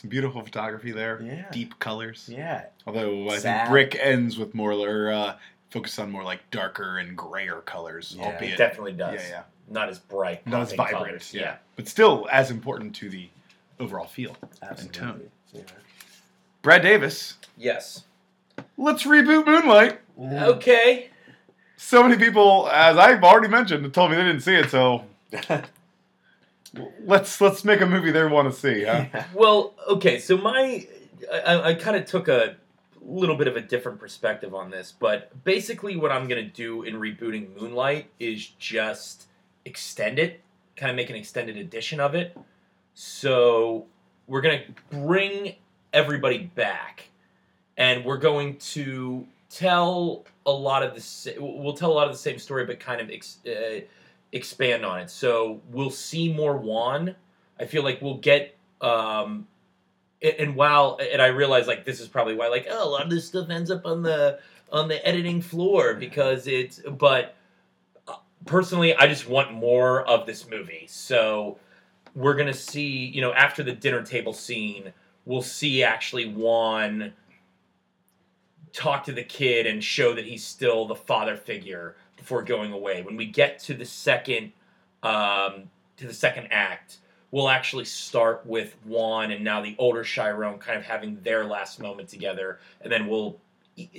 Some 0.00 0.10
beautiful 0.10 0.42
photography 0.42 0.92
there. 0.92 1.20
Yeah. 1.20 1.50
Deep 1.50 1.78
colors. 1.80 2.28
Yeah. 2.32 2.66
Although 2.86 3.28
I 3.30 3.38
Sad. 3.38 3.58
think 3.62 3.70
Brick 3.70 3.98
ends 4.00 4.38
with 4.38 4.54
more, 4.54 4.70
or 4.72 5.10
uh, 5.10 5.34
focus 5.70 5.98
on 5.98 6.10
more 6.12 6.22
like 6.22 6.48
darker 6.52 6.98
and 6.98 7.16
grayer 7.16 7.62
colors, 7.64 8.14
Yeah. 8.16 8.28
It 8.40 8.56
definitely 8.56 8.92
does. 8.92 9.20
Yeah, 9.20 9.28
yeah. 9.28 9.42
Not 9.68 9.88
as 9.88 9.98
bright. 9.98 10.46
not 10.46 10.62
as 10.62 10.72
vibrant. 10.72 11.06
colors. 11.06 11.34
Yeah. 11.34 11.56
but 11.74 11.88
still 11.88 12.28
as 12.30 12.50
important 12.52 12.94
to 12.96 13.10
the 13.10 13.28
overall 13.80 14.06
feel. 14.06 14.36
Absolutely. 14.62 15.00
tone. 15.00 15.30
Yeah. 15.52 15.62
Brad 16.62 16.82
Davis, 16.82 17.34
Yes. 17.56 18.04
let's 18.76 19.02
reboot 19.04 19.46
Moonlight. 19.46 20.00
Okay. 20.20 21.10
So 21.76 22.02
many 22.02 22.16
people, 22.22 22.68
as 22.72 22.96
I've 22.96 23.22
already 23.24 23.48
mentioned, 23.48 23.92
told 23.94 24.10
me 24.10 24.16
they 24.16 24.24
didn't 24.24 24.42
see 24.42 24.54
it. 24.54 24.70
So 24.70 25.04
let's 27.04 27.40
let's 27.40 27.64
make 27.64 27.80
a 27.80 27.86
movie 27.86 28.10
they 28.10 28.24
want 28.24 28.52
to 28.52 28.58
see. 28.58 28.84
Huh? 28.84 29.06
Well, 29.34 29.74
okay, 29.88 30.18
so 30.18 30.36
my 30.36 30.86
I, 31.32 31.70
I 31.70 31.74
kind 31.74 31.96
of 31.96 32.04
took 32.04 32.28
a 32.28 32.56
little 33.00 33.36
bit 33.36 33.48
of 33.48 33.56
a 33.56 33.60
different 33.60 33.98
perspective 33.98 34.54
on 34.54 34.70
this, 34.70 34.92
but 34.98 35.44
basically 35.44 35.96
what 35.96 36.12
I'm 36.12 36.28
gonna 36.28 36.42
do 36.42 36.82
in 36.82 36.94
rebooting 36.94 37.58
Moonlight 37.60 38.10
is 38.18 38.46
just 38.58 39.26
extend 39.64 40.18
it, 40.18 40.40
kind 40.76 40.90
of 40.90 40.96
make 40.96 41.10
an 41.10 41.16
extended 41.16 41.56
edition 41.56 42.00
of 42.00 42.14
it. 42.14 42.36
So 42.94 43.86
we're 44.26 44.40
gonna 44.40 44.62
bring 44.90 45.54
everybody 45.92 46.38
back, 46.54 47.08
and 47.76 48.04
we're 48.04 48.18
going 48.18 48.56
to 48.56 49.26
tell 49.50 50.24
a 50.46 50.50
lot 50.50 50.82
of 50.82 50.94
the 50.94 51.34
we'll 51.38 51.74
tell 51.74 51.90
a 51.90 51.94
lot 51.94 52.06
of 52.06 52.12
the 52.12 52.18
same 52.18 52.38
story, 52.38 52.64
but 52.64 52.80
kind 52.80 53.00
of 53.00 53.10
ex, 53.10 53.38
uh, 53.46 53.80
expand 54.32 54.84
on 54.84 55.00
it. 55.00 55.10
So 55.10 55.60
we'll 55.70 55.90
see 55.90 56.32
more 56.32 56.56
Juan. 56.56 57.14
I 57.58 57.66
feel 57.66 57.82
like 57.82 58.00
we'll 58.02 58.18
get 58.18 58.56
um 58.80 59.46
and, 60.22 60.56
while 60.56 60.98
and 61.12 61.22
I 61.22 61.28
realize 61.28 61.66
like 61.66 61.84
this 61.84 62.00
is 62.00 62.08
probably 62.08 62.34
why 62.34 62.48
like 62.48 62.66
oh 62.70 62.88
a 62.88 62.90
lot 62.90 63.04
of 63.04 63.10
this 63.10 63.26
stuff 63.26 63.50
ends 63.50 63.70
up 63.70 63.86
on 63.86 64.02
the 64.02 64.38
on 64.70 64.88
the 64.88 65.06
editing 65.06 65.40
floor 65.40 65.94
because 65.94 66.46
it's 66.46 66.80
but 66.80 67.34
uh, 68.06 68.14
personally 68.44 68.94
I 68.94 69.06
just 69.06 69.28
want 69.28 69.52
more 69.52 70.02
of 70.06 70.26
this 70.26 70.48
movie. 70.48 70.86
So 70.88 71.58
we're 72.14 72.34
to 72.46 72.54
see, 72.54 73.06
you 73.06 73.20
know, 73.20 73.32
after 73.32 73.62
the 73.62 73.72
dinner 73.72 74.02
table 74.02 74.32
scene, 74.32 74.92
we'll 75.24 75.42
see 75.42 75.82
actually 75.82 76.26
Juan 76.28 77.12
talk 78.72 79.04
to 79.04 79.12
the 79.12 79.22
kid 79.22 79.66
and 79.66 79.82
show 79.82 80.14
that 80.14 80.26
he's 80.26 80.44
still 80.44 80.86
the 80.86 80.94
father 80.94 81.36
figure 81.36 81.96
before 82.18 82.42
going 82.42 82.72
away. 82.72 83.02
When 83.02 83.16
we 83.16 83.26
get 83.26 83.58
to 83.60 83.74
the 83.74 83.86
second 83.86 84.52
um, 85.02 85.70
to 85.96 86.06
the 86.06 86.14
second 86.14 86.48
act, 86.50 86.98
we'll 87.30 87.48
actually 87.48 87.84
start 87.86 88.44
with 88.44 88.74
Juan 88.84 89.30
and 89.30 89.42
now 89.42 89.62
the 89.62 89.74
older 89.78 90.04
Chiron 90.04 90.58
kind 90.58 90.78
of 90.78 90.84
having 90.84 91.20
their 91.22 91.44
last 91.44 91.80
moment 91.80 92.08
together, 92.08 92.58
and 92.80 92.92
then 92.92 93.06
we'll 93.06 93.38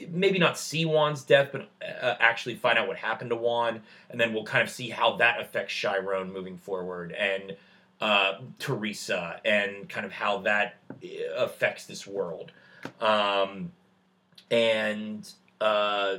maybe 0.10 0.40
not 0.40 0.58
see 0.58 0.84
Juan's 0.84 1.24
death, 1.24 1.50
but 1.52 1.70
uh, 1.82 2.16
actually 2.20 2.56
find 2.56 2.78
out 2.78 2.88
what 2.88 2.98
happened 2.98 3.30
to 3.30 3.36
Juan, 3.36 3.82
and 4.10 4.20
then 4.20 4.34
we'll 4.34 4.44
kind 4.44 4.62
of 4.62 4.70
see 4.70 4.90
how 4.90 5.16
that 5.18 5.40
affects 5.40 5.74
Chiron 5.74 6.34
moving 6.34 6.58
forward 6.58 7.14
and 7.14 7.56
uh, 8.02 8.40
Teresa 8.60 9.40
and 9.46 9.88
kind 9.90 10.06
of 10.06 10.12
how 10.12 10.40
that 10.40 10.78
uh, 11.04 11.36
affects 11.38 11.86
this 11.86 12.06
world. 12.06 12.52
Um, 13.00 13.72
and 14.52 15.30
uh, 15.62 16.18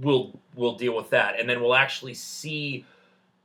we'll 0.00 0.38
we'll 0.54 0.76
deal 0.76 0.94
with 0.96 1.10
that, 1.10 1.38
and 1.38 1.48
then 1.48 1.60
we'll 1.60 1.74
actually 1.74 2.14
see 2.14 2.84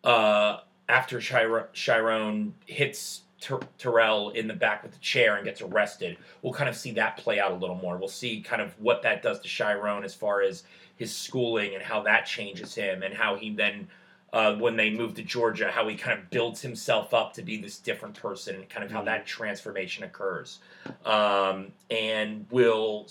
uh, 0.03 0.59
after 0.89 1.19
Chiron, 1.19 1.65
Chiron 1.73 2.53
hits 2.65 3.21
Ter- 3.39 3.59
Terrell 3.77 4.31
in 4.31 4.47
the 4.47 4.53
back 4.53 4.83
with 4.83 4.91
the 4.91 4.99
chair 4.99 5.35
and 5.35 5.45
gets 5.45 5.61
arrested. 5.61 6.17
We'll 6.41 6.53
kind 6.53 6.69
of 6.69 6.75
see 6.75 6.91
that 6.93 7.17
play 7.17 7.39
out 7.39 7.51
a 7.51 7.55
little 7.55 7.75
more. 7.75 7.97
We'll 7.97 8.07
see 8.07 8.41
kind 8.41 8.61
of 8.61 8.73
what 8.79 9.01
that 9.03 9.23
does 9.23 9.39
to 9.39 9.47
Chiron 9.47 10.03
as 10.03 10.13
far 10.13 10.41
as 10.41 10.63
his 10.97 11.15
schooling 11.15 11.73
and 11.73 11.83
how 11.83 12.03
that 12.03 12.25
changes 12.25 12.75
him, 12.75 13.03
and 13.03 13.13
how 13.13 13.35
he 13.35 13.51
then. 13.51 13.87
Uh, 14.33 14.55
when 14.55 14.77
they 14.77 14.89
move 14.89 15.13
to 15.13 15.21
Georgia, 15.21 15.69
how 15.69 15.85
he 15.89 15.95
kind 15.97 16.17
of 16.17 16.29
builds 16.29 16.61
himself 16.61 17.13
up 17.13 17.33
to 17.33 17.41
be 17.41 17.57
this 17.57 17.77
different 17.79 18.15
person, 18.15 18.55
and 18.55 18.69
kind 18.69 18.85
of 18.85 18.89
how 18.89 19.01
that 19.01 19.25
transformation 19.25 20.05
occurs 20.05 20.59
um, 21.05 21.71
and 21.89 22.45
we'll 22.49 23.05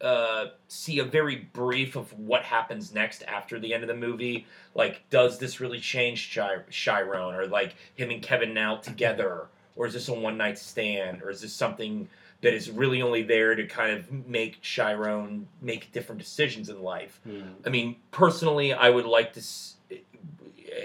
uh, 0.00 0.46
see 0.68 0.98
a 0.98 1.04
very 1.04 1.36
brief 1.52 1.94
of 1.96 2.12
what 2.18 2.42
happens 2.42 2.94
next 2.94 3.22
after 3.24 3.58
the 3.58 3.74
end 3.74 3.82
of 3.82 3.88
the 3.88 3.94
movie. 3.96 4.46
Like, 4.74 5.02
does 5.10 5.38
this 5.38 5.60
really 5.60 5.80
change 5.80 6.34
Chi- 6.34 6.62
Chiron, 6.70 7.34
or 7.34 7.46
like 7.46 7.74
him 7.96 8.10
and 8.10 8.22
Kevin 8.22 8.54
now 8.54 8.76
together, 8.76 9.48
or 9.76 9.86
is 9.86 9.92
this 9.94 10.08
a 10.08 10.14
one 10.14 10.36
night 10.36 10.58
stand, 10.58 11.22
or 11.22 11.30
is 11.30 11.40
this 11.42 11.52
something 11.52 12.08
that 12.42 12.54
is 12.54 12.70
really 12.70 13.02
only 13.02 13.22
there 13.22 13.54
to 13.54 13.66
kind 13.66 13.92
of 13.98 14.26
make 14.26 14.62
Chiron 14.62 15.46
make 15.60 15.92
different 15.92 16.20
decisions 16.20 16.70
in 16.70 16.82
life? 16.82 17.20
Hmm. 17.24 17.42
I 17.66 17.68
mean, 17.68 17.96
personally, 18.10 18.72
I 18.72 18.88
would 18.88 19.04
like 19.06 19.34
to, 19.34 19.40
s- 19.40 19.74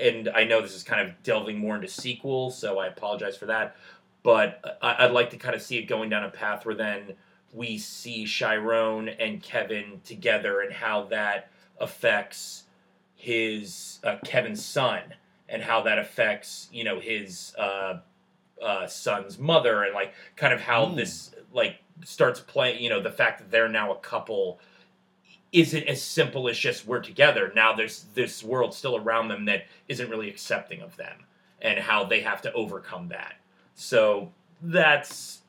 and 0.02 0.28
I 0.30 0.44
know 0.44 0.62
this 0.62 0.76
is 0.76 0.84
kind 0.84 1.08
of 1.08 1.16
delving 1.24 1.58
more 1.58 1.76
into 1.76 1.88
sequel, 1.88 2.52
so 2.52 2.80
I 2.80 2.88
apologize 2.88 3.38
for 3.38 3.46
that. 3.46 3.76
But 4.24 4.78
I- 4.82 5.06
I'd 5.06 5.12
like 5.12 5.30
to 5.30 5.38
kind 5.38 5.56
of 5.56 5.62
see 5.62 5.78
it 5.78 5.84
going 5.84 6.10
down 6.10 6.24
a 6.26 6.30
path 6.30 6.66
where 6.66 6.76
then 6.76 7.14
we 7.56 7.78
see 7.78 8.26
Chiron 8.26 9.08
and 9.10 9.42
Kevin 9.42 10.02
together 10.04 10.62
and 10.62 10.74
how 10.74 11.04
that 11.06 11.50
affects 11.80 12.64
his 13.16 14.00
uh, 14.04 14.18
Kevin's 14.26 14.64
son 14.64 15.02
and 15.48 15.62
how 15.62 15.82
that 15.82 15.98
affects 15.98 16.68
you 16.72 16.84
know 16.84 17.00
his 17.00 17.56
uh, 17.58 18.00
uh, 18.62 18.88
son's 18.88 19.40
mother 19.40 19.84
and 19.84 19.94
like 19.94 20.14
kind 20.36 20.54
of 20.54 20.60
how 20.62 20.86
Mm. 20.88 20.96
this 20.98 21.34
like 21.54 21.78
starts 22.04 22.40
playing 22.42 22.84
you 22.84 22.90
know 22.90 23.02
the 23.02 23.12
fact 23.12 23.40
that 23.40 23.52
they're 23.52 23.70
now 23.70 23.92
a 23.94 24.00
couple 24.00 24.60
isn't 25.52 25.84
as 25.84 26.02
simple 26.02 26.50
as 26.50 26.58
just 26.58 26.86
we're 26.86 27.00
together 27.00 27.52
now 27.56 27.74
there's 27.74 28.06
this 28.14 28.44
world 28.44 28.74
still 28.74 28.98
around 28.98 29.30
them 29.30 29.46
that 29.46 29.66
isn't 29.88 30.10
really 30.10 30.30
accepting 30.30 30.82
of 30.82 30.96
them 30.98 31.16
and 31.62 31.80
how 31.80 32.04
they 32.04 32.20
have 32.20 32.42
to 32.42 32.52
overcome 32.54 33.08
that 33.08 33.36
so 33.76 34.30
that's 34.62 35.42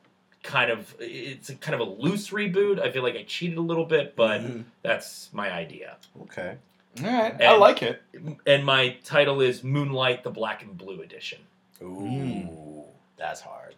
kind 0.47 0.71
of 0.71 0.95
it's 0.99 1.49
a 1.49 1.55
kind 1.55 1.75
of 1.75 1.81
a 1.85 1.91
loose 1.91 2.29
reboot 2.29 2.79
i 2.79 2.89
feel 2.89 3.03
like 3.03 3.15
i 3.17 3.23
cheated 3.23 3.57
a 3.57 3.61
little 3.61 3.83
bit 3.83 4.15
but 4.15 4.39
Mhm. 4.41 4.63
that's 4.81 5.29
my 5.33 5.51
idea 5.51 5.97
Okay. 6.23 6.55
All 7.03 7.05
right, 7.11 7.41
I 7.43 7.55
like 7.57 7.83
it. 7.83 8.01
and 8.47 8.65
my 8.65 8.95
title 9.03 9.41
is 9.41 9.63
moonlight 9.63 10.23
the 10.23 10.31
black 10.31 10.63
and 10.63 10.77
blue 10.77 11.01
edition 11.01 11.39
Ooh, 11.83 12.85
that's 13.17 13.41
hard. 13.41 13.75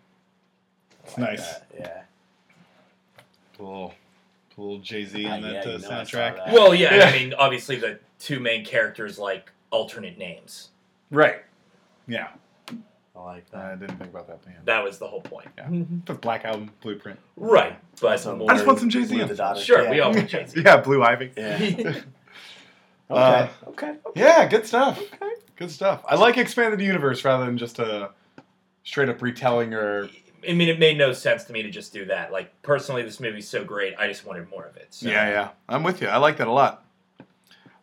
I 1.03 1.07
It's 1.07 1.17
nice. 1.17 1.53
that, 1.53 1.65
Yeah. 1.78 2.01
Cool. 3.57 3.93
Cool. 4.55 4.80
Jay 4.80 5.05
Z 5.05 5.26
on 5.26 5.41
that 5.41 5.51
yeah, 5.53 5.59
uh, 5.59 5.63
you 5.63 5.70
know 5.72 5.76
I 5.76 6.03
saw 6.03 6.17
soundtrack. 6.17 6.36
that. 6.38 6.53
Well, 6.53 6.74
yeah, 6.76 6.93
and 6.93 7.03
I 7.03 7.11
mean, 7.11 7.34
obviously 7.34 7.76
the 7.78 7.99
two 8.20 8.39
main 8.39 8.63
characters 8.65 9.17
like 9.20 9.51
alternate 9.72 10.17
names. 10.17 10.70
Right. 11.11 11.43
Yeah. 12.07 12.30
I 13.16 13.22
like 13.22 13.49
that. 13.51 13.66
I 13.66 13.76
didn't 13.76 13.97
think 13.97 14.10
about 14.12 14.28
that. 14.28 14.41
But 14.43 14.53
yeah. 14.53 14.60
That 14.66 14.84
was 14.84 14.97
the 14.97 15.07
whole 15.07 15.22
point. 15.22 15.47
Yeah. 15.57 15.68
The 16.05 16.14
Black 16.14 16.45
Album 16.45 16.72
Blueprint. 16.82 17.20
Right, 17.36 17.78
but 18.01 18.12
Also, 18.12 18.36
more, 18.36 18.51
I 18.51 18.55
just 18.55 18.66
want 18.66 18.80
some 18.80 18.89
Jay 18.89 19.03
Z. 19.03 19.16
Blue 19.16 19.26
the 19.26 19.51
it. 19.51 19.57
Sure, 19.60 19.84
yeah. 19.84 19.91
we 19.91 19.99
all 19.99 20.12
want 20.16 20.30
Jay 20.30 20.45
Z. 20.45 20.62
Yeah, 20.64 20.78
Blue 20.78 21.03
Ivy. 21.03 21.32
Yeah. 21.36 21.57
okay. 21.60 22.03
Uh, 23.10 23.47
okay. 23.68 23.95
Yeah, 24.16 24.47
good 24.47 24.66
stuff. 24.66 24.99
Okay. 24.99 25.32
Good 25.55 25.72
stuff. 25.72 26.03
I 26.07 26.16
like 26.16 26.38
expanded 26.38 26.80
universe 26.80 27.26
rather 27.26 27.45
than 27.45 27.57
just 27.57 27.80
a 27.80 28.12
straight 28.84 29.10
up 29.10 29.22
retelling 29.22 29.74
or 29.74 30.10
I 30.47 30.53
mean, 30.53 30.70
it 30.70 30.80
made 30.80 30.97
no 30.97 31.12
sense 31.12 31.43
to 31.45 31.53
me 31.53 31.64
to 31.64 31.70
just 31.70 31.91
do 31.91 32.05
that. 32.05 32.32
Like 32.32 32.62
personally, 32.62 33.01
this 33.01 33.20
movie's 33.20 33.47
so 33.47 33.64
great, 33.64 33.95
I 33.97 34.07
just 34.07 34.26
wanted 34.26 34.49
more 34.49 34.66
of 34.66 34.78
it. 34.78 34.88
So. 34.91 35.10
Yeah, 35.10 35.30
yeah. 35.30 35.49
I'm 35.68 35.84
with 35.84 36.01
you. 36.01 36.07
I 36.07 36.18
like 36.18 36.38
that 36.38 36.47
a 36.47 36.51
lot. 36.51 36.86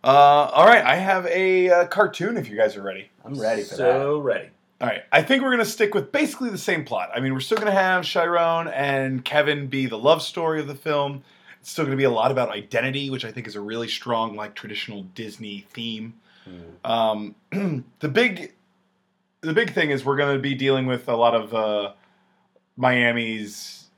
Uh, 0.02 0.08
all 0.52 0.64
right, 0.64 0.84
I 0.84 0.96
have 0.96 1.26
a 1.26 1.68
uh, 1.68 1.86
cartoon 1.88 2.36
if 2.36 2.48
you 2.48 2.56
guys 2.56 2.76
are 2.76 2.82
ready. 2.82 3.10
I'm 3.24 3.38
ready 3.38 3.62
for 3.62 3.70
that. 3.70 3.76
so 3.76 4.18
ready. 4.18 4.50
All 4.80 4.86
right, 4.88 5.02
I 5.10 5.22
think 5.22 5.42
we're 5.42 5.52
going 5.52 5.64
to 5.64 5.70
stick 5.70 5.94
with 5.94 6.12
basically 6.12 6.50
the 6.50 6.58
same 6.58 6.84
plot. 6.84 7.10
I 7.14 7.20
mean, 7.20 7.32
we're 7.32 7.40
still 7.40 7.56
going 7.56 7.72
to 7.72 7.72
have 7.72 8.04
Chiron 8.04 8.68
and 8.68 9.24
Kevin 9.24 9.68
be 9.68 9.86
the 9.86 9.96
love 9.96 10.20
story 10.20 10.60
of 10.60 10.66
the 10.66 10.74
film. 10.74 11.24
It's 11.60 11.70
still 11.70 11.86
going 11.86 11.96
to 11.96 12.00
be 12.00 12.04
a 12.04 12.10
lot 12.10 12.30
about 12.30 12.50
identity, 12.50 13.08
which 13.08 13.24
I 13.24 13.32
think 13.32 13.46
is 13.46 13.56
a 13.56 13.60
really 13.60 13.88
strong, 13.88 14.36
like, 14.36 14.54
traditional 14.54 15.04
Disney 15.14 15.66
theme. 15.70 16.14
Hmm. 16.44 16.90
Um, 16.90 17.84
the 18.00 18.08
big, 18.08 18.52
the 19.40 19.54
big 19.54 19.72
thing 19.72 19.90
is 19.90 20.04
we're 20.04 20.18
going 20.18 20.36
to 20.36 20.42
be 20.42 20.54
dealing 20.54 20.84
with 20.86 21.08
a 21.08 21.16
lot 21.16 21.34
of 21.34 21.54
uh, 21.54 21.92
Miami's 22.76 23.88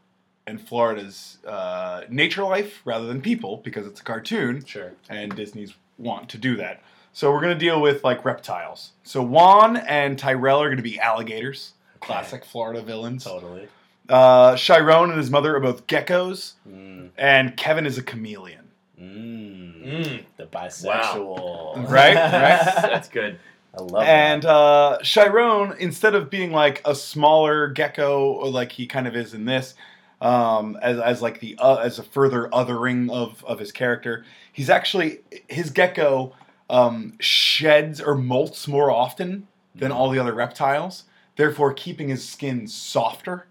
and 0.47 0.61
Florida's 0.61 1.39
uh, 1.47 2.03
nature 2.09 2.45
life 2.45 2.81
rather 2.85 3.07
than 3.07 3.21
people 3.21 3.59
because 3.59 3.87
it's 3.87 4.01
a 4.01 4.05
cartoon 4.05 4.65
Sure. 4.65 4.93
and 5.11 5.35
Disney's 5.35 5.75
want 5.99 6.29
to 6.31 6.39
do 6.39 6.57
that. 6.57 6.83
So 7.19 7.33
we're 7.33 7.41
gonna 7.41 7.57
deal 7.57 7.81
with 7.81 8.05
like 8.05 8.25
reptiles. 8.25 8.93
So 9.03 9.21
Juan 9.25 9.77
and 9.77 10.17
Tyrell 10.17 10.63
are 10.63 10.71
gonna 10.71 10.83
be 10.83 11.01
alligators, 11.01 11.73
classic 11.99 12.45
Florida 12.45 12.81
villains. 12.81 13.25
Totally. 13.25 13.67
Uh, 14.09 14.55
Chiron 14.55 15.11
and 15.11 15.19
his 15.19 15.29
mother 15.29 15.57
are 15.57 15.61
both 15.61 15.89
geckos, 15.89 16.53
Mm. 16.71 17.11
and 17.19 17.57
Kevin 17.57 17.87
is 17.87 17.99
a 17.99 18.05
chameleon. 18.05 18.69
Mm. 19.01 19.85
Mm, 19.85 20.23
The 20.37 20.45
bisexual. 20.47 21.75
Right, 21.91 22.15
right. 22.15 22.23
that's 22.83 23.09
good. 23.09 23.41
I 23.77 23.83
love 23.83 24.03
it. 24.05 24.09
And 24.09 24.43
that. 24.45 24.49
uh, 24.49 24.99
Chiron, 25.03 25.75
instead 25.81 26.15
of 26.15 26.31
being 26.31 26.53
like 26.53 26.81
a 26.85 26.95
smaller 26.95 27.67
gecko, 27.67 28.31
or 28.31 28.49
like 28.49 28.71
he 28.71 28.87
kind 28.87 29.09
of 29.09 29.17
is 29.17 29.35
in 29.35 29.45
this, 29.45 29.75
um, 30.21 30.79
as, 30.81 31.01
as 31.01 31.21
like 31.21 31.41
the 31.41 31.57
uh, 31.59 31.79
as 31.79 31.99
a 31.99 32.05
further 32.05 32.49
othering 32.53 33.11
of 33.11 33.45
of 33.45 33.59
his 33.59 33.73
character, 33.73 34.25
he's 34.53 34.71
actually 34.71 35.19
his 35.49 35.71
gecko 35.73 36.33
um, 36.71 37.15
sheds 37.21 38.01
or 38.01 38.15
molts 38.17 38.69
more 38.69 38.91
often 38.91 39.47
than 39.75 39.93
all 39.93 40.11
the 40.11 40.19
other 40.19 40.35
reptiles, 40.35 41.05
therefore 41.37 41.73
keeping 41.73 42.09
his 42.09 42.29
skin 42.29 42.67
softer, 42.67 43.47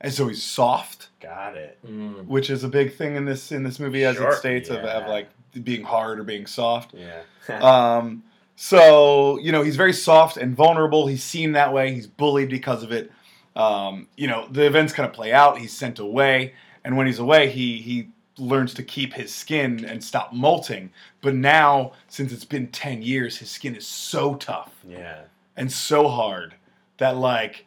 and 0.00 0.12
so 0.12 0.28
he's 0.28 0.42
soft, 0.42 1.08
Got 1.20 1.56
it. 1.56 1.78
Mm. 1.86 2.26
which 2.26 2.50
is 2.50 2.62
a 2.64 2.68
big 2.68 2.94
thing 2.96 3.16
in 3.16 3.24
this 3.24 3.50
in 3.52 3.62
this 3.62 3.80
movie, 3.80 4.04
as 4.04 4.16
Sure. 4.16 4.30
it 4.30 4.36
states 4.36 4.68
of, 4.70 4.78
of 4.78 5.08
like 5.08 5.28
being 5.62 5.82
hard 5.84 6.18
or 6.20 6.24
being 6.24 6.46
soft. 6.46 6.94
Yeah. 6.94 7.22
Um, 7.62 8.22
so 8.56 9.38
you 9.40 9.50
know 9.52 9.62
he's 9.62 9.76
very 9.76 9.92
soft 9.92 10.36
and 10.36 10.54
vulnerable. 10.54 11.06
He's 11.06 11.22
seen 11.24 11.52
that 11.52 11.72
way. 11.72 11.92
He's 11.92 12.06
bullied 12.06 12.48
because 12.50 12.82
of 12.82 12.92
it. 12.92 13.10
Um, 13.56 14.08
you 14.16 14.26
know 14.28 14.46
the 14.50 14.64
events 14.66 14.92
kind 14.92 15.06
of 15.08 15.14
play 15.14 15.32
out. 15.32 15.58
He's 15.58 15.72
sent 15.72 15.98
away, 15.98 16.54
and 16.84 16.96
when 16.96 17.06
he's 17.06 17.18
away, 17.18 17.50
he 17.50 17.78
he 17.78 18.08
learns 18.38 18.74
to 18.74 18.82
keep 18.82 19.12
his 19.14 19.32
skin 19.34 19.84
and 19.84 20.02
stop 20.02 20.32
molting. 20.32 20.90
But 21.20 21.34
now, 21.34 21.92
since 22.08 22.32
it's 22.32 22.44
been 22.44 22.68
ten 22.68 23.02
years, 23.02 23.38
his 23.38 23.50
skin 23.50 23.74
is 23.76 23.86
so 23.86 24.34
tough 24.34 24.72
yeah. 24.88 25.22
and 25.56 25.70
so 25.70 26.08
hard 26.08 26.54
that 26.98 27.16
like 27.16 27.66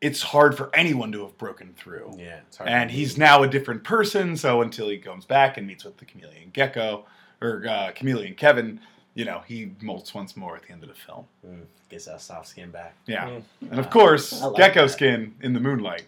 it's 0.00 0.20
hard 0.22 0.56
for 0.56 0.68
anyone 0.74 1.12
to 1.12 1.22
have 1.22 1.38
broken 1.38 1.72
through 1.76 2.12
Yeah. 2.18 2.40
It's 2.48 2.56
hard 2.56 2.68
and 2.68 2.90
he's 2.90 3.16
now 3.16 3.42
a 3.44 3.48
different 3.48 3.84
person. 3.84 4.36
So 4.36 4.60
until 4.62 4.88
he 4.88 4.98
comes 4.98 5.24
back 5.24 5.56
and 5.58 5.66
meets 5.66 5.84
with 5.84 5.96
the 5.98 6.04
chameleon 6.04 6.50
gecko 6.52 7.04
or 7.40 7.64
uh, 7.68 7.92
chameleon 7.92 8.34
Kevin, 8.34 8.80
you 9.14 9.24
know, 9.24 9.42
he 9.46 9.66
molts 9.82 10.12
once 10.14 10.36
more 10.36 10.56
at 10.56 10.62
the 10.64 10.72
end 10.72 10.82
of 10.82 10.88
the 10.88 10.94
film. 10.96 11.26
Mm. 11.46 11.66
Gets 11.88 12.06
that 12.06 12.20
soft 12.20 12.48
skin 12.48 12.70
back. 12.70 12.96
Yeah, 13.06 13.26
Mm. 13.28 13.42
and 13.70 13.78
of 13.78 13.90
course, 13.90 14.40
like 14.42 14.56
gecko 14.56 14.82
that. 14.82 14.88
skin 14.92 15.34
in 15.40 15.52
the 15.52 15.60
moonlight 15.60 16.06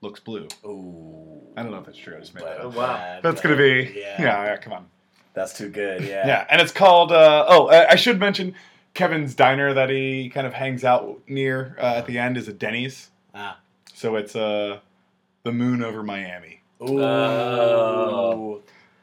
looks 0.00 0.20
blue. 0.20 0.48
Ooh. 0.64 1.40
I 1.56 1.62
don't 1.62 1.72
know 1.72 1.78
if 1.78 1.86
that's 1.86 1.98
true. 1.98 2.16
I 2.16 2.20
just 2.20 2.34
made 2.34 2.42
But 2.42 2.58
that 2.58 2.66
up. 2.66 2.74
Wow. 2.74 3.20
That's 3.22 3.40
gonna 3.40 3.56
be 3.56 3.92
Yeah. 3.96 4.22
yeah. 4.22 4.44
yeah, 4.44 4.56
come 4.56 4.72
on. 4.72 4.86
That's 5.34 5.56
too 5.56 5.68
good. 5.68 6.02
Yeah. 6.02 6.26
Yeah, 6.26 6.46
and 6.48 6.60
it's 6.60 6.72
called. 6.72 7.12
Uh, 7.12 7.44
oh, 7.48 7.68
I, 7.68 7.92
I 7.92 7.94
should 7.96 8.18
mention 8.18 8.54
Kevin's 8.94 9.34
diner 9.34 9.74
that 9.74 9.90
he 9.90 10.30
kind 10.30 10.46
of 10.46 10.54
hangs 10.54 10.82
out 10.82 11.20
near 11.28 11.76
uh, 11.78 11.96
at 11.96 12.06
the 12.06 12.18
end 12.18 12.36
is 12.38 12.48
a 12.48 12.52
Denny's. 12.52 13.10
Ah. 13.34 13.58
So 13.92 14.16
it's 14.16 14.34
uh, 14.34 14.80
the 15.42 15.52
moon 15.52 15.82
over 15.82 16.02
Miami. 16.02 16.62
Ooh. 16.82 17.02
Oh. 17.02 18.62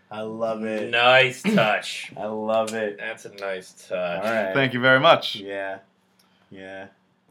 I 0.09 0.21
love 0.21 0.63
it. 0.63 0.91
Nice 0.91 1.41
touch. 1.41 2.13
I 2.15 2.25
love 2.25 2.73
it. 2.75 2.97
That's 2.99 3.25
a 3.25 3.33
nice 3.33 3.87
touch. 3.87 4.23
right. 4.23 4.53
Thank 4.53 4.73
you 4.73 4.79
very 4.79 4.99
much. 4.99 5.37
Yeah. 5.37 5.79
Yeah. 6.51 6.87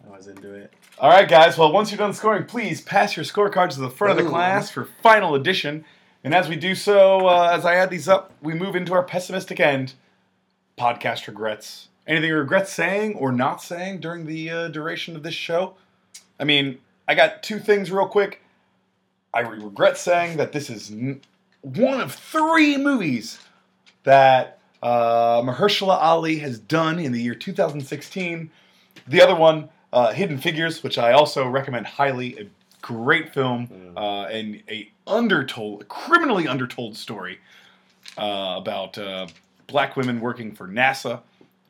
I 0.06 0.16
was 0.16 0.26
into 0.26 0.54
it. 0.54 0.72
All 0.98 1.10
right, 1.10 1.28
guys. 1.28 1.56
Well, 1.56 1.72
once 1.72 1.90
you're 1.90 1.98
done 1.98 2.12
scoring, 2.12 2.44
please 2.44 2.80
pass 2.80 3.16
your 3.16 3.24
scorecards 3.24 3.74
to 3.74 3.80
the 3.80 3.90
front 3.90 4.12
of 4.12 4.16
the 4.24 4.28
Ooh. 4.28 4.32
class 4.32 4.70
for 4.70 4.88
final 5.02 5.34
edition. 5.34 5.84
And 6.24 6.34
as 6.34 6.48
we 6.48 6.56
do 6.56 6.74
so, 6.74 7.26
uh, 7.26 7.50
as 7.52 7.64
I 7.64 7.74
add 7.76 7.90
these 7.90 8.08
up, 8.08 8.32
we 8.42 8.54
move 8.54 8.76
into 8.76 8.92
our 8.92 9.02
pessimistic 9.02 9.60
end 9.60 9.94
podcast 10.78 11.26
regrets. 11.26 11.88
Anything 12.06 12.30
you 12.30 12.36
regret 12.36 12.68
saying 12.68 13.14
or 13.14 13.32
not 13.32 13.62
saying 13.62 14.00
during 14.00 14.26
the 14.26 14.50
uh, 14.50 14.68
duration 14.68 15.14
of 15.16 15.22
this 15.22 15.34
show? 15.34 15.74
I 16.38 16.44
mean, 16.44 16.78
I 17.06 17.14
got 17.14 17.42
two 17.42 17.58
things 17.58 17.90
real 17.90 18.08
quick. 18.08 18.42
I 19.34 19.40
regret 19.40 19.96
saying 19.96 20.36
that 20.36 20.52
this 20.52 20.68
is 20.68 20.90
n- 20.90 21.20
one 21.62 22.00
of 22.00 22.12
three 22.12 22.76
movies 22.76 23.38
that 24.02 24.58
uh, 24.82 25.40
Mahershala 25.42 25.96
Ali 26.00 26.38
has 26.38 26.58
done 26.58 26.98
in 26.98 27.12
the 27.12 27.22
year 27.22 27.34
2016. 27.34 28.50
The 29.06 29.22
other 29.22 29.36
one, 29.36 29.68
uh, 29.92 30.12
Hidden 30.12 30.38
Figures, 30.38 30.82
which 30.82 30.98
I 30.98 31.12
also 31.12 31.46
recommend 31.48 31.86
highly. 31.86 32.38
A 32.38 32.46
great 32.82 33.32
film 33.32 33.68
uh, 33.96 34.24
and 34.24 34.62
a 34.68 34.90
undertold, 35.06 35.88
criminally 35.88 36.48
undertold 36.48 36.96
story 36.96 37.38
uh, 38.18 38.56
about 38.58 38.98
uh, 38.98 39.26
black 39.68 39.96
women 39.96 40.20
working 40.20 40.54
for 40.54 40.68
NASA, 40.68 41.20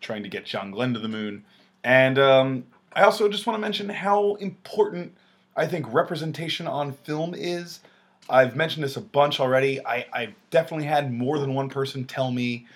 trying 0.00 0.22
to 0.22 0.28
get 0.28 0.44
John 0.44 0.70
Glenn 0.70 0.94
to 0.94 1.00
the 1.00 1.08
moon. 1.08 1.44
And 1.84 2.18
um, 2.18 2.64
I 2.94 3.02
also 3.02 3.28
just 3.28 3.46
want 3.46 3.56
to 3.56 3.60
mention 3.60 3.88
how 3.88 4.34
important 4.36 5.14
I 5.56 5.66
think 5.66 5.92
representation 5.92 6.66
on 6.66 6.92
film 6.92 7.34
is. 7.36 7.80
I've 8.28 8.56
mentioned 8.56 8.84
this 8.84 8.96
a 8.96 9.00
bunch 9.00 9.40
already. 9.40 9.84
I, 9.84 10.06
I've 10.12 10.34
definitely 10.50 10.86
had 10.86 11.12
more 11.12 11.38
than 11.38 11.54
one 11.54 11.68
person 11.68 12.04
tell 12.04 12.30
me 12.30 12.66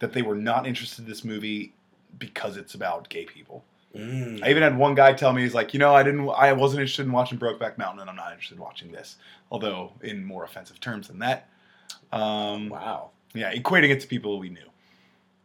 that 0.00 0.12
they 0.12 0.22
were 0.22 0.34
not 0.34 0.66
interested 0.66 1.04
in 1.04 1.08
this 1.08 1.24
movie 1.24 1.72
because 2.18 2.56
it's 2.56 2.74
about 2.74 3.08
gay 3.08 3.24
people. 3.24 3.64
Mm. 3.96 4.42
I 4.44 4.50
even 4.50 4.62
had 4.62 4.76
one 4.76 4.94
guy 4.94 5.12
tell 5.12 5.32
me 5.32 5.42
he's 5.42 5.54
like, 5.54 5.72
you 5.74 5.80
know, 5.80 5.94
I 5.94 6.02
didn't, 6.02 6.28
I 6.30 6.52
wasn't 6.52 6.80
interested 6.80 7.06
in 7.06 7.12
watching 7.12 7.38
Brokeback 7.38 7.78
Mountain, 7.78 8.00
and 8.00 8.10
I'm 8.10 8.16
not 8.16 8.32
interested 8.32 8.56
in 8.56 8.60
watching 8.60 8.92
this, 8.92 9.16
although 9.50 9.92
in 10.02 10.24
more 10.24 10.44
offensive 10.44 10.80
terms 10.80 11.08
than 11.08 11.18
that. 11.20 11.48
Um, 12.12 12.68
Wow. 12.68 13.10
Yeah, 13.34 13.52
equating 13.54 13.90
it 13.90 14.00
to 14.00 14.06
people 14.06 14.38
we 14.38 14.48
knew. 14.48 14.58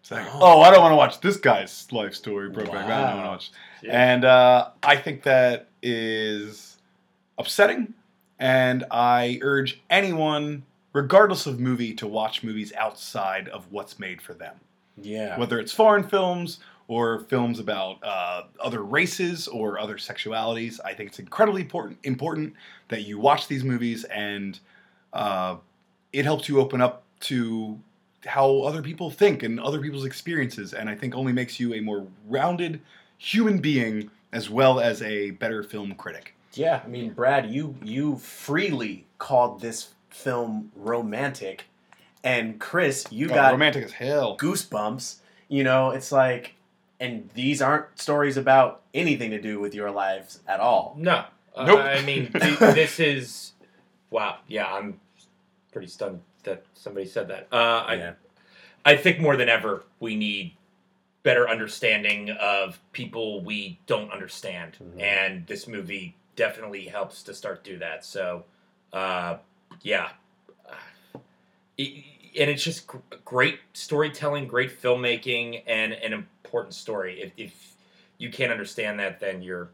It's 0.01 0.11
like, 0.11 0.25
Oh. 0.33 0.39
oh, 0.41 0.61
I 0.61 0.71
don't 0.71 0.81
want 0.81 0.91
to 0.93 0.95
watch 0.97 1.19
this 1.21 1.37
guy's 1.37 1.91
life 1.91 2.13
story, 2.15 2.49
Brokeback 2.49 2.73
Mountain. 2.73 2.91
I 2.91 3.09
don't 3.11 3.17
want 3.17 3.25
to 3.25 3.29
watch. 3.29 3.51
Yeah. 3.83 4.11
And 4.13 4.25
uh, 4.25 4.69
I 4.83 4.95
think 4.95 5.23
that 5.23 5.67
is 5.81 6.77
upsetting, 7.37 7.93
and 8.39 8.85
I 8.91 9.39
urge 9.41 9.81
anyone, 9.89 10.63
regardless 10.93 11.45
of 11.47 11.59
movie, 11.59 11.93
to 11.95 12.07
watch 12.07 12.43
movies 12.43 12.71
outside 12.73 13.47
of 13.49 13.71
what's 13.71 13.99
made 13.99 14.21
for 14.21 14.33
them 14.33 14.55
Yeah. 15.01 15.37
whether 15.37 15.59
it's 15.59 15.71
foreign 15.71 16.07
films 16.07 16.59
or 16.87 17.21
films 17.21 17.59
about 17.59 17.97
uh, 18.03 18.43
other 18.59 18.83
races 18.83 19.47
or 19.47 19.79
other 19.79 19.95
sexualities. 19.95 20.79
I 20.83 20.93
think 20.93 21.09
it's 21.09 21.19
incredibly 21.19 21.61
important 21.61 21.99
important 22.03 22.53
that 22.89 23.03
you 23.03 23.19
watch 23.19 23.47
these 23.47 23.63
movies 23.63 24.03
and 24.05 24.59
uh, 25.13 25.55
it 26.11 26.25
helps 26.25 26.49
you 26.49 26.59
open 26.59 26.81
up 26.81 27.03
to 27.21 27.79
how 28.25 28.61
other 28.61 28.81
people 28.81 29.09
think 29.09 29.43
and 29.43 29.59
other 29.59 29.79
people's 29.79 30.05
experiences, 30.05 30.73
and 30.73 30.89
I 30.89 30.95
think 30.95 31.15
only 31.15 31.33
makes 31.33 31.59
you 31.59 31.73
a 31.73 31.81
more 31.81 32.05
rounded 32.27 32.81
human 33.17 33.59
being 33.59 34.09
as 34.31 34.49
well 34.49 34.79
as 34.79 35.01
a 35.01 35.31
better 35.31 35.63
film 35.63 35.95
critic. 35.95 36.35
Yeah, 36.53 36.81
I 36.83 36.87
mean, 36.87 37.13
Brad, 37.13 37.49
you 37.49 37.75
you 37.81 38.17
freely 38.17 39.05
called 39.17 39.61
this 39.61 39.89
film 40.09 40.71
romantic, 40.75 41.65
and 42.23 42.59
Chris, 42.59 43.05
you 43.11 43.27
Oh, 43.31 43.33
got 43.35 43.51
romantic 43.51 43.83
as 43.85 43.91
hell. 43.93 44.37
goosebumps. 44.37 45.17
You 45.47 45.63
know, 45.63 45.91
it's 45.91 46.11
like, 46.11 46.55
and 46.99 47.29
these 47.33 47.61
aren't 47.61 47.99
stories 47.99 48.37
about 48.37 48.81
anything 48.93 49.31
to 49.31 49.41
do 49.41 49.59
with 49.59 49.73
your 49.75 49.91
lives 49.91 50.39
at 50.47 50.59
all. 50.59 50.95
No. 50.97 51.25
Uh, 51.55 51.65
Nope. 51.65 51.79
I 51.79 52.01
mean, 52.03 52.31
th- 52.39 52.59
this 52.59 52.99
is. 52.99 53.51
Wow. 54.09 54.37
Yeah, 54.47 54.65
I'm 54.71 54.99
pretty 55.71 55.87
stunned 55.87 56.21
that 56.43 56.63
somebody 56.73 57.05
said 57.05 57.27
that. 57.29 57.47
Uh, 57.51 57.83
I 57.87 57.95
yeah. 57.95 58.13
I 58.85 58.95
think 58.97 59.19
more 59.19 59.35
than 59.37 59.47
ever 59.49 59.83
we 59.99 60.15
need 60.15 60.53
better 61.23 61.47
understanding 61.47 62.31
of 62.31 62.79
people 62.93 63.41
we 63.43 63.79
don't 63.85 64.11
understand, 64.11 64.77
Mhm. 64.81 65.01
and 65.01 65.47
this 65.47 65.67
movie 65.67 66.15
definitely 66.35 66.85
helps 66.85 67.21
to 67.23 67.33
start 67.33 67.63
do 67.63 67.77
that. 67.77 68.03
So, 68.03 68.43
uh, 68.91 69.37
yeah, 69.83 70.09
It- 71.81 72.03
and 72.39 72.49
it's 72.49 72.63
just 72.63 72.87
gr- 72.87 72.97
great 73.25 73.59
storytelling, 73.73 74.47
great 74.47 74.81
filmmaking, 74.81 75.63
and 75.67 75.91
an 75.91 76.13
important 76.13 76.73
story. 76.73 77.21
If, 77.21 77.31
if 77.35 77.73
you 78.19 78.29
can't 78.29 78.53
understand 78.53 78.99
that, 79.01 79.19
then 79.19 79.41
you're 79.41 79.69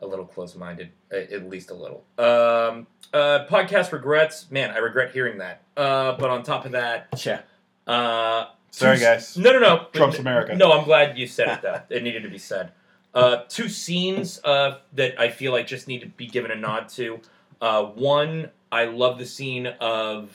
a 0.00 0.06
little 0.06 0.24
close-minded, 0.24 0.88
at 1.10 1.50
least 1.50 1.70
a 1.70 1.74
little. 1.74 2.04
Um, 2.16 2.86
uh, 3.12 3.44
podcast 3.50 3.92
regrets, 3.92 4.50
man, 4.50 4.70
I 4.70 4.78
regret 4.78 5.10
hearing 5.12 5.36
that. 5.38 5.60
Uh, 5.76 6.12
but 6.16 6.30
on 6.30 6.42
top 6.44 6.64
of 6.64 6.72
that, 6.72 7.08
Yeah. 7.26 7.40
uh, 7.86 8.46
Sorry, 8.70 8.98
guys. 8.98 9.36
No, 9.36 9.52
no, 9.52 9.58
no. 9.58 9.86
Trump's 9.92 10.18
America. 10.18 10.54
No, 10.54 10.72
I'm 10.72 10.84
glad 10.84 11.18
you 11.18 11.26
said 11.26 11.48
it 11.48 11.62
though. 11.62 11.80
it 11.90 12.02
needed 12.02 12.22
to 12.22 12.28
be 12.30 12.38
said. 12.38 12.72
Uh, 13.14 13.42
two 13.48 13.68
scenes 13.68 14.40
uh, 14.44 14.78
that 14.94 15.18
I 15.20 15.28
feel 15.30 15.52
like 15.52 15.66
just 15.66 15.88
need 15.88 16.00
to 16.00 16.06
be 16.06 16.26
given 16.26 16.50
a 16.50 16.54
nod 16.54 16.88
to. 16.90 17.20
Uh, 17.60 17.82
one, 17.84 18.50
I 18.70 18.84
love 18.84 19.18
the 19.18 19.26
scene 19.26 19.66
of 19.66 20.30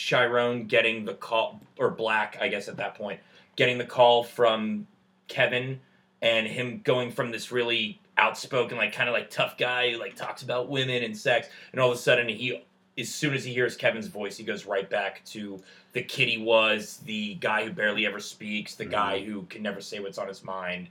Chiron 0.00 0.64
getting 0.64 1.04
the 1.04 1.14
call, 1.14 1.60
or 1.78 1.90
Black, 1.90 2.38
I 2.40 2.48
guess 2.48 2.68
at 2.68 2.78
that 2.78 2.94
point, 2.94 3.20
getting 3.56 3.76
the 3.76 3.84
call 3.84 4.24
from 4.24 4.86
Kevin, 5.28 5.80
and 6.22 6.46
him 6.46 6.80
going 6.82 7.10
from 7.10 7.30
this 7.30 7.52
really 7.52 8.00
outspoken, 8.16 8.78
like 8.78 8.94
kind 8.94 9.08
of 9.08 9.12
like 9.12 9.30
tough 9.30 9.58
guy 9.58 9.92
who 9.92 9.98
like 9.98 10.16
talks 10.16 10.42
about 10.42 10.70
women 10.70 11.02
and 11.02 11.16
sex, 11.16 11.48
and 11.72 11.80
all 11.80 11.90
of 11.90 11.98
a 11.98 12.00
sudden 12.00 12.28
he, 12.28 12.64
as 12.98 13.14
soon 13.14 13.34
as 13.34 13.44
he 13.44 13.52
hears 13.52 13.76
Kevin's 13.76 14.06
voice, 14.06 14.38
he 14.38 14.44
goes 14.44 14.64
right 14.64 14.88
back 14.88 15.22
to 15.26 15.62
the 15.92 16.02
kid 16.02 16.28
he 16.28 16.38
was, 16.38 17.00
the 17.04 17.34
guy 17.34 17.64
who 17.64 17.70
barely 17.70 18.06
ever 18.06 18.20
speaks, 18.20 18.74
the 18.74 18.86
guy 18.86 19.18
mm-hmm. 19.18 19.32
who 19.32 19.42
can 19.44 19.62
never 19.62 19.82
say 19.82 20.00
what's 20.00 20.18
on 20.18 20.28
his 20.28 20.42
mind. 20.42 20.88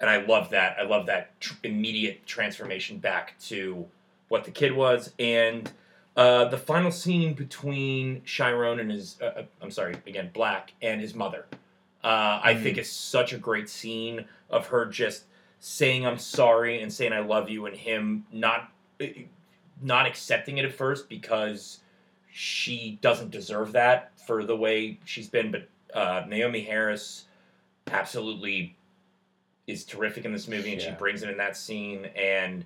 And 0.00 0.08
I 0.08 0.24
love 0.24 0.50
that. 0.50 0.76
I 0.78 0.84
love 0.84 1.06
that 1.06 1.38
tr- 1.40 1.54
immediate 1.64 2.24
transformation 2.24 2.98
back 2.98 3.38
to 3.48 3.86
what 4.28 4.44
the 4.44 4.50
kid 4.50 4.72
was. 4.72 5.12
And 5.18 5.70
uh, 6.18 6.46
the 6.46 6.58
final 6.58 6.90
scene 6.90 7.32
between 7.32 8.20
Chiron 8.24 8.80
and 8.80 8.90
his, 8.90 9.18
uh, 9.22 9.26
uh, 9.26 9.42
I'm 9.62 9.70
sorry, 9.70 9.94
again, 10.04 10.30
Black, 10.34 10.74
and 10.82 11.00
his 11.00 11.14
mother, 11.14 11.46
uh, 12.02 12.40
I 12.42 12.56
think 12.60 12.76
is 12.76 12.90
such 12.90 13.32
a 13.32 13.38
great 13.38 13.68
scene 13.68 14.24
of 14.50 14.66
her 14.66 14.84
just 14.84 15.26
saying 15.60 16.04
I'm 16.04 16.18
sorry 16.18 16.82
and 16.82 16.92
saying 16.92 17.12
I 17.12 17.20
love 17.20 17.48
you, 17.48 17.66
and 17.66 17.76
him 17.76 18.26
not 18.32 18.72
not 19.80 20.06
accepting 20.06 20.58
it 20.58 20.64
at 20.64 20.72
first 20.72 21.08
because 21.08 21.78
she 22.32 22.98
doesn't 23.00 23.30
deserve 23.30 23.70
that 23.72 24.10
for 24.26 24.42
the 24.42 24.56
way 24.56 24.98
she's 25.04 25.28
been. 25.28 25.52
But 25.52 25.68
uh, 25.94 26.24
Naomie 26.24 26.66
Harris 26.66 27.26
absolutely 27.92 28.74
is 29.68 29.84
terrific 29.84 30.24
in 30.24 30.32
this 30.32 30.48
movie, 30.48 30.72
and 30.72 30.82
she 30.82 30.90
brings 30.90 31.22
it 31.22 31.30
in 31.30 31.36
that 31.36 31.56
scene. 31.56 32.06
And 32.16 32.64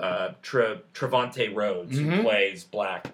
uh, 0.00 0.04
uh, 0.04 0.32
Tre- 0.42 0.80
Trevante 0.94 1.54
Rhodes, 1.54 1.98
who 1.98 2.06
Mhm. 2.06 2.22
plays 2.22 2.64
Black, 2.64 3.06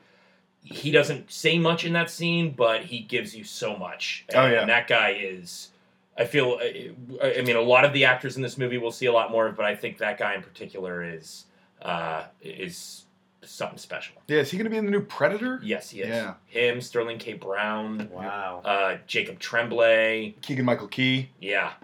he 0.63 0.91
doesn't 0.91 1.31
say 1.31 1.59
much 1.59 1.85
in 1.85 1.93
that 1.95 2.11
scene, 2.11 2.51
but 2.51 2.85
he 2.85 3.01
gives 3.01 3.37
you 3.37 3.45
so 3.45 3.77
much. 3.77 4.25
And, 4.31 4.37
Oh, 4.39 4.47
yeah. 4.51 4.61
and 4.61 4.71
that 4.71 4.87
guy 4.89 5.11
is. 5.21 5.71
I 6.19 6.25
feel. 6.25 6.59
I 6.63 6.93
I 7.39 7.43
mean, 7.43 7.57
a 7.57 7.61
lot 7.61 7.85
of 7.85 7.93
the 7.93 8.07
actors 8.07 8.37
in 8.37 8.43
this 8.43 8.57
movie 8.57 8.79
we'll 8.79 8.91
see 8.91 9.07
a 9.07 9.13
lot 9.13 9.31
more 9.31 9.47
of, 9.47 9.55
but 9.57 9.67
I 9.67 9.75
think 9.77 9.99
that 9.99 10.17
guy 10.19 10.35
in 10.35 10.43
particular 10.43 11.03
is 11.05 11.45
uh, 11.83 12.25
is 12.43 13.05
something 13.43 13.79
special. 13.79 14.17
Yeah, 14.27 14.39
is 14.39 14.51
he 14.51 14.57
going 14.57 14.65
to 14.65 14.71
be 14.71 14.79
in 14.79 14.87
the 14.87 14.91
new 14.91 15.03
Predator? 15.03 15.61
Yes, 15.63 15.91
he 15.91 16.01
is. 16.01 16.09
Yeah. 16.09 16.35
Him, 16.47 16.81
Sterling 16.81 17.19
K. 17.19 17.35
Brown, 17.35 18.09
Wow. 18.11 18.63
uh, 18.65 18.97
Jacob 19.07 19.39
Tremblay. 19.39 20.35
Keegan 20.41 20.65
Michael 20.65 20.89
Key. 20.89 21.29
Yeah. 21.39 21.75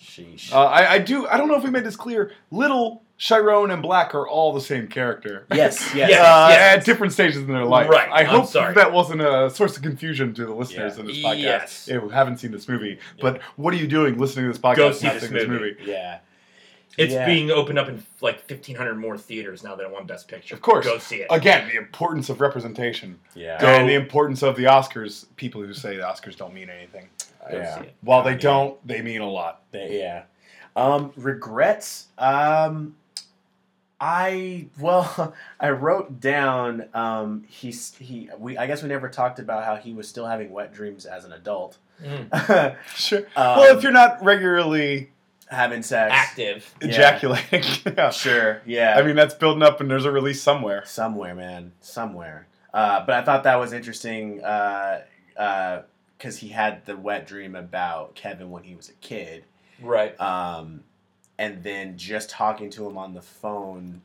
Sheesh. 0.00 0.52
Uh, 0.52 0.66
I, 0.66 0.92
I 0.92 0.98
do. 0.98 1.26
I 1.26 1.36
don't 1.38 1.48
know 1.48 1.56
if 1.56 1.64
we 1.64 1.70
made 1.70 1.82
this 1.84 1.96
clear. 1.96 2.30
Little 2.52 3.02
Chiron 3.18 3.70
and 3.72 3.82
Black 3.82 4.14
are 4.14 4.26
all 4.28 4.52
the 4.52 4.60
same 4.60 4.86
character. 4.86 5.44
yes. 5.52 5.92
Yes. 5.94 6.10
Yeah. 6.10 6.22
Uh, 6.22 6.48
yes. 6.50 6.78
At 6.78 6.84
different 6.84 7.12
stages 7.12 7.38
in 7.38 7.48
their 7.48 7.64
life. 7.64 7.88
Right, 7.90 8.08
I 8.10 8.22
hope 8.24 8.50
that 8.52 8.92
wasn't 8.92 9.20
a 9.22 9.50
source 9.50 9.76
of 9.76 9.82
confusion 9.82 10.32
to 10.34 10.46
the 10.46 10.54
listeners 10.54 10.94
Yeah. 10.94 11.00
in 11.00 11.06
this 11.08 11.16
podcast 11.18 11.38
Yes. 11.40 11.86
who 11.86 12.08
haven't 12.08 12.38
seen 12.38 12.52
this 12.52 12.68
movie. 12.68 12.98
But 13.20 13.40
what 13.56 13.74
are 13.74 13.76
you 13.76 13.88
doing 13.88 14.16
listening 14.18 14.44
to 14.46 14.52
this 14.52 14.58
podcast? 14.60 14.76
Go 14.76 14.92
see 14.92 15.08
this 15.08 15.22
seeing 15.22 15.34
this 15.34 15.48
movie. 15.48 15.76
movie? 15.78 15.90
Yeah. 15.90 16.18
It's 16.96 17.12
Yeah. 17.12 17.26
being 17.26 17.50
opened 17.50 17.78
up 17.78 17.88
in 17.88 18.04
like 18.20 18.40
1,500 18.48 18.94
more 18.94 19.16
theaters 19.18 19.62
now 19.64 19.74
that 19.76 19.82
it 19.84 19.90
won 19.90 20.06
Best 20.06 20.26
Picture. 20.28 20.54
Of 20.54 20.62
course. 20.62 20.84
Go 20.86 20.98
see 20.98 21.16
it. 21.16 21.26
Again, 21.30 21.68
the 21.68 21.76
importance 21.76 22.28
of 22.28 22.40
representation 22.40 23.18
Yeah. 23.34 23.58
Go- 23.60 23.66
and 23.68 23.88
the 23.88 23.94
importance 23.94 24.42
of 24.42 24.56
the 24.56 24.64
Oscars. 24.64 25.26
People 25.36 25.60
who 25.62 25.72
say 25.74 25.96
the 25.96 26.02
Oscars 26.02 26.36
don't 26.36 26.54
mean 26.54 26.70
anything. 26.70 27.08
Go 27.50 27.56
yeah. 27.56 27.74
see 27.78 27.84
it. 27.86 27.94
While 28.02 28.22
they 28.22 28.32
Yeah. 28.32 28.36
don't, 28.38 28.86
they 28.86 29.02
mean 29.02 29.20
a 29.20 29.28
lot. 29.30 29.62
They, 29.72 29.98
yeah. 30.00 30.22
Um, 30.76 31.12
regrets. 31.16 32.06
Um, 32.18 32.94
I 34.00 34.66
well, 34.78 35.34
I 35.60 35.70
wrote 35.70 36.20
down. 36.20 36.88
Um, 36.94 37.44
he's 37.48 37.94
he. 37.96 38.30
We 38.38 38.56
I 38.56 38.66
guess 38.66 38.82
we 38.82 38.88
never 38.88 39.08
talked 39.08 39.38
about 39.38 39.64
how 39.64 39.76
he 39.76 39.92
was 39.92 40.08
still 40.08 40.26
having 40.26 40.50
wet 40.50 40.72
dreams 40.72 41.04
as 41.06 41.24
an 41.24 41.32
adult. 41.32 41.78
Mm. 42.02 42.76
Sure. 42.94 43.20
Um, 43.34 43.58
well, 43.58 43.76
if 43.76 43.82
you're 43.82 43.92
not 43.92 44.22
regularly 44.22 45.10
having 45.50 45.82
sex. 45.82 46.12
Active. 46.14 46.74
Ejaculating, 46.80 47.64
yeah. 47.96 48.10
Sure. 48.10 48.62
Yeah. 48.64 48.96
I 48.96 49.02
mean 49.02 49.16
that's 49.16 49.34
building 49.34 49.62
up, 49.62 49.80
and 49.80 49.90
there's 49.90 50.04
a 50.04 50.12
release 50.12 50.40
somewhere. 50.42 50.84
somewhere, 50.86 51.34
man, 51.34 51.72
somewhere. 51.80 52.46
Uh, 52.72 53.04
but 53.04 53.14
I 53.14 53.22
thought 53.22 53.44
that 53.44 53.56
was 53.56 53.72
interesting 53.72 54.36
because 54.36 55.02
uh, 55.36 55.82
because 56.16 56.38
he 56.38 56.48
had 56.48 56.84
the 56.84 56.96
wet 56.96 57.26
dream 57.26 57.54
about 57.56 58.14
Kevin 58.14 58.50
when 58.50 58.62
he 58.64 58.74
was 58.74 58.88
a 58.88 58.94
kid. 58.94 59.44
Right. 59.80 60.18
um, 60.20 60.82
and 61.38 61.62
then 61.62 61.96
just 61.96 62.30
talking 62.30 62.70
to 62.70 62.86
him 62.86 62.98
on 62.98 63.14
the 63.14 63.22
phone 63.22 64.02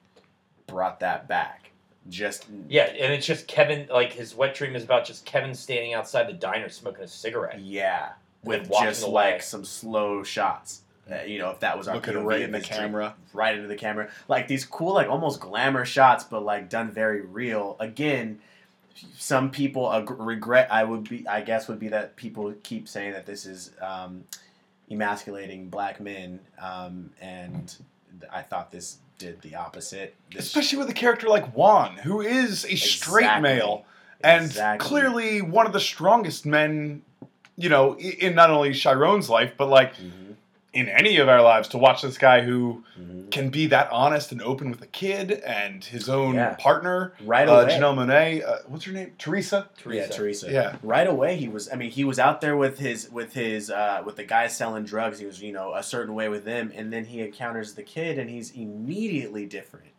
brought 0.67 0.99
that 1.01 1.27
back. 1.27 1.71
Just 2.09 2.45
Yeah, 2.67 2.83
and 2.83 3.13
it's 3.13 3.25
just 3.25 3.47
Kevin. 3.47 3.87
Like 3.89 4.11
his 4.13 4.35
wet 4.35 4.53
dream 4.55 4.75
is 4.75 4.83
about 4.83 5.05
just 5.05 5.25
Kevin 5.25 5.53
standing 5.53 5.93
outside 5.93 6.27
the 6.27 6.33
diner 6.33 6.69
smoking 6.69 7.03
a 7.03 7.07
cigarette. 7.07 7.59
yeah, 7.59 8.09
with 8.43 8.69
walking 8.69 8.89
just 8.89 9.03
away. 9.03 9.31
like 9.33 9.41
some 9.41 9.63
slow 9.63 10.21
shots. 10.23 10.81
Uh, 11.11 11.21
you 11.23 11.37
know, 11.37 11.49
if 11.49 11.59
that 11.59 11.77
was 11.77 11.87
our 11.89 11.95
Looking 11.95 12.13
POV 12.13 12.25
right 12.25 12.41
in 12.41 12.51
the 12.51 12.59
his 12.59 12.67
dream, 12.67 12.79
camera. 12.79 13.13
right 13.33 13.55
into 13.55 13.67
the 13.67 13.75
camera, 13.75 14.09
like 14.29 14.47
these 14.47 14.63
cool, 14.65 14.93
like 14.93 15.07
almost 15.09 15.39
glamour 15.41 15.83
shots, 15.85 16.23
but 16.23 16.43
like 16.43 16.69
done 16.69 16.91
very 16.91 17.21
real. 17.21 17.75
Again, 17.79 18.39
some 19.17 19.49
people 19.51 19.91
ag- 19.91 20.09
regret. 20.11 20.67
I 20.71 20.83
would 20.85 21.09
be, 21.09 21.27
I 21.27 21.41
guess, 21.41 21.67
would 21.67 21.79
be 21.79 21.89
that 21.89 22.15
people 22.15 22.53
keep 22.63 22.87
saying 22.87 23.13
that 23.13 23.25
this 23.25 23.45
is 23.45 23.71
um, 23.81 24.23
emasculating 24.89 25.69
black 25.69 25.99
men, 25.99 26.39
um, 26.61 27.09
and 27.21 27.75
I 28.31 28.41
thought 28.41 28.71
this 28.71 28.97
did 29.17 29.41
the 29.41 29.55
opposite. 29.55 30.15
This 30.33 30.45
Especially 30.45 30.79
with 30.79 30.89
a 30.89 30.93
character 30.93 31.27
like 31.27 31.55
Juan, 31.55 31.97
who 31.97 32.21
is 32.21 32.65
a 32.65 32.75
straight 32.75 33.39
male 33.41 33.85
and 34.23 34.45
Exactly. 34.45 34.87
clearly 34.87 35.41
one 35.41 35.65
of 35.65 35.73
the 35.73 35.79
strongest 35.79 36.45
men, 36.45 37.01
you 37.57 37.69
know, 37.69 37.97
in 37.97 38.35
not 38.35 38.49
only 38.49 38.73
Chiron's 38.73 39.29
life, 39.29 39.53
but 39.57 39.67
like 39.67 39.95
Mhm, 39.95 40.22
in 40.73 40.89
any 40.89 41.17
of 41.17 41.29
our 41.29 41.41
lives 41.41 41.67
to 41.69 41.77
watch 41.77 42.01
this 42.01 42.17
guy 42.17 42.41
who 42.41 42.83
mhm. 42.99 43.29
can 43.29 43.49
be 43.49 43.67
that 43.67 43.91
honest 43.91 44.31
and 44.31 44.41
open 44.41 44.71
with 44.71 44.81
a 44.81 44.87
kid 44.87 45.31
and 45.31 45.83
his 45.83 46.09
own 46.09 46.33
Yeah. 46.33 46.55
partner, 46.55 47.13
right 47.23 47.47
uh, 47.47 47.51
away. 47.53 47.71
Janelle 47.71 47.95
Monáe. 47.95 48.43
Uh, 48.43 48.57
what's 48.67 48.85
her 48.85 48.91
name? 48.91 49.11
Teresa. 49.19 49.69
Yeah, 49.85 50.07
Teresa. 50.07 50.51
Yeah. 50.51 50.77
Right 50.81 51.05
away, 51.05 51.37
he 51.37 51.47
was. 51.47 51.71
I 51.71 51.75
mean, 51.75 51.91
he 51.91 52.03
was 52.03 52.17
out 52.17 52.41
there 52.41 52.57
with 52.57 52.79
his 52.79 53.09
with 53.11 53.33
his 53.33 53.69
uh, 53.69 54.01
with 54.03 54.15
the 54.15 54.23
guys 54.23 54.57
selling 54.57 54.83
drugs. 54.83 55.19
He 55.19 55.27
was, 55.27 55.41
you 55.41 55.53
know, 55.53 55.75
a 55.75 55.83
certain 55.83 56.15
way 56.15 56.27
with 56.27 56.43
them, 56.43 56.71
and 56.73 56.91
then 56.91 57.05
he 57.05 57.21
encounters 57.21 57.75
the 57.75 57.83
kid, 57.83 58.17
and 58.17 58.27
he's 58.29 58.51
immediately 58.51 59.45
different. 59.45 59.91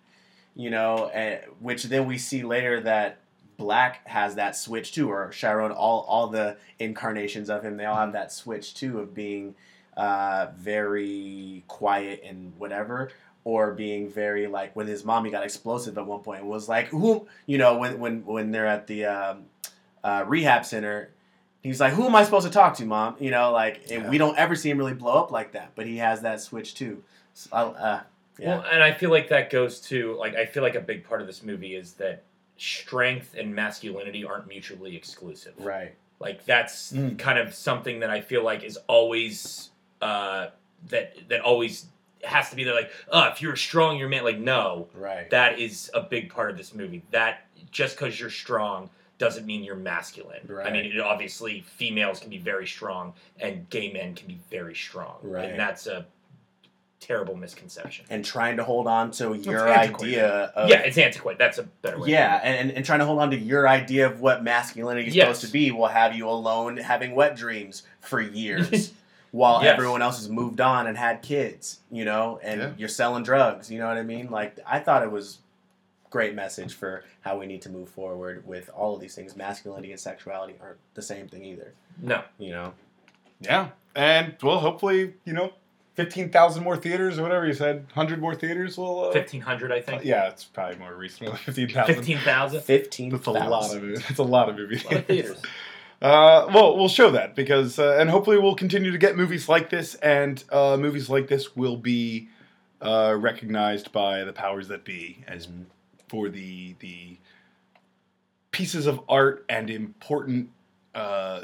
You 0.57 0.71
know, 0.71 1.09
and, 1.09 1.41
which 1.61 1.85
then 1.85 2.07
we 2.07 2.19
see 2.19 2.43
later 2.43 2.81
that 2.81 3.19
Black 3.57 4.07
has 4.09 4.35
that 4.35 4.57
switch 4.57 4.93
too, 4.93 5.09
or 5.09 5.31
Chiron. 5.31 5.71
All 5.71 6.01
all 6.09 6.27
the 6.27 6.57
incarnations 6.81 7.49
of 7.49 7.63
him, 7.63 7.77
they 7.77 7.85
all 7.85 7.97
have 7.97 8.13
that 8.13 8.33
switch 8.33 8.75
too 8.75 8.99
of 8.99 9.15
being 9.15 9.55
uh, 9.97 10.49
very 10.57 11.65
quiet 11.69 12.23
and 12.25 12.53
whatever. 12.59 13.11
Or 13.47 13.73
being 13.73 14.09
very 14.09 14.47
like 14.47 14.75
when 14.75 14.87
his 14.87 15.05
mommy 15.05 15.31
got 15.31 15.45
explosive 15.45 15.99
at 15.99 16.07
one 16.07 16.21
point 16.21 16.41
and 16.41 16.49
was 16.49 16.66
like, 16.69 16.87
"Who?" 16.89 17.27
You 17.45 17.59
know, 17.59 17.77
when 17.77 17.99
when 18.01 18.25
when 18.25 18.51
they're 18.53 18.66
at 18.66 18.87
the 18.87 19.05
um, 19.05 19.45
uh, 20.03 20.25
rehab 20.27 20.65
center. 20.65 21.11
He's 21.62 21.79
like, 21.81 21.93
"Who 21.95 22.05
am 22.07 22.15
I 22.15 22.25
supposed 22.25 22.47
to 22.47 22.53
talk 22.53 22.75
to, 22.77 22.87
mom?" 22.87 23.16
You 23.21 23.31
know, 23.31 23.51
like, 23.53 23.83
and 23.91 24.05
Yeah. 24.05 24.09
we 24.11 24.16
don't 24.19 24.37
ever 24.39 24.55
see 24.57 24.71
him 24.71 24.79
really 24.79 24.95
blow 24.95 25.12
up 25.15 25.31
like 25.31 25.53
that, 25.53 25.73
but 25.75 25.87
he 25.87 25.97
has 25.99 26.23
that 26.23 26.41
switch 26.41 26.75
too. 26.75 27.03
So, 27.35 27.51
uh, 27.55 28.01
yeah, 28.39 28.49
Well, 28.59 28.65
and 28.71 28.83
I 28.83 28.93
feel 28.93 29.11
like 29.11 29.29
that 29.29 29.51
goes 29.51 29.79
to 29.89 30.15
like 30.16 30.35
I 30.35 30.47
feel 30.47 30.62
like 30.62 30.75
a 30.75 30.81
big 30.81 31.05
part 31.05 31.21
of 31.21 31.27
this 31.27 31.43
movie 31.43 31.75
is 31.75 31.93
that 31.95 32.23
strength 32.57 33.35
and 33.39 33.55
masculinity 33.55 34.25
aren't 34.25 34.47
mutually 34.49 34.97
exclusive. 34.97 35.55
right. 35.59 35.95
Like 36.21 36.45
that's 36.47 36.93
Mm. 36.93 37.19
kind 37.19 37.39
of 37.39 37.53
something 37.53 38.01
that 38.01 38.09
I 38.11 38.21
feel 38.23 38.43
like 38.43 38.62
is 38.62 38.79
always 38.87 39.71
uh, 40.01 40.49
that 40.89 41.16
that 41.29 41.41
always 41.41 41.87
has 42.23 42.51
to 42.51 42.57
be 42.57 42.65
there. 42.65 42.75
Like, 42.75 42.91
oh, 43.11 43.29
if 43.29 43.43
you're 43.43 43.57
strong, 43.57 43.99
you're 43.99 44.09
man. 44.09 44.25
Like, 44.25 44.39
no, 44.39 44.89
Right. 44.95 45.29
that 45.31 45.59
is 45.59 45.91
a 45.95 46.01
big 46.01 46.31
part 46.33 46.51
of 46.51 46.57
this 46.57 46.75
movie. 46.75 47.03
That 47.11 47.47
just 47.71 47.97
because 47.97 48.19
you're 48.19 48.31
strong 48.31 48.91
doesn't 49.19 49.47
mean 49.47 49.62
you're 49.62 49.77
masculine. 49.77 50.41
Right. 50.49 50.66
I 50.66 50.71
mean, 50.73 50.87
it, 50.87 51.01
obviously, 51.01 51.61
females 51.77 52.19
can 52.21 52.31
be 52.31 52.39
very 52.39 52.66
strong, 52.66 53.12
and 53.39 53.69
gay 53.71 53.93
men 53.93 54.15
can 54.15 54.27
be 54.27 54.39
very 54.51 54.75
strong, 54.75 55.16
Right. 55.23 55.51
and 55.51 55.59
that's 55.59 55.87
a 55.87 56.07
terrible 57.01 57.37
misconception. 57.37 58.07
and 58.09 58.25
trying 58.25 58.57
to 58.57 58.65
hold 58.65 58.87
on 58.87 59.11
to 59.11 59.35
your 59.35 59.69
antiquated. 59.69 60.15
idea 60.15 60.29
of 60.57 60.71
yeah, 60.71 60.79
it's 60.81 60.97
antiquated. 60.97 61.39
That's 61.39 61.59
a 61.59 61.65
better 61.65 61.99
way. 61.99 62.09
yeah, 62.11 62.41
and, 62.43 62.57
and, 62.71 62.79
and 62.79 62.85
trying 62.87 63.01
to 63.01 63.05
hold 63.05 63.19
on 63.21 63.31
to 63.33 63.37
your 63.37 63.69
idea 63.69 64.07
of 64.07 64.21
what 64.23 64.43
masculinity 64.43 65.09
is 65.09 65.15
Yes. 65.15 65.27
supposed 65.27 65.45
to 65.47 65.53
be 65.53 65.71
will 65.71 65.87
have 65.89 66.15
you 66.16 66.27
alone 66.29 66.79
having 66.79 67.15
wet 67.15 67.37
dreams 67.37 67.83
for 68.01 68.21
years. 68.23 68.93
While 69.35 69.65
Yes. 69.65 69.73
everyone 69.73 70.01
else 70.01 70.19
has 70.19 70.28
moved 70.28 70.61
on 70.61 70.86
and 70.86 70.97
had 70.97 71.20
kids, 71.20 71.81
you 71.90 72.05
know, 72.05 72.39
and 72.40 72.61
Yeah. 72.61 72.70
you're 72.78 72.89
selling 72.89 73.24
drugs, 73.24 73.69
you 73.69 73.81
know 73.81 73.89
what 73.89 73.97
I 73.97 74.02
mean? 74.05 74.31
Like 74.31 74.61
I 74.65 74.78
thought 74.78 75.02
it 75.02 75.11
was 75.11 75.39
great 76.09 76.36
message 76.36 76.73
for 76.73 77.02
how 77.23 77.36
we 77.36 77.47
need 77.47 77.61
to 77.62 77.69
move 77.69 77.89
forward 77.89 78.47
with 78.47 78.70
all 78.77 78.94
of 78.94 79.01
these 79.01 79.16
things. 79.16 79.35
Masculinity 79.36 79.90
and 79.90 79.98
sexuality 80.01 80.55
aren't 80.62 80.78
the 80.94 81.02
same 81.02 81.27
thing 81.27 81.44
either, 81.44 81.73
No. 82.01 82.23
you 82.39 82.51
know. 82.52 82.74
Yeah, 83.40 83.70
and 83.97 84.36
well, 84.40 84.61
hopefully, 84.61 85.15
you 85.24 85.32
know, 85.32 85.52
fifteen 85.94 86.31
thousand 86.31 86.62
more 86.62 86.77
theaters 86.77 87.19
or 87.19 87.23
whatever 87.24 87.44
you 87.44 87.55
said, 87.55 87.86
hundred 87.93 88.20
more 88.20 88.36
theaters 88.36 88.78
will. 88.78 89.06
Uh, 89.09 89.12
Fifteen 89.12 89.40
hundred, 89.40 89.73
I 89.73 89.81
think. 89.81 90.05
yeah, 90.05 90.28
it's 90.28 90.44
probably 90.44 90.77
more 90.77 90.94
reasonable. 90.94 91.36
Fifteen 91.39 91.69
thousand. 91.70 91.94
Fifteen 91.97 92.19
thousand. 92.19 92.61
Fifteen 92.61 93.11
That's 93.11 93.27
a 93.27 93.32
lot 93.32 93.74
of 93.74 93.82
it. 93.82 94.09
It's 94.11 94.19
a 94.20 94.23
lot 94.23 94.48
of 94.48 94.55
movie 94.55 94.81
A 94.81 94.85
lot 94.85 94.93
of 94.98 95.06
theaters. 95.06 95.43
Uh, 96.03 96.51
well, 96.53 96.77
we'll 96.77 96.89
show 96.89 97.11
that 97.11 97.35
because, 97.35 97.79
uh, 97.79 97.97
and 97.99 98.11
hopefully, 98.11 98.39
we'll 98.39 98.55
continue 98.55 98.91
to 98.91 98.99
get 98.99 99.16
movies 99.16 99.49
like 99.49 99.71
this, 99.71 99.95
and 99.97 100.45
uh, 100.51 100.77
movies 100.77 101.09
like 101.09 101.29
this 101.29 101.57
will 101.57 101.77
be 101.77 102.29
uh, 102.83 103.16
recognized 103.19 103.91
by 103.93 104.25
the 104.25 104.33
powers 104.33 104.69
that 104.69 104.85
be 104.85 105.25
as 105.27 105.49
for 106.09 106.29
the 106.29 106.75
the 106.81 107.16
pieces 108.51 108.87
of 108.87 109.01
art 109.09 109.45
and 109.49 109.71
important 109.71 110.51
uh, 110.95 111.41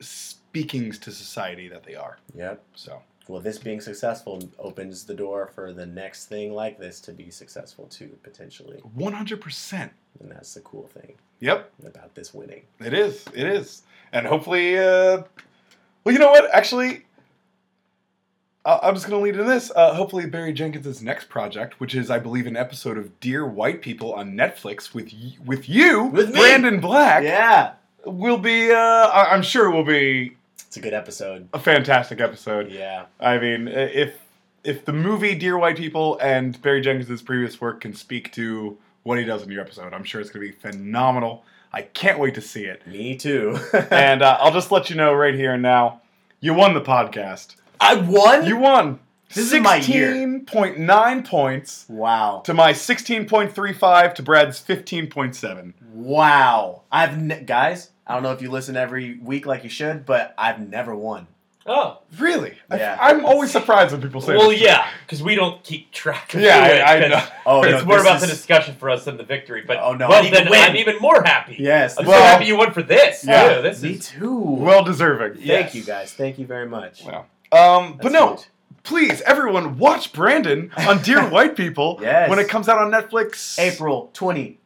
speakings 0.00 0.98
to 0.98 1.12
society 1.12 1.68
that 1.68 1.84
they 1.84 1.94
are. 1.94 2.18
Yep. 2.34 2.62
So, 2.74 3.02
Well, 3.28 3.40
this 3.40 3.58
being 3.58 3.80
successful 3.80 4.42
opens 4.58 5.04
the 5.04 5.14
door 5.14 5.50
for 5.54 5.72
the 5.72 5.86
next 5.86 6.26
thing 6.26 6.52
like 6.52 6.78
this 6.78 7.00
to 7.02 7.12
be 7.12 7.30
successful 7.30 7.86
too, 7.86 8.18
potentially. 8.22 8.78
one 8.94 9.12
hundred 9.12 9.40
percent. 9.40 9.92
And 10.20 10.30
that's 10.30 10.54
the 10.54 10.60
cool 10.60 10.88
thing 10.88 11.14
Yep, 11.40 11.72
about 11.86 12.14
this 12.14 12.34
winning. 12.34 12.62
it 12.80 12.92
is. 12.94 13.24
It 13.34 13.46
is, 13.46 13.82
and 14.12 14.26
hopefully, 14.26 14.76
uh, 14.78 15.22
well, 16.04 16.12
you 16.12 16.18
know 16.18 16.30
what? 16.30 16.50
Actually, 16.52 17.06
I- 18.64 18.80
I'm 18.82 18.94
just 18.94 19.08
going 19.08 19.18
to 19.18 19.24
lead 19.24 19.34
into 19.40 19.44
this. 19.50 19.72
Uh, 19.74 19.94
hopefully, 19.94 20.26
Barry 20.26 20.52
Jenkins' 20.52 21.02
next 21.02 21.28
project, 21.28 21.80
which 21.80 21.94
is, 21.94 22.10
I 22.10 22.18
believe, 22.18 22.46
an 22.46 22.56
episode 22.56 22.98
of 22.98 23.18
Dear 23.20 23.46
White 23.46 23.82
People 23.82 24.12
on 24.14 24.32
Netflix 24.34 24.94
with 24.94 25.12
y- 25.12 25.36
with 25.44 25.68
you, 25.68 26.04
With. 26.06 26.32
Brandon 26.34 26.78
Black, 26.80 27.22
Yeah. 27.24 27.72
will 28.04 28.38
be. 28.38 28.70
Uh, 28.70 28.76
I- 28.76 29.32
I'm 29.32 29.42
sure 29.42 29.66
it 29.70 29.74
will 29.74 29.84
be 29.84 30.36
It's 30.72 30.78
a 30.78 30.80
good 30.80 30.94
episode. 30.94 31.50
a 31.52 31.58
fantastic 31.58 32.18
episode. 32.18 32.70
Yeah. 32.70 33.04
I 33.20 33.36
mean, 33.36 33.68
if 33.68 34.14
if 34.64 34.86
the 34.86 34.92
movie 34.94 35.34
Dear 35.34 35.58
White 35.58 35.76
People 35.76 36.18
and 36.22 36.58
Barry 36.62 36.80
Jenkins' 36.80 37.20
previous 37.20 37.60
work 37.60 37.82
can 37.82 37.92
speak 37.92 38.32
to 38.32 38.78
what 39.02 39.18
he 39.18 39.26
does 39.26 39.42
in 39.42 39.50
your 39.50 39.60
episode, 39.60 39.92
I'm 39.92 40.02
sure 40.02 40.22
it's 40.22 40.30
going 40.30 40.46
to 40.46 40.50
be 40.50 40.58
phenomenal. 40.58 41.44
I 41.74 41.82
can't 41.82 42.18
wait 42.18 42.36
to 42.36 42.40
see 42.40 42.64
it. 42.64 42.86
Me 42.86 43.14
too. 43.18 43.58
and 43.90 44.22
uh, 44.22 44.38
I'll 44.40 44.50
just 44.50 44.72
let 44.72 44.88
you 44.88 44.96
know 44.96 45.12
right 45.12 45.34
here 45.34 45.52
and 45.52 45.62
now, 45.62 46.00
you 46.40 46.54
won 46.54 46.72
the 46.72 46.80
podcast. 46.80 47.56
I 47.78 47.96
won? 47.96 48.46
You 48.46 48.56
won. 48.56 48.98
This 49.34 49.52
is 49.52 49.60
my 49.60 49.76
year. 49.76 50.12
16.9 50.12 51.24
points 51.26 51.86
wow. 51.88 52.42
to 52.44 52.54
my 52.54 52.72
16.35 52.72 54.14
to 54.16 54.22
Brad's 54.22 54.60
15.7. 54.62 55.72
Wow. 55.92 56.82
I've 56.90 57.20
ne- 57.20 57.42
guys, 57.42 57.90
I 58.06 58.14
don't 58.14 58.22
know 58.22 58.32
if 58.32 58.42
you 58.42 58.50
listen 58.50 58.76
every 58.76 59.18
week 59.18 59.46
like 59.46 59.64
you 59.64 59.70
should, 59.70 60.04
but 60.06 60.34
I've 60.36 60.60
never 60.60 60.94
won. 60.94 61.26
Oh. 61.64 61.98
Really? 62.18 62.58
I- 62.68 62.76
Yeah. 62.76 62.98
I'm 63.00 63.24
always 63.24 63.52
surprised 63.52 63.92
when 63.92 64.02
people 64.02 64.20
say 64.20 64.36
Well, 64.36 64.50
this. 64.50 64.60
yeah, 64.60 64.84
because 65.06 65.22
we 65.22 65.36
don't 65.36 65.62
keep 65.62 65.92
track 65.92 66.34
of 66.34 66.40
Yeah, 66.40 66.56
who 66.66 66.72
wins, 66.72 66.82
I, 66.82 66.96
I 66.96 67.00
'cause 67.00 67.10
know. 67.10 67.34
Oh, 67.46 67.62
it's 67.62 67.72
no, 67.78 67.84
more 67.84 67.96
this 67.98 68.02
about 68.04 68.14
is- 68.16 68.20
the 68.22 68.26
discussion 68.26 68.74
for 68.74 68.90
us 68.90 69.04
than 69.04 69.16
the 69.16 69.22
victory. 69.22 69.62
But 69.64 69.78
Oh, 69.78 69.92
no, 69.94 70.06
I 70.06 70.08
well, 70.08 70.22
need 70.24 70.30
to 70.30 70.36
then 70.38 70.50
win. 70.50 70.60
I'm 70.60 70.76
even 70.76 70.96
more 71.00 71.22
happy. 71.22 71.56
Yes. 71.60 71.96
I'm 71.98 72.04
Well- 72.06 72.18
so 72.18 72.24
happy 72.24 72.46
you 72.46 72.56
won 72.56 72.72
for 72.72 72.82
this. 72.82 73.24
Yeah. 73.24 73.54
too. 73.56 73.62
This 73.62 73.80
Me 73.80 73.90
is 73.92 74.08
too. 74.08 74.36
Well 74.40 74.82
deserving. 74.82 75.34
Thank 75.34 75.46
Yes. 75.46 75.74
you 75.76 75.84
guys. 75.84 76.12
Thank 76.12 76.38
you 76.40 76.46
very 76.46 76.66
much. 76.66 77.04
Wow. 77.04 77.26
Um, 77.52 77.92
but 77.92 78.04
That's 78.04 78.12
no, 78.14 78.28
huge. 78.30 78.46
Please, 78.82 79.20
everyone, 79.22 79.78
watch 79.78 80.12
Brandon 80.12 80.70
on 80.76 81.02
Dear 81.02 81.28
White 81.30 81.56
People 81.56 81.98
Yes. 82.02 82.28
when 82.30 82.38
it 82.38 82.48
comes 82.48 82.68
out 82.68 82.78
on 82.78 82.90
Netflix. 82.90 83.58
April 83.58 84.10
28th. 84.14 84.56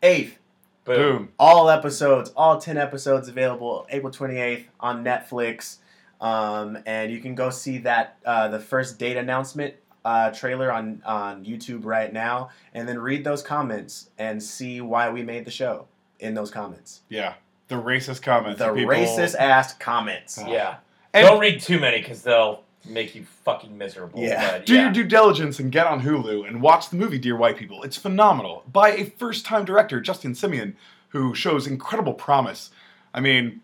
boom. 0.84 0.96
Boom. 0.96 1.28
all 1.38 1.68
episodes, 1.68 2.30
all 2.36 2.60
10 2.60 2.76
episodes 2.78 3.28
available 3.28 3.86
April 3.90 4.12
28th 4.12 4.64
on 4.80 5.04
Netflix. 5.04 5.78
Um, 6.20 6.78
and 6.86 7.12
you 7.12 7.20
can 7.20 7.34
go 7.34 7.50
see 7.50 7.78
that, 7.78 8.16
uh, 8.24 8.48
the 8.48 8.60
first 8.60 8.98
date 8.98 9.16
announcement 9.16 9.74
uh, 10.04 10.30
trailer 10.30 10.70
on, 10.72 11.02
on 11.04 11.44
YouTube 11.44 11.84
right 11.84 12.12
now, 12.12 12.50
and 12.72 12.88
then 12.88 12.98
read 12.98 13.24
those 13.24 13.42
comments 13.42 14.08
and 14.18 14.40
see 14.42 14.80
why 14.80 15.10
we 15.10 15.22
made 15.22 15.44
the 15.44 15.50
show 15.50 15.86
in 16.20 16.32
those 16.34 16.50
comments. 16.50 17.00
Yeah. 17.08 17.34
The 17.68 17.74
racist 17.74 18.22
comments. 18.22 18.60
The 18.60 18.70
of 18.70 18.76
people- 18.76 18.94
racist 18.94 19.34
ass 19.34 19.74
comments. 19.74 20.38
Yeah. 20.46 20.76
And- 21.12 21.26
Don't 21.26 21.40
read 21.40 21.60
too 21.60 21.80
many 21.80 21.98
because 22.00 22.22
they'll 22.22 22.62
make 22.88 23.14
you 23.14 23.26
fucking 23.44 23.76
miserable. 23.76 24.20
Yeah. 24.20 24.52
But, 24.52 24.66
Do 24.66 24.74
yeah. 24.74 24.82
your 24.84 24.92
due 24.92 25.04
diligence 25.04 25.58
and 25.58 25.72
get 25.72 25.86
on 25.86 26.02
Hulu 26.02 26.48
and 26.48 26.62
watch 26.62 26.90
the 26.90 26.96
movie 26.96 27.18
Dear 27.18 27.36
White 27.36 27.56
People. 27.56 27.82
It's 27.82 27.96
phenomenal 27.96 28.64
by 28.72 28.90
a 28.90 29.06
first-time 29.06 29.64
director, 29.64 30.00
Justin 30.00 30.32
Simien, 30.32 30.74
who 31.08 31.34
shows 31.34 31.66
incredible 31.66 32.14
promise. 32.14 32.70
I 33.14 33.20
mean, 33.20 33.60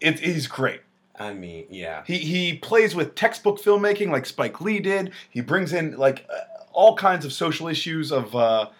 it, 0.00 0.20
he's 0.20 0.46
great. 0.46 0.80
I 1.18 1.34
mean, 1.34 1.66
yeah. 1.68 2.02
He 2.06 2.16
he 2.18 2.56
plays 2.56 2.94
with 2.94 3.14
textbook 3.14 3.60
filmmaking 3.60 4.10
like 4.10 4.24
Spike 4.24 4.60
Lee 4.62 4.80
did. 4.80 5.12
He 5.28 5.42
brings 5.42 5.72
in 5.74 5.98
like 5.98 6.26
uh, 6.34 6.38
all 6.72 6.96
kinds 6.96 7.26
of 7.26 7.32
social 7.32 7.68
issues 7.68 8.10
of 8.10 8.34
uh, 8.34 8.70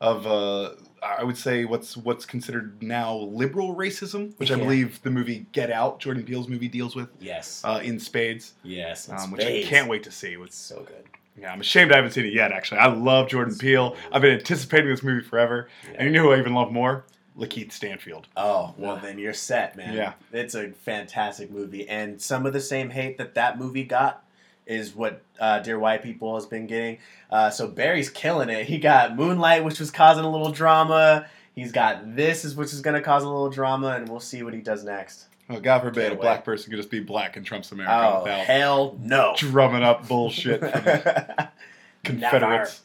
of 0.00 0.26
uh, 0.26 0.70
I 1.02 1.24
would 1.24 1.36
say 1.36 1.64
what's 1.64 1.96
what's 1.96 2.26
considered 2.26 2.82
now 2.82 3.14
liberal 3.16 3.74
racism, 3.74 4.32
which 4.38 4.50
I 4.50 4.56
believe 4.56 5.02
the 5.02 5.10
movie 5.10 5.46
Get 5.52 5.70
Out, 5.70 5.98
Jordan 6.00 6.24
Peele's 6.24 6.48
movie, 6.48 6.68
deals 6.68 6.94
with 6.94 7.08
Yes. 7.20 7.62
uh, 7.64 7.80
in 7.82 7.98
spades, 7.98 8.54
yes. 8.62 9.08
in 9.08 9.16
um, 9.16 9.30
which 9.30 9.44
I 9.44 9.62
can't 9.62 9.88
wait 9.88 10.02
to 10.04 10.10
see. 10.10 10.34
It's 10.34 10.56
so 10.56 10.80
good. 10.82 11.04
yeah, 11.38 11.52
I'm 11.52 11.60
ashamed 11.60 11.92
I 11.92 11.96
haven't 11.96 12.10
seen 12.12 12.26
it 12.26 12.34
yet. 12.34 12.52
Actually, 12.52 12.80
I 12.80 12.88
love 12.88 13.28
Jordan 13.28 13.56
Peele. 13.56 13.96
I've 14.12 14.20
been 14.22 14.32
anticipating 14.38 14.90
this 14.90 15.02
movie 15.02 15.22
forever, 15.24 15.68
and 15.94 16.06
you 16.06 16.12
know 16.12 16.22
who 16.24 16.32
I 16.32 16.38
even 16.38 16.54
love 16.54 16.70
more? 16.72 17.04
Lakeith 17.38 17.72
Stanfield. 17.72 18.26
Oh, 18.36 18.74
well, 18.76 18.96
Yeah. 18.96 19.00
then 19.02 19.18
you're 19.18 19.32
set, 19.32 19.74
man. 19.76 19.94
Yeah. 19.94 20.12
It's 20.32 20.54
a 20.54 20.70
fantastic 20.70 21.50
movie. 21.50 21.88
And 21.88 22.20
some 22.20 22.44
of 22.44 22.52
the 22.52 22.60
same 22.60 22.90
hate 22.90 23.16
that 23.16 23.34
that 23.36 23.58
movie 23.58 23.84
got 23.84 24.24
is 24.70 24.94
what 24.94 25.22
uh, 25.40 25.58
Dear 25.60 25.78
White 25.78 26.02
People 26.02 26.34
has 26.36 26.46
been 26.46 26.66
getting. 26.66 26.98
Uh, 27.30 27.50
so 27.50 27.66
Barry's 27.68 28.08
killing 28.08 28.48
it. 28.48 28.66
He 28.66 28.78
got 28.78 29.16
Moonlight, 29.16 29.64
which 29.64 29.80
was 29.80 29.90
causing 29.90 30.24
a 30.24 30.30
little 30.30 30.52
drama. 30.52 31.26
He's 31.54 31.72
got 31.72 32.14
this, 32.16 32.44
is 32.44 32.54
which 32.54 32.72
is 32.72 32.80
going 32.80 32.94
to 32.94 33.02
cause 33.02 33.24
a 33.24 33.28
little 33.28 33.50
drama, 33.50 33.88
and 33.96 34.08
we'll 34.08 34.20
see 34.20 34.42
what 34.42 34.54
he 34.54 34.60
does 34.60 34.84
next. 34.84 35.26
Oh, 35.50 35.58
God 35.58 35.80
forbid 35.80 35.94
Get 36.02 36.06
a 36.12 36.14
away. 36.14 36.20
black 36.20 36.44
person 36.44 36.70
could 36.70 36.76
just 36.76 36.90
be 36.90 37.00
black 37.00 37.36
in 37.36 37.42
Trump's 37.42 37.72
America 37.72 37.92
Oh, 37.92 38.22
without 38.22 38.46
hell 38.46 38.96
no. 39.02 39.34
drumming 39.36 39.82
up 39.82 40.06
bullshit 40.06 40.60
from 40.60 40.70
Confederates. 42.04 42.82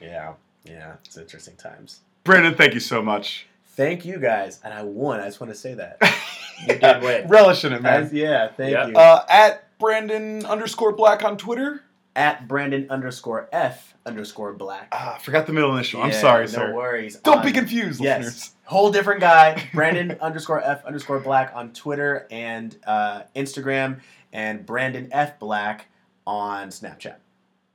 yeah, 0.00 0.32
yeah. 0.64 0.94
It's 1.04 1.16
interesting 1.16 1.56
times. 1.56 2.00
Brandon, 2.24 2.54
thank 2.54 2.74
you 2.74 2.80
so 2.80 3.02
much. 3.02 3.46
Thank 3.76 4.04
you 4.04 4.18
guys. 4.18 4.58
And 4.64 4.72
I 4.74 4.82
won. 4.82 5.20
I 5.20 5.26
just 5.26 5.40
want 5.40 5.52
to 5.52 5.58
say 5.58 5.74
that. 5.74 5.98
You 6.66 6.76
did 6.76 7.02
win. 7.04 7.28
Relish 7.28 7.64
in 7.64 7.72
it, 7.72 7.80
man. 7.82 8.02
Guys, 8.02 8.12
yeah, 8.12 8.48
thank 8.48 8.72
Yeah. 8.72 8.88
you. 8.88 8.96
Uh, 8.96 9.24
at 9.30 9.67
Brandon 9.78 10.44
underscore 10.46 10.92
black 10.92 11.24
on 11.24 11.36
Twitter. 11.36 11.82
At 12.16 12.48
Brandon 12.48 12.88
underscore 12.90 13.48
F 13.52 13.94
underscore 14.04 14.52
black. 14.52 14.88
Ah, 14.90 15.14
I 15.14 15.18
forgot 15.20 15.46
the 15.46 15.52
middle 15.52 15.72
initial. 15.74 16.02
I'm 16.02 16.10
Yeah, 16.10 16.20
sorry, 16.20 16.44
no 16.46 16.50
sir. 16.50 16.74
worries. 16.74 17.16
Don't 17.16 17.38
On- 17.38 17.44
be 17.46 17.52
confused, 17.52 18.00
Yes. 18.00 18.24
listeners. 18.24 18.50
Whole 18.64 18.90
different 18.90 19.20
guy. 19.20 19.68
Brandon 19.74 20.18
underscore 20.20 20.60
F 20.60 20.84
underscore 20.84 21.20
black 21.20 21.52
on 21.54 21.72
Twitter 21.72 22.26
and 22.32 22.76
uh, 22.88 23.22
Instagram, 23.36 24.00
and 24.32 24.66
Brandon 24.66 25.08
F 25.12 25.38
Black 25.38 25.86
on 26.26 26.70
Snapchat. 26.70 27.16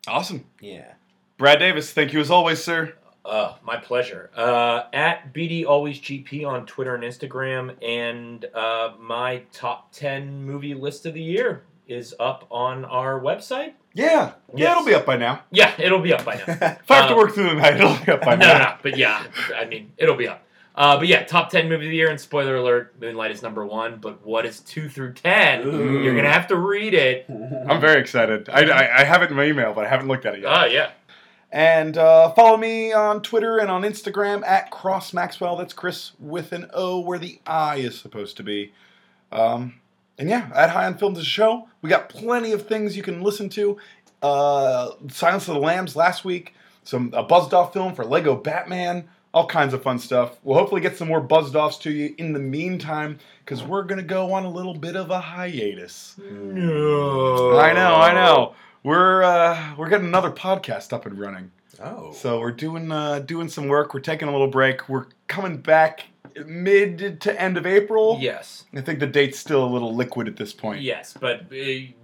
Awesome. 0.10 0.44
Yeah. 0.60 0.94
Brad 1.38 1.60
Davis, 1.60 1.94
thank 1.94 2.12
you 2.12 2.20
as 2.20 2.30
always, 2.30 2.62
sir. 2.62 2.94
Uh, 3.24 3.54
my 3.64 3.78
pleasure. 3.78 4.30
Uh, 4.36 4.84
at 4.92 5.34
BD 5.34 5.66
Always 5.66 6.02
GP 6.02 6.46
on 6.46 6.66
Twitter 6.66 6.96
and 6.96 7.04
Instagram, 7.06 7.82
and 7.82 8.44
uh, 8.54 8.92
my 9.00 9.44
top 9.54 9.94
ten 9.94 10.44
movie 10.46 10.74
list 10.74 11.06
of 11.06 11.14
the 11.14 11.22
year 11.24 11.64
is 11.88 12.16
up 12.20 12.48
on 12.52 12.86
our 12.86 13.20
website. 13.20 13.74
Yeah. 13.94 14.34
Yeah, 14.56 14.72
it'll 14.72 14.86
be 14.86 14.96
up 14.96 15.06
by 15.06 15.18
now. 15.18 15.44
Yeah, 15.52 15.74
it'll 15.78 16.00
be 16.00 16.14
up 16.14 16.24
by 16.26 16.36
now. 16.36 16.44
If 16.82 16.90
I 16.92 16.96
have 16.96 17.08
to 17.10 17.14
Uh, 17.14 17.18
work 17.18 17.34
through 17.34 17.50
the 17.50 17.54
night, 17.56 17.76
it'll 17.76 17.98
be 18.06 18.12
up 18.12 18.22
by 18.22 18.36
no, 18.38 18.46
now. 18.48 18.54
no, 18.54 18.60
no, 18.66 18.76
but 18.82 18.98
yeah, 18.98 19.24
I 19.56 19.66
mean, 19.66 19.92
it'll 19.98 20.16
be 20.16 20.28
up. 20.28 20.42
Uh, 20.76 20.98
but 20.98 21.08
yeah, 21.08 21.24
top 21.24 21.50
ten 21.52 21.70
movie 21.70 21.86
of 21.86 21.92
the 21.92 21.96
year, 21.96 22.10
and 22.10 22.20
spoiler 22.20 22.56
alert: 22.56 22.96
Moonlight 23.00 23.30
is 23.30 23.44
number 23.44 23.64
one. 23.64 23.98
But 24.02 24.26
what 24.26 24.44
is 24.46 24.60
two 24.62 24.90
through 24.90 25.14
ten? 25.14 25.62
Ooh. 25.68 26.02
You're 26.02 26.16
gonna 26.16 26.32
have 26.34 26.48
to 26.48 26.56
read 26.56 26.96
it. 26.96 27.28
I'm 27.70 27.80
very 27.80 28.02
excited. 28.02 28.50
I, 28.50 28.64
I, 28.64 29.02
I 29.02 29.04
have 29.04 29.22
it 29.22 29.30
in 29.30 29.36
my 29.36 29.46
email, 29.46 29.74
but 29.74 29.86
I 29.86 29.90
haven't 29.90 30.08
looked 30.08 30.26
at 30.26 30.34
it 30.34 30.42
yet. 30.42 30.52
Oh 30.52 30.66
yeah, 30.66 30.90
And 31.52 31.96
uh, 31.96 32.32
follow 32.34 32.58
me 32.58 32.92
on 32.92 33.22
Twitter 33.22 33.60
and 33.60 33.70
on 33.70 33.84
Instagram 33.84 34.44
at 34.48 34.72
Cross 34.72 35.14
Maxwell. 35.14 35.58
That's 35.58 35.74
Chris 35.74 36.14
with 36.20 36.52
an 36.54 36.72
O 36.74 37.00
where 37.02 37.20
the 37.20 37.40
I 37.46 37.76
is 37.76 38.00
supposed 38.00 38.38
to 38.38 38.44
be. 38.44 38.74
Um, 39.32 39.76
and 40.18 40.30
yeah, 40.30 40.50
at 40.54 40.70
High 40.70 40.86
on 40.86 40.98
Films 40.98 41.18
is 41.18 41.26
a 41.26 41.28
show. 41.28 41.68
We 41.82 41.90
got 41.90 42.10
plenty 42.10 42.52
of 42.52 42.68
things 42.68 42.96
you 42.96 43.04
can 43.04 43.22
listen 43.22 43.50
to. 43.50 43.78
Uh, 44.22 44.92
Silence 45.10 45.48
of 45.48 45.56
the 45.56 45.60
Lambs 45.60 45.96
last 45.96 46.24
week. 46.24 46.54
Some 46.84 47.12
a 47.14 47.24
buzzed 47.24 47.54
off 47.54 47.74
film 47.74 47.94
for 47.96 48.06
Lego 48.06 48.36
Batman. 48.36 49.08
All 49.34 49.48
kinds 49.48 49.74
of 49.74 49.82
fun 49.82 49.98
stuff. 49.98 50.38
We'll 50.44 50.58
hopefully 50.58 50.82
get 50.82 50.98
some 50.98 51.08
more 51.08 51.20
buzzed 51.20 51.56
offs 51.56 51.78
to 51.80 51.92
you 51.92 52.14
in 52.18 52.34
the 52.34 52.40
meantime, 52.40 53.18
because 53.44 53.64
we're 53.64 53.84
gonna 53.84 54.04
go 54.04 54.32
on 54.32 54.46
a 54.46 54.50
little 54.50 54.76
bit 54.76 54.96
of 54.96 55.10
a 55.10 55.20
hiatus. 55.20 56.16
No. 56.30 57.58
I 57.58 57.74
know, 57.74 57.96
I 57.96 58.14
know. 58.14 58.54
We're 58.84 59.24
uh, 59.24 59.74
we're 59.76 59.90
getting 59.90 60.08
another 60.08 60.30
podcast 60.30 60.94
up 60.94 61.06
and 61.06 61.18
running. 61.18 61.52
Oh. 61.82 62.12
So 62.14 62.40
we're 62.40 62.52
doing 62.52 62.92
uh, 62.92 63.20
doing 63.20 63.50
some 63.50 63.68
work. 63.68 63.94
We're 63.94 64.02
taking 64.02 64.28
a 64.28 64.32
little 64.32 64.48
break. 64.48 64.88
We're 64.88 65.08
coming 65.28 65.58
back 65.58 66.06
mid 66.46 67.20
to 67.22 67.42
end 67.42 67.58
of 67.58 67.66
April. 67.66 68.18
Yes. 68.22 68.66
I 68.76 68.82
think 68.82 69.00
the 69.00 69.08
date's 69.08 69.40
still 69.40 69.64
a 69.64 69.68
little 69.68 69.94
liquid 69.96 70.28
at 70.28 70.36
this 70.36 70.54
point. 70.54 70.82
Yes, 70.82 71.14
but 71.20 71.42
uh, 71.52 71.56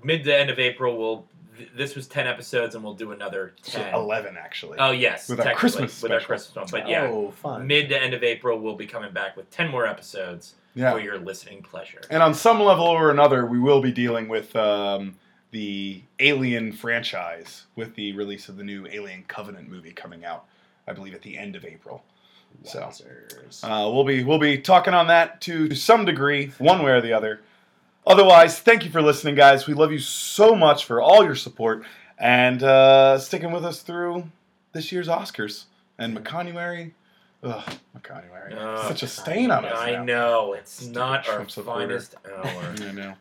mid 0.04 0.24
to 0.26 0.38
end 0.38 0.50
of 0.50 0.60
April, 0.60 0.98
we'll. 0.98 1.26
Th- 1.58 1.70
this 1.76 1.96
was 1.96 2.08
ten 2.08 2.26
episodes, 2.28 2.76
and 2.76 2.84
we'll 2.84 2.94
do 2.94 3.12
another 3.12 3.54
So 3.64 3.80
ten. 3.80 3.94
Eleven 3.94 4.38
actually. 4.38 4.78
Oh 4.80 4.92
yes, 4.92 5.28
With 5.30 5.40
our 5.42 5.54
Christmas 5.54 6.02
with 6.02 6.12
our. 6.12 6.22
Christmas 6.22 6.56
one. 6.56 6.68
But 6.72 6.88
yeah, 6.90 7.08
Oh, 7.12 7.32
fun. 7.32 7.68
mid 7.68 7.90
to 7.90 8.02
end 8.02 8.14
of 8.14 8.24
April, 8.24 8.60
we'll 8.60 8.76
be 8.78 8.88
coming 8.88 9.12
back 9.12 9.36
with 9.36 9.50
ten 9.52 9.70
more 9.70 9.86
episodes 9.86 10.56
yeah. 10.76 10.92
for 10.92 11.00
your 11.00 11.18
listening 11.18 11.62
pleasure. 11.62 12.02
And 12.10 12.24
on 12.24 12.34
some 12.34 12.62
level 12.62 12.86
or 12.86 13.12
another, 13.12 13.46
we 13.46 13.60
will 13.60 13.82
be 13.82 13.92
dealing 13.92 14.28
with 14.30 14.56
um, 14.56 15.16
the 15.52 16.02
Alien 16.20 16.72
franchise 16.72 17.66
with 17.76 17.94
the 17.96 18.14
release 18.14 18.48
of 18.48 18.56
the 18.56 18.64
new 18.64 18.88
Alien 18.88 19.24
Covenant 19.28 19.68
movie 19.70 19.92
coming 19.92 20.24
out, 20.24 20.46
I 20.88 20.94
believe, 20.94 21.14
at 21.14 21.24
the 21.24 21.38
end 21.38 21.56
of 21.58 21.66
April. 21.66 22.04
So 22.64 22.92
uh, 23.64 23.90
we'll 23.92 24.04
be 24.04 24.24
we'll 24.24 24.40
be 24.40 24.58
talking 24.58 24.94
on 24.94 25.08
that 25.08 25.42
to 25.42 25.74
some 25.76 26.06
degree, 26.06 26.52
one 26.58 26.84
way 26.84 26.92
or 26.92 27.02
the 27.02 27.14
other. 27.14 27.42
Otherwise, 28.06 28.60
thank 28.60 28.84
you 28.84 28.92
for 28.92 29.02
listening, 29.02 29.36
guys. 29.36 29.68
We 29.68 29.74
love 29.74 29.92
you 29.92 30.00
so 30.00 30.56
much 30.56 30.86
for 30.86 31.02
all 31.02 31.24
your 31.24 31.36
support 31.36 31.84
and 32.18 32.62
uh, 32.64 33.18
sticking 33.20 33.52
with 33.52 33.64
us 33.64 33.82
through 33.82 34.30
this 34.74 34.92
year's 34.92 35.08
Oscars 35.08 35.66
and 35.98 36.18
McConuary. 36.18 36.92
Ugh, 37.44 37.74
McConuary. 37.98 38.88
Such 38.88 39.04
a 39.04 39.08
stain 39.08 39.52
on 39.52 39.64
us. 39.64 39.78
I 39.78 39.92
now. 39.92 40.04
know 40.04 40.54
it's 40.54 40.86
not 40.86 41.30
our 41.30 41.46
finest 41.46 42.16
hour. 42.26 42.76
I 42.82 42.92
know. 42.92 43.14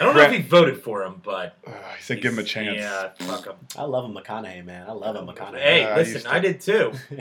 I 0.00 0.04
don't 0.04 0.16
know 0.16 0.22
if 0.22 0.32
he 0.32 0.42
voted 0.42 0.82
for 0.82 1.02
him, 1.04 1.20
but 1.24 1.56
Ugh, 1.66 1.74
he 1.96 2.02
said, 2.02 2.20
"Give 2.22 2.32
him 2.32 2.38
a 2.38 2.42
chance." 2.44 2.76
Yeah, 2.78 3.10
fuck 3.26 3.44
him. 3.46 3.54
I 3.76 3.84
love 3.84 4.04
him, 4.04 4.14
McConaughey, 4.14 4.64
man. 4.64 4.88
I 4.88 4.92
love 4.92 5.16
him, 5.16 5.26
McConaughey. 5.26 5.60
Hey, 5.60 5.84
I 5.84 5.96
listen, 5.96 6.14
used 6.14 6.26
I 6.26 6.40
to- 6.40 6.52
did 6.52 6.60
too. 6.60 6.92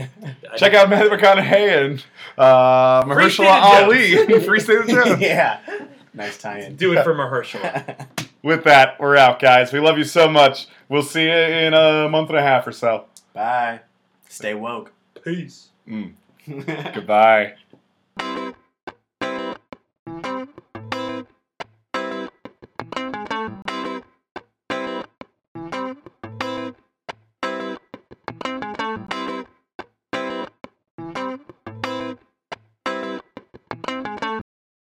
I 0.51 0.57
Check 0.57 0.71
did- 0.71 0.75
out 0.75 0.89
Matthew 0.89 1.09
McConaughey 1.09 1.85
and 1.85 2.05
uh, 2.37 3.03
Free 3.13 3.29
State 3.29 3.45
Mahershala 3.47 3.83
of 3.83 3.83
Ali 4.29 4.39
Free 4.45 4.59
State 4.59 4.77
of 4.79 4.87
Jones. 4.87 5.21
yeah. 5.21 5.59
Nice 6.13 6.37
tie-in. 6.37 6.75
Do 6.75 6.91
it 6.97 7.03
for 7.03 7.13
Mahershala. 7.13 8.05
With 8.43 8.65
that, 8.65 8.99
we're 8.99 9.15
out, 9.15 9.39
guys. 9.39 9.71
We 9.71 9.79
love 9.79 9.97
you 9.97 10.03
so 10.03 10.27
much. 10.29 10.67
We'll 10.89 11.03
see 11.03 11.23
you 11.23 11.31
in 11.31 11.73
a 11.73 12.09
month 12.09 12.29
and 12.29 12.37
a 12.37 12.41
half 12.41 12.67
or 12.67 12.73
so. 12.73 13.05
Bye. 13.33 13.79
Stay 14.27 14.53
woke. 14.53 14.91
Peace. 15.23 15.69
Mm, 15.87 16.13
goodbye. 16.93 17.53